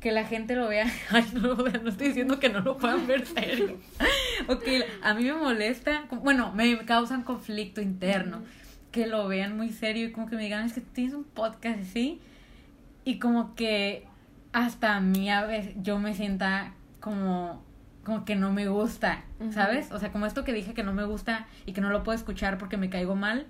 que 0.00 0.10
la 0.10 0.24
gente 0.24 0.56
lo 0.56 0.68
vea. 0.68 0.86
Ay, 1.10 1.24
no, 1.34 1.54
no 1.54 1.88
estoy 1.88 2.08
diciendo 2.08 2.40
que 2.40 2.48
no 2.48 2.60
lo 2.60 2.76
puedan 2.76 3.06
ver 3.06 3.24
serio. 3.24 3.78
ok, 4.48 4.64
a 5.02 5.14
mí 5.14 5.24
me 5.24 5.34
molesta. 5.34 6.06
Bueno, 6.10 6.52
me 6.52 6.76
causan 6.84 7.22
conflicto 7.22 7.80
interno. 7.80 8.42
Que 8.90 9.06
lo 9.06 9.28
vean 9.28 9.56
muy 9.56 9.70
serio 9.70 10.06
y 10.06 10.12
como 10.12 10.28
que 10.28 10.36
me 10.36 10.42
digan, 10.42 10.64
es 10.64 10.72
que 10.72 10.80
tienes 10.80 11.14
un 11.14 11.24
podcast 11.24 11.80
así. 11.80 12.20
Y 13.04 13.18
como 13.18 13.54
que 13.54 14.06
hasta 14.56 14.96
a 14.96 15.00
mí 15.00 15.30
a 15.30 15.44
veces 15.44 15.74
yo 15.82 15.98
me 15.98 16.14
sienta 16.14 16.72
como 16.98 17.62
como 18.04 18.24
que 18.24 18.36
no 18.36 18.52
me 18.52 18.68
gusta. 18.68 19.24
¿sabes? 19.52 19.92
O 19.92 19.98
sea, 19.98 20.12
como 20.12 20.24
esto 20.24 20.44
que 20.44 20.52
dije 20.54 20.72
que 20.72 20.82
no 20.82 20.94
me 20.94 21.04
gusta 21.04 21.46
y 21.66 21.72
que 21.72 21.82
no 21.82 21.90
lo 21.90 22.04
puedo 22.04 22.16
escuchar 22.16 22.56
porque 22.56 22.78
me 22.78 22.88
caigo 22.88 23.16
mal, 23.16 23.46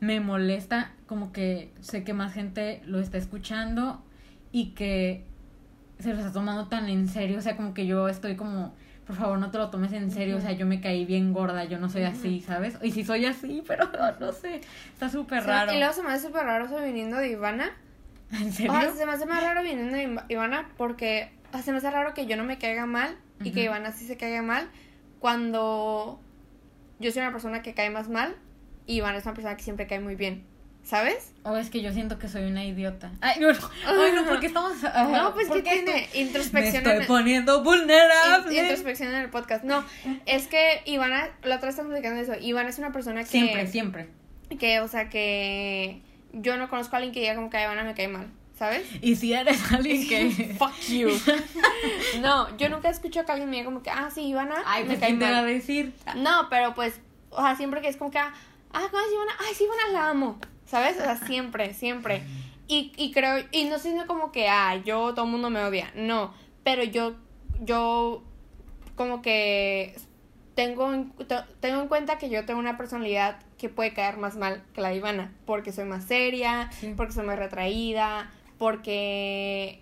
me 0.00 0.20
molesta 0.20 0.90
como 1.06 1.32
que 1.32 1.72
sé 1.80 2.04
que 2.04 2.12
más 2.12 2.34
gente 2.34 2.82
lo 2.84 2.98
está 3.00 3.16
escuchando 3.16 4.04
y 4.52 4.70
que 4.74 5.24
se 5.98 6.12
lo 6.12 6.18
está 6.18 6.32
tomando 6.32 6.66
tan 6.66 6.88
en 6.90 7.08
serio, 7.08 7.38
o 7.38 7.40
sea, 7.40 7.56
como 7.56 7.72
que 7.72 7.86
yo 7.86 8.08
estoy 8.08 8.36
como, 8.36 8.74
por 9.06 9.16
favor, 9.16 9.38
no 9.38 9.50
te 9.50 9.56
lo 9.58 9.70
tomes 9.70 9.92
en 9.92 10.10
serio, 10.10 10.36
o 10.36 10.40
sea, 10.40 10.52
yo 10.52 10.66
me 10.66 10.80
caí 10.80 11.06
bien 11.06 11.32
gorda, 11.32 11.64
yo 11.64 11.78
no 11.78 11.88
soy 11.88 12.02
así, 12.02 12.40
¿sabes? 12.40 12.76
Y 12.82 12.90
si 12.90 13.02
soy 13.04 13.24
así, 13.24 13.62
pero 13.66 13.88
no 14.20 14.32
sé, 14.32 14.60
está 14.92 15.08
súper 15.08 15.42
Sí, 15.42 15.48
raro. 15.48 15.72
Y 15.72 15.78
luego 15.78 15.94
se 15.94 16.02
me 16.02 16.10
hace 16.10 16.26
súper 16.26 16.44
raro 16.44 16.66
eso 16.66 16.82
viniendo 16.82 17.16
de 17.16 17.30
Ivana. 17.30 17.70
¿En 18.32 18.52
serio? 18.52 18.72
O 18.72 18.80
sea, 18.80 18.92
se 18.92 19.06
me 19.06 19.12
hace 19.12 19.26
más 19.26 19.42
raro 19.42 19.62
viniendo 19.62 19.96
de 19.96 20.02
Iva- 20.04 20.26
Ivana 20.28 20.68
porque 20.76 21.30
o 21.50 21.52
sea, 21.52 21.62
se 21.62 21.72
me 21.72 21.78
hace 21.78 21.90
raro 21.90 22.14
que 22.14 22.26
yo 22.26 22.36
no 22.36 22.44
me 22.44 22.58
caiga 22.58 22.86
mal 22.86 23.16
y 23.42 23.52
que. 23.52 23.62
Ivana 23.64 23.92
sí 23.92 24.06
se 24.06 24.16
caiga 24.16 24.42
mal 24.42 24.68
cuando 25.20 26.20
yo 26.98 27.10
soy 27.12 27.22
una 27.22 27.32
persona 27.32 27.62
que 27.62 27.74
cae 27.74 27.90
más 27.90 28.08
mal 28.08 28.36
y 28.86 28.96
Ivana 28.96 29.18
es 29.18 29.24
una 29.24 29.34
persona 29.34 29.56
que 29.56 29.62
siempre 29.62 29.86
cae 29.86 30.00
muy 30.00 30.14
bien. 30.16 30.44
¿Sabes? 30.82 31.32
O 31.44 31.56
es 31.56 31.70
que 31.70 31.80
yo 31.80 31.92
siento 31.94 32.18
que 32.18 32.28
soy 32.28 32.42
una 32.44 32.62
idiota. 32.62 33.10
Ay, 33.22 33.40
no, 33.40 33.50
no, 33.50 33.58
ay, 34.02 34.12
no 34.12 34.24
porque 34.26 34.48
estamos... 34.48 34.72
ah, 34.84 35.08
No, 35.10 35.32
pues 35.32 35.48
¿por 35.48 35.62
que 35.62 35.70
tiene 35.70 36.06
introspección. 36.12 36.84
Me 36.84 36.90
estoy 36.92 37.06
poniendo 37.06 37.64
vulnerable. 37.64 38.54
introspección 38.60 39.08
en 39.08 39.22
el 39.22 39.30
podcast. 39.30 39.64
No, 39.64 39.82
es 40.26 40.46
que 40.46 40.82
Ivana, 40.84 41.30
la 41.42 41.56
otra 41.56 41.68
vez 41.68 41.74
estamos 41.76 41.88
platicando 41.90 42.16
de 42.16 42.22
eso. 42.24 42.34
Ivana 42.44 42.68
es 42.68 42.76
una 42.78 42.92
persona 42.92 43.22
que. 43.22 43.30
Siempre, 43.30 43.66
siempre. 43.66 44.08
Que, 44.58 44.80
o 44.80 44.88
sea, 44.88 45.08
que 45.08 46.02
yo 46.34 46.56
no 46.56 46.68
conozco 46.68 46.96
a 46.96 46.98
alguien 46.98 47.12
que 47.12 47.20
diga 47.20 47.34
como 47.34 47.50
que 47.50 47.62
Ivana 47.62 47.84
me 47.84 47.94
cae 47.94 48.08
mal. 48.08 48.30
¿Sabes? 48.58 48.86
Y 49.02 49.16
si 49.16 49.32
eres 49.32 49.72
alguien 49.72 50.06
que... 50.06 50.54
Fuck 50.58 50.78
you. 50.88 51.10
no, 52.20 52.56
yo 52.56 52.68
nunca 52.68 52.88
escucho 52.88 53.24
que 53.24 53.32
alguien 53.32 53.50
me 53.50 53.56
diga 53.56 53.64
como 53.64 53.82
que, 53.82 53.90
ah, 53.90 54.10
sí, 54.14 54.28
Ivana 54.28 54.62
Ay, 54.64 54.84
me 54.84 54.90
pues 54.90 55.00
cae 55.00 55.08
¿quién 55.08 55.18
te 55.18 55.24
va 55.24 55.38
a 55.38 55.42
mal. 55.42 55.46
decir? 55.46 55.92
No, 56.16 56.46
pero 56.50 56.72
pues, 56.74 57.00
o 57.30 57.42
sea, 57.42 57.56
siempre 57.56 57.80
que 57.80 57.88
es 57.88 57.96
como 57.96 58.12
que, 58.12 58.18
ah, 58.18 58.32
¿cómo 58.70 59.02
es 59.02 59.12
Ivana? 59.12 59.32
Ay, 59.40 59.54
sí, 59.54 59.64
Ivana 59.64 59.88
la 59.92 60.10
amo. 60.10 60.38
¿Sabes? 60.66 60.96
O 60.98 61.00
sea, 61.00 61.16
siempre, 61.16 61.74
siempre. 61.74 62.22
Y, 62.68 62.92
y 62.96 63.10
creo, 63.12 63.44
y 63.50 63.64
no 63.64 63.78
siendo 63.80 64.06
como 64.06 64.30
que, 64.30 64.48
ah, 64.48 64.76
yo, 64.84 65.14
todo 65.14 65.24
el 65.24 65.30
mundo 65.32 65.50
me 65.50 65.62
odia. 65.64 65.90
No, 65.96 66.32
pero 66.62 66.84
yo, 66.84 67.16
yo, 67.60 68.22
como 68.94 69.20
que 69.20 69.96
tengo 70.54 70.90
tengo 71.60 71.80
en 71.82 71.88
cuenta 71.88 72.18
que 72.18 72.30
yo 72.30 72.44
tengo 72.46 72.60
una 72.60 72.76
personalidad 72.76 73.40
que 73.58 73.68
puede 73.68 73.92
caer 73.94 74.16
más 74.18 74.36
mal 74.36 74.62
que 74.74 74.80
la 74.80 74.88
de 74.90 74.96
Ivana. 74.96 75.32
Porque 75.46 75.72
soy 75.72 75.84
más 75.84 76.04
seria, 76.04 76.70
Sí. 76.72 76.92
porque 76.96 77.12
soy 77.12 77.24
más 77.26 77.38
retraída, 77.38 78.30
porque 78.58 79.80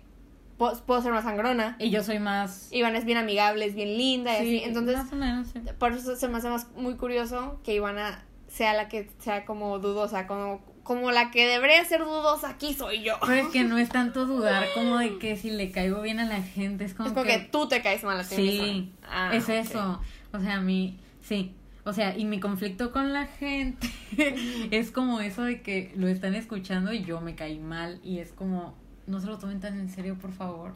puedo, 0.57 0.79
puedo 0.85 1.01
ser 1.01 1.11
más 1.11 1.23
sangrona. 1.23 1.75
Y 1.79 1.89
yo 1.89 2.03
soy 2.03 2.19
más... 2.19 2.67
Ivana 2.71 2.97
es 2.97 3.05
bien 3.05 3.17
amigable, 3.17 3.65
es 3.65 3.75
bien 3.75 3.97
linda 3.97 4.33
y 4.39 4.45
Sí, 4.49 4.57
así. 4.57 4.67
Entonces, 4.67 4.97
más 4.97 5.11
o 5.11 5.15
menos, 5.15 5.47
sí. 5.49 5.59
por 5.79 5.93
eso 5.93 6.15
se 6.15 6.27
me 6.27 6.37
hace 6.37 6.49
más 6.49 6.67
muy 6.75 6.95
curioso 6.95 7.59
que 7.63 7.73
Ivana 7.75 8.23
sea 8.47 8.73
la 8.73 8.87
que 8.87 9.09
sea 9.19 9.45
como 9.45 9.79
dudosa, 9.79 10.27
como, 10.27 10.61
como 10.83 11.09
la 11.11 11.31
que 11.31 11.47
debería 11.47 11.83
ser 11.85 12.01
dudosa, 12.01 12.49
aquí 12.49 12.73
soy 12.75 13.01
yo. 13.03 13.15
Pero 13.25 13.47
es 13.47 13.47
que 13.47 13.63
no 13.63 13.79
es 13.79 13.89
tanto 13.89 14.25
dudar 14.27 14.65
como 14.75 14.97
de 14.99 15.17
que 15.17 15.35
si 15.37 15.49
le 15.49 15.71
caigo 15.71 16.01
bien 16.01 16.19
a 16.19 16.25
la 16.25 16.41
gente, 16.43 16.85
es 16.85 16.93
como, 16.93 17.07
Es 17.09 17.13
como 17.13 17.25
que, 17.25 17.39
tú 17.39 17.67
te 17.67 17.81
caes 17.81 18.03
mal 18.03 18.19
a 18.19 18.23
ti 18.23 18.35
Sí, 18.35 18.41
misma. 18.43 18.91
Ah, 19.09 19.31
es 19.33 19.49
eso. 19.49 19.99
O 20.31 20.39
sea, 20.39 20.55
a 20.55 20.61
mí, 20.61 20.99
sí. 21.21 21.53
O 21.85 21.91
sea, 21.93 22.17
y 22.17 22.23
mi 22.25 22.39
conflicto 22.39 22.91
con 22.91 23.11
la 23.13 23.25
gente 23.25 23.87
es 24.71 24.91
como 24.91 25.19
eso 25.19 25.43
de 25.43 25.61
que 25.61 25.91
lo 25.95 26.07
están 26.07 26.33
escuchando 26.35 26.93
y 26.93 27.03
yo 27.03 27.19
me 27.21 27.35
caí 27.35 27.59
mal 27.59 27.99
y 28.03 28.19
es 28.19 28.31
como, 28.31 28.73
no 29.05 29.19
se 29.19 29.27
lo 29.27 29.37
tomen 29.37 29.59
tan 29.59 29.77
en 29.79 29.89
serio, 29.89 30.15
por 30.17 30.31
favor. 30.31 30.75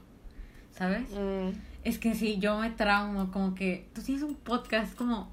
¿Sabes? 0.72 1.10
Mm, 1.12 1.58
Es 1.84 1.98
que 1.98 2.14
sí, 2.14 2.38
yo 2.40 2.60
me 2.60 2.70
traumo, 2.72 3.32
como 3.32 3.56
que 3.56 3.88
tú 3.96 4.02
tienes 4.02 4.22
un 4.24 4.36
podcast, 4.36 4.96
como 4.96 5.32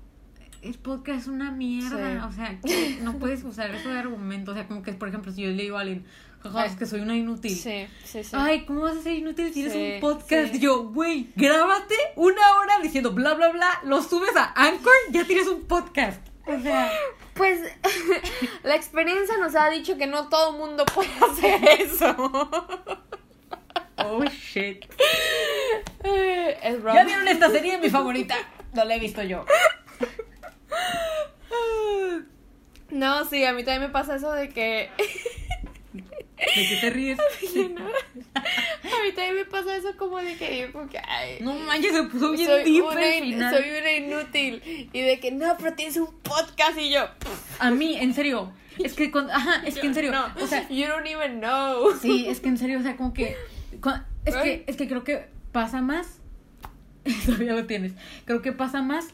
el 0.62 0.74
podcast 0.76 1.22
es 1.22 1.28
una 1.28 1.50
mierda, 1.50 2.22
Sí. 2.22 2.26
o 2.28 2.32
sea, 2.32 2.58
no 3.02 3.18
puedes 3.18 3.42
usar 3.44 3.74
eso 3.74 3.90
de 3.90 3.98
argumento, 3.98 4.52
o 4.52 4.54
sea, 4.54 4.66
como 4.66 4.82
que 4.82 4.92
por 4.94 5.08
ejemplo, 5.08 5.32
si 5.32 5.42
yo 5.42 5.50
le 5.50 5.62
digo 5.64 5.76
a 5.76 5.80
alguien, 5.82 6.04
"Jaja, 6.44 6.66
es 6.66 6.76
que 6.76 6.86
soy 6.86 7.00
una 7.00 7.16
inútil. 7.16 7.56
sí, 7.56 7.86
sí, 8.04 8.22
sí. 8.22 8.30
Ay, 8.34 8.64
¿cómo 8.66 8.82
vas 8.82 8.96
a 8.98 9.02
ser 9.02 9.14
inútil 9.14 9.46
si 9.48 9.52
tienes 9.54 9.72
Sí, 9.72 9.92
un 9.94 10.00
podcast? 10.00 10.52
sí. 10.52 10.58
Yo, 10.60 10.84
güey, 10.90 11.28
grábate 11.34 11.94
una 12.16 12.54
hora 12.58 12.78
diciendo 12.82 13.12
bla, 13.12 13.34
bla, 13.34 13.48
bla, 13.50 13.80
lo 13.84 14.02
subes 14.02 14.36
a 14.36 14.52
Anchor, 14.54 14.92
ya 15.10 15.24
tienes 15.24 15.48
un 15.48 15.62
podcast. 15.64 16.20
O 16.46 16.60
sea, 16.60 16.92
Pues 17.34 17.60
la 18.62 18.76
experiencia 18.76 19.36
nos 19.38 19.56
ha 19.56 19.70
dicho 19.70 19.96
que 19.96 20.06
no 20.06 20.28
todo 20.28 20.52
mundo 20.52 20.84
puede 20.94 21.08
hacer 21.30 21.80
eso. 21.80 22.14
oh 23.96 24.24
shit. 24.24 24.84
Es. 26.04 26.82
¿Ya 26.84 27.04
vieron 27.04 27.26
esta 27.28 27.50
serie? 27.50 27.78
Mi 27.78 27.88
favorita. 27.88 28.36
No 28.74 28.84
la 28.84 28.96
he 28.96 29.00
visto 29.00 29.22
yo. 29.22 29.44
No, 32.90 33.24
sí, 33.24 33.44
a 33.44 33.52
mí 33.52 33.64
también 33.64 33.82
me 33.82 33.88
pasa 33.88 34.14
eso 34.16 34.30
de 34.32 34.50
que 34.50 34.90
¿De 36.54 36.68
qué 36.68 36.76
te 36.80 36.90
ríes? 36.90 37.18
a 38.34 39.02
mí 39.02 39.12
también 39.14 39.34
me 39.36 39.44
pasa 39.44 39.76
eso 39.76 39.96
como 39.96 40.18
de 40.18 40.36
que 40.36 40.50
digo 40.50 40.72
como 40.72 40.88
que 40.88 40.98
ay, 40.98 41.38
No 41.40 41.54
manches, 41.54 41.92
se 41.92 42.02
puso 42.04 42.32
bien 42.32 42.46
soy 42.46 42.80
una, 42.80 43.16
in- 43.16 43.40
soy 43.50 43.64
una 43.80 43.92
inútil 43.92 44.88
y 44.92 45.00
de 45.00 45.20
que 45.20 45.30
no, 45.32 45.56
pero 45.58 45.74
tienes 45.74 45.96
un 45.96 46.08
podcast 46.22 46.78
y 46.78 46.90
yo 46.90 47.06
A 47.58 47.70
mí, 47.70 47.96
en 47.96 48.14
serio. 48.14 48.52
Es 48.78 48.94
que, 48.94 49.10
con, 49.12 49.30
ajá, 49.30 49.62
es 49.64 49.78
que 49.78 49.86
en 49.86 49.94
serio. 49.94 50.10
no, 50.10 50.26
O 50.42 50.46
sea, 50.48 50.68
you 50.68 50.86
don't 50.86 51.06
even 51.06 51.38
know. 51.40 51.92
sí, 52.00 52.26
es 52.28 52.40
que 52.40 52.48
en 52.48 52.58
serio, 52.58 52.80
o 52.80 52.82
sea, 52.82 52.96
como 52.96 53.12
que. 53.14 53.36
Es 54.24 54.34
que, 54.34 54.64
es 54.66 54.76
que 54.76 54.88
creo 54.88 55.04
que 55.04 55.26
pasa 55.52 55.80
más. 55.80 56.18
Todavía 57.26 57.52
lo 57.52 57.66
tienes. 57.66 57.92
Creo 58.24 58.42
que 58.42 58.52
pasa 58.52 58.82
más. 58.82 59.08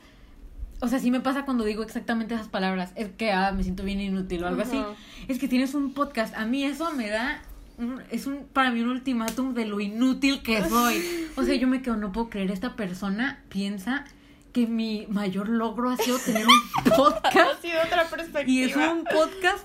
O 0.81 0.89
sea, 0.89 0.99
sí 0.99 1.11
me 1.11 1.21
pasa 1.21 1.45
cuando 1.45 1.65
digo 1.65 1.83
exactamente 1.83 2.35
esas 2.35 2.49
palabras. 2.49 2.93
Es 2.97 3.09
que 3.11 3.33
ah, 3.33 3.53
me 3.53 3.63
siento 3.63 3.85
bien 3.85 4.01
inútil 4.01 4.43
o 4.45 4.49
algo 4.49 4.63
así. 4.63 4.81
Es 5.29 5.39
que 5.39 5.47
tienes 5.49 5.75
un 5.75 5.93
podcast. 5.93 6.35
A 6.37 6.47
mí 6.47 6.65
eso 6.65 6.91
me 6.93 7.09
da. 7.11 7.43
un- 7.79 8.03
es 8.11 8.27
un 8.27 8.47
para 8.53 8.71
mí 8.71 8.81
un 8.81 8.89
ultimátum 8.89 9.55
de 9.55 9.67
lo 9.67 9.81
inútil 9.81 10.43
que 10.43 10.63
soy. 10.65 11.03
O 11.37 11.43
sea, 11.43 11.55
yo 11.55 11.69
me 11.69 11.83
quedo, 11.83 11.97
no 11.97 12.13
puedo 12.13 12.31
creer. 12.31 12.51
Esta 12.51 12.77
persona 12.77 13.43
piensa 13.49 14.05
que 14.53 14.67
mi 14.67 15.07
mayor 15.11 15.49
logro 15.49 15.91
ha 15.91 15.97
sido 15.97 16.19
tener 16.19 16.47
un 16.47 16.85
podcast. 16.97 17.37
Ha 17.37 17.61
sido 17.61 17.81
otra 17.85 18.05
perspectiva. 18.09 18.45
Y 18.51 18.63
es 18.65 18.75
un 18.77 19.05
podcast, 19.05 19.65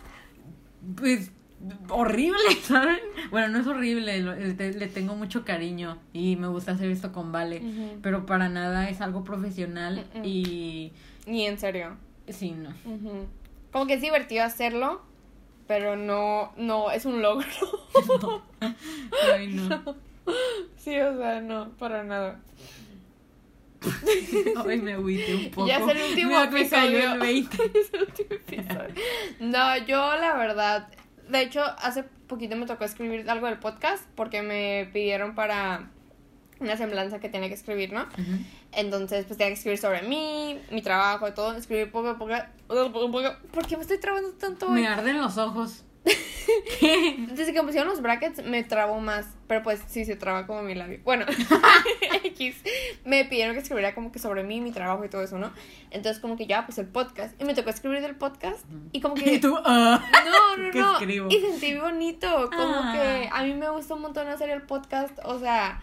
pues, 0.95 1.31
horrible, 1.89 2.37
¿saben? 2.63 2.99
Bueno, 3.31 3.47
no 3.49 3.59
es 3.59 3.67
horrible, 3.67 4.21
le, 4.21 4.87
tengo 4.87 5.15
mucho 5.15 5.43
cariño 5.43 5.97
y 6.13 6.35
me 6.35 6.47
gusta 6.47 6.73
hacer 6.73 6.91
esto 6.91 7.11
con 7.11 7.31
Vale, 7.31 7.61
pero 8.03 8.25
para 8.27 8.49
nada 8.49 8.89
es 8.89 9.01
algo 9.01 9.23
profesional 9.23 10.05
y 10.23 10.91
Ni 11.25 11.45
en 11.45 11.57
serio. 11.57 11.97
sí, 12.29 12.51
no. 12.51 12.73
Como 13.71 13.87
que 13.87 13.95
es 13.95 14.01
divertido 14.01 14.43
hacerlo, 14.43 15.01
pero 15.67 15.95
no, 15.95 16.53
no, 16.57 16.91
es 16.91 17.05
un 17.05 17.21
logro. 17.21 17.45
Ay, 19.33 19.47
no. 19.47 19.95
Sí, 20.77 20.99
o 20.99 21.17
sea, 21.17 21.39
no, 21.39 21.69
para 21.77 22.03
nada. 22.03 22.39
Ay, 24.65 24.81
me 24.81 24.93
agüité 24.93 25.35
un 25.35 25.51
poco. 25.51 25.67
Ya 25.67 25.77
es 25.77 25.87
el 25.87 26.09
último 26.09 26.39
episodio. 26.41 27.13
el 27.13 27.19
20. 27.21 27.71
Es 27.79 27.93
el 27.93 28.01
último 28.01 28.29
episodio. 28.31 28.95
No, 29.39 29.77
yo 29.85 30.15
la 30.15 30.35
verdad, 30.35 30.87
de 31.29 31.41
hecho, 31.41 31.61
hace 31.63 32.03
poquito 32.27 32.55
me 32.55 32.65
tocó 32.65 32.85
escribir 32.85 33.29
algo 33.29 33.47
del 33.47 33.59
podcast 33.59 34.03
porque 34.15 34.41
me 34.41 34.89
pidieron 34.91 35.35
para 35.35 35.91
una 36.59 36.77
semblanza 36.77 37.19
que 37.19 37.29
tenía 37.29 37.47
que 37.49 37.55
escribir, 37.55 37.91
¿no? 37.93 38.05
Entonces, 38.71 39.25
pues 39.25 39.37
tenía 39.37 39.49
que 39.49 39.57
escribir 39.57 39.77
sobre 39.79 40.01
mí, 40.03 40.59
mi 40.71 40.81
trabajo 40.81 41.27
y 41.27 41.31
todo, 41.33 41.55
escribir 41.55 41.91
poco 41.91 42.09
a 42.09 42.17
poco, 42.17 42.33
poco, 42.67 42.79
a 43.05 43.11
poco. 43.11 43.35
¿Por 43.51 43.67
qué 43.67 43.75
me 43.77 43.81
estoy 43.83 43.99
trabando 43.99 44.31
tanto 44.33 44.67
hoy? 44.67 44.81
Me 44.81 44.87
arden 44.87 45.17
los 45.21 45.37
ojos. 45.37 45.83
¿Qué? 46.79 47.15
Desde 47.31 47.51
que 47.53 47.59
me 47.59 47.65
pusieron 47.65 47.89
los 47.89 48.01
brackets 48.01 48.43
me 48.43 48.63
trabó 48.63 48.99
más, 48.99 49.25
pero 49.47 49.63
pues 49.63 49.81
sí 49.87 50.05
se 50.05 50.15
traba 50.15 50.45
como 50.45 50.61
mi 50.61 50.75
labio. 50.75 50.99
Bueno, 51.03 51.25
X. 52.23 52.57
Me 53.05 53.25
pidieron 53.25 53.55
que 53.55 53.61
escribiera 53.61 53.95
como 53.95 54.11
que 54.11 54.19
sobre 54.19 54.43
mí, 54.43 54.61
mi 54.61 54.71
trabajo 54.71 55.03
y 55.03 55.09
todo 55.09 55.23
eso, 55.23 55.39
¿no? 55.39 55.51
Entonces 55.91 56.21
como 56.21 56.37
que 56.37 56.45
ya, 56.45 56.65
pues 56.65 56.77
el 56.77 56.87
podcast. 56.87 57.39
Y 57.41 57.45
me 57.45 57.55
tocó 57.55 57.69
escribir 57.71 58.01
del 58.01 58.15
podcast 58.15 58.63
y 58.91 59.01
como 59.01 59.15
que... 59.15 59.33
Y 59.33 59.39
tú, 59.39 59.57
ah. 59.65 59.99
No, 60.25 60.57
no, 60.63 60.71
¿Qué 60.71 60.79
no. 60.79 60.93
escribo? 60.93 61.27
Y 61.29 61.39
sentí 61.41 61.75
bonito. 61.79 62.49
Como 62.55 62.75
Ah. 62.83 62.91
que 62.93 63.29
a 63.31 63.43
mí 63.43 63.53
me 63.55 63.69
gusta 63.69 63.95
un 63.95 64.01
montón 64.01 64.27
hacer 64.27 64.49
el 64.51 64.61
podcast. 64.61 65.17
O 65.23 65.39
sea, 65.39 65.81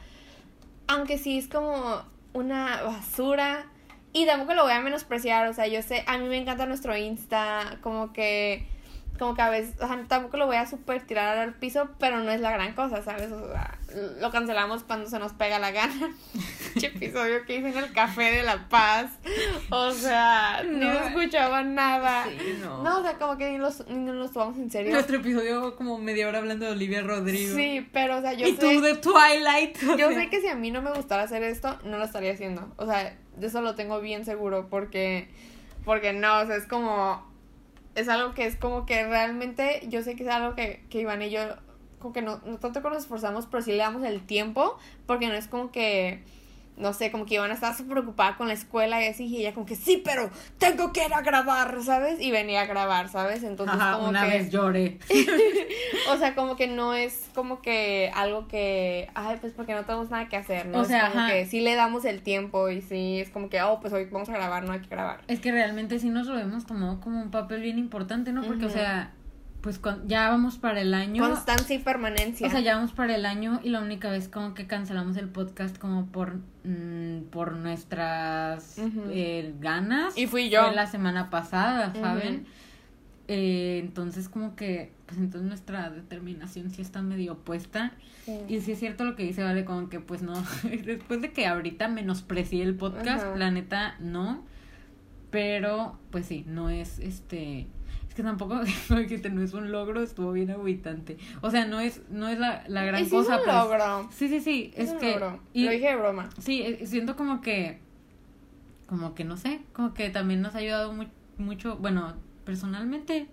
aunque 0.93 1.19
sí 1.19 1.39
es 1.39 1.49
como 1.49 2.03
una 2.33 2.83
basura. 2.83 3.67
Y 4.13 4.27
tampoco 4.27 4.55
lo 4.55 4.65
voy 4.65 4.73
a 4.73 4.81
menospreciar. 4.81 5.49
O 5.49 5.55
sea, 5.55 5.67
yo 5.67 5.83
sé, 5.83 6.05
a 6.07 6.19
mí 6.19 6.29
me 6.29 6.37
encanta 6.37 6.67
nuestro 6.67 6.97
Insta. 6.97 7.79
Como 7.83 8.13
que. 8.13 8.67
Como 9.19 9.35
que 9.35 9.43
a 9.43 9.51
veces, 9.51 9.75
o 9.81 9.87
sea, 9.87 10.03
tampoco 10.09 10.37
lo 10.37 10.47
voy 10.47 10.57
a 10.57 10.67
super 10.67 11.01
tirar 11.03 11.39
al 11.39 11.55
piso, 11.55 11.89
pero 12.01 12.19
no 12.21 12.31
es 12.33 12.41
la 12.41 12.51
gran 12.51 12.73
cosa, 12.75 13.03
¿sabes? 13.03 13.31
O 13.31 13.53
sea, 13.53 13.79
lo 14.21 14.31
cancelamos 14.33 14.83
cuando 14.83 15.09
se 15.09 15.19
nos 15.19 15.33
pega 15.33 15.59
la 15.59 15.71
gana. 15.71 16.13
Episodio 16.83 17.45
que 17.47 17.57
hice 17.57 17.69
en 17.69 17.77
el 17.79 17.93
Café 17.93 18.23
de 18.33 18.43
la 18.43 18.69
Paz. 18.69 19.11
O 19.71 19.93
sea, 19.93 20.63
no, 20.67 20.93
No. 20.93 21.07
escuchaba 21.07 21.63
nada. 21.63 22.25
Sí, 22.25 22.59
no. 22.61 22.83
No, 22.83 22.99
o 22.99 23.03
sea, 23.03 23.15
como 23.19 23.37
que 23.37 23.51
ni 23.53 23.59
los, 23.59 23.87
ni 23.87 23.97
nos 24.11 24.33
tomamos 24.33 24.57
en 24.59 24.71
serio. 24.71 24.93
Nuestro 24.93 25.19
episodio 25.19 25.77
como 25.77 25.99
media 25.99 26.27
hora 26.27 26.39
hablando 26.39 26.65
de 26.67 26.73
Olivia 26.73 27.03
Rodrigo. 27.03 27.55
Sí, 27.55 27.87
pero, 27.93 28.17
o 28.19 28.21
sea, 28.23 28.33
yo 28.33 28.47
y 28.49 28.57
sé, 28.57 28.61
tú 28.61 28.81
de 28.81 28.97
Twilight. 28.97 29.77
o 29.85 29.97
yo 29.97 30.09
sea. 30.09 30.21
sé 30.21 30.31
que 30.31 30.41
si 30.41 30.49
a 30.49 30.57
mí 30.57 30.71
no 30.71 30.83
me 30.83 30.93
gustara 30.93 31.23
hacer 31.25 31.43
esto, 31.43 31.79
no 31.85 31.99
lo 31.99 32.05
estaría 32.05 32.33
haciendo. 32.33 32.73
O 32.77 32.87
sea, 32.87 33.15
de 33.37 33.47
eso 33.47 33.61
lo 33.61 33.75
tengo 33.77 34.01
bien 34.01 34.25
seguro 34.25 34.69
porque, 34.69 35.29
porque 35.85 36.13
no, 36.13 36.41
o 36.41 36.47
sea, 36.47 36.57
es 36.57 36.67
como, 36.67 37.31
es 37.95 38.09
algo 38.09 38.35
que 38.35 38.47
es 38.47 38.57
como 38.57 38.87
que 38.87 39.07
realmente, 39.07 39.83
yo 39.89 40.03
sé 40.03 40.17
que 40.17 40.25
es 40.25 40.29
algo 40.29 40.55
que, 40.55 40.85
que 40.89 41.01
Iván 41.01 41.23
y 41.23 41.31
yo, 41.31 41.41
como 41.99 42.13
que 42.13 42.23
no, 42.23 42.41
no 42.45 42.59
tanto 42.59 42.83
que 42.83 42.89
nos 42.89 42.99
esforzamos, 42.99 43.47
pero 43.47 43.63
sí 43.63 43.73
le 43.73 43.79
damos 43.79 44.03
el 44.05 44.25
tiempo, 44.25 44.77
porque 45.07 45.29
no 45.29 45.35
es 45.35 45.47
como 45.47 45.71
que, 45.71 46.23
no 46.77 46.93
sé, 46.93 47.11
como 47.11 47.27
que 47.27 47.35
Iván 47.35 47.51
estaba 47.51 47.75
súper 47.75 47.93
preocupada 47.93 48.37
con 48.37 48.49
la 48.49 48.55
escuela 48.55 49.03
y 49.03 49.09
así, 49.09 49.27
y 49.27 49.39
ella 49.39 49.53
como 49.53 49.67
que, 49.67 49.77
sí, 49.77 50.03
pero 50.05 50.31
tengo 50.59 50.93
que 50.93 51.05
ir 51.05 51.13
a 51.13 51.21
grabar, 51.21 51.83
¿sabes? 51.83 52.21
Y 52.21 52.31
venía 52.31 52.63
a 52.63 52.67
grabar, 52.67 53.09
¿sabes? 53.09 53.43
Entonces 53.43 53.77
Ajá, 53.79 53.97
como 53.97 54.09
una 54.09 54.25
que... 54.25 54.39
vez 54.39 54.51
lloré. 54.51 54.99
O 56.11 56.17
sea, 56.17 56.35
como 56.35 56.57
que 56.57 56.67
no 56.67 56.95
es 56.95 57.29
como 57.35 57.63
que 57.63 58.11
algo 58.15 58.49
que, 58.49 59.09
ay, 59.15 59.39
pues 59.41 59.53
porque 59.53 59.75
no 59.75 59.85
tenemos 59.85 60.11
nada 60.11 60.29
que 60.29 60.37
hacer, 60.37 60.67
¿no? 60.67 60.81
O 60.81 60.85
sea, 60.85 61.07
es 61.07 61.11
como 61.11 61.25
ajá. 61.25 61.33
que 61.33 61.47
sí 61.47 61.61
le 61.61 61.75
damos 61.75 62.05
el 62.05 62.23
tiempo 62.23 62.69
y 62.71 62.83
sí 62.83 63.21
es 63.21 63.31
como 63.31 63.49
que, 63.49 63.63
oh, 63.63 63.81
pues 63.81 63.93
hoy 63.93 64.07
vamos 64.11 64.29
a 64.29 64.33
grabar, 64.33 64.65
no 64.65 64.73
hay 64.73 64.81
que 64.81 64.89
grabar. 64.89 65.21
Es 65.29 65.41
que 65.41 65.53
realmente 65.53 65.99
sí 65.99 66.11
nos 66.11 66.27
lo 66.27 66.39
hemos 66.39 66.67
tomado 66.67 67.01
como 67.01 67.23
un 67.23 67.31
papel 67.31 67.63
bien 67.63 67.79
importante, 67.79 68.33
¿no? 68.33 68.43
Porque, 68.43 68.67
o 68.67 68.71
sea, 68.71 69.13
pues 69.63 69.81
ya 70.07 70.29
vamos 70.29 70.59
para 70.59 70.81
el 70.81 70.93
año. 70.93 71.23
Constancia 71.23 71.77
y 71.77 71.79
permanencia. 71.79 72.49
O 72.49 72.51
sea, 72.51 72.61
ya 72.61 72.75
vamos 72.75 72.93
para 72.93 73.15
el 73.15 73.25
año 73.25 73.61
y 73.63 73.71
la 73.71 73.81
única 73.81 74.11
vez 74.11 74.29
como 74.29 74.55
que 74.55 74.67
cancelamos 74.67 75.17
el 75.17 75.29
podcast 75.29 75.79
como 75.79 76.07
por, 76.07 76.41
mm, 76.65 77.29
por 77.31 77.53
nuestras 77.53 78.77
eh, 78.79 79.55
ganas. 79.61 80.19
Y 80.19 80.27
fui 80.27 80.51
yo. 80.51 80.65
Fue 80.65 80.75
la 80.75 80.89
semana 80.89 81.31
pasada, 81.31 81.95
¿saben? 81.95 82.45
Eh, 83.29 83.79
entonces 83.79 84.29
como 84.29 84.57
que, 84.57 84.91
pues 85.07 85.19
entonces 85.19 85.49
nuestra 85.49 85.91
determinación 85.91 86.71
sí 86.71 86.83
está 86.83 87.01
medio 87.01 87.35
opuesta. 87.35 87.93
Sí. 88.25 88.41
Y 88.49 88.61
sí 88.63 88.73
es 88.73 88.81
cierto 88.81 89.05
lo 89.05 89.15
que 89.15 89.23
dice 89.23 89.45
Vale, 89.45 89.65
como 89.65 89.89
que 89.89 90.01
pues 90.01 90.23
no, 90.23 90.35
después 90.85 91.23
de 91.23 91.33
que 91.33 91.47
ahorita 91.47 91.87
menosprecié 91.87 92.65
el 92.65 92.75
podcast, 92.75 93.27
Ajá. 93.27 93.37
la 93.37 93.53
neta 93.53 93.95
no, 94.01 94.45
pero 95.31 95.99
pues 96.11 96.27
sí, 96.27 96.45
no 96.49 96.69
es 96.69 96.99
este, 96.99 97.69
es 98.13 98.17
que 98.17 98.23
tampoco 98.23 98.61
que 99.09 99.31
no 99.31 99.41
es 99.43 99.55
un 99.55 99.73
logro, 99.73 100.03
estuvo 100.03 100.33
bien 100.33 100.51
agüitante. 100.51 101.17
O 101.41 101.51
sea, 101.51 101.65
no 101.65 101.81
es, 101.81 102.03
no 102.11 102.29
es 102.29 102.39
la, 102.39 102.63
la 102.69 102.85
gran 102.85 103.01
Y 103.01 103.05
sí 103.07 103.11
cosa, 103.13 103.37
es 103.37 103.41
un 103.41 103.55
logro. 103.55 104.09
Sí, 104.13 104.29
sí, 104.29 104.41
sí, 104.43 104.71
Es 104.77 104.89
es 104.89 104.93
un 104.93 104.99
que 104.99 105.13
logro. 105.13 105.41
y- 105.55 105.65
Lo 105.65 105.71
dije 105.71 105.87
de 105.89 105.97
broma. 105.97 106.29
sí, 106.39 106.61
eh, 106.61 106.87
siento 106.87 107.17
como 107.17 107.41
que, 107.41 107.79
como 108.87 109.15
que 109.15 109.25
no 109.25 109.39
sé, 109.39 109.63
como 109.73 109.95
que 109.95 110.11
también 110.11 110.43
nos 110.43 110.55
ha 110.55 110.59
ayudado 110.59 110.93
mu- 110.93 111.07
mucho, 111.39 111.77
bueno, 111.79 112.13
personalmente 112.45 113.29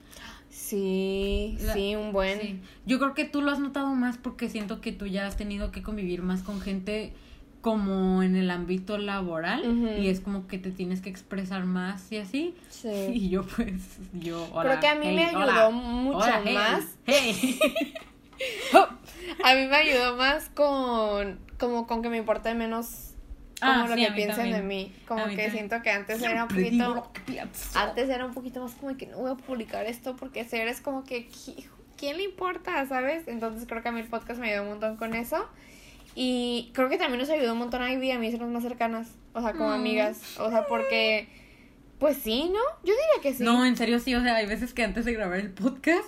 Sí, 0.50 1.58
La- 1.62 1.74
sí, 1.74 1.96
un 1.96 2.12
buen. 2.14 2.40
Sí. 2.40 2.60
Yo 2.86 3.00
creo 3.00 3.14
que 3.14 3.26
tú 3.26 3.42
lo 3.42 3.52
has 3.52 3.60
notado 3.60 3.94
más 3.96 4.18
porque 4.18 4.48
siento 4.50 4.82
que 4.82 4.92
tú 4.94 5.06
ya 5.08 5.28
has 5.28 5.36
tenido 5.38 5.72
que 5.72 5.84
convivir 5.84 6.22
más 6.24 6.42
con 6.42 6.60
gente 6.62 7.14
como 7.62 8.24
en 8.24 8.36
el 8.38 8.50
ámbito 8.52 8.98
laboral 8.98 9.98
y 10.00 10.08
es 10.08 10.22
como 10.22 10.48
que 10.48 10.58
te 10.58 10.72
tienes 10.72 11.02
que 11.02 11.10
expresar 11.10 11.66
más 11.66 12.12
y 12.12 12.18
así. 12.18 12.56
Sí. 12.70 12.88
Y 13.14 13.30
yo 13.30 13.44
pues, 13.44 13.74
yo, 14.14 14.48
hola, 14.54 14.70
Creo 14.70 14.80
que 14.80 14.88
a 14.88 14.96
mí 14.96 15.06
hey, 15.08 15.16
me 15.16 15.26
ayudó 15.26 15.40
hola, 15.44 15.70
mucho 15.70 16.18
hola, 16.20 16.42
hey, 16.46 16.54
más. 16.56 16.84
hey. 17.06 17.60
A 19.44 19.54
mí 19.56 19.68
me 19.68 19.76
ayudó 19.76 20.16
más 20.16 20.50
con, 20.50 21.40
como 21.60 21.86
con 21.88 22.02
que 22.02 22.10
me 22.10 22.18
importe 22.18 22.54
menos 22.54 23.14
como 23.62 23.74
Ah, 23.74 23.86
lo 23.90 23.96
sí, 23.96 24.06
que 24.06 24.12
piensan 24.14 24.46
de 24.52 24.58
también. 24.60 24.68
mí. 24.68 24.94
Como 25.08 25.24
que 25.26 25.30
también. 25.32 25.52
siento 25.52 25.82
que 25.82 25.90
antes 25.90 26.22
era 26.22 26.44
un 26.44 26.48
poquito... 26.50 27.12
Antes 27.76 28.10
era 28.10 28.26
un 28.26 28.34
poquito 28.34 28.62
más 28.64 28.74
como 28.76 28.96
que 28.96 29.06
no 29.08 29.18
voy 29.18 29.32
a 29.32 29.36
publicar 29.36 29.86
esto 29.86 30.16
porque 30.16 30.46
si 30.46 30.56
eres 30.56 30.80
como 30.80 31.04
que 31.04 31.28
"Qui- 31.30 31.66
¿quién 31.98 32.16
le 32.18 32.24
importa? 32.24 32.86
¿Sabes? 32.88 33.28
Entonces 33.28 33.68
creo 33.68 33.82
que 33.84 33.90
a 33.90 33.92
mí 33.92 34.00
el 34.00 34.08
podcast 34.08 34.40
me 34.40 34.50
ayudó 34.50 34.64
un 34.64 34.70
montón 34.70 34.96
con 34.96 35.14
eso. 35.14 35.46
Y 36.16 36.72
creo 36.74 36.90
que 36.90 36.98
también 36.98 37.20
nos 37.20 37.30
ayudó 37.30 37.54
un 37.54 37.60
montón 37.60 37.82
a 37.82 37.92
Ivy 37.92 38.12
a 38.12 38.20
mí 38.20 38.30
sernos 38.32 38.50
más 38.50 38.64
cercanas. 38.64 39.10
O 39.34 39.42
sea, 39.42 39.54
como 39.54 39.70
Mm. 39.70 39.74
amigas. 39.74 40.40
O 40.40 40.50
sea, 40.50 40.66
porque... 40.66 41.28
Pues 42.00 42.18
sí, 42.18 42.44
¿no? 42.46 42.60
Yo 42.86 42.94
diría 42.94 43.22
que 43.22 43.34
sí. 43.34 43.44
No, 43.44 43.66
en 43.66 43.76
serio 43.76 44.00
sí, 44.00 44.16
o 44.16 44.22
sea, 44.22 44.36
hay 44.36 44.46
veces 44.46 44.74
que 44.74 44.84
antes 44.84 45.04
de 45.06 45.14
grabar 45.14 45.40
el 45.40 45.52
podcast 45.52 46.08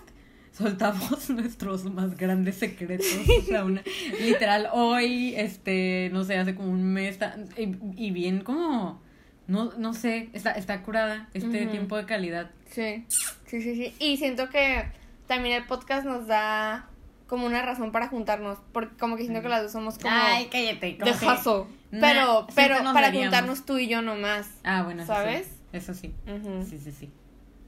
soltamos 0.54 1.30
nuestros 1.30 1.84
más 1.86 2.16
grandes 2.18 2.56
secretos, 2.56 3.08
o 3.40 3.42
sea, 3.42 3.66
una, 3.66 3.84
literal 4.22 4.70
hoy, 4.72 5.34
este, 5.36 6.10
no 6.14 6.24
sé, 6.24 6.38
hace 6.38 6.56
como 6.56 6.72
un 6.72 6.84
mes 6.84 7.20
y, 7.58 7.76
y 8.08 8.12
bien 8.12 8.42
como 8.42 9.02
no 9.48 9.74
no 9.78 9.94
sé, 9.94 10.30
está 10.34 10.52
está 10.52 10.82
curada 10.84 11.28
este 11.34 11.66
tiempo 11.68 11.98
de 11.98 12.06
calidad. 12.06 12.52
Sí, 12.70 13.06
sí, 13.10 13.62
sí, 13.62 13.76
sí. 13.76 13.94
Y 14.00 14.16
siento 14.16 14.50
que 14.50 14.86
también 15.28 15.56
el 15.58 15.66
podcast 15.68 16.06
nos 16.06 16.26
da 16.28 16.88
como 17.32 17.46
una 17.46 17.62
razón 17.62 17.94
para 17.94 18.10
juntarnos. 18.10 18.58
Porque 18.74 18.98
como 18.98 19.16
que 19.16 19.24
siento 19.24 19.42
que 19.42 19.48
las 19.48 19.64
dos 19.64 19.72
somos 19.72 19.98
como... 19.98 20.14
cállate, 20.52 20.98
de 21.00 21.12
hustle. 21.12 21.64
Nah, 21.92 22.00
Pero, 22.02 22.48
pero 22.54 22.76
para 22.76 23.08
veríamos. 23.08 23.22
juntarnos 23.22 23.66
tú 23.66 23.78
y 23.78 23.88
yo 23.88 24.02
nomás. 24.02 24.50
Ah, 24.66 24.84
bueno, 24.84 25.04
eso 25.04 25.14
¿Sabes? 25.14 25.48
sí, 25.48 25.78
Eso 25.78 25.94
sí. 25.94 26.14
Ujú. 26.28 26.66
Sí, 26.70 26.78
sí, 26.78 26.92
sí. 26.92 27.10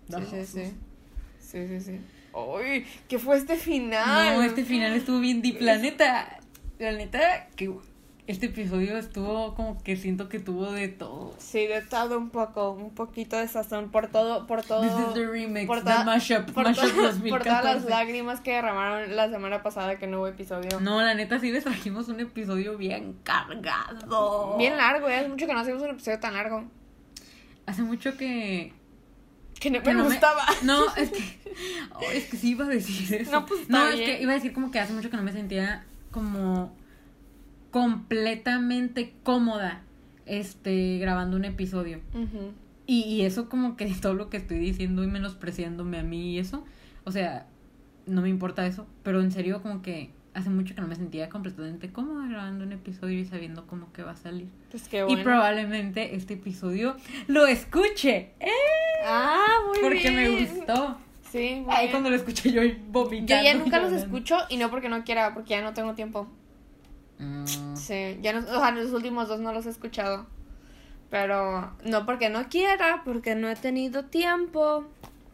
Sí, 0.09 0.15
sí, 0.29 0.45
sí. 0.45 0.73
Sí, 1.39 1.67
sí, 1.69 1.79
sí. 1.79 2.01
¡Ay! 2.35 2.85
¿Qué 3.07 3.19
fue 3.19 3.37
este 3.37 3.55
final? 3.55 4.35
No, 4.35 4.43
este 4.43 4.65
final 4.65 4.91
estuvo 4.95 5.21
bien 5.21 5.41
deep. 5.41 5.61
La 5.61 5.77
neta, 5.77 6.39
la 6.77 6.91
neta, 6.91 7.47
que 7.55 7.71
este 8.25 8.45
episodio 8.45 8.97
estuvo 8.97 9.53
como 9.53 9.83
que 9.83 9.97
siento 9.97 10.29
que 10.29 10.39
tuvo 10.39 10.71
de 10.71 10.87
todo. 10.87 11.33
Sí, 11.39 11.67
de 11.67 11.81
todo 11.81 12.17
un 12.17 12.29
poco, 12.29 12.71
un 12.71 12.95
poquito 12.95 13.35
de 13.35 13.47
sazón 13.49 13.91
por 13.91 14.07
todo, 14.07 14.47
por 14.47 14.63
todo. 14.63 14.81
This 14.81 15.07
is 15.09 15.13
the 15.13 15.27
remix, 15.27 15.67
por 15.67 15.83
the 15.83 16.03
mashup, 16.05 16.49
por, 16.51 16.63
mashup 16.63 16.83
to- 16.85 17.29
por 17.29 17.43
todas 17.43 17.63
las 17.65 17.83
2014. 17.83 17.89
lágrimas 17.89 18.39
que 18.39 18.51
derramaron 18.53 19.13
la 19.15 19.29
semana 19.29 19.61
pasada 19.61 19.97
que 19.99 20.07
no 20.07 20.19
hubo 20.19 20.27
episodio. 20.27 20.79
No, 20.79 21.01
la 21.01 21.13
neta 21.15 21.37
sí 21.39 21.51
les 21.51 21.65
trajimos 21.65 22.07
un 22.07 22.21
episodio 22.21 22.77
bien 22.77 23.17
cargado. 23.23 24.55
Bien 24.57 24.77
largo, 24.77 25.09
ya 25.09 25.19
hace 25.19 25.29
mucho 25.29 25.45
que 25.45 25.53
no 25.53 25.59
hacemos 25.59 25.81
un 25.83 25.89
episodio 25.89 26.19
tan 26.19 26.33
largo. 26.33 26.63
Hace 27.65 27.81
mucho 27.81 28.15
que... 28.17 28.73
Que 29.59 29.69
no 29.69 29.81
que 29.81 29.89
me 29.89 29.95
no 29.95 30.05
gustaba. 30.05 30.45
No, 30.63 30.95
es 30.95 31.09
que... 31.11 31.39
oh, 31.93 32.01
es 32.13 32.25
que 32.25 32.37
sí 32.37 32.51
iba 32.51 32.65
a 32.65 32.69
decir 32.69 33.13
eso. 33.21 33.31
No, 33.31 33.45
pues, 33.45 33.61
está 33.61 33.71
No, 33.73 33.87
es 33.89 33.95
que 34.01 34.21
iba 34.21 34.31
a 34.31 34.35
decir 34.35 34.53
como 34.53 34.71
que 34.71 34.79
hace 34.79 34.93
mucho 34.93 35.09
que 35.09 35.17
no 35.17 35.23
me 35.23 35.31
sentía 35.33 35.85
como 36.11 36.75
completamente 37.73 39.13
cómoda 39.23 39.81
este 40.27 40.99
grabando 40.99 41.35
un 41.35 41.43
episodio. 41.43 41.99
Y, 42.85 43.01
y 43.01 43.21
eso 43.23 43.49
como 43.49 43.75
que 43.75 43.85
todo 44.01 44.13
lo 44.13 44.29
que 44.29 44.37
estoy 44.37 44.59
diciendo 44.59 45.03
y 45.03 45.07
menospreciándome 45.07 45.97
a 45.97 46.03
mí 46.03 46.35
y 46.35 46.39
eso, 46.39 46.63
o 47.03 47.11
sea, 47.11 47.47
no 48.05 48.21
me 48.21 48.29
importa 48.29 48.65
eso, 48.67 48.85
pero 49.01 49.21
en 49.21 49.31
serio 49.31 49.61
como 49.61 49.81
que 49.81 50.11
hace 50.35 50.49
mucho 50.49 50.75
que 50.75 50.81
no 50.81 50.87
me 50.87 50.95
sentía 50.95 51.29
completamente 51.29 51.91
cómoda 51.91 52.27
grabando 52.27 52.63
un 52.63 52.71
episodio 52.73 53.19
y 53.19 53.25
sabiendo 53.25 53.65
cómo 53.65 53.91
que 53.91 54.03
va 54.03 54.11
a 54.11 54.15
salir. 54.15 54.47
Pues 54.71 54.87
qué 54.87 55.03
bueno. 55.03 55.19
Y 55.19 55.23
probablemente 55.23 56.15
este 56.15 56.35
episodio 56.35 56.95
lo 57.27 57.47
escuche, 57.47 58.31
¿eh? 58.39 58.49
Ah, 59.05 59.45
muy 59.67 59.79
porque 59.81 60.09
bien. 60.09 60.15
me 60.15 60.29
gustó. 60.45 60.97
Sí, 61.31 61.61
muy 61.65 61.73
Ahí 61.73 61.85
bien. 61.85 61.91
cuando 61.91 62.11
lo 62.11 62.15
escuché 62.15 62.51
yo 62.51 62.61
vomitando. 62.89 63.43
Yo 63.43 63.51
ya 63.51 63.57
nunca 63.57 63.79
los 63.79 63.91
escucho 63.93 64.37
y 64.49 64.57
no 64.57 64.69
porque 64.69 64.89
no 64.89 65.03
quiera, 65.03 65.33
porque 65.33 65.51
ya 65.51 65.63
no 65.63 65.73
tengo 65.73 65.93
tiempo. 65.95 66.27
Mm. 67.23 67.75
Sí, 67.75 68.17
ya 68.21 68.33
no, 68.33 68.39
o 68.39 68.59
sea, 68.59 68.71
los 68.71 68.91
últimos 68.91 69.27
dos 69.27 69.39
no 69.39 69.53
los 69.53 69.65
he 69.65 69.69
escuchado. 69.69 70.27
Pero 71.09 71.75
no 71.83 72.05
porque 72.05 72.29
no 72.29 72.49
quiera, 72.49 73.01
porque 73.05 73.35
no 73.35 73.49
he 73.49 73.55
tenido 73.55 74.05
tiempo. 74.05 74.85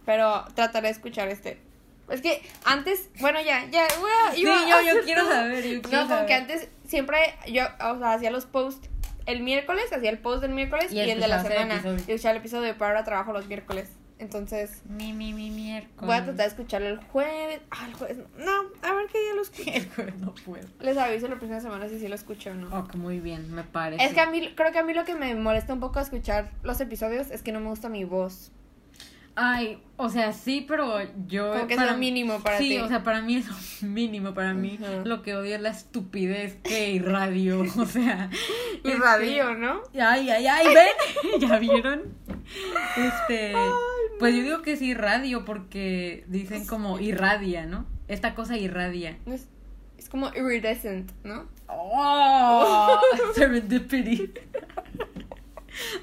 Pero 0.05 0.45
trataré 0.55 0.87
de 0.87 0.93
escuchar 0.93 1.29
este. 1.29 1.61
Es 2.09 2.21
que 2.21 2.41
antes, 2.65 3.09
bueno, 3.21 3.39
ya, 3.41 3.65
ya, 3.69 3.85
voy 3.99 4.09
a- 4.27 4.33
Sí, 4.33 4.41
yo, 4.43 4.81
yo 4.95 5.03
quiero 5.03 5.21
todo. 5.23 5.31
saber. 5.33 5.63
Yo 5.67 5.81
quiero 5.81 6.03
No, 6.03 6.07
como 6.09 6.25
que 6.25 6.33
saber. 6.33 6.41
antes 6.41 6.69
siempre 6.87 7.17
yo, 7.47 7.63
o 7.65 7.99
sea, 7.99 8.13
hacía 8.13 8.31
los 8.31 8.45
posts 8.45 8.89
el 9.27 9.41
miércoles, 9.43 9.85
hacía 9.93 10.09
el 10.09 10.17
post 10.17 10.41
del 10.41 10.51
miércoles 10.53 10.91
Y 10.91 10.95
y, 10.95 11.01
el 11.01 11.19
de 11.19 11.27
la 11.27 11.37
escuchabas 11.37 11.45
el 11.75 11.81
semana. 11.81 11.99
Y 12.07 12.11
escuchaba 12.11 12.31
el 12.31 12.37
episodio, 12.37 12.73
pero 12.73 12.85
ahora 12.87 13.03
trabajo 13.03 13.31
los 13.31 13.45
miércoles. 13.47 13.89
Entonces, 14.19 14.81
Mi, 14.89 15.13
mi, 15.13 15.31
mi 15.31 15.49
miércoles. 15.49 15.95
voy 16.05 16.15
a 16.15 16.23
tratar 16.25 16.35
de 16.35 16.45
escucharlo 16.45 16.87
el 16.89 16.97
jueves. 16.97 17.61
Ah, 17.71 17.85
el 17.87 17.93
jueves. 17.93 18.17
No, 18.37 18.51
a 18.81 18.93
ver 18.93 19.07
qué 19.11 19.19
día 19.21 19.33
lo 19.33 19.41
escucho. 19.41 19.71
El 19.73 19.89
jueves 19.89 20.17
no 20.17 20.33
puedo. 20.45 20.67
Les 20.81 20.97
aviso 20.97 21.27
la 21.29 21.35
próxima 21.37 21.61
semana 21.61 21.87
si 21.87 21.99
sí 21.99 22.07
lo 22.09 22.15
escucho 22.15 22.51
o 22.51 22.53
no. 22.53 22.77
Ok, 22.77 22.95
muy 22.95 23.19
bien, 23.21 23.51
me 23.53 23.63
parece. 23.63 24.03
Es 24.03 24.13
que 24.13 24.19
a 24.19 24.29
mí, 24.29 24.53
creo 24.55 24.71
que 24.73 24.79
a 24.79 24.83
mí 24.83 24.93
lo 24.93 25.05
que 25.05 25.15
me 25.15 25.33
molesta 25.35 25.73
un 25.73 25.79
poco 25.79 25.99
escuchar 26.01 26.51
los 26.63 26.81
episodios 26.81 27.31
es 27.31 27.41
que 27.41 27.53
no 27.53 27.61
me 27.61 27.69
gusta 27.69 27.87
mi 27.87 28.03
voz. 28.03 28.51
Ay, 29.35 29.81
o 29.95 30.09
sea, 30.09 30.33
sí, 30.33 30.65
pero 30.67 30.99
yo. 31.27 31.53
Como 31.53 31.67
que 31.67 31.75
es 31.75 31.81
lo 31.81 31.95
mínimo 31.95 32.41
para 32.41 32.57
sí, 32.57 32.69
ti. 32.69 32.77
o 32.79 32.89
sea, 32.89 33.03
para 33.03 33.21
mí 33.21 33.37
es 33.37 33.47
lo 33.47 33.55
mínimo. 33.87 34.33
Para 34.33 34.53
mí 34.53 34.77
lo 35.05 35.21
que 35.21 35.33
odio 35.33 35.55
es 35.55 35.61
la 35.61 35.69
estupidez 35.69 36.57
que 36.61 36.91
irradio. 36.91 37.61
O 37.77 37.85
sea. 37.85 38.29
Y 38.83 38.89
este, 38.89 38.99
radio, 39.01 39.55
¿no? 39.55 39.81
Ay, 39.93 40.29
ay, 40.29 40.45
ay, 40.45 40.67
ven. 40.75 41.39
¿Ya 41.39 41.57
vieron? 41.57 42.01
Este. 42.97 43.53
Pues 44.19 44.35
yo 44.35 44.43
digo 44.43 44.61
que 44.61 44.75
sí, 44.75 44.93
radio, 44.93 45.45
porque 45.45 46.25
dicen 46.27 46.65
como 46.65 46.99
irradia, 46.99 47.65
¿no? 47.65 47.85
Esta 48.07 48.35
cosa 48.35 48.57
irradia. 48.57 49.17
Es, 49.25 49.47
es 49.97 50.09
como 50.09 50.29
iridescent, 50.35 51.11
¿no? 51.23 51.47
¡Oh! 51.67 52.99
Serendipity. 53.35 54.31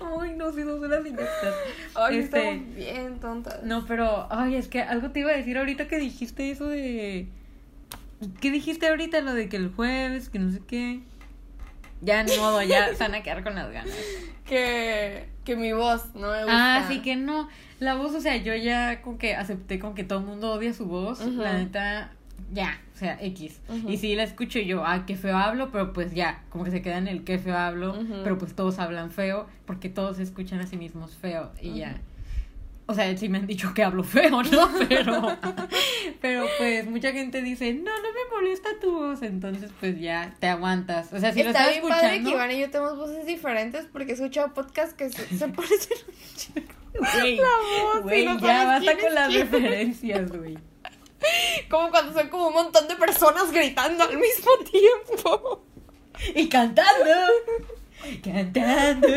Ay, 0.00 0.34
no, 0.36 0.52
si 0.52 0.62
no 0.62 0.78
suena 0.78 1.02
sin 1.02 1.14
estas. 1.18 1.54
Ay, 1.94 2.18
Este, 2.18 2.50
estamos 2.50 2.74
bien 2.74 3.20
tontas. 3.20 3.62
No, 3.62 3.84
pero, 3.86 4.26
ay, 4.30 4.54
es 4.56 4.68
que 4.68 4.80
algo 4.80 5.10
te 5.10 5.20
iba 5.20 5.30
a 5.30 5.36
decir 5.36 5.58
ahorita 5.58 5.88
que 5.88 5.98
dijiste 5.98 6.50
eso 6.50 6.66
de. 6.68 7.28
¿Qué 8.40 8.50
dijiste 8.50 8.88
ahorita? 8.88 9.20
Lo 9.20 9.34
de 9.34 9.48
que 9.48 9.56
el 9.56 9.70
jueves, 9.70 10.30
que 10.30 10.38
no 10.38 10.50
sé 10.50 10.60
qué. 10.66 11.00
Ya, 12.06 12.22
ni 12.22 12.36
modo, 12.38 12.62
ya 12.62 12.94
se 12.94 13.02
van 13.02 13.14
a 13.14 13.22
quedar 13.22 13.42
con 13.42 13.54
las 13.54 13.70
ganas. 13.70 13.94
Que, 14.44 15.28
que 15.44 15.56
mi 15.56 15.72
voz 15.72 16.14
no 16.14 16.30
me 16.30 16.44
gusta. 16.44 16.76
Ah, 16.76 16.84
sí 16.88 17.02
que 17.02 17.16
no. 17.16 17.48
La 17.80 17.96
voz, 17.96 18.14
o 18.14 18.20
sea, 18.20 18.36
yo 18.36 18.54
ya 18.54 19.02
con 19.02 19.18
que 19.18 19.34
acepté 19.34 19.78
con 19.78 19.94
que 19.94 20.04
todo 20.04 20.20
el 20.20 20.24
mundo 20.24 20.52
odia 20.52 20.72
su 20.72 20.86
voz. 20.86 21.20
La 21.20 21.54
neta, 21.54 22.12
ya, 22.52 22.80
o 22.94 22.96
sea, 22.96 23.18
X. 23.20 23.60
Y 23.88 23.96
sí 23.96 24.14
la 24.14 24.22
escucho 24.22 24.60
yo, 24.60 24.84
ah, 24.86 25.04
qué 25.04 25.16
feo 25.16 25.36
hablo, 25.36 25.70
pero 25.72 25.92
pues 25.92 26.14
ya, 26.14 26.44
como 26.48 26.64
que 26.64 26.70
se 26.70 26.80
queda 26.80 26.98
en 26.98 27.08
el 27.08 27.24
qué 27.24 27.38
feo 27.38 27.56
hablo, 27.56 27.98
pero 28.22 28.38
pues 28.38 28.54
todos 28.54 28.78
hablan 28.78 29.10
feo, 29.10 29.46
porque 29.66 29.88
todos 29.88 30.18
escuchan 30.20 30.60
a 30.60 30.66
sí 30.66 30.76
mismos 30.76 31.16
feo 31.16 31.50
y 31.60 31.74
ya. 31.74 31.96
O 32.88 32.94
sea, 32.94 33.16
sí 33.16 33.28
me 33.28 33.38
han 33.38 33.46
dicho 33.48 33.74
que 33.74 33.82
hablo 33.82 34.04
feo, 34.04 34.42
¿no? 34.44 34.70
Pero, 34.88 35.36
pero 36.20 36.46
pues 36.58 36.86
mucha 36.86 37.10
gente 37.12 37.42
dice, 37.42 37.74
no, 37.74 37.90
no 37.90 38.12
me 38.12 38.30
molesta 38.36 38.68
tu 38.80 38.92
voz, 38.92 39.22
entonces 39.22 39.70
pues 39.80 39.98
ya 40.00 40.34
te 40.38 40.46
aguantas. 40.46 41.12
O 41.12 41.18
sea, 41.18 41.32
si 41.32 41.42
lo 41.42 41.50
Está 41.50 41.68
estás 41.68 41.74
bien 41.80 41.88
padre 41.88 42.08
que 42.08 42.16
escuchando, 42.16 42.30
Iván 42.30 42.50
y 42.52 42.60
yo 42.60 42.70
tenemos 42.70 42.96
voces 42.96 43.26
diferentes 43.26 43.86
porque 43.92 44.12
he 44.12 44.14
escuchado 44.14 44.54
podcasts 44.54 44.94
que 44.94 45.10
se, 45.10 45.26
se 45.36 45.48
parecen 45.56 45.98
güey, 46.94 47.36
la 47.36 47.48
voz 47.92 48.02
güey, 48.04 48.24
no 48.24 48.38
ya 48.38 48.64
basta 48.66 48.96
con 48.98 49.14
las 49.14 49.28
quién. 49.28 49.50
referencias, 49.50 50.30
güey. 50.32 50.56
como 51.70 51.90
cuando 51.90 52.12
son 52.12 52.28
como 52.28 52.48
un 52.48 52.54
montón 52.54 52.86
de 52.88 52.94
personas 52.96 53.50
gritando 53.50 54.04
al 54.04 54.16
mismo 54.16 54.50
tiempo. 54.70 55.64
Y 56.34 56.48
cantando. 56.48 57.10
Cantando. 58.22 59.08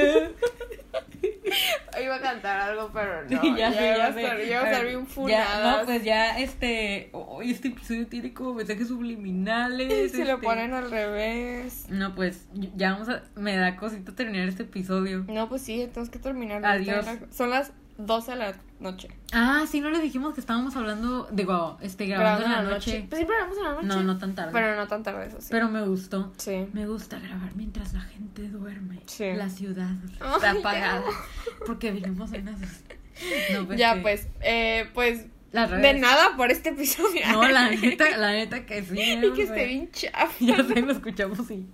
Iba 2.04 2.16
a 2.16 2.22
cantar 2.22 2.60
algo, 2.62 2.90
pero 2.94 3.24
no. 3.30 3.58
Ya, 3.58 3.72
sé. 3.72 3.96
ya 3.98 4.06
a 4.06 4.10
estar 4.10 4.86
bien 4.86 5.08
no, 5.18 5.86
pues 5.86 6.04
ya, 6.04 6.40
este. 6.40 7.10
Hoy 7.14 7.52
este 7.52 7.70
episodio 7.70 8.08
tiene 8.08 8.34
como 8.34 8.54
mensajes 8.56 8.88
subliminales. 8.88 10.12
Si 10.20 10.24
lo 10.24 10.36
este. 10.36 10.46
ponen 10.46 10.74
al 10.74 10.90
revés. 10.90 11.86
No, 11.90 12.16
pues 12.16 12.48
ya 12.76 12.94
vamos 12.94 13.10
a. 13.10 13.24
Me 13.36 13.56
da 13.56 13.76
cosita 13.76 14.14
terminar 14.14 14.48
este 14.48 14.64
episodio. 14.64 15.26
No, 15.28 15.48
pues 15.50 15.62
sí, 15.62 15.88
tenemos 15.88 16.10
que 16.10 16.20
terminar. 16.20 16.66
Adiós. 16.66 17.06
Son 17.32 17.50
las 17.50 17.72
12 18.00 18.32
de 18.32 18.38
la 18.38 18.56
noche. 18.80 19.10
Ah, 19.34 19.66
sí, 19.70 19.82
no 19.82 19.90
les 19.90 20.02
dijimos 20.02 20.34
que 20.34 20.40
estábamos 20.40 20.76
hablando. 20.78 21.28
Digo, 21.32 21.78
este, 21.82 22.06
grabando 22.06 22.46
en 22.46 22.52
la 22.52 22.62
noche. 22.64 23.06
Pues 23.10 23.20
siempre 23.20 23.36
grabamos 23.36 23.58
en 23.58 23.64
la 23.64 23.74
noche. 23.74 23.88
No, 23.88 24.04
no 24.04 24.18
tan 24.18 24.36
tarde. 24.36 24.52
Pero 24.54 24.76
no 24.76 24.88
tan 24.88 25.04
tarde, 25.04 25.28
eso 25.28 25.42
sí. 25.42 25.48
Pero 25.52 25.70
me 25.70 25.86
gustó. 25.86 26.32
Sí. 26.38 26.68
Me 26.72 26.88
gusta 26.88 27.20
grabar 27.20 27.54
mientras 27.56 27.94
la 27.94 28.02
gente 28.02 28.48
duerme. 28.48 29.02
Sí. 29.06 29.34
La 29.34 29.50
ciudad 29.50 29.92
está 30.14 30.52
apagada. 30.52 31.04
Porque 31.66 31.92
vivimos 31.92 32.32
en 32.32 32.48
esas. 32.48 32.84
No, 33.54 33.66
pues 33.66 33.78
ya, 33.78 34.00
pues, 34.02 34.30
eh, 34.40 34.90
pues, 34.94 35.26
Las 35.26 35.28
de 35.52 35.94
nada 35.96 36.36
por 36.38 36.52
este 36.52 36.70
episodio. 36.70 37.22
No, 37.32 37.48
la 37.48 37.70
neta, 37.72 38.18
la 38.18 38.32
neta 38.32 38.66
que 38.66 38.84
sí. 38.84 39.00
y 39.00 39.32
que 39.34 39.44
esté 39.44 39.66
bien 39.66 39.90
chafa. 39.92 40.34
Ya 40.40 40.64
sé, 40.64 40.82
lo 40.82 40.92
escuchamos 40.92 41.50
y. 41.52 41.66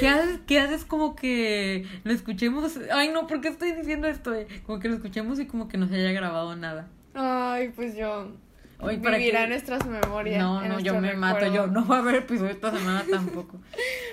¿Qué 0.00 0.08
haces, 0.08 0.40
¿Qué 0.46 0.60
haces 0.60 0.84
como 0.84 1.14
que 1.16 1.86
lo 2.04 2.12
escuchemos? 2.12 2.78
Ay, 2.92 3.08
no, 3.08 3.26
¿por 3.26 3.40
qué 3.40 3.48
estoy 3.48 3.72
diciendo 3.72 4.08
esto? 4.08 4.34
eh? 4.34 4.46
Como 4.66 4.78
que 4.78 4.88
lo 4.88 4.94
escuchemos 4.94 5.38
y 5.40 5.46
como 5.46 5.68
que 5.68 5.76
no 5.78 5.88
se 5.88 5.96
haya 5.96 6.12
grabado 6.12 6.56
nada. 6.56 6.88
Ay, 7.14 7.70
pues 7.74 7.96
yo. 7.96 8.32
¿para 8.78 9.16
vivirá 9.16 9.38
qué? 9.38 9.44
en 9.44 9.50
nuestras 9.50 9.86
memorias. 9.86 10.40
No, 10.42 10.60
no, 10.66 10.80
yo 10.80 11.00
me 11.00 11.14
mato. 11.14 11.52
Yo 11.52 11.66
no 11.68 11.86
va 11.86 11.96
a 11.96 11.98
haber 12.00 12.16
episodio 12.16 12.50
esta 12.50 12.70
semana 12.72 13.04
tampoco. 13.10 13.60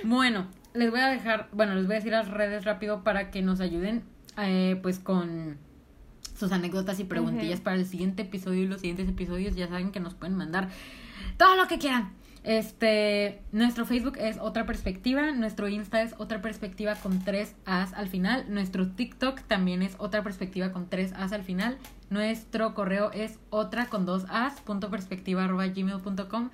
Bueno, 0.04 0.48
les 0.74 0.92
voy 0.92 1.00
a 1.00 1.08
dejar, 1.08 1.48
bueno, 1.52 1.74
les 1.76 1.86
voy 1.88 1.94
a 1.96 1.98
decir 1.98 2.12
las 2.12 2.28
redes 2.28 2.66
rápido 2.66 3.04
para 3.04 3.32
que 3.32 3.42
nos 3.42 3.62
ayuden, 3.62 4.04
eh, 4.38 4.78
pues 4.82 5.00
con 5.00 5.58
sus 6.40 6.52
anécdotas 6.52 7.00
y 7.00 7.04
preguntillas 7.04 7.60
para 7.60 7.76
el 7.76 7.86
siguiente 7.86 8.22
episodio 8.24 8.64
y 8.64 8.68
los 8.68 8.80
siguientes 8.80 9.10
episodios. 9.10 9.56
Ya 9.56 9.68
saben 9.68 9.92
que 9.92 10.00
nos 10.00 10.14
pueden 10.14 10.38
mandar 10.38 10.70
todo 11.38 11.56
lo 11.56 11.68
que 11.68 11.78
quieran. 11.78 12.14
Este, 12.46 13.42
nuestro 13.52 13.86
Facebook 13.86 14.16
es 14.18 14.38
otra 14.40 14.66
perspectiva, 14.66 15.34
nuestro 15.34 15.68
Insta 15.68 16.02
es 16.02 16.16
otra 16.18 16.42
perspectiva 16.42 16.96
con 16.96 17.20
tres 17.20 17.54
As 17.66 17.92
al 17.94 18.08
final, 18.08 18.46
nuestro 18.48 18.88
TikTok 18.88 19.42
también 19.42 19.82
es 19.82 19.96
otra 19.98 20.24
perspectiva 20.24 20.72
con 20.72 20.88
tres 20.90 21.12
As 21.18 21.34
al 21.34 21.44
final, 21.44 21.78
nuestro 22.10 22.74
correo 22.74 23.12
es 23.12 23.38
otra 23.50 23.88
con 23.88 24.06
dos 24.06 24.26
As, 24.30 24.62
punto 24.62 24.90
perspectiva 24.90 25.44
arroba 25.44 25.68
gmail 25.68 26.00
punto 26.00 26.30
com 26.30 26.50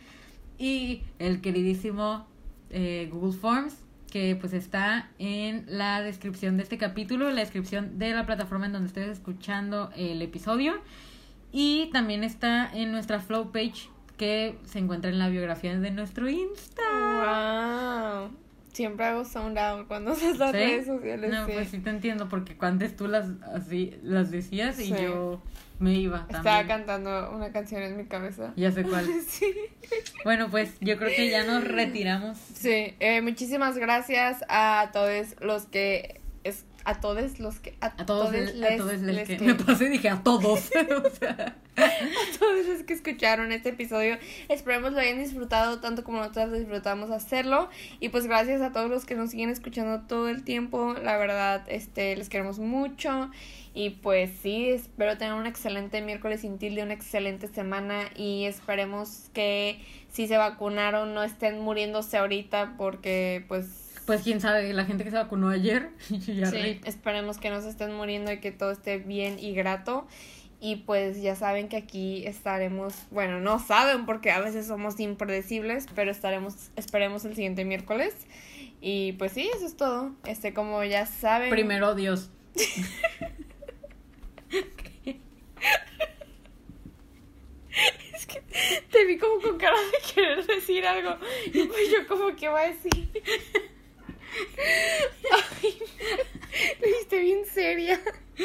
y 0.57 1.03
el 1.19 1.39
queridísimo 1.39 2.25
eh, 2.71 3.07
Google 3.11 3.37
Forms 3.37 3.75
que 4.15 4.37
pues 4.39 4.53
está 4.53 5.09
en 5.19 5.65
la 5.67 6.01
descripción 6.01 6.55
de 6.55 6.63
este 6.63 6.77
capítulo, 6.77 7.29
la 7.31 7.41
descripción 7.41 7.99
de 7.99 8.11
la 8.11 8.25
plataforma 8.25 8.65
en 8.65 8.71
donde 8.71 8.87
estés 8.87 9.09
escuchando 9.09 9.89
el 9.93 10.21
episodio 10.21 10.75
y 11.51 11.89
también 11.91 12.23
está 12.23 12.71
en 12.73 12.93
nuestra 12.93 13.19
flow 13.19 13.51
page 13.51 13.89
que 14.15 14.57
se 14.63 14.79
encuentra 14.79 15.11
en 15.11 15.19
la 15.19 15.27
biografía 15.27 15.77
de 15.77 15.91
nuestro 15.91 16.29
Insta. 16.29 16.81
Wow. 16.93 18.37
Siempre 18.71 19.05
hago 19.05 19.25
sound 19.25 19.57
out 19.57 19.85
cuando 19.89 20.11
usas 20.13 20.37
las 20.37 20.51
¿Sí? 20.51 20.57
redes 20.59 20.85
sociales. 20.85 21.29
No, 21.29 21.45
sí. 21.45 21.51
pues 21.53 21.67
sí 21.67 21.79
te 21.79 21.89
entiendo 21.89 22.29
porque 22.29 22.55
antes 22.61 22.95
tú 22.95 23.09
las 23.09 23.27
así 23.53 23.97
las 24.01 24.31
decías 24.31 24.79
y 24.79 24.91
yo 24.91 25.41
me 25.79 25.93
iba 25.93 26.19
Estaba 26.29 26.43
también. 26.43 26.67
cantando 26.67 27.31
una 27.31 27.51
canción 27.51 27.81
en 27.83 27.97
mi 27.97 28.05
cabeza. 28.05 28.53
Ya 28.55 28.71
sé 28.71 28.83
cuál. 28.83 29.05
Sí. 29.27 29.53
Bueno, 30.23 30.49
pues 30.49 30.73
yo 30.81 30.97
creo 30.97 31.09
que 31.15 31.29
ya 31.29 31.43
nos 31.43 31.63
retiramos. 31.63 32.37
Sí, 32.37 32.95
eh, 32.99 33.21
muchísimas 33.21 33.77
gracias 33.77 34.43
a 34.49 34.89
todos 34.93 35.35
los 35.41 35.65
que 35.65 36.21
a 36.85 36.99
todos 37.01 37.39
los 37.39 37.59
que 37.59 37.75
a, 37.81 37.87
A 37.87 38.05
todos, 38.05 38.33
el- 38.33 38.61
les- 38.61 38.73
a 38.73 38.77
todos 38.77 38.91
les 39.01 39.15
les 39.15 39.27
que, 39.27 39.37
que- 39.37 39.43
me 39.45 39.55
pasé 39.55 39.89
dije 39.89 40.07
a 40.09 40.21
todos. 40.23 40.69
o 41.05 41.09
sea, 41.09 41.55
a 41.77 42.39
todos 42.39 42.65
los 42.67 42.83
que 42.83 42.93
escucharon 42.93 43.51
este 43.51 43.69
episodio. 43.69 44.17
Esperemos 44.49 44.93
lo 44.93 44.99
hayan 44.99 45.19
disfrutado 45.19 45.79
tanto 45.79 46.03
como 46.03 46.19
nosotros 46.19 46.53
disfrutamos 46.53 47.09
hacerlo. 47.11 47.69
Y 47.99 48.09
pues 48.09 48.27
gracias 48.27 48.61
a 48.61 48.71
todos 48.71 48.89
los 48.89 49.05
que 49.05 49.15
nos 49.15 49.31
siguen 49.31 49.49
escuchando 49.49 50.01
todo 50.07 50.29
el 50.29 50.43
tiempo. 50.43 50.93
La 51.03 51.17
verdad, 51.17 51.63
este, 51.67 52.15
les 52.15 52.29
queremos 52.29 52.59
mucho. 52.59 53.29
Y 53.73 53.89
pues 53.89 54.31
sí, 54.41 54.69
espero 54.69 55.17
tener 55.17 55.33
un 55.33 55.47
excelente 55.47 56.01
miércoles 56.01 56.41
sin 56.41 56.57
tilde, 56.59 56.81
una 56.83 56.93
excelente 56.93 57.47
semana. 57.49 58.03
Y 58.15 58.45
esperemos 58.45 59.29
que 59.33 59.81
si 60.13 60.27
se 60.27 60.37
vacunaron 60.37 61.13
no 61.13 61.23
estén 61.23 61.59
muriéndose 61.59 62.17
ahorita 62.17 62.75
porque 62.77 63.43
pues 63.49 63.65
pues 64.05 64.21
quién 64.21 64.39
sabe, 64.41 64.71
la 64.73 64.85
gente 64.85 65.03
que 65.03 65.11
se 65.11 65.17
vacunó 65.17 65.49
ayer, 65.49 65.89
ya 66.09 66.47
Sí, 66.47 66.79
esperemos 66.85 67.37
que 67.37 67.49
no 67.49 67.61
se 67.61 67.69
estén 67.69 67.93
muriendo 67.93 68.31
y 68.31 68.39
que 68.39 68.51
todo 68.51 68.71
esté 68.71 68.97
bien 68.97 69.39
y 69.39 69.53
grato. 69.53 70.07
Y 70.61 70.77
pues 70.77 71.21
ya 71.21 71.35
saben 71.35 71.67
que 71.67 71.77
aquí 71.77 72.25
estaremos, 72.25 72.93
bueno, 73.11 73.39
no 73.39 73.59
saben 73.59 74.05
porque 74.05 74.31
a 74.31 74.39
veces 74.39 74.65
somos 74.65 74.99
impredecibles, 74.99 75.85
pero 75.93 76.11
estaremos, 76.11 76.71
esperemos 76.75 77.25
el 77.25 77.35
siguiente 77.35 77.65
miércoles. 77.65 78.15
Y 78.81 79.13
pues 79.13 79.33
sí, 79.33 79.49
eso 79.53 79.65
es 79.65 79.75
todo. 79.75 80.11
Este, 80.25 80.53
como 80.53 80.83
ya 80.83 81.05
saben. 81.05 81.49
Primero 81.49 81.93
Dios. 81.95 82.29
Es 88.13 88.25
que 88.25 88.41
te 88.89 89.05
vi 89.05 89.17
como 89.17 89.41
con 89.41 89.57
cara 89.57 89.75
de 89.77 90.13
querer 90.13 90.47
decir 90.47 90.85
algo. 90.85 91.17
Y 91.47 91.63
pues 91.63 91.91
yo 91.91 92.07
como 92.07 92.33
que 92.35 92.47
voy 92.47 92.61
a 92.61 92.67
decir. 92.67 93.11
Ay, 95.31 95.77
lo 96.81 96.87
dijiste 96.87 97.19
bien 97.19 97.39
seria. 97.53 97.99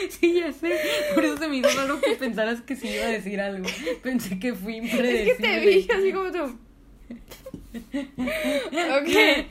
Sí, 0.08 0.34
ya 0.40 0.52
sé. 0.52 0.78
Por 1.14 1.24
eso 1.24 1.36
se 1.38 1.48
me 1.48 1.56
hizo 1.56 1.68
raro 1.76 2.00
que 2.00 2.12
pensaras 2.14 2.60
que 2.60 2.76
sí 2.76 2.88
iba 2.88 3.06
a 3.06 3.08
decir 3.08 3.40
algo. 3.40 3.68
Pensé 4.02 4.38
que 4.38 4.54
fui 4.54 4.78
Es 4.78 4.84
impredecible. 4.84 5.36
que 5.36 5.42
te 5.42 5.58
vi 5.66 5.88
así 5.92 6.12
como 6.12 6.30
tú. 6.30 6.58
Ok, 8.72 9.46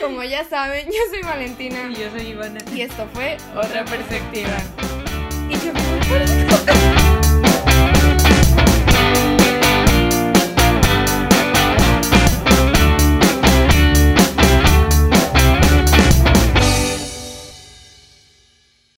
como 0.00 0.22
ya 0.24 0.44
saben, 0.44 0.86
yo 0.86 0.92
soy 1.10 1.22
Valentina 1.22 1.88
Y 1.90 1.94
yo 2.00 2.10
soy 2.10 2.26
Ivana. 2.28 2.58
y 2.74 2.80
esto 2.82 3.08
fue 3.12 3.36
Otra 3.56 3.84
perspectiva. 3.84 4.56
Y 5.48 5.54
yo, 5.54 5.72